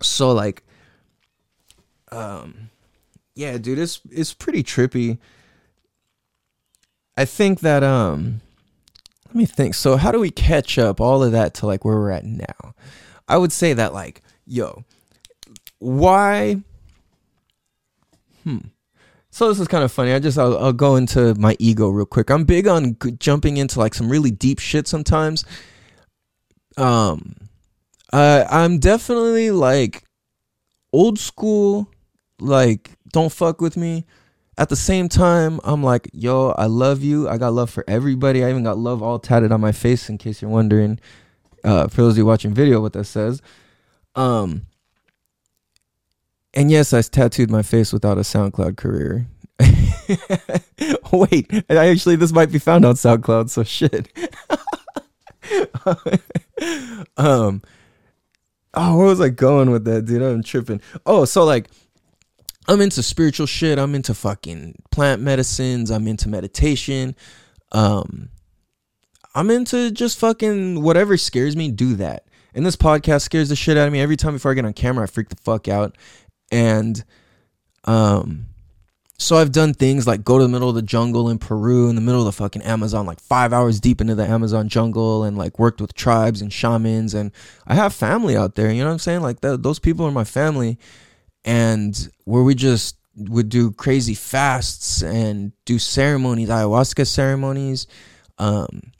So 0.00 0.32
like 0.32 0.62
um 2.12 2.70
yeah, 3.34 3.58
dude, 3.58 3.78
it's 3.78 4.00
it's 4.10 4.32
pretty 4.32 4.62
trippy. 4.62 5.18
I 7.16 7.24
think 7.24 7.60
that 7.60 7.82
um 7.82 8.40
let 9.26 9.34
me 9.34 9.46
think. 9.46 9.74
So 9.74 9.96
how 9.96 10.12
do 10.12 10.20
we 10.20 10.30
catch 10.30 10.78
up 10.78 11.00
all 11.00 11.22
of 11.22 11.32
that 11.32 11.54
to 11.54 11.66
like 11.66 11.84
where 11.84 11.96
we're 11.96 12.10
at 12.10 12.24
now? 12.24 12.74
I 13.28 13.38
would 13.38 13.52
say 13.52 13.72
that 13.72 13.92
like, 13.92 14.22
yo, 14.46 14.84
why 15.78 16.62
hmm 18.44 18.58
so 19.36 19.50
this 19.50 19.60
is 19.60 19.68
kind 19.68 19.84
of 19.84 19.92
funny. 19.92 20.14
I 20.14 20.18
just 20.18 20.38
I'll, 20.38 20.56
I'll 20.56 20.72
go 20.72 20.96
into 20.96 21.34
my 21.34 21.56
ego 21.58 21.90
real 21.90 22.06
quick. 22.06 22.30
I'm 22.30 22.44
big 22.44 22.66
on 22.66 22.96
g- 23.02 23.12
jumping 23.18 23.58
into 23.58 23.78
like 23.78 23.92
some 23.92 24.08
really 24.08 24.30
deep 24.30 24.58
shit 24.58 24.88
sometimes. 24.88 25.44
Um, 26.78 27.36
I'm 28.10 28.78
definitely 28.78 29.50
like 29.50 30.04
old 30.90 31.18
school, 31.18 31.90
like 32.40 32.92
don't 33.12 33.30
fuck 33.30 33.60
with 33.60 33.76
me, 33.76 34.06
at 34.56 34.70
the 34.70 34.76
same 34.76 35.06
time, 35.06 35.60
I'm 35.64 35.82
like, 35.82 36.08
yo, 36.14 36.52
I 36.52 36.64
love 36.64 37.02
you. 37.02 37.28
I 37.28 37.36
got 37.36 37.52
love 37.52 37.68
for 37.68 37.84
everybody. 37.86 38.42
I 38.42 38.48
even 38.48 38.64
got 38.64 38.78
love 38.78 39.02
all 39.02 39.18
tatted 39.18 39.52
on 39.52 39.60
my 39.60 39.72
face 39.72 40.08
in 40.08 40.16
case 40.16 40.40
you're 40.40 40.50
wondering. 40.50 40.98
Uh, 41.62 41.88
for 41.88 41.96
those 42.00 42.14
of 42.14 42.18
you 42.18 42.24
watching 42.24 42.54
video, 42.54 42.80
what 42.80 42.94
that 42.94 43.04
says. 43.04 43.42
Um, 44.14 44.62
and 46.56 46.70
yes, 46.70 46.92
I 46.92 47.02
tattooed 47.02 47.50
my 47.50 47.62
face 47.62 47.92
without 47.92 48.16
a 48.16 48.22
SoundCloud 48.22 48.76
career. 48.76 49.26
Wait, 51.12 51.50
I 51.70 51.88
actually 51.88 52.16
this 52.16 52.32
might 52.32 52.50
be 52.50 52.58
found 52.58 52.84
on 52.84 52.94
SoundCloud, 52.94 53.50
so 53.50 53.62
shit. 53.62 54.08
um 57.16 57.62
Oh, 58.78 58.98
where 58.98 59.06
was 59.06 59.20
I 59.20 59.30
going 59.30 59.70
with 59.70 59.84
that, 59.84 60.06
dude? 60.06 60.20
I'm 60.22 60.42
tripping. 60.42 60.80
Oh, 61.04 61.24
so 61.26 61.44
like 61.44 61.68
I'm 62.68 62.80
into 62.80 63.02
spiritual 63.02 63.46
shit. 63.46 63.78
I'm 63.78 63.94
into 63.94 64.12
fucking 64.14 64.82
plant 64.90 65.22
medicines. 65.22 65.90
I'm 65.90 66.08
into 66.08 66.28
meditation. 66.28 67.14
Um 67.72 68.30
I'm 69.34 69.50
into 69.50 69.90
just 69.90 70.18
fucking 70.18 70.82
whatever 70.82 71.18
scares 71.18 71.54
me, 71.54 71.70
do 71.70 71.94
that. 71.96 72.24
And 72.54 72.64
this 72.64 72.76
podcast 72.76 73.20
scares 73.20 73.50
the 73.50 73.56
shit 73.56 73.76
out 73.76 73.86
of 73.86 73.92
me. 73.92 74.00
Every 74.00 74.16
time 74.16 74.32
before 74.32 74.50
I 74.50 74.54
get 74.54 74.64
on 74.64 74.72
camera, 74.72 75.04
I 75.04 75.06
freak 75.06 75.28
the 75.28 75.36
fuck 75.36 75.68
out. 75.68 75.94
And 76.50 77.02
um 77.84 78.46
so 79.18 79.36
I've 79.36 79.52
done 79.52 79.72
things 79.72 80.06
like 80.06 80.24
go 80.24 80.38
to 80.38 80.44
the 80.44 80.48
middle 80.48 80.68
of 80.68 80.74
the 80.74 80.82
jungle 80.82 81.30
in 81.30 81.38
Peru, 81.38 81.88
in 81.88 81.94
the 81.94 82.02
middle 82.02 82.20
of 82.20 82.26
the 82.26 82.32
fucking 82.32 82.62
Amazon, 82.62 83.06
like 83.06 83.20
five 83.20 83.52
hours 83.52 83.80
deep 83.80 84.00
into 84.00 84.14
the 84.14 84.26
Amazon 84.26 84.68
jungle, 84.68 85.24
and 85.24 85.38
like 85.38 85.58
worked 85.58 85.80
with 85.80 85.94
tribes 85.94 86.42
and 86.42 86.52
shamans. 86.52 87.14
And 87.14 87.32
I 87.66 87.74
have 87.74 87.94
family 87.94 88.36
out 88.36 88.56
there. 88.56 88.70
You 88.70 88.80
know 88.80 88.88
what 88.88 88.94
I'm 88.94 88.98
saying? 88.98 89.22
Like 89.22 89.40
th- 89.40 89.60
those 89.60 89.78
people 89.78 90.04
are 90.04 90.10
my 90.10 90.24
family, 90.24 90.78
and 91.44 92.10
where 92.24 92.42
we 92.42 92.54
just 92.54 92.96
would 93.16 93.48
do 93.48 93.72
crazy 93.72 94.14
fasts 94.14 95.02
and 95.02 95.52
do 95.64 95.78
ceremonies, 95.78 96.50
ayahuasca 96.50 97.06
ceremonies. 97.06 97.86
Um, 98.38 98.92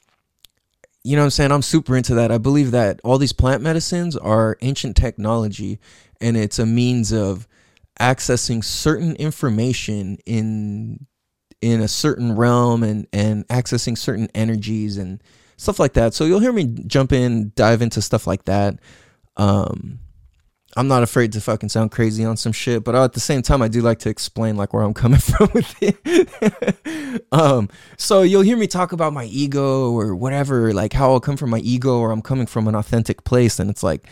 you 1.05 1.15
know 1.15 1.23
what 1.23 1.27
I'm 1.27 1.31
saying? 1.31 1.53
I'm 1.53 1.63
super 1.63 1.97
into 1.97 2.15
that. 2.15 2.33
I 2.33 2.39
believe 2.39 2.71
that 2.71 3.01
all 3.05 3.19
these 3.19 3.35
plant 3.35 3.63
medicines 3.63 4.17
are 4.17 4.57
ancient 4.63 4.97
technology, 4.97 5.79
and 6.21 6.37
it's 6.37 6.59
a 6.59 6.67
means 6.67 7.13
of 7.13 7.47
accessing 8.01 8.63
certain 8.63 9.17
information 9.17 10.19
in 10.27 11.07
in 11.63 11.81
a 11.81 11.89
certain 11.89 12.37
realm 12.37 12.83
and 12.83 13.07
and 13.13 13.47
accessing 13.49 13.97
certain 13.97 14.29
energies 14.35 14.99
and 14.99 15.23
stuff 15.57 15.79
like 15.79 15.95
that. 15.95 16.13
So 16.13 16.25
you'll 16.25 16.41
hear 16.41 16.53
me 16.53 16.67
jump 16.87 17.13
in, 17.13 17.53
dive 17.55 17.83
into 17.83 18.03
stuff 18.03 18.27
like 18.27 18.45
that. 18.45 18.79
Um 19.37 20.01
I'm 20.79 20.89
not 20.89 21.03
afraid 21.03 21.33
to 21.33 21.41
fucking 21.41 21.71
sound 21.71 21.91
crazy 21.91 22.23
on 22.23 22.37
some 22.37 22.53
shit, 22.53 22.85
but 22.85 22.95
at 22.95 23.15
the 23.15 23.21
same 23.21 23.41
time 23.41 23.63
I 23.63 23.69
do 23.69 23.81
like 23.81 24.01
to 24.01 24.11
explain 24.11 24.59
like 24.59 24.75
where 24.75 24.83
I'm 24.83 24.93
coming 24.93 25.21
from 25.21 25.49
with 25.55 25.75
it. 25.81 27.25
um 27.33 27.71
so 27.97 28.23
you'll 28.23 28.43
hear 28.43 28.59
me 28.59 28.67
talk 28.67 28.93
about 28.93 29.15
my 29.15 29.25
ego 29.25 29.91
or 29.91 30.15
whatever, 30.15 30.75
like 30.75 30.93
how 30.93 31.13
I'll 31.13 31.21
come 31.21 31.39
from 31.39 31.51
my 31.51 31.61
ego 31.61 31.99
or 31.99 32.11
I'm 32.11 32.23
coming 32.23 32.47
from 32.47 32.69
an 32.69 32.75
authentic 32.75 33.25
place 33.25 33.59
and 33.59 33.71
it's 33.71 33.83
like 33.83 34.07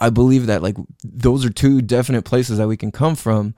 I 0.00 0.10
believe 0.10 0.46
that 0.46 0.62
like 0.62 0.76
those 1.04 1.44
are 1.44 1.50
two 1.50 1.82
definite 1.82 2.22
places 2.22 2.58
that 2.58 2.68
we 2.68 2.76
can 2.76 2.90
come 2.90 3.14
from. 3.14 3.54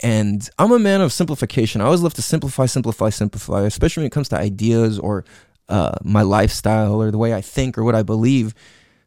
And 0.00 0.48
I'm 0.58 0.72
a 0.72 0.78
man 0.78 1.00
of 1.00 1.12
simplification. 1.12 1.80
I 1.80 1.84
always 1.84 2.02
love 2.02 2.14
to 2.14 2.22
simplify, 2.22 2.66
simplify, 2.66 3.08
simplify, 3.08 3.62
especially 3.62 4.02
when 4.02 4.08
it 4.08 4.12
comes 4.12 4.28
to 4.30 4.38
ideas 4.38 4.98
or 4.98 5.24
uh, 5.68 5.94
my 6.02 6.22
lifestyle 6.22 7.00
or 7.00 7.10
the 7.10 7.18
way 7.18 7.32
I 7.32 7.40
think 7.40 7.78
or 7.78 7.84
what 7.84 7.94
I 7.94 8.02
believe. 8.02 8.52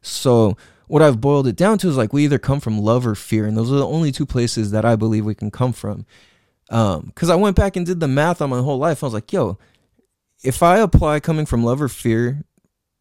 So 0.00 0.56
what 0.88 1.02
I've 1.02 1.20
boiled 1.20 1.46
it 1.46 1.56
down 1.56 1.78
to 1.78 1.88
is 1.88 1.96
like 1.96 2.12
we 2.12 2.24
either 2.24 2.38
come 2.38 2.60
from 2.60 2.78
love 2.78 3.06
or 3.06 3.14
fear, 3.14 3.44
and 3.44 3.56
those 3.56 3.70
are 3.70 3.76
the 3.76 3.86
only 3.86 4.10
two 4.10 4.26
places 4.26 4.70
that 4.70 4.84
I 4.84 4.96
believe 4.96 5.24
we 5.24 5.34
can 5.34 5.50
come 5.50 5.72
from. 5.72 6.06
Because 6.68 7.30
um, 7.30 7.30
I 7.30 7.36
went 7.36 7.56
back 7.56 7.76
and 7.76 7.86
did 7.86 8.00
the 8.00 8.08
math 8.08 8.40
on 8.40 8.50
my 8.50 8.60
whole 8.60 8.78
life. 8.78 9.02
I 9.02 9.06
was 9.06 9.14
like, 9.14 9.32
yo, 9.32 9.58
if 10.42 10.62
I 10.62 10.78
apply 10.78 11.20
coming 11.20 11.46
from 11.46 11.62
love 11.64 11.80
or 11.82 11.88
fear 11.88 12.44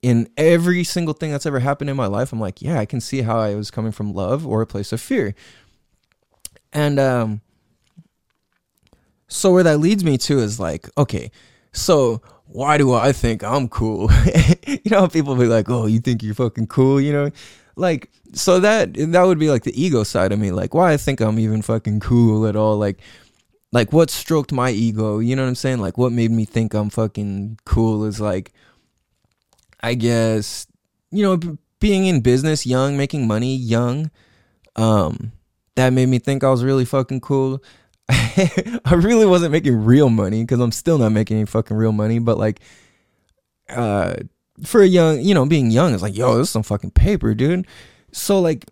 in 0.05 0.29
every 0.37 0.83
single 0.83 1.15
thing 1.15 1.31
that's 1.31 1.47
ever 1.47 1.57
happened 1.57 1.89
in 1.89 1.97
my 1.97 2.05
life, 2.05 2.31
I'm 2.31 2.39
like, 2.39 2.61
yeah, 2.61 2.77
I 2.77 2.85
can 2.85 3.01
see 3.01 3.23
how 3.23 3.39
I 3.39 3.55
was 3.55 3.71
coming 3.71 3.91
from 3.91 4.13
love 4.13 4.45
or 4.45 4.61
a 4.61 4.67
place 4.67 4.91
of 4.93 5.01
fear. 5.01 5.33
And 6.71 6.99
um 6.99 7.41
so 9.27 9.51
where 9.51 9.63
that 9.63 9.79
leads 9.79 10.03
me 10.03 10.19
to 10.19 10.37
is 10.37 10.59
like, 10.59 10.87
okay, 10.95 11.31
so 11.71 12.21
why 12.45 12.77
do 12.77 12.93
I 12.93 13.13
think 13.13 13.43
I'm 13.43 13.67
cool? 13.67 14.11
you 14.67 14.91
know, 14.91 15.07
people 15.07 15.35
be 15.35 15.47
like, 15.47 15.71
"Oh, 15.71 15.87
you 15.87 15.99
think 15.99 16.21
you're 16.21 16.35
fucking 16.35 16.67
cool," 16.67 17.01
you 17.01 17.11
know? 17.11 17.31
Like 17.75 18.11
so 18.33 18.59
that 18.59 18.93
that 18.93 19.23
would 19.23 19.39
be 19.39 19.49
like 19.49 19.63
the 19.63 19.73
ego 19.81 20.03
side 20.03 20.31
of 20.31 20.37
me, 20.37 20.51
like 20.51 20.75
why 20.75 20.93
I 20.93 20.97
think 20.97 21.19
I'm 21.19 21.39
even 21.39 21.63
fucking 21.63 22.01
cool 22.01 22.45
at 22.45 22.55
all, 22.55 22.77
like 22.77 22.99
like 23.71 23.91
what 23.91 24.11
stroked 24.11 24.51
my 24.51 24.69
ego, 24.69 25.17
you 25.17 25.35
know 25.35 25.41
what 25.41 25.49
I'm 25.49 25.55
saying? 25.55 25.79
Like 25.79 25.97
what 25.97 26.11
made 26.11 26.29
me 26.29 26.45
think 26.45 26.75
I'm 26.75 26.91
fucking 26.91 27.57
cool 27.65 28.05
is 28.05 28.21
like 28.21 28.53
I 29.85 29.93
guess, 29.93 30.65
you 31.11 31.21
know, 31.21 31.37
being 31.79 32.07
in 32.07 32.21
business 32.21 32.65
young, 32.65 32.97
making 32.97 33.27
money 33.27 33.55
young, 33.55 34.09
um, 34.75 35.31
that 35.75 35.91
made 35.93 36.07
me 36.07 36.17
think 36.17 36.43
I 36.43 36.49
was 36.49 36.63
really 36.63 36.85
fucking 36.85 37.21
cool. 37.21 37.63
I 38.09 38.95
really 38.95 39.27
wasn't 39.27 39.51
making 39.51 39.85
real 39.85 40.09
money 40.09 40.41
because 40.41 40.59
I'm 40.59 40.71
still 40.71 40.97
not 40.97 41.09
making 41.09 41.37
any 41.37 41.45
fucking 41.45 41.77
real 41.77 41.91
money, 41.91 42.17
but 42.17 42.39
like, 42.39 42.61
uh, 43.69 44.15
for 44.63 44.81
a 44.81 44.87
young, 44.87 45.21
you 45.21 45.35
know, 45.35 45.45
being 45.45 45.69
young, 45.69 45.93
it's 45.93 46.01
like, 46.01 46.17
yo, 46.17 46.39
this 46.39 46.47
is 46.47 46.51
some 46.51 46.63
fucking 46.63 46.89
paper, 46.89 47.35
dude. 47.35 47.67
So 48.11 48.41
like, 48.41 48.65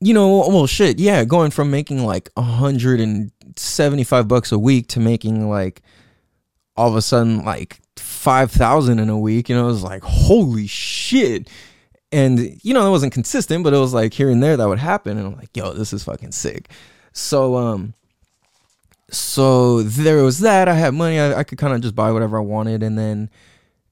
you 0.00 0.12
know, 0.12 0.46
well, 0.48 0.66
shit, 0.66 0.98
yeah, 0.98 1.24
going 1.24 1.50
from 1.50 1.70
making 1.70 2.04
like 2.04 2.28
175 2.34 4.28
bucks 4.28 4.52
a 4.52 4.58
week 4.58 4.88
to 4.88 5.00
making 5.00 5.48
like 5.48 5.80
all 6.76 6.90
of 6.90 6.94
a 6.94 7.00
sudden 7.00 7.42
like 7.42 7.80
five 8.00 8.50
thousand 8.50 8.98
in 8.98 9.08
a 9.08 9.18
week. 9.18 9.48
You 9.48 9.56
know, 9.56 9.64
it 9.64 9.72
was 9.72 9.82
like 9.82 10.02
holy 10.02 10.66
shit. 10.66 11.48
And 12.10 12.58
you 12.62 12.72
know, 12.72 12.86
it 12.86 12.90
wasn't 12.90 13.12
consistent, 13.12 13.64
but 13.64 13.74
it 13.74 13.78
was 13.78 13.92
like 13.92 14.14
here 14.14 14.30
and 14.30 14.42
there 14.42 14.56
that 14.56 14.68
would 14.68 14.78
happen, 14.78 15.18
and 15.18 15.26
I'm 15.26 15.36
like, 15.36 15.54
yo, 15.56 15.72
this 15.74 15.92
is 15.92 16.04
fucking 16.04 16.32
sick. 16.32 16.70
So 17.12 17.56
um, 17.56 17.94
so 19.10 19.82
there 19.82 20.22
was 20.22 20.40
that. 20.40 20.68
I 20.68 20.74
had 20.74 20.94
money. 20.94 21.18
I, 21.18 21.40
I 21.40 21.44
could 21.44 21.58
kind 21.58 21.74
of 21.74 21.80
just 21.80 21.94
buy 21.94 22.12
whatever 22.12 22.38
I 22.38 22.42
wanted, 22.42 22.82
and 22.82 22.98
then, 22.98 23.30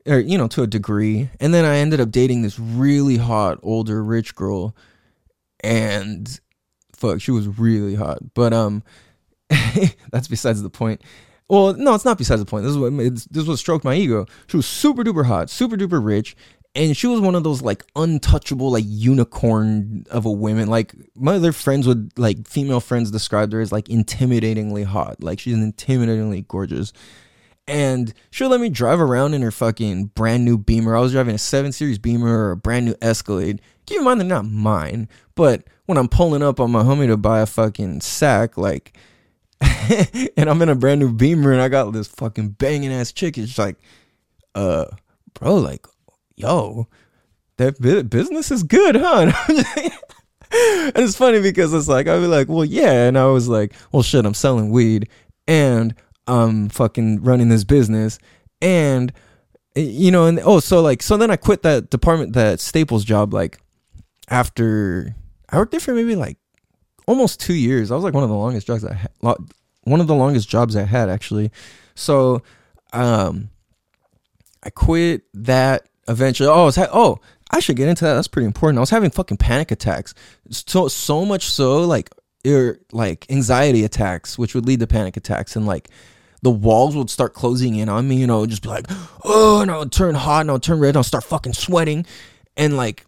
or 0.06 0.18
you 0.18 0.36
know, 0.36 0.48
to 0.48 0.62
a 0.62 0.66
degree. 0.66 1.30
And 1.40 1.54
then 1.54 1.64
I 1.64 1.76
ended 1.76 2.00
up 2.00 2.10
dating 2.10 2.42
this 2.42 2.58
really 2.58 3.16
hot 3.16 3.58
older 3.62 4.02
rich 4.02 4.34
girl, 4.34 4.76
and 5.60 6.40
fuck, 6.94 7.20
she 7.20 7.30
was 7.30 7.58
really 7.58 7.94
hot. 7.94 8.18
But 8.34 8.52
um, 8.52 8.82
that's 10.10 10.28
besides 10.28 10.62
the 10.62 10.70
point. 10.70 11.02
Well, 11.48 11.74
no, 11.74 11.94
it's 11.94 12.04
not 12.04 12.18
besides 12.18 12.40
the 12.40 12.46
point. 12.46 12.64
This 12.64 12.72
is 12.72 12.78
what 12.78 12.92
this 13.30 13.46
was 13.46 13.60
stroked 13.60 13.84
my 13.84 13.94
ego. 13.94 14.26
She 14.48 14.56
was 14.56 14.66
super 14.66 15.04
duper 15.04 15.26
hot, 15.26 15.48
super 15.48 15.76
duper 15.76 16.04
rich, 16.04 16.36
and 16.74 16.96
she 16.96 17.06
was 17.06 17.20
one 17.20 17.34
of 17.34 17.44
those 17.44 17.62
like 17.62 17.84
untouchable, 17.94 18.70
like 18.70 18.84
unicorn 18.86 20.04
of 20.10 20.26
a 20.26 20.30
woman. 20.30 20.68
Like 20.68 20.94
my 21.14 21.36
other 21.36 21.52
friends 21.52 21.86
would 21.86 22.18
like 22.18 22.48
female 22.48 22.80
friends 22.80 23.10
described 23.10 23.52
her 23.52 23.60
as 23.60 23.72
like 23.72 23.86
intimidatingly 23.86 24.84
hot. 24.84 25.22
Like 25.22 25.38
she's 25.38 25.56
intimidatingly 25.56 26.46
gorgeous. 26.48 26.92
And 27.68 28.12
she'll 28.30 28.48
let 28.48 28.60
me 28.60 28.68
drive 28.68 29.00
around 29.00 29.34
in 29.34 29.42
her 29.42 29.50
fucking 29.50 30.06
brand 30.14 30.44
new 30.44 30.58
Beamer. 30.58 30.96
I 30.96 31.00
was 31.00 31.12
driving 31.12 31.34
a 31.34 31.38
7 31.38 31.72
Series 31.72 31.98
Beamer 31.98 32.48
or 32.48 32.50
a 32.52 32.56
brand 32.56 32.86
new 32.86 32.94
Escalade. 33.02 33.60
Keep 33.86 33.98
in 33.98 34.04
mind 34.04 34.20
they're 34.20 34.28
not 34.28 34.46
mine, 34.46 35.08
but 35.34 35.64
when 35.86 35.98
I'm 35.98 36.08
pulling 36.08 36.42
up 36.42 36.60
on 36.60 36.70
my 36.70 36.82
homie 36.82 37.06
to 37.06 37.16
buy 37.16 37.40
a 37.40 37.46
fucking 37.46 38.02
sack, 38.02 38.56
like 38.56 38.96
and 40.36 40.50
I'm 40.50 40.60
in 40.62 40.68
a 40.68 40.74
brand 40.74 41.00
new 41.00 41.12
Beamer 41.12 41.52
and 41.52 41.62
I 41.62 41.68
got 41.68 41.92
this 41.92 42.08
fucking 42.08 42.50
banging 42.50 42.92
ass 42.92 43.12
chick. 43.12 43.38
It's 43.38 43.58
like, 43.58 43.76
uh, 44.54 44.86
bro, 45.34 45.54
like, 45.56 45.86
yo, 46.36 46.88
that 47.56 47.80
business 47.80 48.50
is 48.50 48.62
good, 48.62 48.96
huh? 48.96 49.32
and 50.52 50.98
it's 50.98 51.16
funny 51.16 51.40
because 51.40 51.74
it's 51.74 51.88
like 51.88 52.06
I'd 52.06 52.20
be 52.20 52.26
like, 52.26 52.48
well, 52.48 52.64
yeah, 52.64 53.08
and 53.08 53.18
I 53.18 53.26
was 53.26 53.48
like, 53.48 53.74
well, 53.90 54.02
shit, 54.02 54.24
I'm 54.24 54.34
selling 54.34 54.70
weed 54.70 55.08
and 55.48 55.94
I'm 56.26 56.68
fucking 56.68 57.22
running 57.22 57.48
this 57.48 57.64
business 57.64 58.18
and 58.62 59.12
you 59.74 60.10
know, 60.10 60.26
and 60.26 60.40
oh, 60.42 60.60
so 60.60 60.80
like, 60.80 61.02
so 61.02 61.16
then 61.16 61.30
I 61.30 61.36
quit 61.36 61.62
that 61.62 61.90
department, 61.90 62.32
that 62.32 62.60
Staples 62.60 63.04
job, 63.04 63.34
like 63.34 63.58
after 64.28 65.14
I 65.50 65.58
worked 65.58 65.72
there 65.72 65.80
for 65.80 65.94
maybe 65.94 66.16
like 66.16 66.38
almost 67.06 67.40
two 67.40 67.54
years. 67.54 67.90
I 67.90 67.94
was 67.94 68.04
like 68.04 68.14
one 68.14 68.24
of 68.24 68.28
the 68.28 68.36
longest 68.36 68.66
jobs 68.66 68.84
I 68.84 68.94
had, 68.94 69.10
one 69.20 70.00
of 70.00 70.06
the 70.06 70.14
longest 70.14 70.48
jobs 70.48 70.76
I 70.76 70.82
had 70.82 71.08
actually. 71.08 71.50
So, 71.94 72.42
um, 72.92 73.50
I 74.62 74.70
quit 74.70 75.22
that 75.34 75.88
eventually. 76.08 76.48
Oh, 76.48 76.62
I 76.62 76.64
was 76.64 76.76
ha- 76.76 76.90
oh, 76.92 77.20
I 77.50 77.60
should 77.60 77.76
get 77.76 77.88
into 77.88 78.04
that. 78.04 78.14
That's 78.14 78.28
pretty 78.28 78.46
important. 78.46 78.78
I 78.78 78.80
was 78.80 78.90
having 78.90 79.10
fucking 79.10 79.36
panic 79.36 79.70
attacks. 79.70 80.14
So 80.50 80.88
so 80.88 81.24
much 81.24 81.48
so 81.48 81.86
like 81.86 82.10
er, 82.46 82.80
like 82.92 83.26
anxiety 83.30 83.84
attacks, 83.84 84.38
which 84.38 84.54
would 84.54 84.66
lead 84.66 84.80
to 84.80 84.86
panic 84.86 85.16
attacks, 85.16 85.56
and 85.56 85.66
like 85.66 85.88
the 86.42 86.50
walls 86.50 86.96
would 86.96 87.10
start 87.10 87.34
closing 87.34 87.76
in 87.76 87.88
on 87.88 88.08
me. 88.08 88.16
You 88.16 88.26
know, 88.26 88.44
just 88.46 88.62
be 88.62 88.68
like, 88.68 88.86
oh, 89.24 89.60
and 89.62 89.70
I 89.70 89.78
would 89.78 89.92
turn 89.92 90.14
hot, 90.14 90.42
and 90.42 90.50
I 90.50 90.54
would 90.54 90.62
turn 90.62 90.80
red, 90.80 90.90
and 90.90 90.98
I'll 90.98 91.04
start 91.04 91.24
fucking 91.24 91.52
sweating, 91.52 92.06
and 92.56 92.76
like 92.76 93.05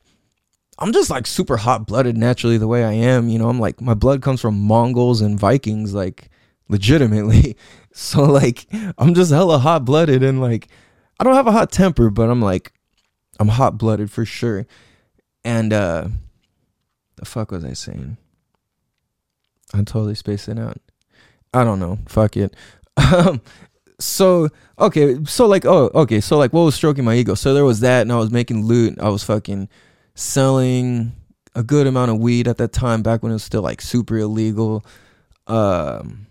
I'm 0.78 0.92
just 0.92 1.10
like 1.10 1.26
super 1.26 1.56
hot 1.56 1.86
blooded 1.86 2.16
naturally 2.16 2.56
the 2.56 2.68
way 2.68 2.84
I 2.84 2.92
am. 2.92 3.28
You 3.28 3.38
know, 3.38 3.48
I'm 3.48 3.58
like 3.58 3.80
my 3.80 3.94
blood 3.94 4.22
comes 4.22 4.40
from 4.40 4.58
Mongols 4.58 5.20
and 5.20 5.38
Vikings. 5.38 5.94
Like 5.94 6.30
legitimately. 6.68 7.56
So 7.90 8.22
like 8.22 8.68
I'm 8.96 9.12
just 9.12 9.32
hella 9.32 9.58
hot 9.58 9.84
blooded 9.84 10.22
and 10.22 10.40
like 10.40 10.68
I 11.18 11.24
don't 11.24 11.34
have 11.34 11.48
a 11.48 11.52
hot 11.52 11.72
temper, 11.72 12.10
but 12.10 12.30
I'm 12.30 12.40
like 12.40 12.72
I'm 13.40 13.48
hot 13.48 13.76
blooded 13.76 14.08
for 14.08 14.24
sure. 14.24 14.68
And 15.44 15.72
uh 15.72 16.06
the 17.16 17.24
fuck 17.24 17.50
was 17.50 17.64
I 17.64 17.72
saying? 17.72 18.16
I'm 19.74 19.84
totally 19.84 20.14
spacing 20.14 20.60
out. 20.60 20.80
I 21.52 21.64
don't 21.64 21.80
know. 21.80 21.98
Fuck 22.06 22.36
it. 22.36 22.54
Um 22.96 23.40
so 23.98 24.48
okay, 24.78 25.24
so 25.24 25.48
like 25.48 25.64
oh 25.64 25.90
okay, 25.92 26.20
so 26.20 26.38
like 26.38 26.52
what 26.52 26.62
was 26.62 26.76
stroking 26.76 27.04
my 27.04 27.16
ego? 27.16 27.34
So 27.34 27.52
there 27.52 27.64
was 27.64 27.80
that 27.80 28.02
and 28.02 28.12
I 28.12 28.16
was 28.16 28.30
making 28.30 28.64
loot. 28.64 28.96
I 29.00 29.08
was 29.08 29.24
fucking 29.24 29.68
selling 30.18 31.12
a 31.54 31.62
good 31.62 31.86
amount 31.86 32.10
of 32.10 32.18
weed 32.18 32.48
at 32.48 32.56
that 32.58 32.72
time 32.72 33.02
back 33.02 33.22
when 33.22 33.30
it 33.30 33.36
was 33.36 33.44
still 33.44 33.62
like 33.62 33.80
super 33.80 34.18
illegal. 34.18 34.84
Um 35.46 36.26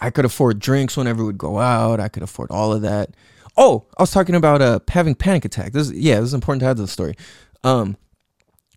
I 0.00 0.10
could 0.10 0.24
afford 0.24 0.58
drinks 0.58 0.96
whenever 0.96 1.24
we'd 1.24 1.38
go 1.38 1.58
out. 1.58 2.00
I 2.00 2.08
could 2.08 2.22
afford 2.22 2.50
all 2.50 2.72
of 2.72 2.82
that. 2.82 3.10
Oh, 3.56 3.86
I 3.96 4.02
was 4.02 4.10
talking 4.10 4.34
about 4.34 4.60
uh 4.60 4.80
having 4.88 5.14
panic 5.14 5.44
attack. 5.44 5.72
This 5.72 5.90
yeah, 5.90 6.16
this 6.16 6.26
is 6.28 6.34
important 6.34 6.60
to 6.60 6.66
have 6.66 6.76
this 6.76 6.92
story. 6.92 7.16
Um 7.64 7.96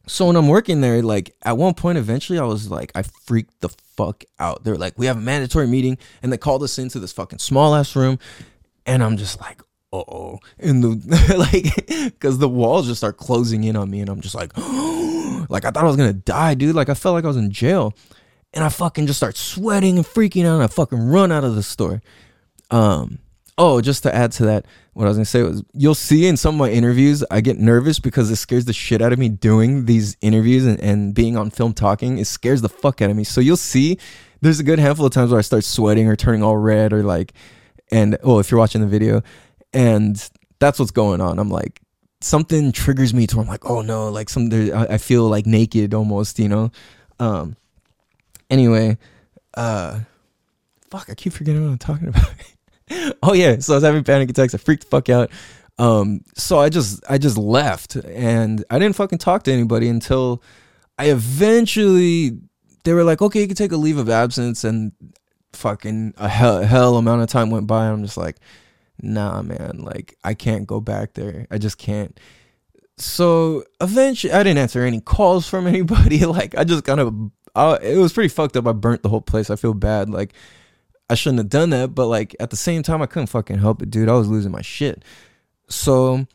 so 0.07 0.27
when 0.27 0.35
I'm 0.35 0.47
working 0.47 0.81
there, 0.81 1.01
like 1.01 1.35
at 1.41 1.57
one 1.57 1.73
point 1.73 1.97
eventually 1.97 2.39
I 2.39 2.43
was 2.43 2.71
like 2.71 2.91
I 2.95 3.01
freaked 3.03 3.59
the 3.59 3.69
fuck 3.69 4.23
out. 4.39 4.63
They're 4.63 4.77
like, 4.77 4.97
we 4.97 5.07
have 5.07 5.17
a 5.17 5.21
mandatory 5.21 5.67
meeting 5.67 5.97
and 6.23 6.31
they 6.31 6.37
called 6.37 6.63
us 6.63 6.77
into 6.77 6.99
this 6.99 7.11
fucking 7.11 7.39
small 7.39 7.75
ass 7.75 7.95
room 7.97 8.19
and 8.85 9.03
I'm 9.03 9.17
just 9.17 9.41
like, 9.41 9.61
oh. 10.07 10.39
And 10.59 10.83
the 10.83 11.35
like 11.37 12.11
because 12.11 12.39
the 12.39 12.49
walls 12.49 12.87
just 12.87 12.99
start 12.99 13.17
closing 13.17 13.63
in 13.63 13.75
on 13.75 13.89
me 13.89 14.01
and 14.01 14.09
I'm 14.09 14.21
just 14.21 14.35
like 14.35 14.55
like 15.49 15.65
I 15.65 15.71
thought 15.71 15.83
I 15.83 15.87
was 15.87 15.95
gonna 15.95 16.13
die, 16.13 16.53
dude. 16.53 16.75
Like 16.75 16.89
I 16.89 16.93
felt 16.93 17.13
like 17.13 17.23
I 17.23 17.27
was 17.27 17.37
in 17.37 17.51
jail 17.51 17.93
and 18.53 18.63
I 18.63 18.69
fucking 18.69 19.07
just 19.07 19.17
start 19.17 19.37
sweating 19.37 19.97
and 19.97 20.05
freaking 20.05 20.45
out 20.45 20.55
and 20.55 20.63
I 20.63 20.67
fucking 20.67 20.99
run 20.99 21.31
out 21.31 21.43
of 21.43 21.55
the 21.55 21.63
store. 21.63 22.01
Um 22.71 23.19
oh, 23.57 23.79
just 23.81 24.03
to 24.03 24.13
add 24.13 24.33
to 24.33 24.45
that, 24.45 24.65
what 24.93 25.05
I 25.05 25.07
was 25.07 25.17
gonna 25.17 25.25
say 25.25 25.43
was 25.43 25.63
you'll 25.73 25.95
see 25.95 26.27
in 26.27 26.37
some 26.37 26.55
of 26.55 26.59
my 26.59 26.69
interviews, 26.69 27.23
I 27.31 27.41
get 27.41 27.57
nervous 27.57 27.99
because 27.99 28.29
it 28.31 28.35
scares 28.37 28.65
the 28.65 28.73
shit 28.73 29.01
out 29.01 29.13
of 29.13 29.19
me 29.19 29.29
doing 29.29 29.85
these 29.85 30.17
interviews 30.21 30.65
and, 30.65 30.79
and 30.79 31.13
being 31.13 31.37
on 31.37 31.49
film 31.49 31.73
talking. 31.73 32.17
It 32.17 32.27
scares 32.27 32.61
the 32.61 32.69
fuck 32.69 33.01
out 33.01 33.09
of 33.09 33.15
me. 33.15 33.23
So 33.23 33.41
you'll 33.41 33.57
see 33.57 33.97
there's 34.41 34.59
a 34.59 34.63
good 34.63 34.79
handful 34.79 35.05
of 35.05 35.11
times 35.13 35.31
where 35.31 35.39
I 35.39 35.43
start 35.43 35.63
sweating 35.63 36.07
or 36.07 36.15
turning 36.15 36.43
all 36.43 36.57
red 36.57 36.93
or 36.93 37.03
like 37.03 37.33
and 37.91 38.17
oh 38.23 38.39
if 38.39 38.51
you're 38.51 38.59
watching 38.59 38.81
the 38.81 38.87
video 38.87 39.21
and 39.75 40.29
that's 40.59 40.79
what's 40.79 40.91
going 40.91 41.21
on. 41.21 41.37
I'm 41.37 41.49
like 41.49 41.81
something 42.21 42.71
triggers 42.71 43.13
me 43.13 43.27
to 43.27 43.39
I'm 43.39 43.47
like, 43.47 43.69
oh 43.69 43.81
no, 43.81 44.09
like 44.09 44.29
some 44.29 44.49
I 44.51 44.87
I 44.91 44.97
feel 44.97 45.27
like 45.27 45.45
naked 45.45 45.93
almost, 45.93 46.39
you 46.39 46.49
know. 46.49 46.71
Um 47.19 47.55
anyway, 48.49 48.97
uh 49.53 49.99
fuck, 50.89 51.09
I 51.09 51.13
keep 51.13 51.33
forgetting 51.33 51.63
what 51.63 51.71
I'm 51.71 51.77
talking 51.77 52.07
about. 52.89 53.17
oh 53.21 53.33
yeah, 53.33 53.59
so 53.59 53.73
I 53.73 53.77
was 53.77 53.83
having 53.83 54.03
panic 54.03 54.29
attacks. 54.29 54.55
I 54.55 54.57
freaked 54.57 54.83
the 54.83 54.89
fuck 54.89 55.09
out. 55.09 55.29
Um, 55.77 56.21
so 56.35 56.57
I 56.57 56.69
just 56.69 57.03
I 57.09 57.17
just 57.17 57.37
left 57.37 57.95
and 57.95 58.63
I 58.69 58.79
didn't 58.79 58.95
fucking 58.95 59.17
talk 59.19 59.43
to 59.43 59.51
anybody 59.51 59.89
until 59.89 60.41
I 60.97 61.09
eventually 61.09 62.39
they 62.85 62.93
were 62.93 63.03
like, 63.03 63.21
okay, 63.21 63.41
you 63.41 63.47
can 63.47 63.57
take 63.57 63.73
a 63.73 63.77
leave 63.77 63.97
of 63.97 64.09
absence, 64.09 64.63
and 64.63 64.93
fucking 65.53 66.13
a 66.17 66.29
hell, 66.29 66.61
hell 66.61 66.97
amount 66.97 67.23
of 67.23 67.29
time 67.29 67.49
went 67.49 67.67
by. 67.67 67.87
I'm 67.87 68.03
just 68.03 68.15
like, 68.15 68.37
nah, 69.01 69.41
man, 69.41 69.79
like 69.79 70.17
I 70.23 70.33
can't 70.33 70.67
go 70.67 70.79
back 70.79 71.13
there. 71.13 71.47
I 71.51 71.57
just 71.57 71.77
can't. 71.77 72.19
So 72.97 73.63
eventually, 73.81 74.33
I 74.33 74.43
didn't 74.43 74.59
answer 74.59 74.83
any 74.83 75.01
calls 75.01 75.47
from 75.47 75.67
anybody. 75.67 76.25
Like 76.25 76.57
I 76.57 76.63
just 76.63 76.83
kind 76.83 76.99
of, 76.99 77.13
uh, 77.55 77.77
it 77.81 77.97
was 77.97 78.13
pretty 78.13 78.29
fucked 78.29 78.57
up. 78.57 78.67
I 78.67 78.71
burnt 78.71 79.03
the 79.03 79.09
whole 79.09 79.21
place. 79.21 79.49
I 79.49 79.55
feel 79.55 79.73
bad. 79.73 80.09
Like 80.09 80.33
I 81.09 81.15
shouldn't 81.15 81.39
have 81.39 81.49
done 81.49 81.69
that, 81.71 81.93
but 81.93 82.07
like 82.07 82.35
at 82.39 82.49
the 82.49 82.55
same 82.55 82.83
time, 82.83 83.01
I 83.01 83.05
couldn't 83.05 83.27
fucking 83.27 83.59
help 83.59 83.81
it, 83.81 83.89
dude. 83.89 84.09
I 84.09 84.13
was 84.13 84.27
losing 84.27 84.51
my 84.51 84.61
shit. 84.61 85.03
So 85.67 86.25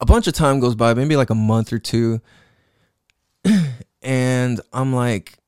a 0.00 0.06
bunch 0.06 0.26
of 0.26 0.34
time 0.34 0.60
goes 0.60 0.74
by, 0.74 0.94
maybe 0.94 1.16
like 1.16 1.30
a 1.30 1.34
month 1.34 1.72
or 1.72 1.78
two, 1.78 2.20
and 4.02 4.60
I'm 4.72 4.92
like, 4.94 5.38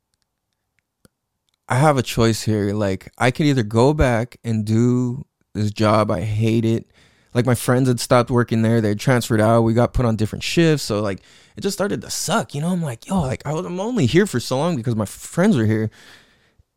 I 1.69 1.77
have 1.77 1.97
a 1.97 2.03
choice 2.03 2.43
here. 2.43 2.73
Like, 2.73 3.11
I 3.19 3.31
could 3.31 3.47
either 3.47 3.63
go 3.63 3.95
back 3.95 4.37
and 4.45 4.65
do 4.65 5.25
this 5.55 5.71
job. 5.71 6.11
I 6.11 6.21
hate 6.21 6.65
it. 6.65 6.87
Like 7.33 7.47
my 7.47 7.55
friends 7.55 7.89
had 7.89 7.99
stopped 7.99 8.31
working 8.31 8.63
there. 8.63 8.81
They 8.81 8.95
transferred 8.95 9.41
out. 9.41 9.63
We 9.63 9.75
got 9.75 9.93
put 9.93 10.07
on 10.07 10.17
different 10.17 10.45
shifts. 10.45 10.85
So 10.85 11.01
like 11.01 11.21
it 11.57 11.63
just 11.63 11.77
started 11.77 12.01
to 12.03 12.11
suck. 12.11 12.55
You 12.55 12.61
know, 12.61 12.69
I'm 12.69 12.83
like, 12.83 13.07
yo, 13.07 13.21
like 13.23 13.45
I 13.47 13.53
was, 13.53 13.67
I'm 13.67 13.81
only 13.81 14.07
here 14.07 14.27
for 14.27 14.39
so 14.41 14.59
long 14.59 14.77
because 14.77 14.95
my 14.95 15.05
friends 15.05 15.57
are 15.57 15.67
here. 15.67 15.91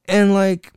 And 0.05 0.33
like 0.33 0.71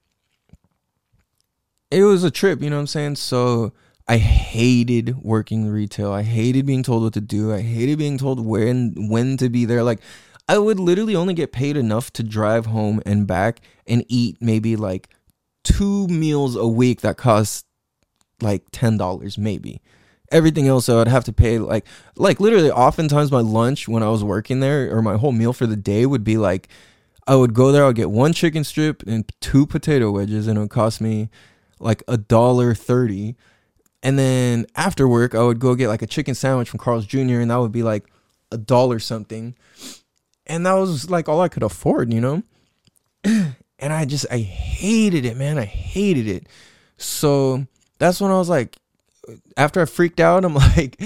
it 1.91 2.03
was 2.03 2.25
a 2.25 2.31
trip, 2.31 2.63
you 2.63 2.71
know 2.71 2.77
what 2.77 2.81
I'm 2.81 2.87
saying? 2.87 3.17
So 3.17 3.73
I 4.07 4.19
hated 4.19 5.23
working 5.23 5.69
retail. 5.69 6.13
I 6.13 6.23
hated 6.23 6.67
being 6.67 6.83
told 6.83 7.03
what 7.03 7.15
to 7.15 7.21
do. 7.21 7.53
I 7.53 7.61
hated 7.61 7.99
being 7.99 8.19
told 8.19 8.45
when 8.45 9.09
when 9.09 9.37
to 9.39 9.49
be 9.49 9.65
there. 9.65 9.83
Like 9.83 10.01
I 10.49 10.59
would 10.59 10.81
literally 10.81 11.15
only 11.15 11.33
get 11.33 11.53
paid 11.53 11.77
enough 11.77 12.13
to 12.15 12.23
drive 12.23 12.67
home 12.67 13.01
and 13.07 13.27
back 13.27 13.61
and 13.87 14.05
eat 14.09 14.37
maybe 14.41 14.77
like 14.77 15.09
two 15.63 16.09
meals 16.09 16.57
a 16.57 16.67
week 16.67 17.03
that 17.03 17.17
cost 17.17 17.67
like 18.43 18.65
ten 18.73 18.97
dollars 18.97 19.39
maybe. 19.39 19.81
Everything 20.31 20.69
else 20.69 20.89
I 20.89 20.95
would 20.95 21.09
have 21.09 21.25
to 21.25 21.33
pay 21.33 21.59
like 21.59 21.87
like 22.17 22.41
literally 22.41 22.71
oftentimes 22.71 23.33
my 23.33 23.41
lunch 23.41 23.89
when 23.89 24.03
I 24.03 24.11
was 24.11 24.23
working 24.23 24.61
there 24.61 24.95
or 24.95 25.03
my 25.03 25.17
whole 25.17 25.33
meal 25.33 25.53
for 25.53 25.67
the 25.67 25.77
day 25.77 26.07
would 26.07 26.25
be 26.25 26.37
like 26.37 26.69
I 27.27 27.37
would 27.37 27.55
go 27.55 27.71
there, 27.71 27.85
I'd 27.85 27.97
get 27.97 28.11
one 28.11 28.33
chicken 28.33 28.65
strip 28.65 29.03
and 29.07 29.31
two 29.41 29.67
potato 29.67 30.11
wedges 30.11 30.47
and 30.47 30.57
it 30.57 30.61
would 30.61 30.71
cost 30.71 31.01
me 31.01 31.29
like 31.79 32.03
a 32.09 32.17
dollar 32.17 32.75
thirty. 32.75 33.37
And 34.03 34.19
then 34.19 34.67
after 34.77 35.07
work, 35.07 35.35
I 35.35 35.43
would 35.43 35.59
go 35.59 35.75
get 35.75 35.89
like 35.89 36.03
a 36.03 36.07
chicken 36.07 36.35
sandwich 36.35 36.71
from 36.71 36.79
Carl's 36.79 37.07
Jr. 37.07 37.41
and 37.41 37.51
that 37.51 37.61
would 37.61 37.73
be 37.73 37.83
like 37.83 38.07
a 38.51 38.59
dollar 38.59 38.99
something. 38.99 39.55
And 40.47 40.67
that 40.67 40.73
was 40.73 41.11
like 41.11 41.29
all 41.29 41.41
I 41.41 41.49
could 41.49 41.63
afford, 41.63 42.13
you 42.13 42.21
know? 42.21 42.43
and 43.81 43.93
I 43.93 44.05
just 44.05 44.27
I 44.31 44.39
hated 44.39 45.25
it, 45.25 45.37
man. 45.37 45.59
I 45.59 45.65
hated 45.65 46.29
it. 46.29 46.47
So 46.97 47.67
that's 48.01 48.21
when 48.21 48.33
I 48.33 48.39
was 48.39 48.49
like 48.49 48.77
after 49.57 49.81
I 49.81 49.85
freaked 49.85 50.19
out, 50.19 50.45
I'm 50.45 50.55
like, 50.77 51.01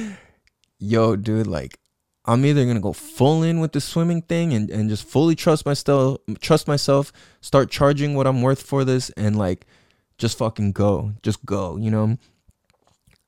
yo, 0.79 1.17
dude, 1.17 1.47
like 1.47 1.79
I'm 2.25 2.47
either 2.47 2.65
gonna 2.65 2.81
go 2.81 2.95
full 2.95 3.43
in 3.43 3.61
with 3.61 3.73
the 3.73 3.81
swimming 3.81 4.23
thing 4.23 4.55
and, 4.55 4.71
and 4.71 4.89
just 4.89 5.07
fully 5.07 5.35
trust 5.35 5.67
myself 5.67 6.21
trust 6.41 6.67
myself, 6.67 7.13
start 7.43 7.71
charging 7.71 8.15
what 8.15 8.27
I'm 8.27 8.41
worth 8.41 8.63
for 8.63 8.85
this 8.85 9.11
and 9.11 9.37
like 9.37 9.67
just 10.17 10.39
fucking 10.39 10.73
go. 10.73 11.13
Just 11.23 11.45
go, 11.45 11.77
you 11.77 11.91
know? 11.91 12.17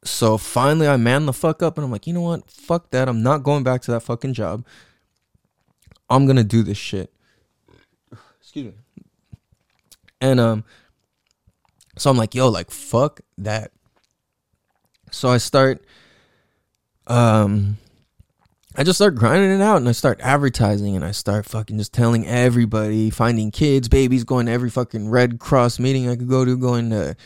So 0.05 0.39
finally 0.39 0.87
I 0.87 0.97
man 0.97 1.27
the 1.27 1.33
fuck 1.33 1.63
up 1.63 1.77
and 1.77 1.85
I'm 1.85 1.91
like, 1.91 2.07
you 2.07 2.13
know 2.13 2.23
what? 2.23 2.49
Fuck 2.49 2.91
that. 2.93 3.09
I'm 3.09 3.23
not 3.23 3.43
going 3.43 3.65
back 3.65 3.83
to 3.83 3.91
that 3.91 4.01
fucking 4.01 4.33
job. 4.33 4.65
I'm 6.09 6.27
gonna 6.27 6.45
do 6.45 6.63
this 6.63 6.79
shit. 6.79 7.13
Excuse 8.41 8.67
me. 8.67 8.73
And 10.21 10.39
um 10.39 10.65
so 11.97 12.11
I'm 12.11 12.17
like, 12.17 12.35
yo, 12.35 12.49
like 12.49 12.71
fuck 12.71 13.21
that. 13.39 13.73
So 15.11 15.29
I 15.29 15.39
start 15.39 15.85
um 17.07 17.79
I 18.79 18.85
just 18.85 18.99
start 18.99 19.15
grinding 19.15 19.53
it 19.53 19.63
out 19.63 19.79
and 19.79 19.89
I 19.89 19.93
start 19.93 20.21
advertising 20.21 20.97
and 20.97 21.05
I 21.05 21.13
start 21.13 21.47
fucking 21.47 21.79
just 21.79 21.95
telling 21.95 22.27
everybody, 22.27 23.09
finding 23.09 23.51
kids, 23.51 23.89
babies, 23.89 24.25
going 24.25 24.47
to 24.47 24.53
every 24.53 24.69
fucking 24.69 25.09
Red 25.09 25.39
Cross 25.39 25.79
meeting 25.79 26.11
I 26.11 26.17
could 26.17 26.29
go 26.29 26.45
to, 26.45 26.59
going 26.59 26.91
to 26.91 27.17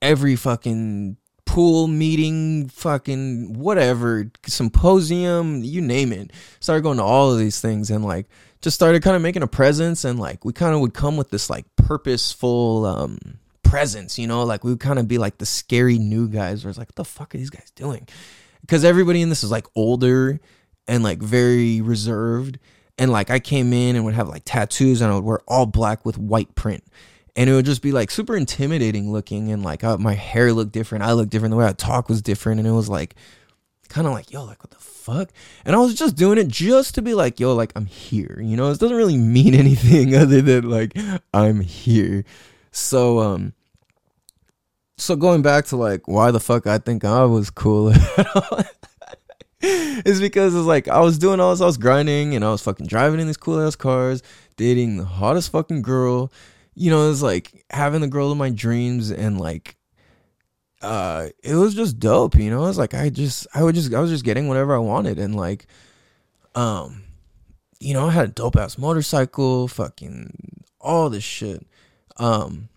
every 0.00 0.36
fucking 0.36 1.16
pool 1.46 1.88
meeting, 1.88 2.68
fucking 2.68 3.58
whatever, 3.58 4.30
symposium, 4.46 5.64
you 5.64 5.80
name 5.80 6.12
it. 6.12 6.30
Started 6.60 6.82
going 6.82 6.98
to 6.98 7.02
all 7.02 7.32
of 7.32 7.40
these 7.40 7.60
things 7.60 7.90
and 7.90 8.04
like 8.04 8.26
just 8.62 8.76
started 8.76 9.02
kind 9.02 9.16
of 9.16 9.22
making 9.22 9.42
a 9.42 9.48
presence 9.48 10.04
and 10.04 10.20
like 10.20 10.44
we 10.44 10.52
kind 10.52 10.76
of 10.76 10.80
would 10.80 10.94
come 10.94 11.16
with 11.16 11.30
this 11.30 11.50
like 11.50 11.64
purposeful 11.74 12.86
um 12.86 13.18
presence, 13.70 14.18
you 14.18 14.26
know, 14.26 14.42
like 14.42 14.64
we 14.64 14.70
would 14.70 14.80
kind 14.80 14.98
of 14.98 15.06
be 15.06 15.18
like 15.18 15.38
the 15.38 15.46
scary 15.46 15.98
new 15.98 16.28
guys 16.28 16.64
where 16.64 16.70
it's 16.70 16.78
like, 16.78 16.88
what 16.88 16.96
the 16.96 17.04
fuck 17.04 17.34
are 17.34 17.38
these 17.38 17.50
guys 17.50 17.70
doing? 17.74 18.06
Because 18.62 18.84
everybody 18.84 19.22
in 19.22 19.28
this 19.28 19.44
is 19.44 19.50
like 19.50 19.66
older 19.74 20.40
and 20.88 21.02
like 21.02 21.18
very 21.18 21.80
reserved. 21.80 22.58
And 22.98 23.10
like 23.10 23.30
I 23.30 23.38
came 23.38 23.72
in 23.72 23.96
and 23.96 24.04
would 24.04 24.14
have 24.14 24.28
like 24.28 24.42
tattoos 24.44 25.00
and 25.00 25.10
I 25.10 25.14
would 25.14 25.24
wear 25.24 25.40
all 25.46 25.66
black 25.66 26.04
with 26.04 26.18
white 26.18 26.54
print. 26.54 26.84
And 27.36 27.48
it 27.48 27.54
would 27.54 27.64
just 27.64 27.80
be 27.80 27.92
like 27.92 28.10
super 28.10 28.36
intimidating 28.36 29.12
looking. 29.12 29.50
And 29.52 29.62
like 29.62 29.84
uh, 29.84 29.96
my 29.96 30.14
hair 30.14 30.52
looked 30.52 30.72
different. 30.72 31.04
I 31.04 31.12
looked 31.12 31.30
different. 31.30 31.52
The 31.52 31.56
way 31.56 31.66
I 31.66 31.72
talk 31.72 32.08
was 32.08 32.20
different. 32.20 32.58
And 32.58 32.68
it 32.68 32.72
was 32.72 32.88
like, 32.88 33.14
kind 33.88 34.06
of 34.06 34.12
like, 34.12 34.32
yo, 34.32 34.44
like 34.44 34.62
what 34.62 34.70
the 34.70 34.78
fuck? 34.78 35.30
And 35.64 35.76
I 35.76 35.78
was 35.78 35.94
just 35.94 36.16
doing 36.16 36.38
it 36.38 36.48
just 36.48 36.96
to 36.96 37.02
be 37.02 37.14
like, 37.14 37.38
yo, 37.38 37.54
like 37.54 37.72
I'm 37.76 37.86
here. 37.86 38.40
You 38.42 38.56
know, 38.56 38.70
it 38.70 38.78
doesn't 38.78 38.96
really 38.96 39.16
mean 39.16 39.54
anything 39.54 40.16
other 40.16 40.42
than 40.42 40.68
like 40.68 40.96
I'm 41.32 41.60
here. 41.60 42.24
So, 42.72 43.18
um, 43.18 43.52
so 45.00 45.16
going 45.16 45.42
back 45.42 45.66
to 45.66 45.76
like 45.76 46.06
why 46.06 46.30
the 46.30 46.40
fuck 46.40 46.66
I 46.66 46.78
think 46.78 47.04
I 47.04 47.24
was 47.24 47.50
cool. 47.50 47.92
is 49.62 50.20
because 50.20 50.54
it's 50.54 50.66
like 50.66 50.88
I 50.88 51.00
was 51.00 51.18
doing 51.18 51.40
all 51.40 51.50
this, 51.50 51.60
I 51.60 51.66
was 51.66 51.76
grinding 51.76 52.34
and 52.34 52.44
I 52.44 52.50
was 52.50 52.62
fucking 52.62 52.86
driving 52.86 53.20
in 53.20 53.26
these 53.26 53.36
cool 53.36 53.60
ass 53.60 53.76
cars, 53.76 54.22
dating 54.56 54.96
the 54.96 55.04
hottest 55.04 55.52
fucking 55.52 55.82
girl, 55.82 56.32
you 56.74 56.90
know, 56.90 57.04
it 57.04 57.08
was 57.08 57.22
like 57.22 57.64
having 57.70 58.00
the 58.00 58.08
girl 58.08 58.32
of 58.32 58.38
my 58.38 58.48
dreams 58.48 59.10
and 59.10 59.38
like 59.38 59.76
uh 60.80 61.28
it 61.42 61.54
was 61.54 61.74
just 61.74 61.98
dope, 61.98 62.36
you 62.36 62.50
know. 62.50 62.64
It 62.64 62.68
was 62.68 62.78
like 62.78 62.94
I 62.94 63.10
just 63.10 63.46
I 63.54 63.62
would 63.62 63.74
just 63.74 63.92
I 63.92 64.00
was 64.00 64.10
just 64.10 64.24
getting 64.24 64.48
whatever 64.48 64.74
I 64.74 64.78
wanted 64.78 65.18
and 65.18 65.34
like 65.34 65.66
um 66.54 67.02
you 67.80 67.92
know, 67.92 68.08
I 68.08 68.12
had 68.12 68.28
a 68.28 68.32
dope 68.32 68.56
ass 68.56 68.78
motorcycle, 68.78 69.68
fucking 69.68 70.64
all 70.80 71.10
this 71.10 71.24
shit. 71.24 71.66
Um 72.16 72.69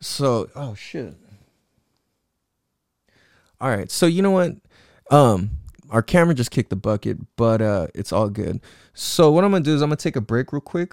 so 0.00 0.48
oh 0.54 0.74
shit. 0.74 1.14
All 3.60 3.68
right. 3.68 3.90
So 3.90 4.06
you 4.06 4.22
know 4.22 4.30
what? 4.30 4.56
Um 5.10 5.50
our 5.90 6.02
camera 6.02 6.34
just 6.34 6.50
kicked 6.50 6.70
the 6.70 6.76
bucket, 6.76 7.18
but 7.36 7.60
uh 7.60 7.88
it's 7.94 8.12
all 8.12 8.28
good. 8.28 8.60
So 8.94 9.30
what 9.30 9.44
I'm 9.44 9.50
going 9.50 9.62
to 9.62 9.70
do 9.70 9.74
is 9.74 9.82
I'm 9.82 9.88
going 9.88 9.96
to 9.96 10.02
take 10.02 10.16
a 10.16 10.20
break 10.20 10.52
real 10.52 10.60
quick 10.60 10.92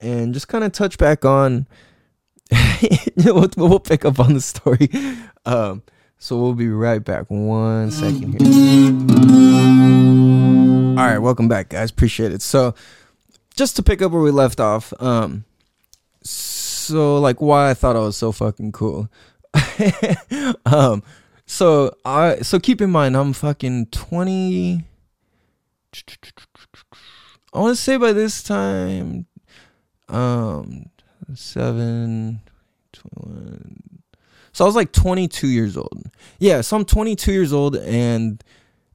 and 0.00 0.32
just 0.32 0.48
kind 0.48 0.64
of 0.64 0.72
touch 0.72 0.98
back 0.98 1.24
on 1.24 1.66
we'll, 3.16 3.48
we'll 3.56 3.80
pick 3.80 4.04
up 4.04 4.20
on 4.20 4.34
the 4.34 4.40
story. 4.40 4.90
Um 5.44 5.82
so 6.18 6.40
we'll 6.40 6.54
be 6.54 6.68
right 6.68 7.04
back. 7.04 7.26
One 7.28 7.90
second 7.90 8.40
here. 8.40 9.54
All 10.98 11.04
right, 11.04 11.18
welcome 11.18 11.48
back, 11.48 11.68
guys. 11.68 11.90
Appreciate 11.90 12.32
it. 12.32 12.40
So, 12.40 12.74
just 13.56 13.76
to 13.76 13.82
pick 13.82 14.00
up 14.00 14.10
where 14.10 14.22
we 14.22 14.30
left 14.30 14.58
off, 14.58 14.94
um, 15.02 15.44
so 16.22 16.63
like 16.90 17.40
why 17.40 17.70
I 17.70 17.74
thought 17.74 17.96
I 17.96 18.00
was 18.00 18.16
so 18.16 18.32
fucking 18.32 18.72
cool. 18.72 19.08
um, 20.66 21.02
so 21.46 21.96
I 22.04 22.38
so 22.38 22.58
keep 22.58 22.80
in 22.80 22.90
mind 22.90 23.16
I'm 23.16 23.32
fucking 23.32 23.86
twenty. 23.86 24.84
I 27.52 27.58
want 27.60 27.76
to 27.76 27.80
say 27.80 27.96
by 27.96 28.12
this 28.12 28.42
time, 28.42 29.26
um, 30.08 30.86
seven, 31.34 32.40
21. 32.92 34.00
So 34.52 34.64
I 34.64 34.66
was 34.66 34.76
like 34.76 34.92
22 34.92 35.48
years 35.48 35.76
old. 35.76 36.10
Yeah, 36.38 36.60
so 36.60 36.76
I'm 36.76 36.84
22 36.84 37.32
years 37.32 37.52
old, 37.52 37.76
and 37.76 38.42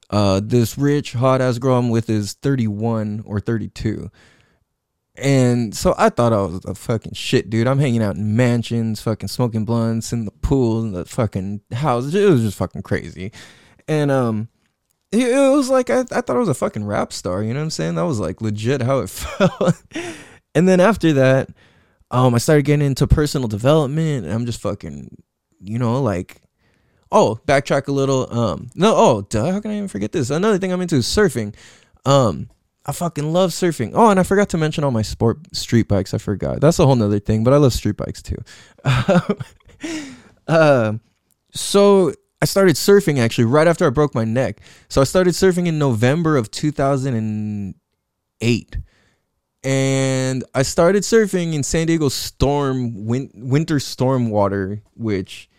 uh, 0.08 0.40
this 0.42 0.78
rich 0.78 1.12
hot 1.12 1.40
ass 1.40 1.58
girl 1.58 1.78
I'm 1.78 1.90
with 1.90 2.08
is 2.10 2.32
31 2.34 3.22
or 3.26 3.40
32. 3.40 4.10
And 5.20 5.74
so 5.74 5.94
I 5.98 6.08
thought 6.08 6.32
I 6.32 6.42
was 6.42 6.64
a 6.64 6.74
fucking 6.74 7.12
shit, 7.14 7.50
dude. 7.50 7.66
I'm 7.66 7.78
hanging 7.78 8.02
out 8.02 8.16
in 8.16 8.36
mansions, 8.36 9.00
fucking 9.02 9.28
smoking 9.28 9.64
blunts 9.64 10.12
in 10.12 10.24
the 10.24 10.30
pool, 10.30 10.82
in 10.82 10.92
the 10.92 11.04
fucking 11.04 11.60
house. 11.72 12.12
It 12.12 12.30
was 12.30 12.42
just 12.42 12.56
fucking 12.56 12.82
crazy. 12.82 13.32
And 13.86 14.10
um, 14.10 14.48
it, 15.12 15.28
it 15.28 15.50
was 15.50 15.68
like 15.68 15.90
I, 15.90 16.00
I 16.00 16.20
thought 16.20 16.30
I 16.30 16.38
was 16.38 16.48
a 16.48 16.54
fucking 16.54 16.84
rap 16.84 17.12
star. 17.12 17.42
You 17.42 17.52
know 17.52 17.60
what 17.60 17.64
I'm 17.64 17.70
saying? 17.70 17.96
That 17.96 18.02
was 18.06 18.18
like 18.20 18.40
legit 18.40 18.82
how 18.82 19.00
it 19.00 19.10
felt. 19.10 19.82
and 20.54 20.68
then 20.68 20.80
after 20.80 21.12
that, 21.14 21.50
um, 22.10 22.34
I 22.34 22.38
started 22.38 22.64
getting 22.64 22.86
into 22.86 23.06
personal 23.06 23.46
development, 23.46 24.24
and 24.24 24.34
I'm 24.34 24.46
just 24.46 24.60
fucking, 24.60 25.16
you 25.60 25.78
know, 25.78 26.02
like 26.02 26.42
Oh, 27.12 27.40
backtrack 27.46 27.88
a 27.88 27.92
little. 27.92 28.32
Um, 28.32 28.70
no, 28.74 28.94
oh, 28.96 29.22
duh. 29.22 29.50
How 29.52 29.60
can 29.60 29.72
I 29.72 29.76
even 29.76 29.88
forget 29.88 30.12
this? 30.12 30.30
Another 30.30 30.58
thing 30.58 30.72
I'm 30.72 30.80
into 30.80 30.96
is 30.96 31.06
surfing. 31.06 31.54
Um, 32.04 32.48
I 32.86 32.92
fucking 32.92 33.30
love 33.32 33.50
surfing. 33.50 33.92
Oh, 33.94 34.10
and 34.10 34.18
I 34.18 34.22
forgot 34.22 34.48
to 34.50 34.58
mention 34.58 34.84
all 34.84 34.90
my 34.90 35.02
sport 35.02 35.54
street 35.54 35.88
bikes. 35.88 36.14
I 36.14 36.18
forgot. 36.18 36.60
That's 36.60 36.78
a 36.78 36.86
whole 36.86 36.96
nother 36.96 37.18
thing, 37.18 37.44
but 37.44 37.52
I 37.52 37.58
love 37.58 37.74
street 37.74 37.96
bikes 37.96 38.22
too. 38.22 38.38
uh, 40.48 40.94
so 41.52 42.14
I 42.40 42.46
started 42.46 42.76
surfing 42.76 43.18
actually 43.18 43.44
right 43.44 43.66
after 43.66 43.86
I 43.86 43.90
broke 43.90 44.14
my 44.14 44.24
neck. 44.24 44.62
So 44.88 45.02
I 45.02 45.04
started 45.04 45.34
surfing 45.34 45.66
in 45.66 45.78
November 45.78 46.38
of 46.38 46.50
2008. 46.50 48.76
And 49.62 50.42
I 50.54 50.62
started 50.62 51.02
surfing 51.02 51.52
in 51.52 51.62
San 51.62 51.86
Diego 51.86 52.08
storm 52.08 53.04
win- 53.04 53.30
winter 53.34 53.78
storm 53.78 54.30
water, 54.30 54.80
which 54.94 55.49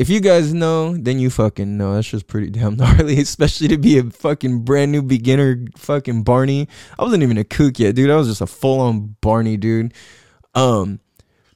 if 0.00 0.08
you 0.08 0.18
guys 0.20 0.54
know, 0.54 0.96
then 0.96 1.18
you 1.18 1.28
fucking 1.28 1.76
know. 1.76 1.92
That's 1.92 2.08
just 2.08 2.26
pretty 2.26 2.48
damn 2.48 2.74
gnarly, 2.78 3.20
especially 3.20 3.68
to 3.68 3.76
be 3.76 3.98
a 3.98 4.04
fucking 4.04 4.60
brand 4.60 4.92
new 4.92 5.02
beginner 5.02 5.66
fucking 5.76 6.22
Barney. 6.22 6.68
I 6.98 7.02
wasn't 7.02 7.22
even 7.22 7.36
a 7.36 7.44
kook 7.44 7.78
yet, 7.78 7.96
dude. 7.96 8.08
I 8.08 8.16
was 8.16 8.26
just 8.26 8.40
a 8.40 8.46
full 8.46 8.80
on 8.80 9.16
Barney, 9.20 9.58
dude. 9.58 9.92
Um, 10.54 11.00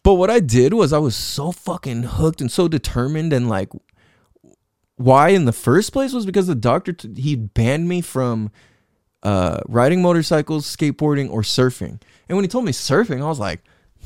but 0.03 0.15
what 0.17 0.29
I 0.29 0.41
did 0.41 0.75
was 0.75 0.93
I 0.93 0.99
was 0.99 1.17
so 1.17 1.53
fucking 1.53 2.03
hooked 2.03 2.43
and 2.43 2.53
so 2.53 2.69
determined 2.69 3.33
and 3.33 3.49
like 3.49 3.71
why 4.97 5.31
in 5.31 5.47
the 5.47 5.53
first 5.53 5.95
place 5.95 6.13
was 6.13 6.27
because 6.27 6.47
the 6.47 6.55
doctor 6.55 6.93
t- 6.93 7.19
he 7.21 7.37
banned 7.37 7.89
me 7.89 8.03
from 8.03 8.51
uh 9.23 9.61
riding 9.67 10.03
motorcycles, 10.03 10.67
skateboarding 10.67 11.31
or 11.31 11.41
surfing. 11.41 11.99
And 12.29 12.37
when 12.37 12.45
he 12.45 12.49
told 12.49 12.67
me 12.67 12.73
surfing, 12.73 13.23
I 13.23 13.27
was 13.27 13.41
like, 13.41 13.63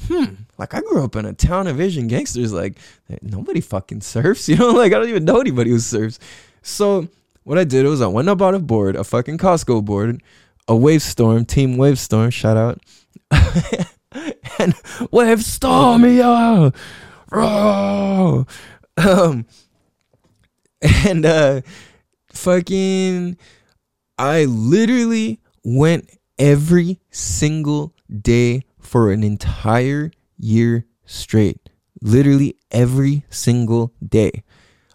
hmm, 0.06 0.34
like 0.56 0.74
I 0.74 0.80
grew 0.80 1.04
up 1.04 1.16
in 1.16 1.24
a 1.24 1.32
town 1.32 1.66
of 1.66 1.80
Asian 1.80 2.08
gangsters. 2.08 2.52
Like 2.52 2.78
nobody 3.22 3.60
fucking 3.60 4.00
surfs, 4.02 4.48
you 4.48 4.56
know. 4.56 4.70
Like 4.70 4.92
I 4.92 4.98
don't 4.98 5.08
even 5.08 5.24
know 5.24 5.40
anybody 5.40 5.70
who 5.70 5.78
surfs. 5.78 6.18
So 6.62 7.08
what 7.44 7.58
I 7.58 7.64
did 7.64 7.86
was 7.86 8.02
I 8.02 8.06
went 8.06 8.28
up 8.28 8.42
on 8.42 8.54
a 8.54 8.58
board, 8.58 8.96
a 8.96 9.04
fucking 9.04 9.38
Costco 9.38 9.84
board, 9.84 10.22
a 10.66 10.76
Wavestorm, 10.76 11.44
Team 11.46 11.76
Wavestorm, 11.76 12.30
shout 12.30 12.56
out, 12.56 12.82
and 14.58 14.74
Wavestorm, 15.10 16.04
yeah, 16.04 16.70
oh, 17.32 18.46
um, 18.98 19.46
and 21.06 21.24
uh, 21.24 21.60
fucking, 22.32 23.38
I 24.18 24.44
literally 24.44 25.40
went 25.64 26.10
every 26.38 27.00
single 27.10 27.94
day 28.20 28.64
for 28.88 29.12
an 29.12 29.22
entire 29.22 30.10
year 30.38 30.86
straight. 31.04 31.68
Literally 32.00 32.56
every 32.70 33.24
single 33.28 33.92
day. 34.06 34.42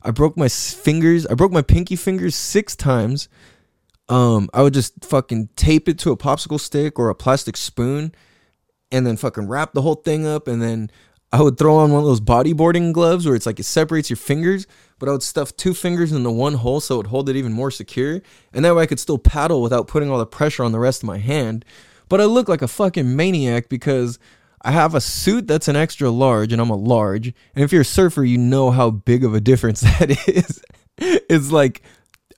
I 0.01 0.11
broke 0.11 0.35
my 0.35 0.49
fingers. 0.49 1.27
I 1.27 1.35
broke 1.35 1.51
my 1.51 1.61
pinky 1.61 1.95
fingers 1.95 2.35
six 2.35 2.75
times. 2.75 3.29
Um, 4.09 4.49
I 4.53 4.63
would 4.63 4.73
just 4.73 5.05
fucking 5.05 5.49
tape 5.55 5.87
it 5.87 5.99
to 5.99 6.11
a 6.11 6.17
popsicle 6.17 6.59
stick 6.59 6.97
or 6.97 7.09
a 7.09 7.15
plastic 7.15 7.55
spoon 7.55 8.13
and 8.91 9.05
then 9.05 9.15
fucking 9.15 9.47
wrap 9.47 9.73
the 9.73 9.81
whole 9.81 9.95
thing 9.95 10.25
up. 10.25 10.47
And 10.47 10.61
then 10.61 10.89
I 11.31 11.41
would 11.41 11.57
throw 11.57 11.77
on 11.77 11.91
one 11.91 12.01
of 12.01 12.07
those 12.07 12.19
bodyboarding 12.21 12.93
gloves 12.93 13.25
where 13.25 13.35
it's 13.35 13.45
like 13.45 13.59
it 13.59 13.63
separates 13.63 14.09
your 14.09 14.17
fingers, 14.17 14.67
but 14.99 15.07
I 15.07 15.13
would 15.13 15.23
stuff 15.23 15.55
two 15.55 15.73
fingers 15.73 16.11
into 16.11 16.31
one 16.31 16.55
hole 16.55 16.79
so 16.79 16.95
it 16.95 16.97
would 16.97 17.07
hold 17.07 17.29
it 17.29 17.35
even 17.35 17.53
more 17.53 17.71
secure. 17.71 18.21
And 18.53 18.65
that 18.65 18.75
way 18.75 18.83
I 18.83 18.87
could 18.87 18.99
still 18.99 19.17
paddle 19.17 19.61
without 19.61 19.87
putting 19.87 20.09
all 20.09 20.19
the 20.19 20.25
pressure 20.25 20.63
on 20.63 20.71
the 20.71 20.79
rest 20.79 21.03
of 21.03 21.07
my 21.07 21.19
hand. 21.19 21.63
But 22.13 22.21
I 22.21 22.25
look 22.25 22.47
like 22.47 22.61
a 22.61 22.67
fucking 22.67 23.15
maniac 23.15 23.69
because 23.69 24.19
I 24.61 24.69
have 24.69 24.93
a 24.93 25.01
suit 25.01 25.47
that's 25.47 25.67
an 25.67 25.75
extra 25.75 26.11
large 26.11 26.53
and 26.53 26.61
I'm 26.61 26.69
a 26.69 26.75
large. 26.75 27.33
And 27.55 27.63
if 27.63 27.71
you're 27.71 27.81
a 27.81 27.85
surfer, 27.85 28.23
you 28.23 28.37
know 28.37 28.69
how 28.69 28.91
big 28.91 29.23
of 29.23 29.33
a 29.33 29.41
difference 29.41 29.81
that 29.81 30.11
is. 30.27 30.63
it's 30.99 31.51
like 31.51 31.81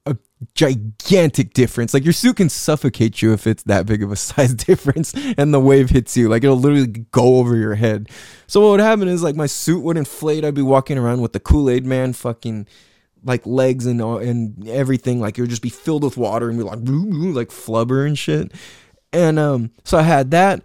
a 0.05 0.15
gigantic 0.53 1.53
difference. 1.53 1.93
Like 1.93 2.05
your 2.05 2.13
suit 2.13 2.37
can 2.37 2.47
suffocate 2.47 3.21
you 3.21 3.33
if 3.33 3.45
it's 3.45 3.63
that 3.63 3.85
big 3.85 4.01
of 4.01 4.13
a 4.13 4.15
size 4.15 4.53
difference 4.53 5.13
and 5.37 5.53
the 5.53 5.59
wave 5.59 5.89
hits 5.89 6.15
you. 6.15 6.29
Like 6.29 6.45
it'll 6.45 6.55
literally 6.55 6.87
go 7.11 7.35
over 7.35 7.57
your 7.57 7.75
head. 7.75 8.07
So 8.47 8.61
what 8.61 8.69
would 8.69 8.79
happen 8.79 9.09
is 9.09 9.23
like 9.23 9.35
my 9.35 9.47
suit 9.47 9.83
would 9.83 9.97
inflate. 9.97 10.45
I'd 10.45 10.55
be 10.55 10.61
walking 10.61 10.97
around 10.97 11.19
with 11.19 11.33
the 11.33 11.41
Kool-Aid 11.41 11.85
man 11.85 12.13
fucking 12.13 12.65
like 13.25 13.45
legs 13.45 13.85
and 13.87 13.99
and 13.99 14.69
everything. 14.69 15.19
Like 15.19 15.37
it 15.37 15.41
would 15.41 15.49
just 15.49 15.61
be 15.61 15.67
filled 15.67 16.05
with 16.05 16.15
water 16.15 16.47
and 16.47 16.57
be 16.57 16.63
like 16.63 16.79
like 16.81 17.49
flubber 17.49 18.07
and 18.07 18.17
shit. 18.17 18.53
And 19.15 19.39
um, 19.39 19.71
so 19.85 19.97
I 19.97 20.01
had 20.03 20.31
that. 20.31 20.61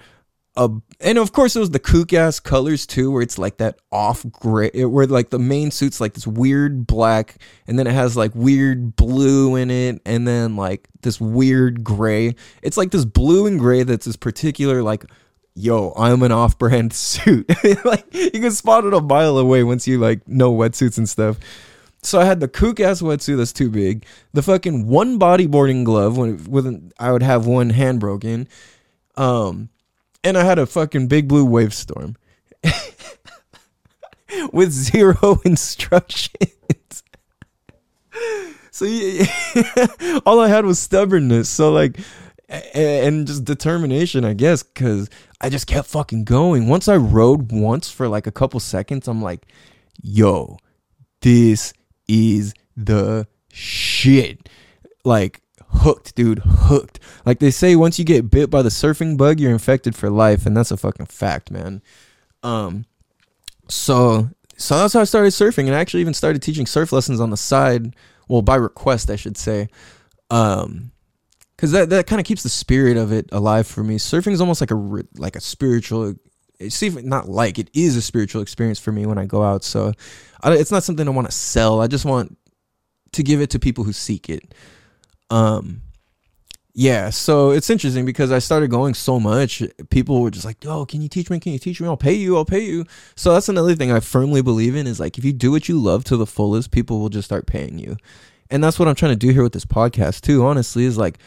Uh, 0.57 0.69
and 1.01 1.17
of 1.17 1.33
course, 1.33 1.55
it 1.55 1.61
was 1.61 1.71
the 1.71 1.79
kook 1.79 2.13
ass 2.13 2.41
colors 2.41 2.85
too, 2.85 3.13
where 3.13 3.23
it's 3.23 3.39
like 3.39 3.59
that 3.59 3.79
off 3.93 4.27
gray, 4.29 4.71
where 4.85 5.07
like 5.07 5.31
the 5.31 5.39
main 5.39 5.71
suit's 5.71 6.01
like 6.01 6.15
this 6.15 6.27
weird 6.27 6.87
black, 6.87 7.37
and 7.69 7.79
then 7.79 7.87
it 7.87 7.93
has 7.93 8.17
like 8.17 8.35
weird 8.35 8.97
blue 8.97 9.55
in 9.55 9.71
it, 9.71 10.03
and 10.05 10.27
then 10.27 10.57
like 10.57 10.89
this 11.03 11.21
weird 11.21 11.85
gray. 11.85 12.35
It's 12.63 12.77
like 12.77 12.91
this 12.91 13.05
blue 13.05 13.47
and 13.47 13.61
gray 13.61 13.85
that's 13.85 14.07
this 14.07 14.17
particular 14.17 14.83
like 14.83 15.07
yo, 15.55 15.93
I'm 15.97 16.23
an 16.23 16.33
off-brand 16.33 16.93
suit. 16.95 17.49
like 17.85 18.13
you 18.13 18.31
can 18.33 18.51
spot 18.51 18.85
it 18.85 18.93
a 18.93 19.01
mile 19.01 19.39
away 19.39 19.63
once 19.63 19.87
you 19.87 19.99
like 19.99 20.27
know 20.27 20.53
wetsuits 20.53 20.99
and 20.99 21.09
stuff. 21.09 21.39
So 22.03 22.19
I 22.19 22.25
had 22.25 22.41
the 22.41 22.49
kook 22.49 22.81
ass 22.81 23.03
wetsuit 23.03 23.37
that's 23.37 23.53
too 23.53 23.69
big, 23.69 24.07
the 24.33 24.43
fucking 24.43 24.87
one 24.87 25.19
bodyboarding 25.19 25.85
glove 25.85 26.17
when 26.17 26.43
with 26.45 26.93
I 26.99 27.13
would 27.13 27.23
have 27.23 27.47
one 27.47 27.71
hand 27.71 28.01
broken, 28.01 28.49
um, 29.17 29.69
and 30.25 30.39
I 30.39 30.45
had 30.45 30.59
a 30.59 30.67
fucking 30.67 31.09
big 31.09 31.29
blue 31.29 31.45
Wavestorm 31.45 32.17
with 34.53 34.73
zero 34.73 35.41
instructions. 35.45 37.03
so 38.71 38.87
yeah, 38.87 39.27
all 40.27 40.41
I 40.41 40.49
had 40.49 40.65
was 40.65 40.79
stubbornness. 40.79 41.51
So 41.51 41.71
like, 41.71 41.99
and 42.49 43.27
just 43.27 43.45
determination, 43.45 44.25
I 44.25 44.33
guess, 44.33 44.63
because 44.63 45.11
I 45.41 45.51
just 45.51 45.67
kept 45.67 45.89
fucking 45.89 46.25
going. 46.25 46.67
Once 46.67 46.89
I 46.89 46.97
rode 46.97 47.53
once 47.53 47.91
for 47.91 48.09
like 48.09 48.27
a 48.27 48.33
couple 48.33 48.59
seconds, 48.59 49.07
I'm 49.07 49.21
like, 49.21 49.47
yo, 50.03 50.57
this 51.21 51.75
is 52.11 52.55
the 52.77 53.27
shit. 53.53 54.49
Like, 55.05 55.41
hooked, 55.69 56.15
dude, 56.15 56.43
hooked. 56.45 56.99
Like 57.25 57.39
they 57.39 57.51
say, 57.51 57.77
once 57.77 57.99
you 57.99 58.05
get 58.05 58.31
bit 58.31 58.51
by 58.51 58.63
the 58.63 58.69
surfing 58.69 59.17
bug, 59.17 59.41
you're 59.41 59.53
infected 59.53 59.95
for 59.95 60.11
life, 60.11 60.47
and 60.47 60.57
that's 60.57 60.71
a 60.71 60.77
fucking 60.77 61.07
fact, 61.07 61.51
man. 61.51 61.83
Um, 62.43 62.85
so 63.69 64.31
so 64.57 64.79
that's 64.79 64.95
how 64.95 65.01
I 65.01 65.05
started 65.05 65.33
surfing, 65.33 65.67
and 65.67 65.75
I 65.75 65.81
actually 65.81 66.01
even 66.01 66.15
started 66.15 66.43
teaching 66.43 66.67
surf 66.67 66.93
lessons 66.93 67.21
on 67.21 67.31
the 67.31 67.37
side. 67.37 67.95
Well, 68.29 68.43
by 68.43 68.57
request, 68.57 69.11
I 69.11 69.17
should 69.17 69.37
say. 69.37 69.69
Um, 70.31 70.93
because 71.57 71.73
that 71.73 71.91
that 71.91 72.07
kind 72.07 72.21
of 72.21 72.27
keeps 72.27 72.43
the 72.43 72.49
spirit 72.49 72.97
of 72.97 73.13
it 73.13 73.29
alive 73.33 73.67
for 73.67 73.85
me. 73.85 73.97
Surfing 73.97 74.33
is 74.33 74.41
almost 74.41 74.61
like 74.61 74.71
a 74.71 75.03
like 75.17 75.37
a 75.37 75.41
spiritual. 75.41 76.15
See, 76.69 76.87
even 76.87 77.09
not 77.09 77.29
like 77.29 77.59
it 77.59 77.71
is 77.73 77.97
a 77.97 78.03
spiritual 78.03 78.43
experience 78.43 78.79
for 78.79 78.93
me 78.93 79.07
when 79.07 79.19
I 79.19 79.27
go 79.27 79.43
out. 79.43 79.65
So, 79.65 79.93
I, 80.43 80.53
it's 80.55 80.71
not 80.71 80.83
something 80.83 81.07
I 81.07 81.11
want 81.11 81.29
to 81.29 81.35
sell. 81.35 81.81
I 81.81 81.87
just 81.87 82.05
want 82.05 82.37
to 83.13 83.23
give 83.23 83.41
it 83.41 83.51
to 83.51 83.59
people 83.59 83.85
who 83.85 83.93
seek 83.93 84.29
it. 84.29 84.55
Um, 85.31 85.83
yeah. 86.75 87.11
So 87.11 87.51
it's 87.51 87.69
interesting 87.69 88.07
because 88.07 88.31
I 88.31 88.39
started 88.39 88.71
going 88.71 88.95
so 88.95 89.19
much. 89.19 89.63
People 89.91 90.23
were 90.23 90.31
just 90.31 90.45
like, 90.45 90.63
"Yo, 90.63 90.87
can 90.87 91.03
you 91.03 91.09
teach 91.09 91.29
me? 91.29 91.41
Can 91.41 91.53
you 91.53 91.59
teach 91.59 91.81
me? 91.81 91.87
I'll 91.87 91.97
pay 91.97 92.15
you. 92.15 92.37
I'll 92.37 92.45
pay 92.45 92.65
you." 92.65 92.87
So 93.17 93.33
that's 93.33 93.49
another 93.49 93.75
thing 93.75 93.91
I 93.93 94.01
firmly 94.01 94.43
believe 94.43 94.77
in 94.77 94.87
is 94.87 95.01
like 95.01 95.19
if 95.19 95.25
you 95.25 95.33
do 95.33 95.51
what 95.51 95.69
you 95.69 95.79
love 95.79 96.05
to 96.05 96.17
the 96.17 96.27
fullest, 96.27 96.71
people 96.71 97.01
will 97.01 97.09
just 97.09 97.27
start 97.27 97.47
paying 97.47 97.79
you. 97.79 97.97
And 98.51 98.65
that's 98.65 98.79
what 98.79 98.89
I'm 98.89 98.95
trying 98.95 99.13
to 99.13 99.17
do 99.17 99.31
here 99.31 99.43
with 99.43 99.53
this 99.53 99.67
podcast 99.67 100.23
too. 100.23 100.45
Honestly, 100.45 100.85
is 100.85 100.97
like 100.97 101.19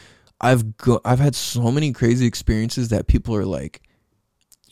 I've 0.41 0.77
go 0.77 1.01
I've 1.05 1.19
had 1.19 1.35
so 1.35 1.72
many 1.72 1.91
crazy 1.91 2.26
experiences 2.26 2.89
that 2.89 3.07
people 3.07 3.35
are 3.35 3.45
like, 3.45 3.82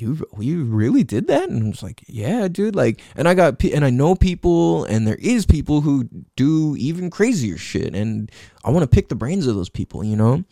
"You 0.01 0.25
you 0.39 0.63
really 0.63 1.03
did 1.03 1.27
that?" 1.27 1.49
And 1.49 1.61
I'm 1.61 1.71
just 1.71 1.83
like, 1.83 2.03
"Yeah, 2.07 2.47
dude." 2.47 2.75
Like, 2.75 3.01
and 3.15 3.27
I 3.27 3.33
got 3.33 3.63
and 3.63 3.85
I 3.85 3.89
know 3.89 4.15
people, 4.15 4.83
and 4.85 5.07
there 5.07 5.15
is 5.15 5.45
people 5.45 5.81
who 5.81 6.09
do 6.35 6.75
even 6.77 7.09
crazier 7.09 7.57
shit, 7.57 7.95
and 7.95 8.31
I 8.65 8.71
want 8.71 8.83
to 8.83 8.93
pick 8.93 9.09
the 9.09 9.15
brains 9.15 9.47
of 9.47 9.55
those 9.55 9.69
people, 9.69 10.03
you 10.03 10.15
know. 10.15 10.43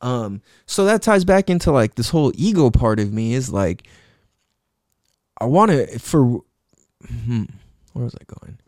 Um, 0.00 0.42
so 0.66 0.84
that 0.84 1.02
ties 1.02 1.24
back 1.24 1.50
into 1.50 1.72
like 1.72 1.94
this 1.96 2.10
whole 2.10 2.32
ego 2.34 2.70
part 2.70 3.00
of 3.00 3.12
me 3.12 3.34
is 3.34 3.50
like, 3.50 3.86
I 5.40 5.46
want 5.46 5.70
to 5.70 5.98
for, 5.98 6.42
hmm, 7.06 7.44
where 7.92 8.04
was 8.04 8.14
I 8.14 8.24
going? 8.40 8.58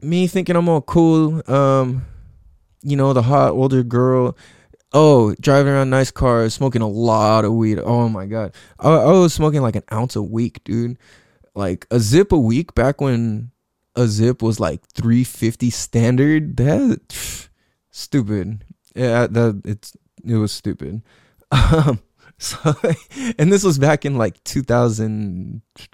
Me 0.00 0.26
thinking 0.26 0.56
I'm 0.56 0.68
all 0.68 0.80
cool. 0.80 1.42
Um, 1.50 2.04
you 2.82 2.96
know, 2.96 3.12
the 3.12 3.22
hot 3.22 3.52
older 3.52 3.82
girl. 3.82 4.36
Oh, 4.94 5.34
driving 5.40 5.72
around 5.72 5.90
nice 5.90 6.10
cars, 6.10 6.54
smoking 6.54 6.82
a 6.82 6.88
lot 6.88 7.44
of 7.44 7.54
weed. 7.54 7.78
Oh 7.78 8.08
my 8.08 8.26
god, 8.26 8.54
I, 8.78 8.90
I 8.90 9.12
was 9.12 9.32
smoking 9.32 9.62
like 9.62 9.76
an 9.76 9.84
ounce 9.92 10.16
a 10.16 10.22
week, 10.22 10.62
dude. 10.64 10.98
Like 11.54 11.86
a 11.90 11.98
zip 11.98 12.32
a 12.32 12.38
week 12.38 12.74
back 12.74 13.00
when 13.00 13.50
a 13.96 14.06
zip 14.06 14.42
was 14.42 14.60
like 14.60 14.84
350 14.88 15.70
standard. 15.70 16.56
That 16.56 17.48
stupid. 17.90 18.64
Yeah, 18.94 19.26
that 19.28 19.62
it's 19.64 19.96
it 20.24 20.36
was 20.36 20.52
stupid. 20.52 21.02
Um, 21.52 22.00
so 22.38 22.56
and 23.38 23.52
this 23.52 23.62
was 23.62 23.78
back 23.78 24.06
in 24.06 24.16
like 24.16 24.42
2000. 24.44 25.62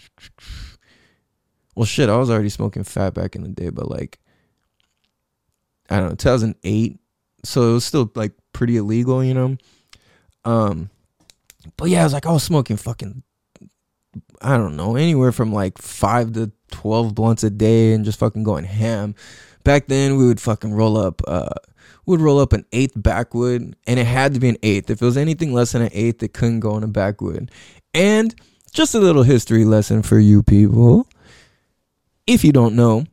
Well, 1.74 1.84
shit, 1.84 2.08
I 2.08 2.16
was 2.16 2.28
already 2.28 2.48
smoking 2.48 2.82
fat 2.82 3.14
back 3.14 3.36
in 3.36 3.42
the 3.42 3.48
day, 3.50 3.70
but 3.70 3.88
like 3.88 4.18
I 5.88 6.00
don't 6.00 6.08
know, 6.10 6.14
2008. 6.16 6.98
So 7.44 7.70
it 7.70 7.72
was 7.74 7.84
still 7.84 8.10
like 8.16 8.32
pretty 8.58 8.76
illegal, 8.76 9.24
you 9.24 9.32
know. 9.32 9.56
Um, 10.44 10.90
but 11.76 11.88
yeah, 11.88 12.00
I 12.00 12.04
was 12.04 12.12
like, 12.12 12.26
I 12.26 12.32
was 12.32 12.42
smoking 12.42 12.76
fucking, 12.76 13.22
I 14.42 14.56
don't 14.56 14.76
know, 14.76 14.96
anywhere 14.96 15.32
from 15.32 15.52
like 15.52 15.78
five 15.78 16.32
to 16.32 16.50
twelve 16.70 17.14
blunts 17.14 17.44
a 17.44 17.50
day, 17.50 17.94
and 17.94 18.04
just 18.04 18.18
fucking 18.18 18.42
going 18.42 18.64
ham. 18.64 19.14
Back 19.62 19.86
then, 19.86 20.16
we 20.16 20.26
would 20.26 20.40
fucking 20.40 20.74
roll 20.74 20.98
up, 20.98 21.22
uh, 21.28 21.54
would 22.04 22.20
roll 22.20 22.40
up 22.40 22.52
an 22.52 22.66
eighth 22.72 22.94
backwood, 22.96 23.76
and 23.86 24.00
it 24.00 24.06
had 24.06 24.34
to 24.34 24.40
be 24.40 24.48
an 24.48 24.58
eighth. 24.62 24.90
If 24.90 25.00
it 25.00 25.04
was 25.04 25.16
anything 25.16 25.52
less 25.52 25.72
than 25.72 25.82
an 25.82 25.90
eighth, 25.92 26.22
it 26.22 26.34
couldn't 26.34 26.60
go 26.60 26.76
in 26.76 26.82
a 26.82 26.88
backwood. 26.88 27.50
And 27.94 28.34
just 28.72 28.94
a 28.94 28.98
little 28.98 29.22
history 29.22 29.64
lesson 29.64 30.02
for 30.02 30.18
you 30.18 30.42
people. 30.42 31.06
If 32.26 32.44
you 32.44 32.52
don't 32.52 32.76
know, 32.76 33.04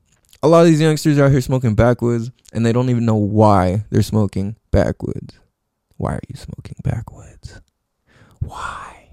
a 0.43 0.47
lot 0.47 0.61
of 0.61 0.67
these 0.67 0.81
youngsters 0.81 1.17
are 1.17 1.25
out 1.25 1.31
here 1.31 1.41
smoking 1.41 1.75
backwoods 1.75 2.29
and 2.51 2.65
they 2.65 2.73
don't 2.73 2.89
even 2.89 3.05
know 3.05 3.15
why 3.15 3.85
they're 3.89 4.01
smoking 4.01 4.55
backwoods. 4.75 5.39
Why 5.95 6.15
are 6.15 6.21
you 6.27 6.35
smoking 6.35 6.75
backwoods? 6.83 7.61
Why? 8.41 9.11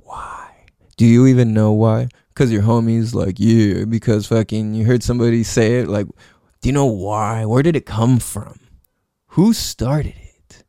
Why? 0.00 0.66
Do 0.96 1.06
you 1.06 1.28
even 1.28 1.54
know 1.54 1.70
why? 1.70 2.08
Because 2.28 2.50
your 2.50 2.62
homies 2.62 3.14
like, 3.14 3.36
yeah, 3.38 3.84
because 3.84 4.26
fucking 4.26 4.74
you 4.74 4.84
heard 4.84 5.04
somebody 5.04 5.44
say 5.44 5.78
it. 5.78 5.88
Like, 5.88 6.08
do 6.60 6.68
you 6.68 6.72
know 6.72 6.86
why? 6.86 7.44
Where 7.44 7.62
did 7.62 7.76
it 7.76 7.86
come 7.86 8.18
from? 8.18 8.58
Who 9.28 9.52
started 9.52 10.16
it? 10.16 10.64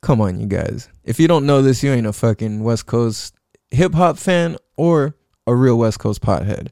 Come 0.00 0.20
on, 0.20 0.38
you 0.38 0.46
guys. 0.46 0.88
If 1.02 1.18
you 1.18 1.26
don't 1.26 1.46
know 1.46 1.60
this, 1.60 1.82
you 1.82 1.90
ain't 1.90 2.06
a 2.06 2.12
fucking 2.12 2.62
West 2.62 2.86
Coast 2.86 3.34
hip 3.72 3.94
hop 3.94 4.16
fan 4.16 4.56
or 4.76 5.16
a 5.48 5.56
real 5.56 5.76
West 5.76 5.98
Coast 5.98 6.22
pothead. 6.22 6.68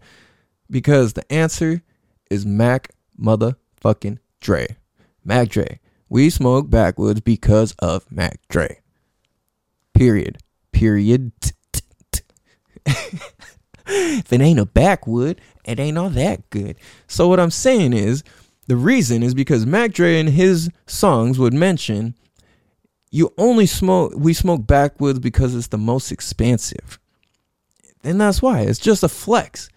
Because 0.71 1.15
the 1.15 1.33
answer 1.33 1.83
is 2.31 2.47
Mac 2.47 2.91
motherfucking 3.21 4.19
Dre. 4.41 4.77
Mac 5.25 5.49
Dre. 5.49 5.81
We 6.09 6.31
smoke 6.31 6.69
backwoods 6.69 7.21
because 7.21 7.75
of 7.79 8.11
Mac 8.11 8.41
Dre. 8.49 8.81
Period. 9.95 10.39
Period. 10.73 11.33
if 12.87 14.33
it 14.33 14.41
ain't 14.41 14.59
a 14.59 14.67
backwood, 14.67 15.41
it 15.65 15.81
ain't 15.81 15.99
all 15.99 16.11
that 16.11 16.49
good. 16.51 16.77
So 17.07 17.29
what 17.29 17.41
I'm 17.41 17.51
saying 17.51 17.93
is, 17.93 18.23
the 18.67 18.77
reason 18.77 19.23
is 19.23 19.35
because 19.35 19.67
Mac 19.67 19.93
Dre 19.93 20.19
in 20.19 20.29
his 20.29 20.71
songs 20.87 21.39
would 21.39 21.55
mention 21.55 22.15
you 23.11 23.33
only 23.37 23.67
smoke 23.67 24.15
we 24.17 24.33
smoke 24.33 24.67
backwoods 24.67 25.19
because 25.19 25.55
it's 25.55 25.69
the 25.69 25.79
most 25.79 26.11
expansive. 26.11 26.99
And 28.03 28.21
that's 28.21 28.43
why. 28.43 28.63
It's 28.63 28.79
just 28.79 29.03
a 29.03 29.09
flex. 29.09 29.69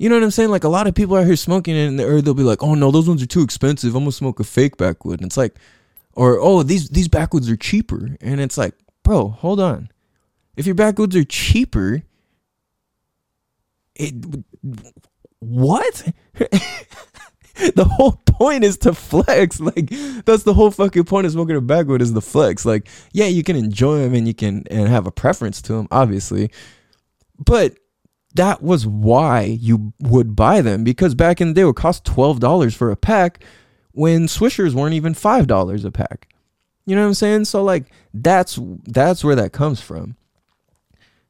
You 0.00 0.08
know 0.08 0.14
what 0.14 0.24
I'm 0.24 0.30
saying? 0.30 0.48
Like 0.48 0.64
a 0.64 0.68
lot 0.70 0.86
of 0.86 0.94
people 0.94 1.14
out 1.16 1.26
here 1.26 1.36
smoking 1.36 1.76
and 1.76 2.00
or 2.00 2.22
they'll 2.22 2.32
be 2.32 2.42
like, 2.42 2.62
"Oh 2.62 2.74
no, 2.74 2.90
those 2.90 3.06
ones 3.06 3.22
are 3.22 3.26
too 3.26 3.42
expensive. 3.42 3.94
I'm 3.94 4.04
gonna 4.04 4.12
smoke 4.12 4.40
a 4.40 4.44
fake 4.44 4.78
backwood." 4.78 5.20
And 5.20 5.26
it's 5.26 5.36
like, 5.36 5.56
or 6.14 6.38
oh, 6.40 6.62
these 6.62 6.88
these 6.88 7.06
backwoods 7.06 7.50
are 7.50 7.56
cheaper, 7.56 8.16
and 8.22 8.40
it's 8.40 8.56
like, 8.56 8.72
bro, 9.02 9.28
hold 9.28 9.60
on. 9.60 9.90
If 10.56 10.64
your 10.64 10.74
backwoods 10.74 11.14
are 11.16 11.24
cheaper, 11.24 12.02
it 13.94 14.14
what? 15.40 16.08
the 16.32 17.84
whole 17.84 18.22
point 18.24 18.64
is 18.64 18.78
to 18.78 18.94
flex. 18.94 19.60
Like 19.70 19.90
that's 20.24 20.44
the 20.44 20.54
whole 20.54 20.70
fucking 20.70 21.04
point 21.04 21.26
of 21.26 21.32
smoking 21.32 21.56
a 21.56 21.60
backwood 21.60 22.00
is 22.00 22.14
the 22.14 22.22
flex. 22.22 22.64
Like 22.64 22.88
yeah, 23.12 23.26
you 23.26 23.42
can 23.42 23.54
enjoy 23.54 23.98
them 23.98 24.14
and 24.14 24.26
you 24.26 24.32
can 24.32 24.64
and 24.70 24.88
have 24.88 25.06
a 25.06 25.12
preference 25.12 25.60
to 25.60 25.74
them, 25.74 25.88
obviously, 25.90 26.50
but 27.38 27.76
that 28.34 28.62
was 28.62 28.86
why 28.86 29.42
you 29.42 29.92
would 30.00 30.36
buy 30.36 30.60
them 30.60 30.84
because 30.84 31.14
back 31.14 31.40
in 31.40 31.48
the 31.48 31.54
day 31.54 31.62
it 31.62 31.64
would 31.64 31.76
cost 31.76 32.04
$12 32.04 32.74
for 32.74 32.90
a 32.90 32.96
pack 32.96 33.42
when 33.92 34.26
swishers 34.26 34.72
weren't 34.72 34.94
even 34.94 35.14
$5 35.14 35.84
a 35.84 35.90
pack. 35.90 36.28
You 36.86 36.96
know 36.96 37.02
what 37.02 37.08
i'm 37.08 37.14
saying? 37.14 37.44
So 37.44 37.62
like 37.62 37.86
that's 38.14 38.58
that's 38.84 39.22
where 39.22 39.36
that 39.36 39.52
comes 39.52 39.80
from. 39.80 40.16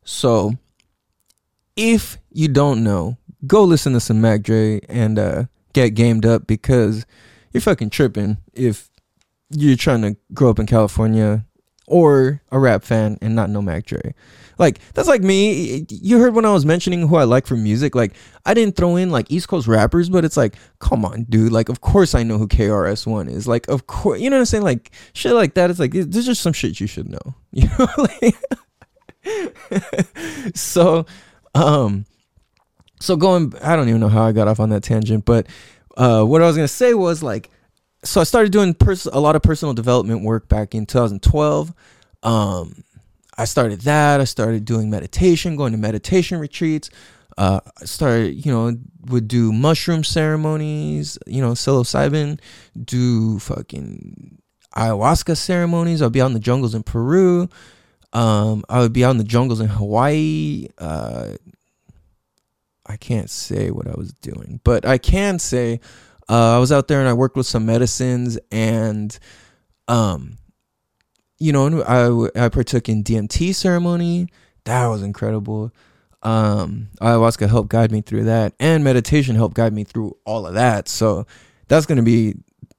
So 0.04 0.52
if 1.76 2.18
you 2.30 2.48
don't 2.48 2.84
know 2.84 3.16
go 3.46 3.64
listen 3.64 3.92
to 3.92 4.00
some 4.00 4.20
mac 4.20 4.42
dre 4.42 4.80
and 4.88 5.18
uh 5.18 5.44
get 5.72 5.90
gamed 5.90 6.26
up 6.26 6.46
because 6.46 7.06
you're 7.52 7.60
fucking 7.60 7.90
tripping 7.90 8.36
if 8.52 8.90
you're 9.50 9.76
trying 9.76 10.02
to 10.02 10.16
grow 10.34 10.50
up 10.50 10.58
in 10.58 10.66
california 10.66 11.44
or 11.86 12.42
a 12.52 12.58
rap 12.58 12.82
fan 12.82 13.16
and 13.22 13.34
not 13.34 13.50
know 13.50 13.62
mac 13.62 13.86
dre 13.86 14.14
like 14.60 14.78
that's 14.92 15.08
like 15.08 15.22
me. 15.22 15.86
You 15.88 16.18
heard 16.18 16.34
when 16.34 16.44
I 16.44 16.52
was 16.52 16.66
mentioning 16.66 17.08
who 17.08 17.16
I 17.16 17.24
like 17.24 17.46
for 17.46 17.56
music. 17.56 17.94
Like 17.94 18.12
I 18.44 18.52
didn't 18.52 18.76
throw 18.76 18.96
in 18.96 19.10
like 19.10 19.30
East 19.30 19.48
Coast 19.48 19.66
rappers, 19.66 20.10
but 20.10 20.22
it's 20.22 20.36
like, 20.36 20.54
come 20.80 21.02
on, 21.02 21.24
dude. 21.24 21.50
Like 21.50 21.70
of 21.70 21.80
course 21.80 22.14
I 22.14 22.22
know 22.24 22.36
who 22.36 22.46
KRS 22.46 23.06
One 23.06 23.26
is. 23.26 23.48
Like 23.48 23.66
of 23.68 23.86
course, 23.86 24.20
you 24.20 24.28
know 24.28 24.36
what 24.36 24.40
I'm 24.40 24.46
saying. 24.46 24.62
Like 24.62 24.90
shit 25.14 25.32
like 25.32 25.54
that. 25.54 25.70
It's 25.70 25.80
like 25.80 25.92
there's 25.92 26.26
just 26.26 26.42
some 26.42 26.52
shit 26.52 26.78
you 26.78 26.86
should 26.86 27.08
know. 27.08 27.34
You 27.52 27.68
know. 27.78 27.88
Like, 27.96 28.36
so, 30.54 31.04
um, 31.54 32.04
so 33.00 33.16
going. 33.16 33.54
I 33.62 33.76
don't 33.76 33.88
even 33.88 34.00
know 34.00 34.08
how 34.08 34.24
I 34.24 34.32
got 34.32 34.46
off 34.46 34.60
on 34.60 34.68
that 34.70 34.82
tangent, 34.82 35.24
but 35.24 35.46
uh, 35.96 36.22
what 36.22 36.42
I 36.42 36.46
was 36.46 36.54
gonna 36.54 36.68
say 36.68 36.94
was 36.94 37.22
like, 37.22 37.50
so 38.04 38.20
I 38.20 38.24
started 38.24 38.52
doing 38.52 38.74
pers- 38.74 39.06
a 39.06 39.18
lot 39.18 39.36
of 39.36 39.42
personal 39.42 39.74
development 39.74 40.22
work 40.22 40.48
back 40.48 40.74
in 40.74 40.86
2012. 40.86 41.74
Um, 42.22 42.84
I 43.40 43.44
started 43.46 43.80
that. 43.82 44.20
I 44.20 44.24
started 44.24 44.64
doing 44.64 44.90
meditation, 44.90 45.56
going 45.56 45.72
to 45.72 45.78
meditation 45.78 46.38
retreats. 46.38 46.90
Uh, 47.38 47.60
I 47.80 47.84
started, 47.86 48.44
you 48.44 48.52
know, 48.52 48.76
would 49.06 49.28
do 49.28 49.52
mushroom 49.52 50.04
ceremonies, 50.04 51.18
you 51.26 51.40
know, 51.40 51.52
psilocybin, 51.52 52.38
do 52.84 53.38
fucking 53.38 54.38
ayahuasca 54.76 55.36
ceremonies. 55.36 56.02
I'd 56.02 56.12
be 56.12 56.20
out 56.20 56.26
in 56.26 56.34
the 56.34 56.40
jungles 56.50 56.74
in 56.74 56.82
Peru. 56.82 57.48
Um, 58.12 58.64
I 58.68 58.80
would 58.80 58.92
be 58.92 59.04
out 59.04 59.12
in 59.12 59.18
the 59.18 59.24
jungles 59.24 59.60
in 59.60 59.68
Hawaii. 59.68 60.68
Uh, 60.76 61.36
I 62.86 62.96
can't 62.98 63.30
say 63.30 63.70
what 63.70 63.86
I 63.86 63.94
was 63.96 64.12
doing, 64.12 64.60
but 64.64 64.84
I 64.84 64.98
can 64.98 65.38
say 65.38 65.80
Uh, 66.28 66.54
I 66.56 66.58
was 66.60 66.70
out 66.70 66.86
there 66.86 67.00
and 67.00 67.08
I 67.08 67.12
worked 67.12 67.36
with 67.36 67.46
some 67.46 67.66
medicines 67.66 68.38
and, 68.52 69.18
um, 69.88 70.38
you 71.40 71.52
know, 71.52 71.82
I 71.82 72.44
I 72.44 72.48
partook 72.48 72.88
in 72.88 73.02
DMT 73.02 73.54
ceremony. 73.54 74.28
That 74.64 74.86
was 74.86 75.02
incredible. 75.02 75.72
Um, 76.22 76.90
ayahuasca 77.00 77.48
helped 77.48 77.70
guide 77.70 77.90
me 77.90 78.02
through 78.02 78.24
that, 78.24 78.52
and 78.60 78.84
meditation 78.84 79.34
helped 79.34 79.56
guide 79.56 79.72
me 79.72 79.84
through 79.84 80.16
all 80.24 80.46
of 80.46 80.54
that. 80.54 80.86
So 80.86 81.26
that's 81.66 81.86
gonna 81.86 82.02
be 82.02 82.34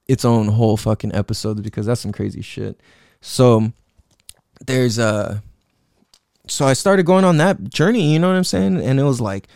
its 0.08 0.24
own 0.24 0.48
whole 0.48 0.78
fucking 0.78 1.16
episode 1.16 1.64
because 1.64 1.88
that's 1.88 2.02
some 2.02 2.12
crazy 2.12 2.42
shit. 2.42 2.80
So 3.22 3.72
there's 4.66 5.00
uh 5.00 5.40
so 6.48 6.66
I 6.68 6.74
started 6.74 7.06
going 7.06 7.26
on 7.26 7.38
that 7.38 7.64
journey, 7.70 8.14
you 8.14 8.20
know 8.20 8.28
what 8.28 8.36
I'm 8.36 8.44
saying? 8.44 8.78
And 8.82 9.00
it 9.00 9.04
was 9.04 9.20
like 9.20 9.48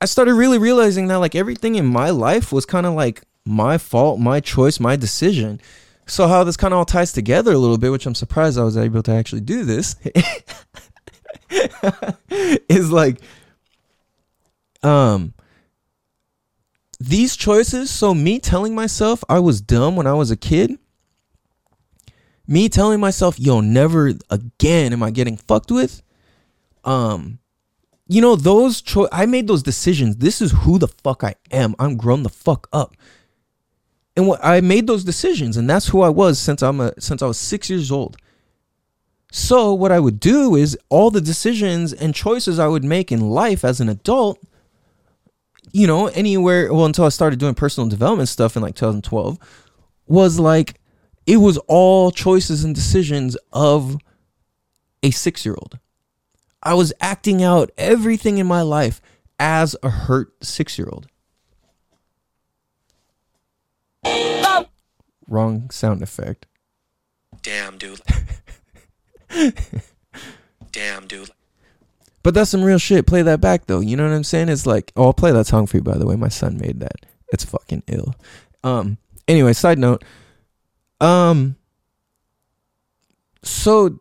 I 0.00 0.06
started 0.06 0.34
really 0.34 0.58
realizing 0.58 1.08
that 1.08 1.16
like 1.16 1.34
everything 1.34 1.74
in 1.74 1.86
my 1.86 2.10
life 2.10 2.52
was 2.52 2.66
kind 2.66 2.86
of 2.86 2.94
like 2.94 3.22
my 3.44 3.78
fault, 3.78 4.18
my 4.18 4.40
choice, 4.40 4.80
my 4.80 4.96
decision. 4.96 5.60
So 6.06 6.26
how 6.26 6.44
this 6.44 6.56
kind 6.56 6.74
of 6.74 6.78
all 6.78 6.84
ties 6.84 7.12
together 7.12 7.52
a 7.52 7.58
little 7.58 7.78
bit, 7.78 7.92
which 7.92 8.06
I'm 8.06 8.14
surprised 8.14 8.58
I 8.58 8.64
was 8.64 8.76
able 8.76 9.02
to 9.04 9.12
actually 9.12 9.42
do 9.42 9.64
this, 9.64 9.96
is 12.68 12.90
like 12.90 13.20
um 14.82 15.34
these 17.00 17.34
choices, 17.34 17.90
so 17.90 18.12
me 18.12 18.38
telling 18.38 18.74
myself 18.74 19.24
I 19.28 19.38
was 19.38 19.60
dumb 19.60 19.96
when 19.96 20.06
I 20.06 20.12
was 20.12 20.30
a 20.30 20.36
kid, 20.36 20.78
me 22.46 22.68
telling 22.68 23.00
myself, 23.00 23.40
yo, 23.40 23.60
never 23.60 24.12
again 24.28 24.92
am 24.92 25.02
I 25.02 25.10
getting 25.10 25.36
fucked 25.38 25.70
with. 25.70 26.02
Um, 26.84 27.38
you 28.06 28.20
know, 28.20 28.36
those 28.36 28.82
cho- 28.82 29.08
I 29.12 29.24
made 29.26 29.46
those 29.46 29.62
decisions. 29.62 30.16
This 30.16 30.42
is 30.42 30.52
who 30.52 30.78
the 30.78 30.88
fuck 30.88 31.24
I 31.24 31.36
am. 31.50 31.74
I'm 31.78 31.96
grown 31.96 32.22
the 32.22 32.28
fuck 32.28 32.68
up. 32.72 32.96
And 34.16 34.26
what 34.26 34.44
I 34.44 34.60
made 34.60 34.86
those 34.86 35.04
decisions, 35.04 35.56
and 35.56 35.70
that's 35.70 35.88
who 35.88 36.02
I 36.02 36.08
was 36.08 36.38
since 36.38 36.62
I'm 36.62 36.80
a 36.80 37.00
since 37.00 37.22
I 37.22 37.26
was 37.26 37.38
six 37.38 37.70
years 37.70 37.90
old. 37.90 38.16
So 39.32 39.72
what 39.72 39.92
I 39.92 40.00
would 40.00 40.18
do 40.18 40.56
is 40.56 40.76
all 40.88 41.10
the 41.10 41.20
decisions 41.20 41.92
and 41.92 42.14
choices 42.14 42.58
I 42.58 42.66
would 42.66 42.82
make 42.82 43.12
in 43.12 43.30
life 43.30 43.64
as 43.64 43.80
an 43.80 43.88
adult, 43.88 44.40
you 45.72 45.86
know, 45.86 46.08
anywhere 46.08 46.72
well 46.72 46.86
until 46.86 47.04
I 47.04 47.10
started 47.10 47.38
doing 47.38 47.54
personal 47.54 47.88
development 47.88 48.28
stuff 48.28 48.56
in 48.56 48.62
like 48.62 48.74
2012, 48.74 49.38
was 50.06 50.40
like 50.40 50.80
it 51.26 51.36
was 51.36 51.58
all 51.68 52.10
choices 52.10 52.64
and 52.64 52.74
decisions 52.74 53.36
of 53.52 53.96
a 55.02 55.10
6-year-old. 55.10 55.78
I 56.62 56.74
was 56.74 56.92
acting 57.00 57.42
out 57.42 57.70
everything 57.78 58.38
in 58.38 58.46
my 58.46 58.62
life 58.62 59.00
as 59.38 59.76
a 59.82 59.90
hurt 59.90 60.38
6-year-old. 60.40 61.06
Wrong 65.28 65.70
sound 65.70 66.02
effect. 66.02 66.46
Damn, 67.42 67.78
dude. 67.78 68.00
Damn, 70.72 71.06
dude. 71.06 71.30
But 72.22 72.34
that's 72.34 72.50
some 72.50 72.62
real 72.62 72.78
shit. 72.78 73.06
Play 73.06 73.22
that 73.22 73.40
back 73.40 73.66
though. 73.66 73.80
You 73.80 73.96
know 73.96 74.06
what 74.06 74.14
I'm 74.14 74.24
saying? 74.24 74.48
It's 74.48 74.66
like, 74.66 74.92
oh, 74.96 75.06
I'll 75.06 75.12
play 75.12 75.32
that 75.32 75.46
song 75.46 75.66
for 75.66 75.78
you. 75.78 75.82
By 75.82 75.96
the 75.96 76.06
way, 76.06 76.16
my 76.16 76.28
son 76.28 76.58
made 76.58 76.80
that. 76.80 77.06
It's 77.32 77.44
fucking 77.44 77.84
ill. 77.86 78.14
Um. 78.62 78.98
Anyway, 79.26 79.52
side 79.52 79.78
note. 79.78 80.04
Um. 81.00 81.56
So, 83.42 84.00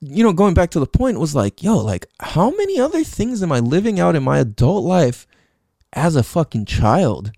you 0.00 0.24
know, 0.24 0.32
going 0.32 0.54
back 0.54 0.70
to 0.70 0.80
the 0.80 0.86
point 0.86 1.20
was 1.20 1.34
like, 1.34 1.62
yo, 1.62 1.78
like, 1.78 2.06
how 2.18 2.50
many 2.50 2.80
other 2.80 3.04
things 3.04 3.42
am 3.42 3.52
I 3.52 3.60
living 3.60 4.00
out 4.00 4.16
in 4.16 4.24
my 4.24 4.38
adult 4.38 4.84
life 4.84 5.26
as 5.92 6.16
a 6.16 6.24
fucking 6.24 6.64
child? 6.64 7.30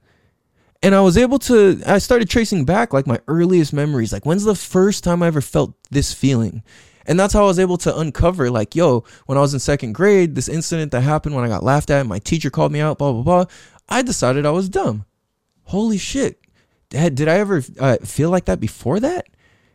And 0.82 0.94
I 0.94 1.00
was 1.00 1.16
able 1.16 1.38
to. 1.40 1.80
I 1.86 1.98
started 1.98 2.28
tracing 2.28 2.64
back 2.64 2.92
like 2.92 3.06
my 3.06 3.20
earliest 3.28 3.72
memories. 3.72 4.12
Like, 4.12 4.26
when's 4.26 4.44
the 4.44 4.54
first 4.54 5.04
time 5.04 5.22
I 5.22 5.28
ever 5.28 5.40
felt 5.40 5.74
this 5.90 6.12
feeling? 6.12 6.62
And 7.06 7.18
that's 7.18 7.34
how 7.34 7.42
I 7.42 7.46
was 7.46 7.58
able 7.58 7.78
to 7.78 7.98
uncover, 7.98 8.50
like, 8.50 8.76
yo, 8.76 9.04
when 9.26 9.36
I 9.36 9.40
was 9.40 9.54
in 9.54 9.60
second 9.60 9.92
grade, 9.94 10.34
this 10.34 10.48
incident 10.48 10.92
that 10.92 11.00
happened 11.00 11.34
when 11.34 11.44
I 11.44 11.48
got 11.48 11.64
laughed 11.64 11.90
at, 11.90 12.06
my 12.06 12.18
teacher 12.18 12.50
called 12.50 12.72
me 12.72 12.80
out, 12.80 12.98
blah, 12.98 13.12
blah, 13.12 13.22
blah. 13.22 13.44
I 13.88 14.02
decided 14.02 14.46
I 14.46 14.50
was 14.50 14.68
dumb. 14.68 15.04
Holy 15.64 15.98
shit. 15.98 16.40
Did, 16.90 17.28
I 17.28 17.38
ever 17.38 17.62
uh, 17.80 17.96
feel 18.04 18.30
like 18.30 18.44
that 18.44 18.60
before 18.60 19.00
that? 19.00 19.26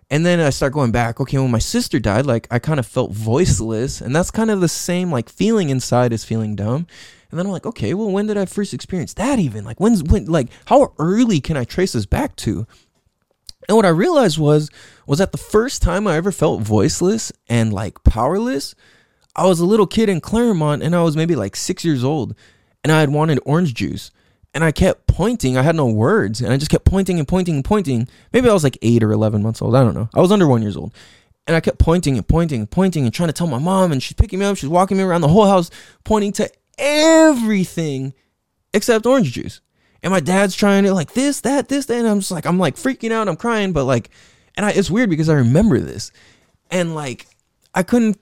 And 0.10 0.26
then 0.26 0.40
I 0.40 0.52
start 0.52 0.72
going 0.72 0.92
back. 0.92 1.20
Okay, 1.20 1.38
when 1.38 1.52
my 1.52 1.60
sister 1.60 2.00
died, 2.00 2.26
like, 2.26 2.48
I 2.50 2.60
kind 2.60 2.80
of 2.80 2.86
felt 2.86 3.12
voiceless. 3.12 4.00
And 4.00 4.16
that's 4.16 4.32
kind 4.32 4.50
of 4.50 4.62
the 4.62 4.70
same, 4.70 5.12
like, 5.12 5.28
feeling 5.28 5.70
inside 5.70 6.14
as 6.14 6.24
feeling 6.24 6.56
dumb. 6.56 6.88
And 7.30 7.38
then 7.38 7.46
I'm 7.46 7.52
like, 7.52 7.66
okay, 7.66 7.94
well, 7.94 8.10
when 8.10 8.28
did 8.28 8.38
I 8.38 8.46
first 8.46 8.74
experience 8.74 9.14
that 9.16 9.40
even? 9.40 9.66
Like, 9.66 9.80
when's, 9.80 10.02
when, 10.04 10.26
like, 10.26 10.48
how 10.66 10.94
early 10.98 11.42
can 11.42 11.58
I 11.58 11.66
trace 11.66 11.94
this 11.94 12.06
back 12.06 12.36
to? 12.38 12.66
And 13.68 13.76
what 13.76 13.86
I 13.86 13.90
realized 13.90 14.38
was 14.38 14.70
was 15.06 15.20
that 15.20 15.32
the 15.32 15.38
first 15.38 15.82
time 15.82 16.08
I 16.08 16.16
ever 16.16 16.32
felt 16.32 16.62
voiceless 16.62 17.34
and 17.50 17.74
like 17.74 18.04
powerless, 18.04 18.76
I 19.36 19.46
was 19.46 19.60
a 19.60 19.66
little 19.66 19.88
kid 19.88 20.10
in 20.10 20.22
Clairemont 20.22 20.84
and 20.84 20.96
I 20.96 21.04
was 21.04 21.18
maybe 21.18 21.36
like 21.36 21.56
6 21.56 21.84
years 21.84 22.04
old 22.04 22.34
and 22.84 22.92
I 22.92 23.02
had 23.02 23.10
wanted 23.10 23.40
orange 23.46 23.74
juice 23.74 24.12
and 24.54 24.64
I 24.64 24.72
kept 24.72 25.08
pointing. 25.08 25.58
I 25.58 25.64
had 25.64 25.76
no 25.76 25.88
words 25.88 26.40
and 26.40 26.54
I 26.54 26.58
just 26.58 26.72
kept 26.72 26.86
pointing 26.86 27.20
and 27.20 27.28
pointing 27.28 27.56
and 27.56 27.66
pointing. 27.66 28.08
Maybe 28.32 28.50
I 28.50 28.54
was 28.54 28.64
like 28.64 28.78
8 28.82 29.04
or 29.04 29.12
11 29.12 29.44
months 29.44 29.62
old. 29.62 29.76
I 29.76 29.84
don't 29.84 29.94
know. 29.94 30.10
I 30.14 30.22
was 30.22 30.32
under 30.32 30.48
1 30.48 30.62
years 30.62 30.78
old. 30.78 30.94
And 31.46 31.56
I 31.56 31.62
kept 31.62 31.80
pointing 31.80 32.18
and 32.18 32.28
pointing 32.28 32.62
and 32.62 32.72
pointing 32.72 33.06
and 33.06 33.14
trying 33.14 33.30
to 33.30 33.34
tell 33.34 33.48
my 33.48 33.60
mom 33.60 33.92
and 33.92 34.02
she's 34.02 34.14
picking 34.14 34.40
me 34.40 34.46
up, 34.46 34.58
she's 34.58 34.70
walking 34.70 34.98
me 34.98 35.04
around 35.04 35.22
the 35.22 35.30
whole 35.30 35.46
house 35.46 35.70
pointing 36.04 36.32
to 36.34 36.50
everything 36.78 38.14
except 38.74 39.06
orange 39.06 39.32
juice 39.32 39.62
and 40.04 40.12
my 40.12 40.20
dad's 40.20 40.56
trying 40.56 40.84
to 40.84 40.94
like 40.94 41.14
this, 41.14 41.42
that, 41.42 41.70
this, 41.70 41.86
that, 41.88 41.98
and 41.98 42.08
I'm 42.08 42.20
just 42.20 42.32
like, 42.32 42.46
I'm 42.46 42.60
like 42.60 42.76
freaking 42.76 43.12
out, 43.12 43.28
I'm 43.28 43.36
crying, 43.36 43.74
but 43.74 43.86
like, 43.86 44.10
and 44.56 44.66
I, 44.66 44.72
it's 44.72 44.92
weird 44.92 45.10
because 45.10 45.30
I 45.30 45.36
remember 45.36 45.80
this, 45.80 46.12
and 46.70 46.96
like, 46.96 47.28
I 47.74 47.84
couldn't, 47.84 48.18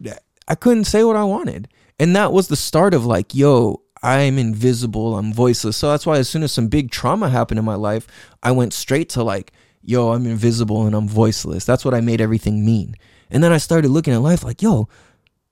I 0.48 0.56
couldn't 0.56 0.86
say 0.86 1.04
what 1.04 1.16
I 1.16 1.24
wanted, 1.24 1.68
and 2.00 2.16
that 2.16 2.34
was 2.34 2.48
the 2.48 2.56
start 2.56 2.94
of 2.94 3.06
like, 3.06 3.36
yo, 3.36 3.82
I'm 4.02 4.38
invisible, 4.38 5.18
I'm 5.18 5.34
voiceless. 5.34 5.78
So 5.78 5.90
that's 5.90 6.06
why 6.06 6.18
as 6.18 6.30
soon 6.30 6.44
as 6.44 6.52
some 6.52 6.68
big 6.68 6.92
trauma 6.92 7.30
happened 7.30 7.60
in 7.60 7.66
my 7.66 7.76
life, 7.76 8.08
I 8.44 8.52
went 8.52 8.74
straight 8.74 9.10
to 9.10 9.24
like, 9.24 9.52
yo, 9.82 10.12
I'm 10.12 10.26
invisible 10.26 10.86
and 10.86 10.96
I'm 10.96 11.08
voiceless. 11.08 11.66
That's 11.66 11.84
what 11.84 11.94
I 11.94 12.02
made 12.02 12.22
everything 12.22 12.66
mean. 12.66 12.96
And 13.32 13.44
then 13.44 13.52
I 13.52 13.58
started 13.58 13.90
looking 13.90 14.14
at 14.14 14.22
life 14.22 14.44
like, 14.44 14.62
yo, 14.62 14.90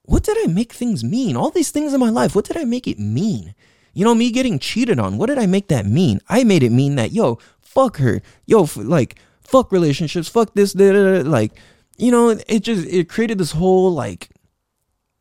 what 0.04 0.24
did 0.24 0.38
I 0.44 0.52
make 0.52 0.74
things 0.74 1.04
mean? 1.04 1.36
All 1.36 1.50
these 1.50 1.72
things 1.72 1.94
in 1.94 2.00
my 2.00 2.10
life, 2.10 2.36
what 2.36 2.46
did 2.46 2.58
I 2.58 2.66
make 2.66 2.88
it 2.88 3.00
mean? 3.00 3.56
You 3.94 4.04
know, 4.04 4.16
me 4.16 4.32
getting 4.32 4.60
cheated 4.60 5.00
on, 5.00 5.18
what 5.18 5.28
did 5.28 5.38
I 5.38 5.46
make 5.46 5.68
that 5.70 5.86
mean? 5.86 6.20
I 6.28 6.44
made 6.44 6.64
it 6.64 6.72
mean 6.72 6.96
that, 6.96 7.12
yo, 7.12 7.40
fuck 7.62 7.98
her. 7.98 8.22
Yo, 8.46 8.64
f- 8.64 8.76
like, 8.76 9.20
fuck 9.42 9.72
relationships, 9.72 10.28
fuck 10.28 10.54
this, 10.56 10.74
da, 10.74 10.92
da, 10.92 11.24
da. 11.24 11.30
like, 11.30 11.54
you 11.98 12.12
know, 12.12 12.30
it 12.30 12.62
just, 12.62 12.86
it 12.88 13.08
created 13.08 13.38
this 13.38 13.52
whole, 13.52 13.92
like, 13.94 14.30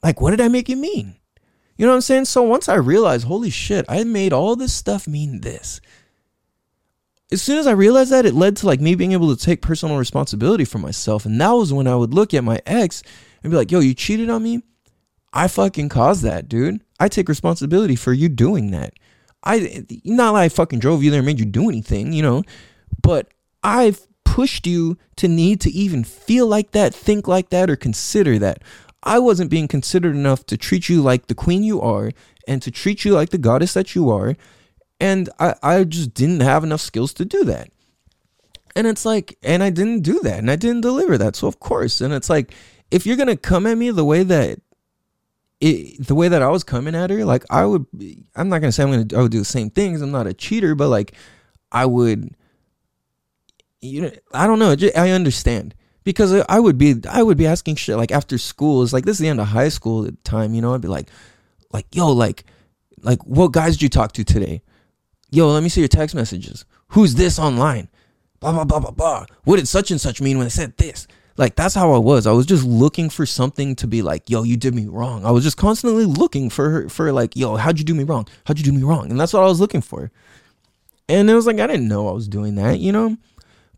like, 0.03 0.21
what 0.21 0.31
did 0.31 0.41
I 0.41 0.49
make 0.49 0.69
it 0.69 0.77
mean? 0.77 1.17
You 1.77 1.87
know 1.87 1.93
what 1.93 1.97
I'm 1.97 2.03
saying? 2.03 2.25
So 2.27 2.43
once 2.43 2.69
I 2.69 2.75
realized, 2.75 3.27
holy 3.27 3.51
shit, 3.51 3.85
I 3.89 4.05
made 4.05 4.33
all 4.33 4.57
this 4.57 4.73
stuff 4.73 5.07
mean 5.07 5.41
this. 5.41 5.81
As 7.31 7.41
soon 7.41 7.59
as 7.59 7.67
I 7.67 7.73
realized 7.73 8.11
that, 8.11 8.27
it 8.27 8.35
led 8.35 8.57
to 8.59 8.67
like 8.67 8.81
me 8.81 8.95
being 8.95 9.13
able 9.13 9.35
to 9.35 9.43
take 9.43 9.63
personal 9.63 9.97
responsibility 9.97 10.65
for 10.65 10.79
myself. 10.79 11.25
And 11.25 11.41
that 11.41 11.51
was 11.51 11.73
when 11.73 11.87
I 11.87 11.97
would 11.97 12.13
look 12.13 12.35
at 12.35 12.45
my 12.45 12.61
ex 12.67 13.03
and 13.43 13.51
be 13.51 13.57
like, 13.57 13.71
yo, 13.71 13.81
you 13.81 13.95
cheated 13.95 14.29
on 14.29 14.43
me? 14.43 14.63
I 15.33 15.49
fucking 15.49 15.89
caused 15.89 16.23
that, 16.23 16.49
dude. 16.49 16.83
I 17.01 17.09
take 17.09 17.29
responsibility 17.29 17.97
for 17.97 18.13
you 18.13 18.29
doing 18.29 18.71
that. 18.73 18.95
I 19.45 19.85
not 20.05 20.33
like 20.33 20.45
I 20.45 20.49
fucking 20.55 20.79
drove 20.79 21.03
you 21.03 21.11
there 21.11 21.19
and 21.21 21.27
made 21.27 21.41
you 21.41 21.47
do 21.47 21.69
anything, 21.69 22.13
you 22.13 22.23
know, 22.23 22.45
but 23.03 23.33
I've 23.63 24.07
pushed 24.25 24.67
you 24.67 24.97
to 25.17 25.29
need 25.29 25.61
to 25.63 25.71
even 25.71 26.05
feel 26.05 26.47
like 26.47 26.71
that, 26.73 26.95
think 26.95 27.27
like 27.27 27.51
that, 27.51 27.69
or 27.69 27.77
consider 27.77 28.39
that. 28.39 28.63
I 29.03 29.19
wasn't 29.19 29.51
being 29.51 29.69
considered 29.69 30.15
enough 30.15 30.47
to 30.47 30.57
treat 30.57 30.89
you 30.89 31.03
like 31.03 31.27
the 31.27 31.35
queen 31.35 31.65
you 31.65 31.81
are 31.81 32.13
and 32.47 32.63
to 32.63 32.71
treat 32.71 33.05
you 33.05 33.13
like 33.13 33.31
the 33.31 33.39
goddess 33.39 33.75
that 33.75 33.95
you 33.95 34.11
are. 34.11 34.37
And 35.01 35.29
I, 35.41 35.55
I 35.63 35.85
just 35.85 36.15
didn't 36.15 36.41
have 36.41 36.63
enough 36.63 36.81
skills 36.81 37.13
to 37.15 37.25
do 37.25 37.45
that. 37.45 37.71
And 38.77 38.87
it's 38.87 39.05
like, 39.05 39.37
and 39.43 39.63
I 39.63 39.71
didn't 39.71 40.01
do 40.03 40.21
that 40.21 40.39
and 40.39 40.51
I 40.51 40.57
didn't 40.57 40.83
deliver 40.83 41.19
that. 41.19 41.37
So, 41.37 41.49
of 41.49 41.59
course, 41.59 42.01
and 42.01 42.15
it's 42.15 42.31
like, 42.31 42.55
if 42.91 43.05
you're 43.05 43.17
going 43.17 43.27
to 43.27 43.37
come 43.37 43.67
at 43.67 43.77
me 43.77 43.91
the 43.91 44.05
way 44.05 44.23
that 44.23 44.61
it, 45.63 46.09
the 46.09 46.17
way 46.17 46.27
that 46.27 46.43
I 46.43 46.49
was 46.49 46.65
coming 46.65 46.97
at 46.97 47.11
her, 47.11 47.25
like 47.25 47.45
I 47.49 47.65
would, 47.65 47.87
I'm 48.35 48.49
not 48.49 48.59
gonna 48.59 48.73
say 48.73 48.83
I'm 48.83 48.91
gonna 48.91 49.07
I 49.17 49.23
would 49.23 49.31
do 49.31 49.39
the 49.39 49.45
same 49.45 49.71
things. 49.71 50.03
I'm 50.03 50.11
not 50.11 50.27
a 50.27 50.35
cheater, 50.35 50.75
but 50.75 50.89
like 50.89 51.15
I 51.71 51.87
would, 51.87 52.35
you 53.81 54.03
know, 54.03 54.11
I 54.35 54.49
don't 54.49 54.59
know. 54.59 54.75
I 54.97 55.11
understand 55.11 55.77
because 56.03 56.33
I 56.49 56.59
would 56.59 56.79
be, 56.79 56.97
I 57.09 57.23
would 57.23 57.39
be 57.39 57.47
asking 57.47 57.77
shit 57.77 57.97
like 57.97 58.11
after 58.11 58.39
school. 58.39 58.83
It's 58.83 58.93
like 58.93 59.05
this 59.05 59.15
is 59.15 59.21
the 59.21 59.29
end 59.29 59.41
of 59.41 59.47
high 59.47 59.69
school 59.69 60.11
time, 60.25 60.53
you 60.53 60.63
know. 60.63 60.75
I'd 60.75 60.81
be 60.81 60.89
like, 60.89 61.11
like 61.73 61.87
yo, 61.95 62.11
like, 62.11 62.45
like 63.01 63.25
what 63.25 63.53
guys 63.53 63.75
did 63.75 63.83
you 63.83 63.89
talk 63.89 64.11
to 64.15 64.25
today? 64.25 64.63
Yo, 65.31 65.49
let 65.49 65.63
me 65.63 65.69
see 65.69 65.81
your 65.81 65.87
text 65.87 66.17
messages. 66.17 66.65
Who's 66.89 67.15
this 67.15 67.39
online? 67.39 67.89
Blah 68.41 68.51
blah 68.51 68.65
blah 68.65 68.81
blah 68.81 68.91
blah. 68.91 69.27
What 69.45 69.57
did 69.57 69.69
such 69.69 69.93
and 69.93 70.01
such 70.01 70.21
mean 70.21 70.39
when 70.39 70.47
they 70.47 70.51
said 70.51 70.77
this? 70.77 71.07
Like 71.37 71.57
that's 71.57 71.75
how 71.75 71.93
I 71.93 71.99
was. 71.99 72.27
I 72.27 72.33
was 72.33 72.47
just 72.47 72.65
looking 72.65 73.09
for 73.11 73.27
something 73.27 73.75
to 73.77 73.87
be 73.87 74.03
like, 74.03 74.29
yo, 74.29 74.43
you 74.43 74.57
did 74.57 74.75
me 74.75 74.87
wrong. 74.87 75.25
I 75.25 75.31
was 75.31 75.45
just 75.45 75.57
constantly 75.57 76.05
looking 76.05 76.51
for 76.51 76.89
for 76.89 77.13
like, 77.13 77.37
yo, 77.37 77.57
how'd 77.57 77.79
you 77.79 77.85
do 77.85 77.95
me 77.95 78.05
wrong? 78.05 78.27
How'd 78.45 78.59
you 78.59 78.65
do 78.65 78.73
me 78.73 78.83
wrong? 78.83 79.11
And 79.11 79.19
that's 79.19 79.33
what 79.33 79.43
I 79.43 79.47
was 79.47 79.61
looking 79.61 79.81
for. 79.81 80.11
And 81.09 81.29
it 81.31 81.35
was 81.35 81.47
like 81.47 81.61
I 81.61 81.67
didn't 81.67 81.89
know 81.89 82.09
I 82.09 82.13
was 82.13 82.29
doing 82.29 82.55
that, 82.57 82.79
you 82.79 82.93
know? 82.93 83.17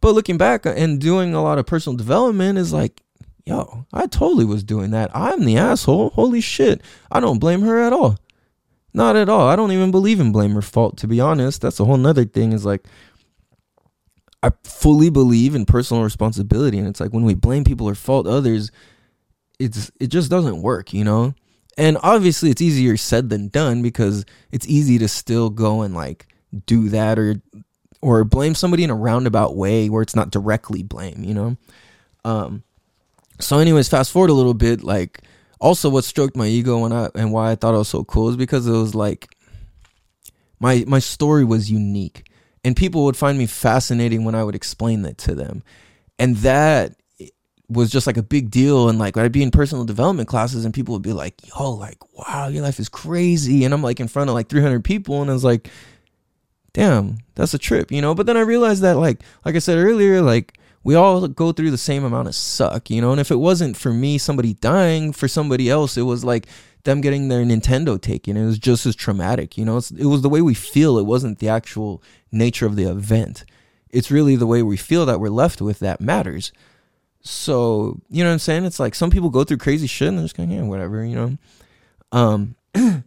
But 0.00 0.14
looking 0.14 0.36
back 0.36 0.66
and 0.66 1.00
doing 1.00 1.32
a 1.32 1.42
lot 1.42 1.58
of 1.58 1.66
personal 1.66 1.96
development 1.96 2.58
is 2.58 2.72
like, 2.72 3.00
yo, 3.46 3.86
I 3.92 4.06
totally 4.06 4.44
was 4.44 4.62
doing 4.62 4.90
that. 4.90 5.10
I'm 5.14 5.44
the 5.44 5.56
asshole. 5.56 6.10
Holy 6.10 6.40
shit. 6.40 6.82
I 7.10 7.20
don't 7.20 7.38
blame 7.38 7.62
her 7.62 7.80
at 7.80 7.92
all. 7.92 8.18
Not 8.92 9.16
at 9.16 9.28
all. 9.28 9.48
I 9.48 9.56
don't 9.56 9.72
even 9.72 9.90
believe 9.90 10.20
in 10.20 10.30
blame 10.30 10.56
or 10.56 10.62
fault, 10.62 10.98
to 10.98 11.08
be 11.08 11.20
honest. 11.20 11.62
That's 11.62 11.80
a 11.80 11.84
whole 11.84 11.96
nother 11.96 12.24
thing, 12.24 12.52
is 12.52 12.64
like 12.64 12.86
I 14.44 14.52
fully 14.62 15.08
believe 15.08 15.54
in 15.54 15.64
personal 15.64 16.04
responsibility. 16.04 16.78
And 16.78 16.86
it's 16.86 17.00
like 17.00 17.12
when 17.14 17.24
we 17.24 17.32
blame 17.32 17.64
people 17.64 17.88
or 17.88 17.94
fault 17.94 18.26
others, 18.26 18.70
it's 19.58 19.90
it 19.98 20.08
just 20.08 20.30
doesn't 20.30 20.60
work, 20.60 20.92
you 20.92 21.02
know? 21.02 21.34
And 21.78 21.96
obviously 22.02 22.50
it's 22.50 22.60
easier 22.60 22.98
said 22.98 23.30
than 23.30 23.48
done 23.48 23.80
because 23.80 24.26
it's 24.52 24.68
easy 24.68 24.98
to 24.98 25.08
still 25.08 25.48
go 25.48 25.80
and 25.80 25.94
like 25.94 26.28
do 26.66 26.90
that 26.90 27.18
or 27.18 27.36
or 28.02 28.22
blame 28.24 28.54
somebody 28.54 28.84
in 28.84 28.90
a 28.90 28.94
roundabout 28.94 29.56
way 29.56 29.88
where 29.88 30.02
it's 30.02 30.14
not 30.14 30.30
directly 30.30 30.82
blame, 30.82 31.24
you 31.24 31.32
know? 31.32 31.56
Um 32.26 32.64
so 33.40 33.58
anyways, 33.58 33.88
fast 33.88 34.12
forward 34.12 34.28
a 34.28 34.34
little 34.34 34.52
bit, 34.52 34.84
like 34.84 35.22
also 35.58 35.88
what 35.88 36.04
stroked 36.04 36.36
my 36.36 36.48
ego 36.48 36.80
when 36.80 36.92
I 36.92 37.08
and 37.14 37.32
why 37.32 37.50
I 37.50 37.54
thought 37.54 37.74
it 37.74 37.78
was 37.78 37.88
so 37.88 38.04
cool 38.04 38.28
is 38.28 38.36
because 38.36 38.66
it 38.66 38.72
was 38.72 38.94
like 38.94 39.34
my 40.60 40.84
my 40.86 40.98
story 40.98 41.44
was 41.44 41.70
unique 41.70 42.28
and 42.64 42.74
people 42.74 43.04
would 43.04 43.16
find 43.16 43.36
me 43.38 43.46
fascinating 43.46 44.24
when 44.24 44.34
I 44.34 44.42
would 44.42 44.54
explain 44.54 45.02
that 45.02 45.18
to 45.18 45.34
them. 45.34 45.62
And 46.18 46.36
that 46.38 46.96
was 47.68 47.90
just 47.90 48.06
like 48.06 48.16
a 48.16 48.22
big 48.22 48.50
deal 48.50 48.88
and 48.88 48.98
like 48.98 49.16
I'd 49.16 49.32
be 49.32 49.42
in 49.42 49.50
personal 49.50 49.84
development 49.84 50.28
classes 50.28 50.64
and 50.64 50.74
people 50.74 50.92
would 50.94 51.02
be 51.02 51.12
like, 51.12 51.34
"Yo, 51.46 51.70
like 51.70 51.98
wow, 52.14 52.48
your 52.48 52.62
life 52.62 52.78
is 52.78 52.88
crazy." 52.88 53.64
And 53.64 53.72
I'm 53.72 53.82
like 53.82 54.00
in 54.00 54.08
front 54.08 54.30
of 54.30 54.34
like 54.34 54.48
300 54.48 54.84
people 54.84 55.22
and 55.22 55.30
I 55.30 55.34
was 55.34 55.44
like, 55.44 55.68
"Damn, 56.72 57.18
that's 57.34 57.54
a 57.54 57.58
trip," 57.58 57.90
you 57.90 58.00
know? 58.02 58.14
But 58.14 58.26
then 58.26 58.36
I 58.36 58.40
realized 58.40 58.82
that 58.82 58.96
like 58.96 59.20
like 59.44 59.54
I 59.56 59.60
said 59.60 59.78
earlier, 59.78 60.20
like 60.20 60.58
we 60.84 60.94
all 60.94 61.26
go 61.26 61.52
through 61.52 61.70
the 61.70 61.78
same 61.78 62.04
amount 62.04 62.28
of 62.28 62.34
suck, 62.34 62.90
you 62.90 63.00
know? 63.00 63.12
And 63.12 63.20
if 63.20 63.30
it 63.30 63.36
wasn't 63.36 63.76
for 63.76 63.92
me 63.92 64.18
somebody 64.18 64.54
dying, 64.54 65.12
for 65.12 65.28
somebody 65.28 65.70
else 65.70 65.96
it 65.96 66.02
was 66.02 66.24
like 66.24 66.46
them 66.84 67.00
getting 67.00 67.28
their 67.28 67.44
Nintendo 67.44 68.00
taken. 68.00 68.36
It 68.36 68.46
was 68.46 68.58
just 68.58 68.86
as 68.86 68.94
traumatic, 68.94 69.58
you 69.58 69.64
know? 69.64 69.78
It's, 69.78 69.90
it 69.90 70.06
was 70.06 70.22
the 70.22 70.28
way 70.28 70.40
we 70.40 70.54
feel, 70.54 70.98
it 70.98 71.06
wasn't 71.06 71.38
the 71.38 71.48
actual 71.48 72.02
nature 72.30 72.66
of 72.66 72.76
the 72.76 72.84
event. 72.84 73.44
It's 73.90 74.10
really 74.10 74.36
the 74.36 74.46
way 74.46 74.62
we 74.62 74.76
feel 74.76 75.06
that 75.06 75.20
we're 75.20 75.28
left 75.28 75.60
with 75.60 75.78
that 75.80 76.00
matters. 76.00 76.52
So, 77.20 78.00
you 78.10 78.22
know 78.22 78.30
what 78.30 78.34
I'm 78.34 78.38
saying? 78.38 78.64
It's 78.64 78.80
like 78.80 78.94
some 78.94 79.10
people 79.10 79.30
go 79.30 79.44
through 79.44 79.56
crazy 79.56 79.86
shit 79.86 80.08
and 80.08 80.18
they're 80.18 80.24
just 80.26 80.38
of, 80.38 80.50
yeah, 80.50 80.62
whatever, 80.62 81.04
you 81.04 81.14
know? 81.14 81.38
Um, 82.12 82.54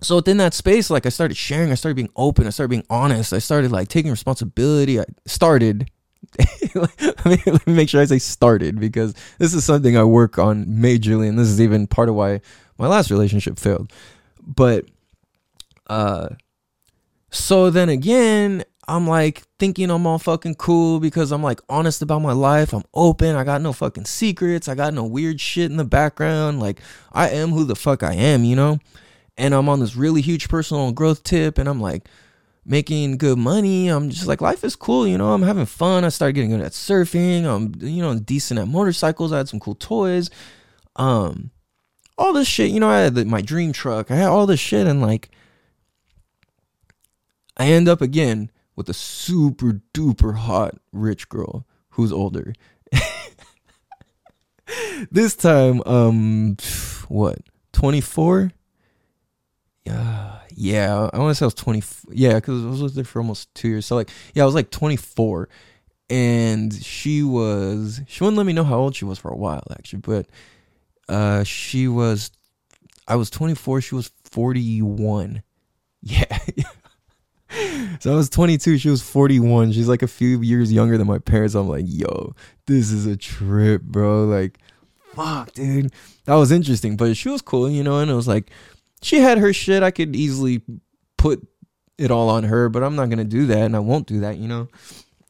so 0.00 0.16
within 0.16 0.38
that 0.38 0.54
space, 0.54 0.88
like 0.88 1.04
I 1.04 1.10
started 1.10 1.36
sharing, 1.36 1.70
I 1.70 1.74
started 1.74 1.96
being 1.96 2.10
open, 2.16 2.46
I 2.46 2.50
started 2.50 2.70
being 2.70 2.86
honest, 2.88 3.34
I 3.34 3.38
started 3.38 3.70
like 3.70 3.88
taking 3.88 4.10
responsibility. 4.10 4.98
I 4.98 5.04
started, 5.26 5.90
let, 6.74 7.26
me, 7.26 7.38
let 7.44 7.66
me 7.66 7.74
make 7.74 7.90
sure 7.90 8.00
I 8.00 8.06
say 8.06 8.18
started 8.18 8.80
because 8.80 9.14
this 9.38 9.52
is 9.52 9.64
something 9.64 9.96
I 9.96 10.04
work 10.04 10.38
on 10.38 10.64
majorly, 10.66 11.28
and 11.28 11.38
this 11.38 11.48
is 11.48 11.60
even 11.60 11.86
part 11.86 12.08
of 12.08 12.14
why 12.14 12.40
my 12.78 12.86
last 12.86 13.10
relationship 13.10 13.58
failed. 13.58 13.92
But, 14.40 14.86
uh, 15.88 16.30
so 17.30 17.70
then 17.70 17.88
again, 17.88 18.64
I'm 18.88 19.06
like 19.06 19.42
thinking 19.58 19.90
I'm 19.90 20.06
all 20.06 20.18
fucking 20.18 20.54
cool 20.54 20.98
because 20.98 21.30
I'm 21.30 21.42
like 21.42 21.60
honest 21.68 22.00
about 22.00 22.22
my 22.22 22.32
life. 22.32 22.72
I'm 22.72 22.84
open. 22.94 23.36
I 23.36 23.44
got 23.44 23.60
no 23.60 23.74
fucking 23.74 24.06
secrets. 24.06 24.66
I 24.66 24.74
got 24.74 24.94
no 24.94 25.04
weird 25.04 25.40
shit 25.40 25.70
in 25.70 25.76
the 25.76 25.84
background. 25.84 26.58
Like 26.58 26.80
I 27.12 27.28
am 27.28 27.50
who 27.50 27.64
the 27.64 27.76
fuck 27.76 28.02
I 28.02 28.14
am, 28.14 28.44
you 28.44 28.56
know? 28.56 28.78
And 29.36 29.54
I'm 29.54 29.68
on 29.68 29.80
this 29.80 29.94
really 29.94 30.22
huge 30.22 30.48
personal 30.48 30.90
growth 30.92 31.22
tip 31.22 31.58
and 31.58 31.68
I'm 31.68 31.82
like 31.82 32.08
making 32.64 33.18
good 33.18 33.36
money. 33.38 33.88
I'm 33.88 34.08
just 34.08 34.26
like 34.26 34.40
life 34.40 34.64
is 34.64 34.74
cool, 34.74 35.06
you 35.06 35.18
know? 35.18 35.34
I'm 35.34 35.42
having 35.42 35.66
fun. 35.66 36.04
I 36.04 36.08
started 36.08 36.32
getting 36.32 36.50
good 36.50 36.62
at 36.62 36.72
surfing. 36.72 37.44
I'm 37.44 37.74
you 37.86 38.02
know, 38.02 38.18
decent 38.18 38.58
at 38.58 38.68
motorcycles. 38.68 39.32
I 39.32 39.38
had 39.38 39.50
some 39.50 39.60
cool 39.60 39.74
toys. 39.74 40.30
Um 40.96 41.50
all 42.18 42.32
this 42.32 42.48
shit, 42.48 42.70
you 42.70 42.80
know, 42.80 42.88
I 42.88 42.98
had 42.98 43.14
the, 43.14 43.24
my 43.24 43.40
dream 43.40 43.72
truck. 43.72 44.10
I 44.10 44.16
had 44.16 44.28
all 44.28 44.46
this 44.46 44.60
shit 44.60 44.86
and 44.86 45.00
like 45.00 45.30
I 47.56 47.66
end 47.66 47.88
up 47.88 48.02
again 48.02 48.50
with 48.76 48.88
a 48.88 48.94
super 48.94 49.80
duper 49.94 50.36
hot 50.36 50.76
rich 50.92 51.28
girl 51.28 51.66
who's 51.90 52.12
older. 52.12 52.52
this 55.10 55.34
time, 55.34 55.82
um, 55.86 56.56
what, 57.08 57.38
24? 57.72 58.52
Yeah, 59.84 60.38
yeah, 60.54 61.10
I 61.12 61.18
want 61.18 61.30
to 61.30 61.34
say 61.34 61.44
I 61.44 61.46
was 61.46 61.54
20. 61.54 61.82
Yeah, 62.10 62.34
because 62.34 62.64
I 62.64 62.68
was 62.68 62.82
with 62.82 62.96
her 62.96 63.04
for 63.04 63.20
almost 63.20 63.52
two 63.54 63.68
years. 63.68 63.86
So, 63.86 63.96
like, 63.96 64.10
yeah, 64.34 64.42
I 64.42 64.46
was 64.46 64.54
like 64.54 64.70
24. 64.70 65.48
And 66.10 66.72
she 66.72 67.22
was, 67.22 68.00
she 68.06 68.22
wouldn't 68.22 68.38
let 68.38 68.46
me 68.46 68.52
know 68.52 68.64
how 68.64 68.78
old 68.78 68.96
she 68.96 69.04
was 69.04 69.18
for 69.18 69.30
a 69.30 69.36
while, 69.36 69.66
actually. 69.72 70.00
But 70.00 70.26
uh, 71.08 71.44
she 71.44 71.88
was, 71.88 72.30
I 73.06 73.16
was 73.16 73.30
24, 73.30 73.80
she 73.80 73.94
was 73.94 74.10
41. 74.24 75.42
Yeah. 76.00 76.38
so 77.98 78.12
I 78.12 78.14
was 78.14 78.30
22, 78.30 78.78
she 78.78 78.88
was 78.88 79.02
41. 79.02 79.72
She's 79.72 79.88
like 79.88 80.02
a 80.02 80.06
few 80.06 80.40
years 80.42 80.72
younger 80.72 80.96
than 80.96 81.08
my 81.08 81.18
parents. 81.18 81.56
I'm 81.56 81.68
like, 81.68 81.86
yo, 81.88 82.34
this 82.66 82.92
is 82.92 83.04
a 83.04 83.16
trip, 83.16 83.82
bro. 83.82 84.24
Like, 84.26 84.58
fuck, 85.14 85.52
dude. 85.54 85.92
That 86.26 86.34
was 86.34 86.52
interesting, 86.52 86.96
but 86.96 87.16
she 87.16 87.28
was 87.28 87.42
cool, 87.42 87.68
you 87.68 87.82
know, 87.82 87.98
and 87.98 88.10
it 88.10 88.14
was 88.14 88.28
like, 88.28 88.50
she 89.02 89.18
had 89.18 89.38
her 89.38 89.52
shit. 89.52 89.82
I 89.82 89.90
could 89.90 90.14
easily 90.14 90.62
put 91.16 91.44
it 91.98 92.10
all 92.12 92.28
on 92.28 92.44
her, 92.44 92.68
but 92.68 92.84
I'm 92.84 92.94
not 92.94 93.10
gonna 93.10 93.24
do 93.24 93.46
that, 93.46 93.58
and 93.58 93.74
I 93.74 93.80
won't 93.80 94.06
do 94.06 94.20
that, 94.20 94.36
you 94.38 94.46
know. 94.46 94.68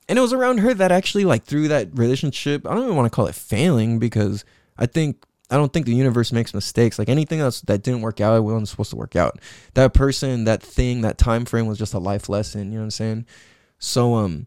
And 0.08 0.18
it 0.18 0.22
was 0.22 0.32
around 0.32 0.58
her 0.58 0.74
that 0.74 0.92
actually, 0.92 1.24
like, 1.24 1.44
through 1.44 1.68
that 1.68 1.96
relationship, 1.96 2.66
I 2.66 2.74
don't 2.74 2.84
even 2.84 2.96
want 2.96 3.06
to 3.10 3.14
call 3.14 3.26
it 3.26 3.34
failing 3.34 3.98
because 3.98 4.44
I 4.76 4.86
think 4.86 5.24
I 5.50 5.56
don't 5.56 5.72
think 5.72 5.86
the 5.86 5.94
universe 5.94 6.30
makes 6.30 6.52
mistakes. 6.52 6.98
Like 6.98 7.08
anything 7.08 7.40
else 7.40 7.62
that 7.62 7.82
didn't 7.82 8.02
work 8.02 8.20
out, 8.20 8.36
it 8.36 8.40
wasn't 8.40 8.68
supposed 8.68 8.90
to 8.90 8.96
work 8.96 9.16
out. 9.16 9.40
That 9.74 9.94
person, 9.94 10.44
that 10.44 10.62
thing, 10.62 11.00
that 11.02 11.16
time 11.16 11.44
frame 11.46 11.66
was 11.66 11.78
just 11.78 11.94
a 11.94 11.98
life 11.98 12.28
lesson. 12.28 12.70
You 12.70 12.78
know 12.78 12.80
what 12.80 12.84
I'm 12.84 12.90
saying? 12.90 13.26
So 13.78 14.14
um, 14.14 14.46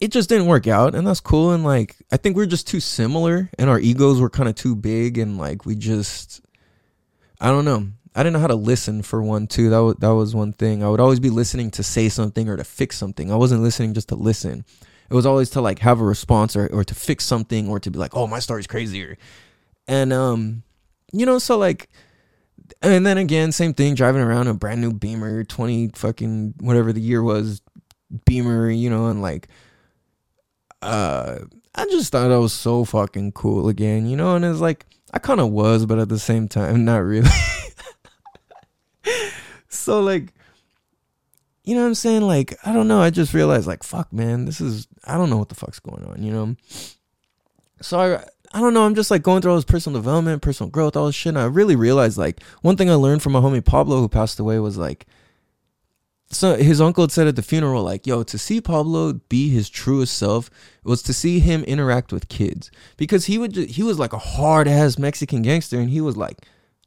it 0.00 0.10
just 0.10 0.28
didn't 0.28 0.46
work 0.46 0.66
out, 0.66 0.94
and 0.94 1.06
that's 1.06 1.20
cool. 1.20 1.52
And 1.52 1.62
like, 1.62 1.96
I 2.10 2.16
think 2.16 2.34
we're 2.36 2.46
just 2.46 2.66
too 2.66 2.80
similar, 2.80 3.50
and 3.58 3.70
our 3.70 3.78
egos 3.78 4.20
were 4.20 4.30
kind 4.30 4.48
of 4.48 4.56
too 4.56 4.74
big, 4.74 5.16
and 5.16 5.38
like 5.38 5.64
we 5.64 5.76
just, 5.76 6.40
I 7.40 7.48
don't 7.48 7.64
know. 7.64 7.88
I 8.14 8.22
didn't 8.22 8.34
know 8.34 8.40
how 8.40 8.48
to 8.48 8.56
listen 8.56 9.02
for 9.02 9.22
one 9.22 9.46
too. 9.46 9.70
That 9.70 9.78
was, 9.78 9.96
that 10.00 10.14
was 10.14 10.34
one 10.34 10.52
thing. 10.52 10.82
I 10.82 10.90
would 10.90 11.00
always 11.00 11.20
be 11.20 11.30
listening 11.30 11.70
to 11.72 11.82
say 11.82 12.08
something 12.08 12.48
or 12.48 12.56
to 12.56 12.64
fix 12.64 12.98
something. 12.98 13.30
I 13.30 13.36
wasn't 13.36 13.62
listening 13.62 13.94
just 13.94 14.08
to 14.08 14.16
listen. 14.16 14.64
It 15.08 15.14
was 15.14 15.24
always 15.24 15.50
to 15.50 15.60
like 15.60 15.78
have 15.78 16.00
a 16.00 16.04
response 16.04 16.56
or, 16.56 16.66
or 16.66 16.84
to 16.84 16.94
fix 16.94 17.24
something 17.24 17.68
or 17.68 17.80
to 17.80 17.90
be 17.90 17.98
like, 17.98 18.14
oh, 18.14 18.26
my 18.26 18.38
story's 18.38 18.66
crazier 18.66 19.16
and 19.88 20.12
um, 20.12 20.62
you 21.12 21.26
know, 21.26 21.38
so 21.38 21.58
like, 21.58 21.88
and 22.80 23.04
then 23.04 23.18
again, 23.18 23.52
same 23.52 23.74
thing, 23.74 23.94
driving 23.94 24.22
around 24.22 24.48
a 24.48 24.54
brand 24.54 24.80
new 24.80 24.92
Beamer, 24.92 25.44
twenty 25.44 25.88
fucking 25.94 26.54
whatever 26.60 26.92
the 26.92 27.00
year 27.00 27.22
was, 27.22 27.62
Beamer, 28.24 28.70
you 28.70 28.90
know, 28.90 29.06
and 29.06 29.22
like, 29.22 29.48
uh, 30.80 31.38
I 31.74 31.84
just 31.86 32.12
thought 32.12 32.30
I 32.30 32.38
was 32.38 32.52
so 32.52 32.84
fucking 32.84 33.32
cool 33.32 33.68
again, 33.68 34.06
you 34.06 34.16
know, 34.16 34.36
and 34.36 34.44
it's 34.44 34.60
like 34.60 34.86
I 35.12 35.18
kind 35.18 35.40
of 35.40 35.50
was, 35.50 35.86
but 35.86 35.98
at 35.98 36.08
the 36.08 36.18
same 36.18 36.48
time, 36.48 36.84
not 36.84 36.98
really. 36.98 37.30
so 39.68 40.00
like 40.00 40.32
you 41.64 41.74
know 41.74 41.82
what 41.82 41.88
I'm 41.88 41.94
saying? 41.94 42.22
Like, 42.22 42.56
I 42.64 42.72
don't 42.72 42.88
know. 42.88 43.00
I 43.00 43.10
just 43.10 43.34
realized, 43.34 43.66
like, 43.66 43.84
fuck, 43.84 44.12
man, 44.12 44.46
this 44.46 44.60
is, 44.60 44.88
I 45.04 45.16
don't 45.16 45.30
know 45.30 45.36
what 45.36 45.48
the 45.48 45.54
fuck's 45.54 45.78
going 45.78 46.04
on, 46.04 46.22
you 46.22 46.32
know? 46.32 46.56
So 47.80 48.00
I, 48.00 48.24
I 48.54 48.60
don't 48.60 48.74
know. 48.74 48.84
I'm 48.84 48.94
just 48.94 49.10
like 49.10 49.22
going 49.22 49.40
through 49.40 49.52
all 49.52 49.56
this 49.56 49.64
personal 49.64 49.98
development, 49.98 50.42
personal 50.42 50.70
growth, 50.70 50.96
all 50.96 51.06
this 51.06 51.14
shit. 51.14 51.30
And 51.30 51.38
I 51.38 51.44
really 51.44 51.76
realized 51.76 52.18
like 52.18 52.42
one 52.60 52.76
thing 52.76 52.90
I 52.90 52.94
learned 52.94 53.22
from 53.22 53.32
my 53.32 53.40
homie 53.40 53.64
Pablo 53.64 54.00
who 54.00 54.08
passed 54.08 54.38
away 54.38 54.58
was 54.58 54.76
like, 54.76 55.06
so 56.28 56.56
his 56.56 56.80
uncle 56.80 57.04
had 57.04 57.12
said 57.12 57.26
at 57.26 57.36
the 57.36 57.42
funeral, 57.42 57.82
like, 57.82 58.06
yo, 58.06 58.22
to 58.22 58.38
see 58.38 58.60
Pablo 58.60 59.12
be 59.12 59.50
his 59.50 59.68
truest 59.68 60.16
self 60.16 60.50
was 60.82 61.02
to 61.02 61.12
see 61.12 61.40
him 61.40 61.62
interact 61.64 62.10
with 62.10 62.28
kids 62.28 62.70
because 62.96 63.26
he 63.26 63.36
would, 63.36 63.52
just, 63.52 63.70
he 63.70 63.82
was 63.82 63.98
like 63.98 64.14
a 64.14 64.18
hard 64.18 64.66
ass 64.66 64.98
Mexican 64.98 65.42
gangster 65.42 65.78
and 65.78 65.90
he 65.90 66.00
was 66.00 66.16
like, 66.16 66.38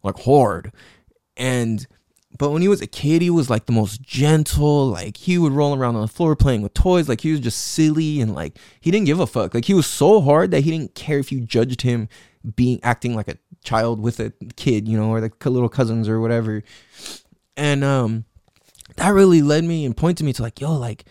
like 0.03 0.19
hard. 0.19 0.71
And 1.37 1.85
but 2.37 2.51
when 2.51 2.61
he 2.61 2.67
was 2.67 2.81
a 2.81 2.87
kid, 2.87 3.21
he 3.21 3.29
was 3.29 3.49
like 3.49 3.65
the 3.65 3.71
most 3.71 4.01
gentle. 4.01 4.87
Like 4.87 5.17
he 5.17 5.37
would 5.37 5.51
roll 5.51 5.75
around 5.75 5.95
on 5.95 6.01
the 6.01 6.07
floor 6.07 6.35
playing 6.35 6.61
with 6.61 6.73
toys. 6.73 7.09
Like 7.09 7.21
he 7.21 7.31
was 7.31 7.39
just 7.39 7.59
silly 7.59 8.21
and 8.21 8.33
like 8.33 8.57
he 8.81 8.91
didn't 8.91 9.05
give 9.05 9.19
a 9.19 9.27
fuck. 9.27 9.53
Like 9.53 9.65
he 9.65 9.73
was 9.73 9.87
so 9.87 10.21
hard 10.21 10.51
that 10.51 10.61
he 10.61 10.71
didn't 10.71 10.95
care 10.95 11.19
if 11.19 11.31
you 11.31 11.41
judged 11.41 11.81
him 11.81 12.09
being 12.55 12.79
acting 12.83 13.15
like 13.15 13.27
a 13.27 13.37
child 13.63 13.99
with 13.99 14.19
a 14.19 14.31
kid, 14.55 14.87
you 14.87 14.97
know, 14.97 15.09
or 15.09 15.21
the 15.21 15.49
little 15.49 15.69
cousins 15.69 16.07
or 16.07 16.19
whatever. 16.19 16.63
And 17.57 17.83
um, 17.83 18.25
that 18.97 19.09
really 19.09 19.41
led 19.41 19.63
me 19.63 19.85
and 19.85 19.95
pointed 19.95 20.25
me 20.25 20.33
to 20.33 20.41
like, 20.41 20.59
yo, 20.59 20.73
like 20.73 21.05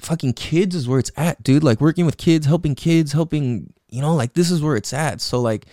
fucking 0.00 0.34
kids 0.34 0.74
is 0.74 0.88
where 0.88 0.98
it's 0.98 1.12
at, 1.16 1.42
dude. 1.42 1.64
Like 1.64 1.80
working 1.80 2.06
with 2.06 2.16
kids, 2.16 2.46
helping 2.46 2.74
kids, 2.74 3.12
helping, 3.12 3.72
you 3.88 4.00
know, 4.00 4.14
like 4.14 4.34
this 4.34 4.50
is 4.50 4.62
where 4.62 4.76
it's 4.76 4.92
at. 4.92 5.20
So 5.20 5.40
like 5.40 5.66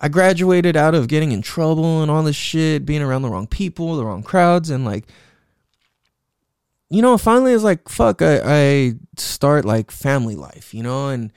I 0.00 0.08
graduated 0.08 0.76
out 0.76 0.94
of 0.94 1.08
getting 1.08 1.32
in 1.32 1.42
trouble 1.42 2.02
and 2.02 2.10
all 2.10 2.22
this 2.22 2.36
shit, 2.36 2.86
being 2.86 3.02
around 3.02 3.22
the 3.22 3.30
wrong 3.30 3.46
people, 3.46 3.96
the 3.96 4.04
wrong 4.04 4.22
crowds, 4.22 4.70
and 4.70 4.84
like 4.84 5.04
you 6.90 7.02
know, 7.02 7.18
finally 7.18 7.52
it's 7.52 7.64
like 7.64 7.88
fuck. 7.88 8.22
I, 8.22 8.40
I 8.44 8.92
start 9.16 9.64
like 9.64 9.90
family 9.90 10.34
life, 10.36 10.72
you 10.72 10.82
know, 10.82 11.08
and 11.08 11.32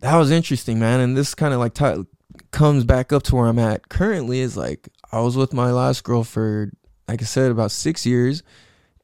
that 0.00 0.16
was 0.16 0.30
interesting, 0.30 0.78
man. 0.78 1.00
And 1.00 1.16
this 1.16 1.34
kind 1.34 1.54
of 1.54 1.60
like 1.60 1.74
t- 1.74 2.04
comes 2.50 2.84
back 2.84 3.12
up 3.12 3.22
to 3.24 3.36
where 3.36 3.46
I'm 3.46 3.58
at 3.58 3.88
currently. 3.88 4.40
Is 4.40 4.56
like 4.56 4.88
I 5.12 5.20
was 5.20 5.36
with 5.36 5.52
my 5.52 5.70
last 5.70 6.02
girl 6.04 6.24
for, 6.24 6.72
like 7.06 7.22
I 7.22 7.24
said, 7.24 7.50
about 7.50 7.70
six 7.70 8.04
years, 8.04 8.42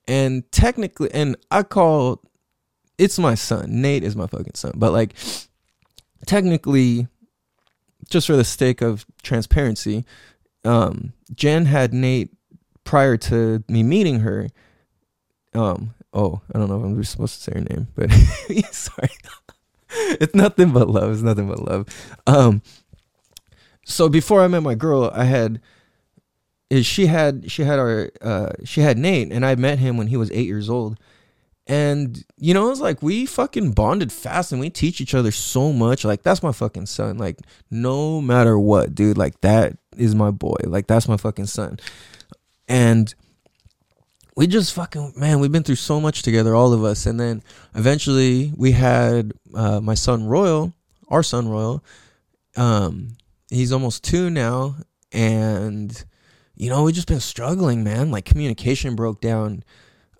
and 0.08 0.50
technically, 0.50 1.12
and 1.12 1.36
I 1.50 1.62
call 1.62 2.20
it's 2.98 3.18
my 3.18 3.34
son. 3.34 3.80
Nate 3.80 4.04
is 4.04 4.16
my 4.16 4.26
fucking 4.26 4.54
son, 4.54 4.72
but 4.74 4.92
like 4.92 5.14
technically, 6.26 7.06
just 8.10 8.26
for 8.26 8.36
the 8.36 8.44
sake 8.44 8.80
of 8.80 9.06
transparency, 9.22 10.04
um, 10.64 11.12
Jen 11.34 11.66
had 11.66 11.92
Nate 11.92 12.30
prior 12.84 13.16
to 13.16 13.62
me 13.68 13.82
meeting 13.82 14.20
her. 14.20 14.48
Um, 15.54 15.94
oh, 16.12 16.40
I 16.54 16.58
don't 16.58 16.68
know 16.68 16.78
if 16.78 16.84
I'm 16.84 17.04
supposed 17.04 17.36
to 17.36 17.40
say 17.42 17.52
her 17.54 17.64
name, 17.64 17.88
but 17.94 18.10
sorry. 18.72 19.10
it's 19.88 20.34
nothing 20.34 20.72
but 20.72 20.88
love. 20.88 21.12
It's 21.12 21.22
nothing 21.22 21.48
but 21.48 21.60
love. 21.60 21.86
Um, 22.26 22.62
so 23.84 24.08
before 24.08 24.42
I 24.42 24.48
met 24.48 24.62
my 24.62 24.74
girl, 24.74 25.10
I 25.14 25.24
had 25.24 25.60
is 26.70 26.86
she 26.86 27.06
had 27.06 27.50
she 27.50 27.62
had 27.62 27.78
our 27.78 28.10
uh 28.22 28.50
she 28.64 28.80
had 28.80 28.98
Nate 28.98 29.30
and 29.30 29.44
I 29.44 29.54
met 29.54 29.78
him 29.78 29.96
when 29.96 30.06
he 30.08 30.16
was 30.16 30.30
8 30.32 30.46
years 30.46 30.70
old. 30.70 30.98
And 31.66 32.22
you 32.36 32.52
know, 32.52 32.70
it's 32.70 32.80
like 32.80 33.02
we 33.02 33.24
fucking 33.24 33.72
bonded 33.72 34.12
fast 34.12 34.52
and 34.52 34.60
we 34.60 34.68
teach 34.68 35.00
each 35.00 35.14
other 35.14 35.30
so 35.30 35.72
much. 35.72 36.04
Like 36.04 36.22
that's 36.22 36.42
my 36.42 36.52
fucking 36.52 36.86
son. 36.86 37.16
Like 37.16 37.38
no 37.70 38.20
matter 38.20 38.58
what, 38.58 38.94
dude, 38.94 39.16
like 39.16 39.40
that 39.40 39.78
is 39.96 40.14
my 40.14 40.30
boy. 40.30 40.56
Like 40.64 40.86
that's 40.86 41.08
my 41.08 41.16
fucking 41.16 41.46
son. 41.46 41.78
And 42.68 43.14
we 44.36 44.46
just 44.46 44.74
fucking 44.74 45.14
man, 45.16 45.40
we've 45.40 45.52
been 45.52 45.62
through 45.62 45.76
so 45.76 46.00
much 46.00 46.22
together, 46.22 46.54
all 46.54 46.72
of 46.72 46.84
us. 46.84 47.06
And 47.06 47.18
then 47.18 47.42
eventually 47.74 48.52
we 48.56 48.72
had 48.72 49.32
uh, 49.54 49.80
my 49.80 49.94
son 49.94 50.26
Royal, 50.26 50.74
our 51.08 51.22
son 51.22 51.48
Royal. 51.48 51.82
Um, 52.56 53.16
he's 53.48 53.72
almost 53.72 54.04
two 54.04 54.30
now, 54.30 54.76
and 55.12 56.04
you 56.56 56.68
know 56.68 56.84
we 56.84 56.92
just 56.92 57.08
been 57.08 57.20
struggling, 57.20 57.84
man. 57.84 58.10
Like 58.10 58.24
communication 58.24 58.94
broke 58.96 59.20
down. 59.20 59.64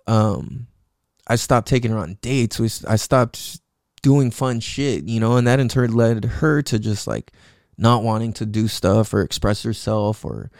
Um, 0.07 0.67
I 1.27 1.35
stopped 1.35 1.67
taking 1.67 1.91
her 1.91 1.97
on 1.97 2.17
dates. 2.21 2.85
I 2.85 2.95
stopped 2.95 3.59
doing 4.01 4.31
fun 4.31 4.59
shit, 4.59 5.05
you 5.05 5.19
know, 5.19 5.37
and 5.37 5.47
that 5.47 5.59
in 5.59 5.67
turn 5.67 5.93
led 5.93 6.25
her 6.25 6.61
to 6.61 6.77
just 6.77 7.07
like 7.07 7.31
not 7.77 8.03
wanting 8.03 8.33
to 8.33 8.45
do 8.45 8.67
stuff 8.67 9.13
or 9.13 9.21
express 9.21 9.63
herself 9.63 10.23
or 10.23 10.51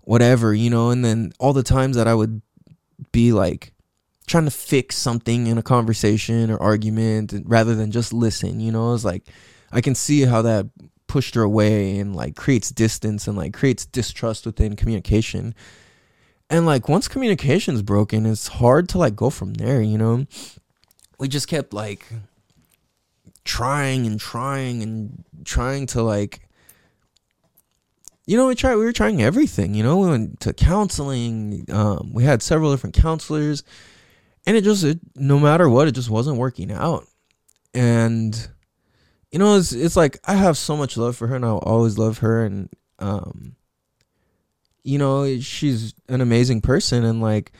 whatever, 0.00 0.52
you 0.52 0.70
know. 0.70 0.90
And 0.90 1.04
then 1.04 1.32
all 1.38 1.52
the 1.52 1.62
times 1.62 1.96
that 1.96 2.08
I 2.08 2.14
would 2.14 2.42
be 3.12 3.32
like 3.32 3.72
trying 4.26 4.44
to 4.44 4.50
fix 4.50 4.96
something 4.96 5.46
in 5.46 5.58
a 5.58 5.62
conversation 5.62 6.50
or 6.50 6.60
argument 6.60 7.32
rather 7.44 7.74
than 7.74 7.90
just 7.90 8.12
listen, 8.12 8.60
you 8.60 8.72
know, 8.72 8.94
it's 8.94 9.04
like 9.04 9.24
I 9.72 9.80
can 9.80 9.94
see 9.94 10.22
how 10.22 10.42
that 10.42 10.66
pushed 11.06 11.34
her 11.34 11.42
away 11.42 11.98
and 11.98 12.14
like 12.14 12.36
creates 12.36 12.70
distance 12.70 13.26
and 13.26 13.36
like 13.36 13.52
creates 13.52 13.86
distrust 13.86 14.46
within 14.46 14.76
communication. 14.76 15.54
And 16.50 16.66
like 16.66 16.88
once 16.88 17.08
communication's 17.08 17.80
broken, 17.80 18.26
it's 18.26 18.48
hard 18.48 18.88
to 18.90 18.98
like 18.98 19.16
go 19.16 19.30
from 19.30 19.54
there, 19.54 19.80
you 19.80 19.96
know? 19.96 20.26
We 21.18 21.28
just 21.28 21.48
kept 21.48 21.72
like 21.72 22.04
trying 23.44 24.06
and 24.06 24.18
trying 24.18 24.82
and 24.82 25.24
trying 25.44 25.86
to 25.86 26.02
like 26.02 26.40
you 28.30 28.36
know, 28.36 28.46
we 28.46 28.54
tried. 28.54 28.76
We 28.76 28.84
were 28.84 28.92
trying 28.92 29.20
everything. 29.20 29.74
You 29.74 29.82
know, 29.82 29.96
we 29.96 30.08
went 30.08 30.38
to 30.42 30.52
counseling. 30.52 31.64
Um, 31.68 32.12
we 32.12 32.22
had 32.22 32.44
several 32.44 32.70
different 32.70 32.94
counselors, 32.94 33.64
and 34.46 34.56
it 34.56 34.62
just, 34.62 34.84
it, 34.84 35.00
no 35.16 35.40
matter 35.40 35.68
what, 35.68 35.88
it 35.88 35.96
just 35.96 36.10
wasn't 36.10 36.36
working 36.36 36.70
out. 36.70 37.08
And 37.74 38.48
you 39.32 39.40
know, 39.40 39.56
it's 39.56 39.72
it's 39.72 39.96
like 39.96 40.18
I 40.24 40.34
have 40.34 40.56
so 40.56 40.76
much 40.76 40.96
love 40.96 41.16
for 41.16 41.26
her, 41.26 41.34
and 41.34 41.44
I'll 41.44 41.58
always 41.58 41.98
love 41.98 42.18
her. 42.18 42.44
And 42.44 42.68
um, 43.00 43.56
you 44.84 44.98
know, 44.98 45.38
she's 45.40 45.94
an 46.08 46.20
amazing 46.20 46.60
person, 46.60 47.04
and 47.04 47.20
like 47.20 47.52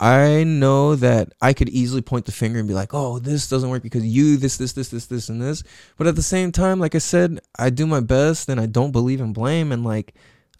I 0.00 0.44
know 0.44 0.94
that 0.94 1.32
I 1.40 1.52
could 1.52 1.68
easily 1.70 2.02
point 2.02 2.26
the 2.26 2.32
finger 2.32 2.58
and 2.60 2.68
be 2.68 2.74
like, 2.74 2.94
"Oh, 2.94 3.18
this 3.18 3.48
doesn't 3.48 3.68
work 3.68 3.82
because 3.82 4.06
you 4.06 4.36
this 4.36 4.56
this 4.56 4.72
this 4.72 4.90
this 4.90 5.06
this 5.06 5.28
and 5.28 5.42
this." 5.42 5.64
But 5.96 6.06
at 6.06 6.14
the 6.16 6.22
same 6.22 6.52
time, 6.52 6.78
like 6.78 6.94
I 6.94 6.98
said, 6.98 7.40
I 7.58 7.70
do 7.70 7.86
my 7.86 8.00
best 8.00 8.48
and 8.48 8.60
I 8.60 8.66
don't 8.66 8.92
believe 8.92 9.20
in 9.20 9.32
blame 9.32 9.72
and 9.72 9.84
like 9.84 10.14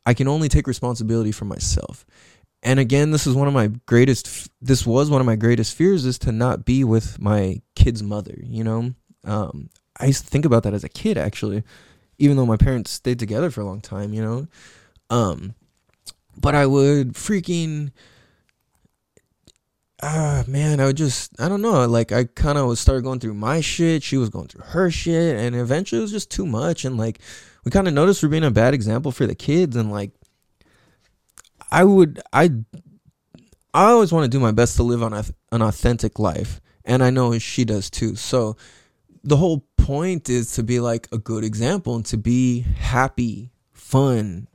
I 0.05 0.14
can 0.14 0.26
only 0.26 0.48
take 0.48 0.66
responsibility 0.66 1.32
for 1.32 1.44
myself. 1.44 2.05
And 2.62 2.80
again, 2.80 3.12
this 3.12 3.26
is 3.26 3.35
one 3.36 3.47
of 3.47 3.55
my 3.55 3.68
greatest 3.86 4.51
this 4.60 4.85
was 4.85 5.10
one 5.10 5.20
of 5.20 5.26
my 5.26 5.36
greatest 5.36 5.76
fears 5.76 6.05
is 6.05 6.18
to 6.20 6.32
not 6.32 6.64
be 6.64 6.82
with 6.82 7.20
my 7.20 7.62
kid's 7.76 8.02
mother, 8.02 8.36
you 8.43 8.64
know? 8.64 8.94
Um 9.24 9.70
I 10.01 10.06
used 10.06 10.24
to 10.24 10.30
think 10.30 10.44
about 10.44 10.64
that 10.64 10.74
as 10.74 10.85
a 10.85 10.89
kid 10.89 11.16
actually, 11.16 11.62
even 12.18 12.36
though 12.36 12.47
my 12.47 12.56
parents 12.56 12.90
stayed 12.90 13.20
together 13.20 13.51
for 13.51 13.60
a 13.60 13.66
long 13.66 13.80
time, 13.80 14.12
you 14.12 14.22
know? 14.22 14.48
Um 15.10 15.55
but 16.40 16.55
I 16.55 16.66
would 16.66 17.15
freaking 17.15 17.93
ah 20.02 20.44
man, 20.47 20.81
I 20.81 20.86
would 20.86 20.97
just 20.97 21.39
I 21.40 21.48
don't 21.48 21.62
know, 21.62 21.86
like 21.86 22.12
I 22.12 22.24
kind 22.24 22.59
of 22.59 22.78
started 22.78 23.02
going 23.02 23.20
through 23.20 23.35
my 23.35 23.60
shit, 23.60 24.02
she 24.02 24.16
was 24.16 24.28
going 24.28 24.48
through 24.48 24.65
her 24.66 24.90
shit, 24.90 25.36
and 25.36 25.56
eventually 25.56 26.01
it 26.01 26.02
was 26.02 26.12
just 26.12 26.31
too 26.31 26.47
much, 26.47 26.85
and 26.85 26.97
like 26.97 27.20
we 27.65 27.70
kind 27.70 27.89
of 27.89 27.94
noticed 27.94 28.23
we're 28.23 28.28
being 28.28 28.44
a 28.44 28.51
bad 28.51 28.74
example 28.74 29.12
for 29.12 29.27
the 29.27 29.35
kids, 29.35 29.77
and 29.77 29.90
like 29.90 30.12
I 31.70 31.85
would 31.85 32.20
I 32.32 32.51
I 33.74 33.90
always 33.90 34.12
want 34.12 34.24
to 34.24 34.31
do 34.31 34.40
my 34.40 34.52
best 34.52 34.77
to 34.77 34.82
live 34.82 35.02
on 35.02 35.12
a, 35.12 35.24
an 35.52 35.62
authentic 35.62 36.19
life, 36.19 36.60
and 36.85 37.02
I 37.02 37.10
know 37.10 37.39
she 37.39 37.65
does 37.65 37.90
too. 37.90 38.16
So 38.16 38.56
the 39.24 39.36
whole 39.36 39.66
point 39.77 40.28
is 40.31 40.52
to 40.52 40.62
be 40.62 40.81
like 40.81 41.09
a 41.12 41.19
good 41.19 41.44
example 41.44 41.97
and 41.97 42.06
to 42.06 42.16
be 42.16 42.60
happy, 42.60 43.52
fun, 43.73 44.48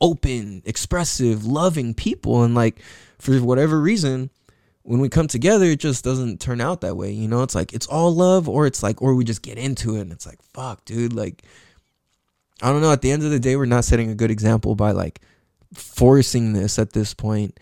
open, 0.00 0.62
expressive, 0.64 1.44
loving 1.44 1.94
people, 1.94 2.42
and 2.42 2.54
like 2.54 2.80
for 3.18 3.34
whatever 3.38 3.80
reason 3.80 4.30
when 4.84 5.00
we 5.00 5.08
come 5.08 5.26
together, 5.26 5.64
it 5.64 5.80
just 5.80 6.04
doesn't 6.04 6.40
turn 6.40 6.60
out 6.60 6.82
that 6.82 6.96
way. 6.96 7.10
You 7.10 7.26
know, 7.26 7.42
it's 7.42 7.54
like 7.54 7.72
it's 7.72 7.86
all 7.86 8.14
love, 8.14 8.48
or 8.48 8.66
it's 8.66 8.82
like, 8.82 9.00
or 9.00 9.14
we 9.14 9.24
just 9.24 9.42
get 9.42 9.58
into 9.58 9.96
it, 9.96 10.02
and 10.02 10.12
it's 10.12 10.26
like, 10.26 10.42
fuck, 10.42 10.84
dude. 10.84 11.14
Like, 11.14 11.42
I 12.62 12.70
don't 12.70 12.82
know. 12.82 12.92
At 12.92 13.00
the 13.00 13.10
end 13.10 13.24
of 13.24 13.30
the 13.30 13.40
day, 13.40 13.56
we're 13.56 13.64
not 13.64 13.84
setting 13.84 14.10
a 14.10 14.14
good 14.14 14.30
example 14.30 14.74
by 14.74 14.92
like 14.92 15.20
forcing 15.72 16.52
this 16.52 16.78
at 16.78 16.92
this 16.92 17.14
point. 17.14 17.58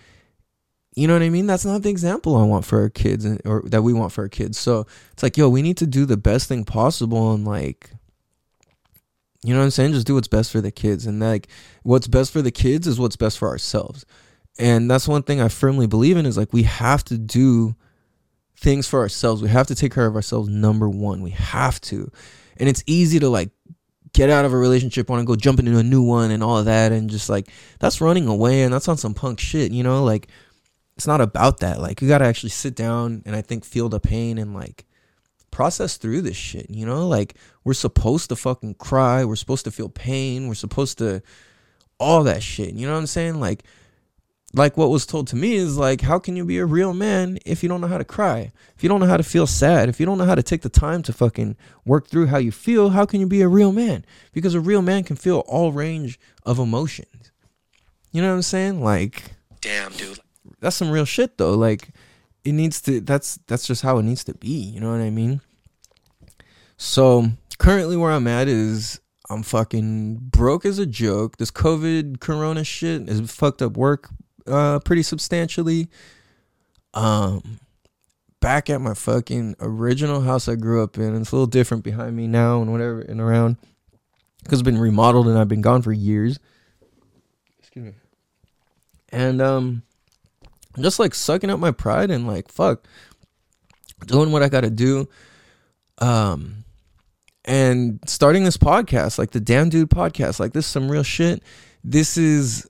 You 0.95 1.07
know 1.07 1.15
what 1.15 1.23
I 1.23 1.31
mean? 1.31 1.47
That's 1.47 1.65
not 1.65 1.83
the 1.83 1.91
example 1.91 2.37
I 2.37 2.45
want 2.45 2.65
for 2.65 2.81
our 2.81 2.91
kids, 2.91 3.25
or 3.45 3.63
that 3.67 3.83
we 3.83 3.93
want 3.93 4.13
for 4.13 4.23
our 4.23 4.29
kids. 4.29 4.59
So 4.59 4.87
it's 5.13 5.23
like, 5.23 5.37
yo, 5.37 5.49
we 5.49 5.63
need 5.63 5.77
to 5.79 5.87
do 5.87 6.05
the 6.05 6.17
best 6.17 6.49
thing 6.49 6.65
possible, 6.65 7.33
and 7.33 7.47
like, 7.47 7.91
you 9.45 9.53
know 9.53 9.61
what 9.61 9.65
I'm 9.65 9.71
saying? 9.71 9.93
Just 9.93 10.07
do 10.07 10.15
what's 10.15 10.29
best 10.29 10.53
for 10.53 10.61
the 10.61 10.71
kids, 10.71 11.07
and 11.07 11.21
like, 11.21 11.49
what's 11.83 12.07
best 12.07 12.33
for 12.33 12.43
the 12.43 12.51
kids 12.51 12.87
is 12.87 12.99
what's 12.99 13.17
best 13.17 13.39
for 13.39 13.49
ourselves 13.49 14.05
and 14.59 14.91
that's 14.91 15.09
one 15.09 15.23
thing 15.23 15.41
I 15.41 15.49
firmly 15.49 15.87
believe 15.87 16.17
in 16.17 16.27
is 16.27 16.37
like 16.37 16.53
we 16.53 16.65
have 16.65 17.05
to 17.05 17.17
do 17.19 17.75
things 18.59 18.87
for 18.87 19.01
ourselves. 19.01 19.43
We 19.43 19.49
have 19.49 19.67
to 19.69 19.75
take 19.75 19.93
care 19.93 20.07
of 20.07 20.15
ourselves 20.15 20.49
number 20.49 20.89
1. 20.89 21.23
We 21.23 21.31
have 21.31 21.81
to. 21.83 22.11
And 22.59 22.69
it's 22.69 22.85
easy 22.87 23.19
to 23.21 23.29
like 23.29 23.51
get 24.13 24.29
out 24.29 24.45
of 24.45 24.53
a 24.53 24.57
relationship, 24.59 25.09
want 25.09 25.21
to 25.21 25.27
go 25.27 25.37
jump 25.37 25.59
into 25.59 25.79
a 25.79 25.83
new 25.83 26.03
one 26.03 26.31
and 26.31 26.43
all 26.43 26.59
of 26.59 26.67
that 26.67 26.93
and 26.93 27.09
just 27.09 27.31
like 27.31 27.49
that's 27.79 28.01
running 28.01 28.29
away 28.29 28.63
and 28.63 28.73
that's 28.73 28.89
on 28.89 28.99
some 28.99 29.15
punk 29.15 29.41
shit, 29.41 29.73
you 29.73 29.83
know? 29.83 30.05
Like 30.05 30.29
it's 30.97 31.07
not 31.07 31.23
about 31.23 31.61
that. 31.61 31.81
Like 31.81 32.03
you 32.03 32.09
got 32.09 32.19
to 32.19 32.27
actually 32.27 32.51
sit 32.51 32.77
down 32.77 33.23
and 33.25 33.35
I 33.35 33.41
think 33.41 33.65
feel 33.65 33.89
the 33.89 34.01
pain 34.01 34.37
and 34.37 34.55
like 34.55 34.85
process 35.53 35.97
through 35.97 36.23
this 36.23 36.37
shit, 36.37 36.69
you 36.69 36.85
know? 36.85 37.07
Like 37.07 37.37
we're 37.63 37.75
supposed 37.75 38.31
to 38.31 38.37
fucking 38.37 38.75
cry, 38.75 39.25
we're 39.25 39.37
supposed 39.37 39.65
to 39.67 39.71
feel 39.71 39.89
pain, 39.89 40.49
we're 40.49 40.55
supposed 40.55 40.99
to 40.99 41.23
all 42.01 42.25
that 42.25 42.43
shit. 42.43 42.75
You 42.75 42.89
know 42.89 42.95
what 42.95 42.99
I'm 42.99 43.07
saying? 43.07 43.39
Like 43.39 43.63
like 44.55 44.77
what 44.77 44.91
was 44.91 45.07
told 45.07 45.29
to 45.29 45.37
me 45.37 45.55
is 45.55 45.79
like 45.79 46.01
how 46.01 46.19
can 46.19 46.37
you 46.37 46.45
be 46.45 46.59
a 46.59 46.67
real 46.67 46.93
man 46.93 47.39
if 47.47 47.63
you 47.63 47.69
don't 47.69 47.81
know 47.81 47.87
how 47.87 47.99
to 47.99 48.05
cry 48.05 48.53
if 48.77 48.83
you 48.83 48.89
don't 48.89 49.01
know 49.01 49.07
how 49.07 49.17
to 49.17 49.23
feel 49.23 49.47
sad 49.47 49.89
if 49.89 49.99
you 49.99 50.07
don't 50.07 50.19
know 50.19 50.25
how 50.25 50.35
to 50.35 50.43
take 50.43 50.63
the 50.63 50.69
time 50.69 51.03
to 51.03 51.13
fucking 51.13 51.57
work 51.85 52.07
through 52.07 52.27
how 52.27 52.39
you 52.39 52.53
feel 52.53 52.91
how 52.91 53.07
can 53.07 53.21
you 53.21 53.27
be 53.27 53.41
a 53.41 53.49
real 53.49 53.73
man 53.73 54.05
because 54.33 54.55
a 54.55 54.61
real 54.61 54.83
man 54.83 55.05
can 55.05 55.17
feel 55.17 55.39
all 55.47 55.73
range 55.73 56.21
of 56.45 56.59
emotions 56.59 57.33
you 58.11 58.21
know 58.21 58.29
what 58.29 58.35
i'm 58.35 58.43
saying 58.43 58.83
like 58.83 59.23
damn 59.61 59.93
dude 59.93 60.19
that's 60.61 60.77
some 60.77 60.91
real 60.91 61.05
shit 61.05 61.39
though 61.39 61.55
like 61.55 61.89
it 62.45 62.53
needs 62.53 62.81
to 62.81 63.01
that's 63.01 63.39
that's 63.47 63.67
just 63.67 63.83
how 63.83 63.99
it 63.99 64.03
needs 64.03 64.25
to 64.25 64.35
be 64.35 64.49
you 64.49 64.81
know 64.81 64.91
what 64.91 65.01
i 65.01 65.11
mean 65.11 65.41
so 66.77 67.29
currently 67.59 67.97
where 67.97 68.11
i'm 68.11 68.27
at 68.27 68.49
is 68.49 69.01
I'm 69.33 69.43
fucking 69.43 70.17
broke 70.17 70.67
as 70.67 70.79
a 70.79 70.85
joke. 70.85 71.39
This 71.39 71.51
COVID 71.51 72.21
corona 72.21 72.65
shit 72.65 73.09
has 73.09 73.31
fucked 73.31 73.63
up 73.63 73.77
work 73.77 74.11
uh, 74.47 74.81
pretty 74.81 75.03
substantially. 75.03 75.89
Um, 76.93 77.61
back 78.41 78.69
at 78.69 78.83
my 78.83 78.93
fucking 78.93 79.57
original 79.61 80.21
house 80.21 80.49
I 80.49 80.57
grew 80.57 80.83
up 80.83 80.99
in. 80.99 81.17
It's 81.17 81.33
a 81.33 81.35
little 81.35 81.47
different 81.47 81.83
behind 81.83 82.15
me 82.15 82.27
now 82.27 82.61
and 82.61 82.71
whatever 82.71 83.01
and 83.01 83.21
around 83.21 83.57
because 84.43 84.59
it's 84.59 84.67
been 84.67 84.79
remodeled 84.79 85.29
and 85.29 85.39
I've 85.39 85.49
been 85.49 85.63
gone 85.63 85.81
for 85.81 85.93
years. 85.93 86.39
Excuse 87.61 87.87
me. 87.87 87.93
And 89.11 89.41
um, 89.41 89.83
just 90.81 90.99
like 90.99 91.15
sucking 91.15 91.51
up 91.51 91.61
my 91.61 91.71
pride 91.71 92.11
and 92.11 92.27
like 92.27 92.49
fuck 92.49 92.87
doing 94.07 94.33
what 94.33 94.43
I 94.43 94.49
got 94.49 94.63
to 94.63 94.71
do 94.71 95.09
um 95.99 96.65
and 97.45 97.99
starting 98.07 98.45
this 98.45 98.57
podcast 98.57 99.19
like 99.19 99.31
the 99.31 99.41
damn 99.41 99.69
dude 99.69 99.91
podcast 99.91 100.39
like 100.41 100.53
this 100.53 100.67
is 100.67 100.71
some 100.71 100.91
real 100.91 101.03
shit. 101.03 101.43
This 101.85 102.17
is 102.17 102.69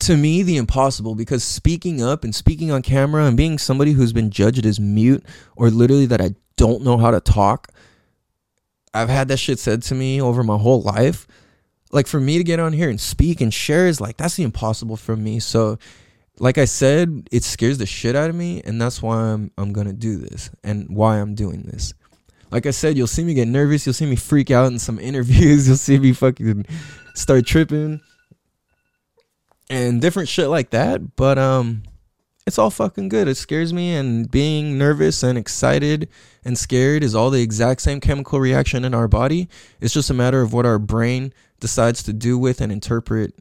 to 0.00 0.16
me 0.16 0.42
the 0.42 0.56
impossible 0.56 1.14
because 1.14 1.44
speaking 1.44 2.02
up 2.02 2.24
and 2.24 2.34
speaking 2.34 2.70
on 2.70 2.80
camera 2.80 3.26
and 3.26 3.36
being 3.36 3.58
somebody 3.58 3.92
who's 3.92 4.14
been 4.14 4.30
judged 4.30 4.64
as 4.64 4.80
mute 4.80 5.24
or 5.56 5.68
literally 5.68 6.06
that 6.06 6.22
I 6.22 6.34
don't 6.56 6.82
know 6.82 6.96
how 6.96 7.10
to 7.10 7.20
talk 7.20 7.68
I've 8.94 9.10
had 9.10 9.28
that 9.28 9.36
shit 9.36 9.58
said 9.58 9.82
to 9.84 9.94
me 9.94 10.20
over 10.20 10.42
my 10.42 10.56
whole 10.56 10.80
life 10.80 11.26
like 11.92 12.06
for 12.06 12.20
me 12.20 12.38
to 12.38 12.44
get 12.44 12.60
on 12.60 12.72
here 12.72 12.88
and 12.88 13.00
speak 13.00 13.40
and 13.40 13.52
share 13.52 13.86
is 13.86 14.00
like 14.00 14.16
that's 14.16 14.36
the 14.36 14.42
impossible 14.42 14.96
for 14.96 15.16
me 15.16 15.40
so 15.40 15.78
like 16.40 16.56
I 16.56 16.64
said, 16.64 17.28
it 17.30 17.44
scares 17.44 17.76
the 17.78 17.86
shit 17.86 18.16
out 18.16 18.30
of 18.30 18.34
me, 18.34 18.62
and 18.64 18.80
that's 18.80 19.00
why 19.02 19.16
I'm 19.16 19.52
I'm 19.56 19.72
gonna 19.72 19.92
do 19.92 20.16
this 20.16 20.50
and 20.64 20.88
why 20.88 21.18
I'm 21.18 21.34
doing 21.34 21.62
this. 21.62 21.92
Like 22.50 22.66
I 22.66 22.72
said, 22.72 22.96
you'll 22.96 23.06
see 23.06 23.22
me 23.22 23.34
get 23.34 23.46
nervous, 23.46 23.86
you'll 23.86 23.92
see 23.92 24.06
me 24.06 24.16
freak 24.16 24.50
out 24.50 24.72
in 24.72 24.78
some 24.78 24.98
interviews, 25.10 25.68
you'll 25.68 25.76
see 25.76 25.98
me 25.98 26.12
fucking 26.12 26.66
start 27.14 27.46
tripping 27.46 28.00
and 29.68 30.00
different 30.00 30.28
shit 30.28 30.48
like 30.48 30.70
that. 30.70 31.14
But 31.14 31.38
um 31.38 31.82
it's 32.46 32.58
all 32.58 32.70
fucking 32.70 33.10
good. 33.10 33.28
It 33.28 33.36
scares 33.36 33.72
me 33.72 33.94
and 33.94 34.28
being 34.28 34.78
nervous 34.78 35.22
and 35.22 35.36
excited 35.36 36.08
and 36.42 36.58
scared 36.58 37.04
is 37.04 37.14
all 37.14 37.30
the 37.30 37.42
exact 37.42 37.82
same 37.82 38.00
chemical 38.00 38.40
reaction 38.40 38.84
in 38.84 38.94
our 38.94 39.06
body. 39.06 39.48
It's 39.80 39.92
just 39.92 40.10
a 40.10 40.14
matter 40.14 40.40
of 40.40 40.52
what 40.52 40.66
our 40.66 40.78
brain 40.78 41.34
decides 41.60 42.02
to 42.04 42.12
do 42.12 42.38
with 42.38 42.60
and 42.60 42.72
interpret 42.72 43.34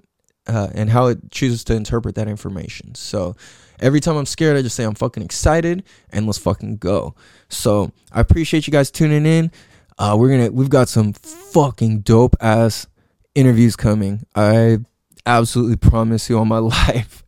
uh, 0.47 0.67
and 0.73 0.89
how 0.89 1.07
it 1.07 1.31
chooses 1.31 1.63
to 1.65 1.75
interpret 1.75 2.15
that 2.15 2.27
information. 2.27 2.95
So 2.95 3.35
every 3.79 3.99
time 3.99 4.17
I'm 4.17 4.25
scared, 4.25 4.57
I 4.57 4.61
just 4.61 4.75
say 4.75 4.83
I'm 4.83 4.95
fucking 4.95 5.23
excited 5.23 5.83
and 6.11 6.25
let's 6.25 6.39
fucking 6.39 6.77
go. 6.77 7.15
So 7.49 7.91
I 8.11 8.21
appreciate 8.21 8.67
you 8.67 8.71
guys 8.71 8.89
tuning 8.91 9.25
in. 9.25 9.51
Uh, 9.97 10.15
we're 10.17 10.29
gonna 10.29 10.49
we've 10.49 10.69
got 10.69 10.89
some 10.89 11.13
fucking 11.13 11.99
dope 11.99 12.35
ass 12.39 12.87
interviews 13.35 13.75
coming. 13.75 14.25
I 14.33 14.79
absolutely 15.25 15.75
promise 15.75 16.29
you 16.29 16.39
on 16.39 16.47
my 16.47 16.57
life. 16.59 17.23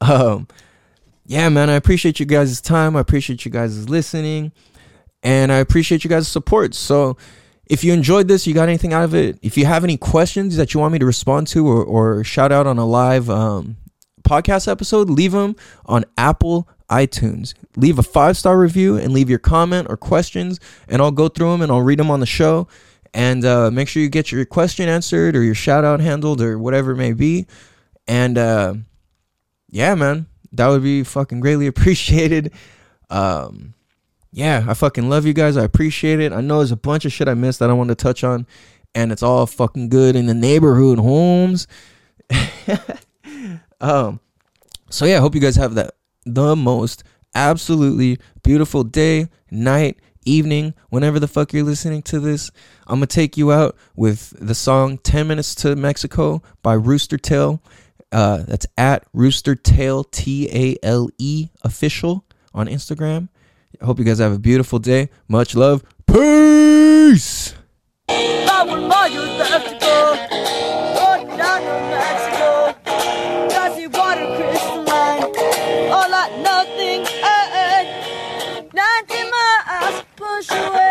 um, 0.00 0.46
yeah, 1.26 1.48
man, 1.48 1.70
I 1.70 1.74
appreciate 1.74 2.20
you 2.20 2.26
guys' 2.26 2.60
time. 2.60 2.96
I 2.96 3.00
appreciate 3.00 3.44
you 3.44 3.50
guys' 3.50 3.88
listening, 3.88 4.52
and 5.22 5.50
I 5.50 5.56
appreciate 5.56 6.04
you 6.04 6.10
guys' 6.10 6.28
support. 6.28 6.74
So 6.74 7.16
if 7.70 7.84
you 7.84 7.92
enjoyed 7.92 8.26
this, 8.26 8.48
you 8.48 8.52
got 8.52 8.68
anything 8.68 8.92
out 8.92 9.04
of 9.04 9.14
it, 9.14 9.38
if 9.42 9.56
you 9.56 9.64
have 9.64 9.84
any 9.84 9.96
questions 9.96 10.56
that 10.56 10.74
you 10.74 10.80
want 10.80 10.92
me 10.92 10.98
to 10.98 11.06
respond 11.06 11.46
to 11.46 11.68
or, 11.68 11.84
or 11.84 12.24
shout 12.24 12.50
out 12.50 12.66
on 12.66 12.78
a 12.78 12.84
live 12.84 13.30
um, 13.30 13.76
podcast 14.22 14.66
episode, 14.66 15.08
leave 15.08 15.30
them 15.30 15.54
on 15.86 16.04
Apple 16.18 16.68
iTunes. 16.90 17.54
Leave 17.76 18.00
a 18.00 18.02
five 18.02 18.36
star 18.36 18.58
review 18.58 18.96
and 18.96 19.12
leave 19.12 19.30
your 19.30 19.38
comment 19.38 19.86
or 19.88 19.96
questions, 19.96 20.58
and 20.88 21.00
I'll 21.00 21.12
go 21.12 21.28
through 21.28 21.52
them 21.52 21.62
and 21.62 21.70
I'll 21.70 21.80
read 21.80 22.00
them 22.00 22.10
on 22.10 22.18
the 22.18 22.26
show. 22.26 22.66
And 23.14 23.44
uh, 23.44 23.70
make 23.70 23.86
sure 23.86 24.02
you 24.02 24.08
get 24.08 24.32
your 24.32 24.44
question 24.44 24.88
answered 24.88 25.36
or 25.36 25.42
your 25.44 25.54
shout 25.54 25.84
out 25.84 26.00
handled 26.00 26.40
or 26.40 26.58
whatever 26.58 26.90
it 26.90 26.96
may 26.96 27.12
be. 27.12 27.46
And 28.08 28.36
uh, 28.36 28.74
yeah, 29.68 29.94
man, 29.94 30.26
that 30.50 30.66
would 30.66 30.82
be 30.82 31.04
fucking 31.04 31.38
greatly 31.38 31.66
appreciated. 31.68 32.52
Um, 33.10 33.74
yeah, 34.32 34.64
I 34.68 34.74
fucking 34.74 35.08
love 35.08 35.26
you 35.26 35.32
guys. 35.32 35.56
I 35.56 35.64
appreciate 35.64 36.20
it. 36.20 36.32
I 36.32 36.40
know 36.40 36.58
there's 36.58 36.72
a 36.72 36.76
bunch 36.76 37.04
of 37.04 37.12
shit 37.12 37.28
I 37.28 37.34
missed 37.34 37.58
that 37.58 37.70
I 37.70 37.74
want 37.74 37.88
to 37.88 37.94
touch 37.94 38.22
on, 38.22 38.46
and 38.94 39.10
it's 39.10 39.22
all 39.22 39.46
fucking 39.46 39.88
good 39.88 40.16
in 40.16 40.26
the 40.26 40.34
neighborhood 40.34 40.98
homes. 40.98 41.66
um, 43.80 44.20
so 44.88 45.04
yeah, 45.04 45.16
I 45.16 45.20
hope 45.20 45.34
you 45.34 45.40
guys 45.40 45.56
have 45.56 45.74
that 45.74 45.94
the 46.24 46.54
most 46.54 47.02
absolutely 47.34 48.18
beautiful 48.42 48.84
day, 48.84 49.28
night, 49.50 49.98
evening, 50.24 50.74
whenever 50.90 51.18
the 51.18 51.28
fuck 51.28 51.52
you're 51.52 51.64
listening 51.64 52.02
to 52.02 52.20
this. 52.20 52.50
I'm 52.86 52.96
gonna 52.96 53.06
take 53.06 53.36
you 53.36 53.52
out 53.52 53.76
with 53.96 54.34
the 54.38 54.54
song 54.54 54.98
10 54.98 55.26
Minutes 55.26 55.54
to 55.56 55.74
Mexico 55.76 56.42
by 56.62 56.74
Rooster 56.74 57.18
Tale. 57.18 57.62
Uh, 58.12 58.38
that's 58.38 58.66
at 58.76 59.04
Rooster 59.12 59.54
Tale 59.54 60.04
T 60.04 60.48
A 60.52 60.76
L 60.84 61.08
E 61.18 61.48
official 61.62 62.24
on 62.52 62.66
Instagram. 62.66 63.28
Hope 63.82 63.98
you 63.98 64.04
guys 64.04 64.18
have 64.18 64.32
a 64.32 64.38
beautiful 64.38 64.78
day. 64.78 65.10
Much 65.28 65.54
love. 65.54 65.82
Peace. 66.06 67.54
Eh, 77.22 77.48
eh. 77.54 78.00
Push 80.16 80.50
away. 80.50 80.89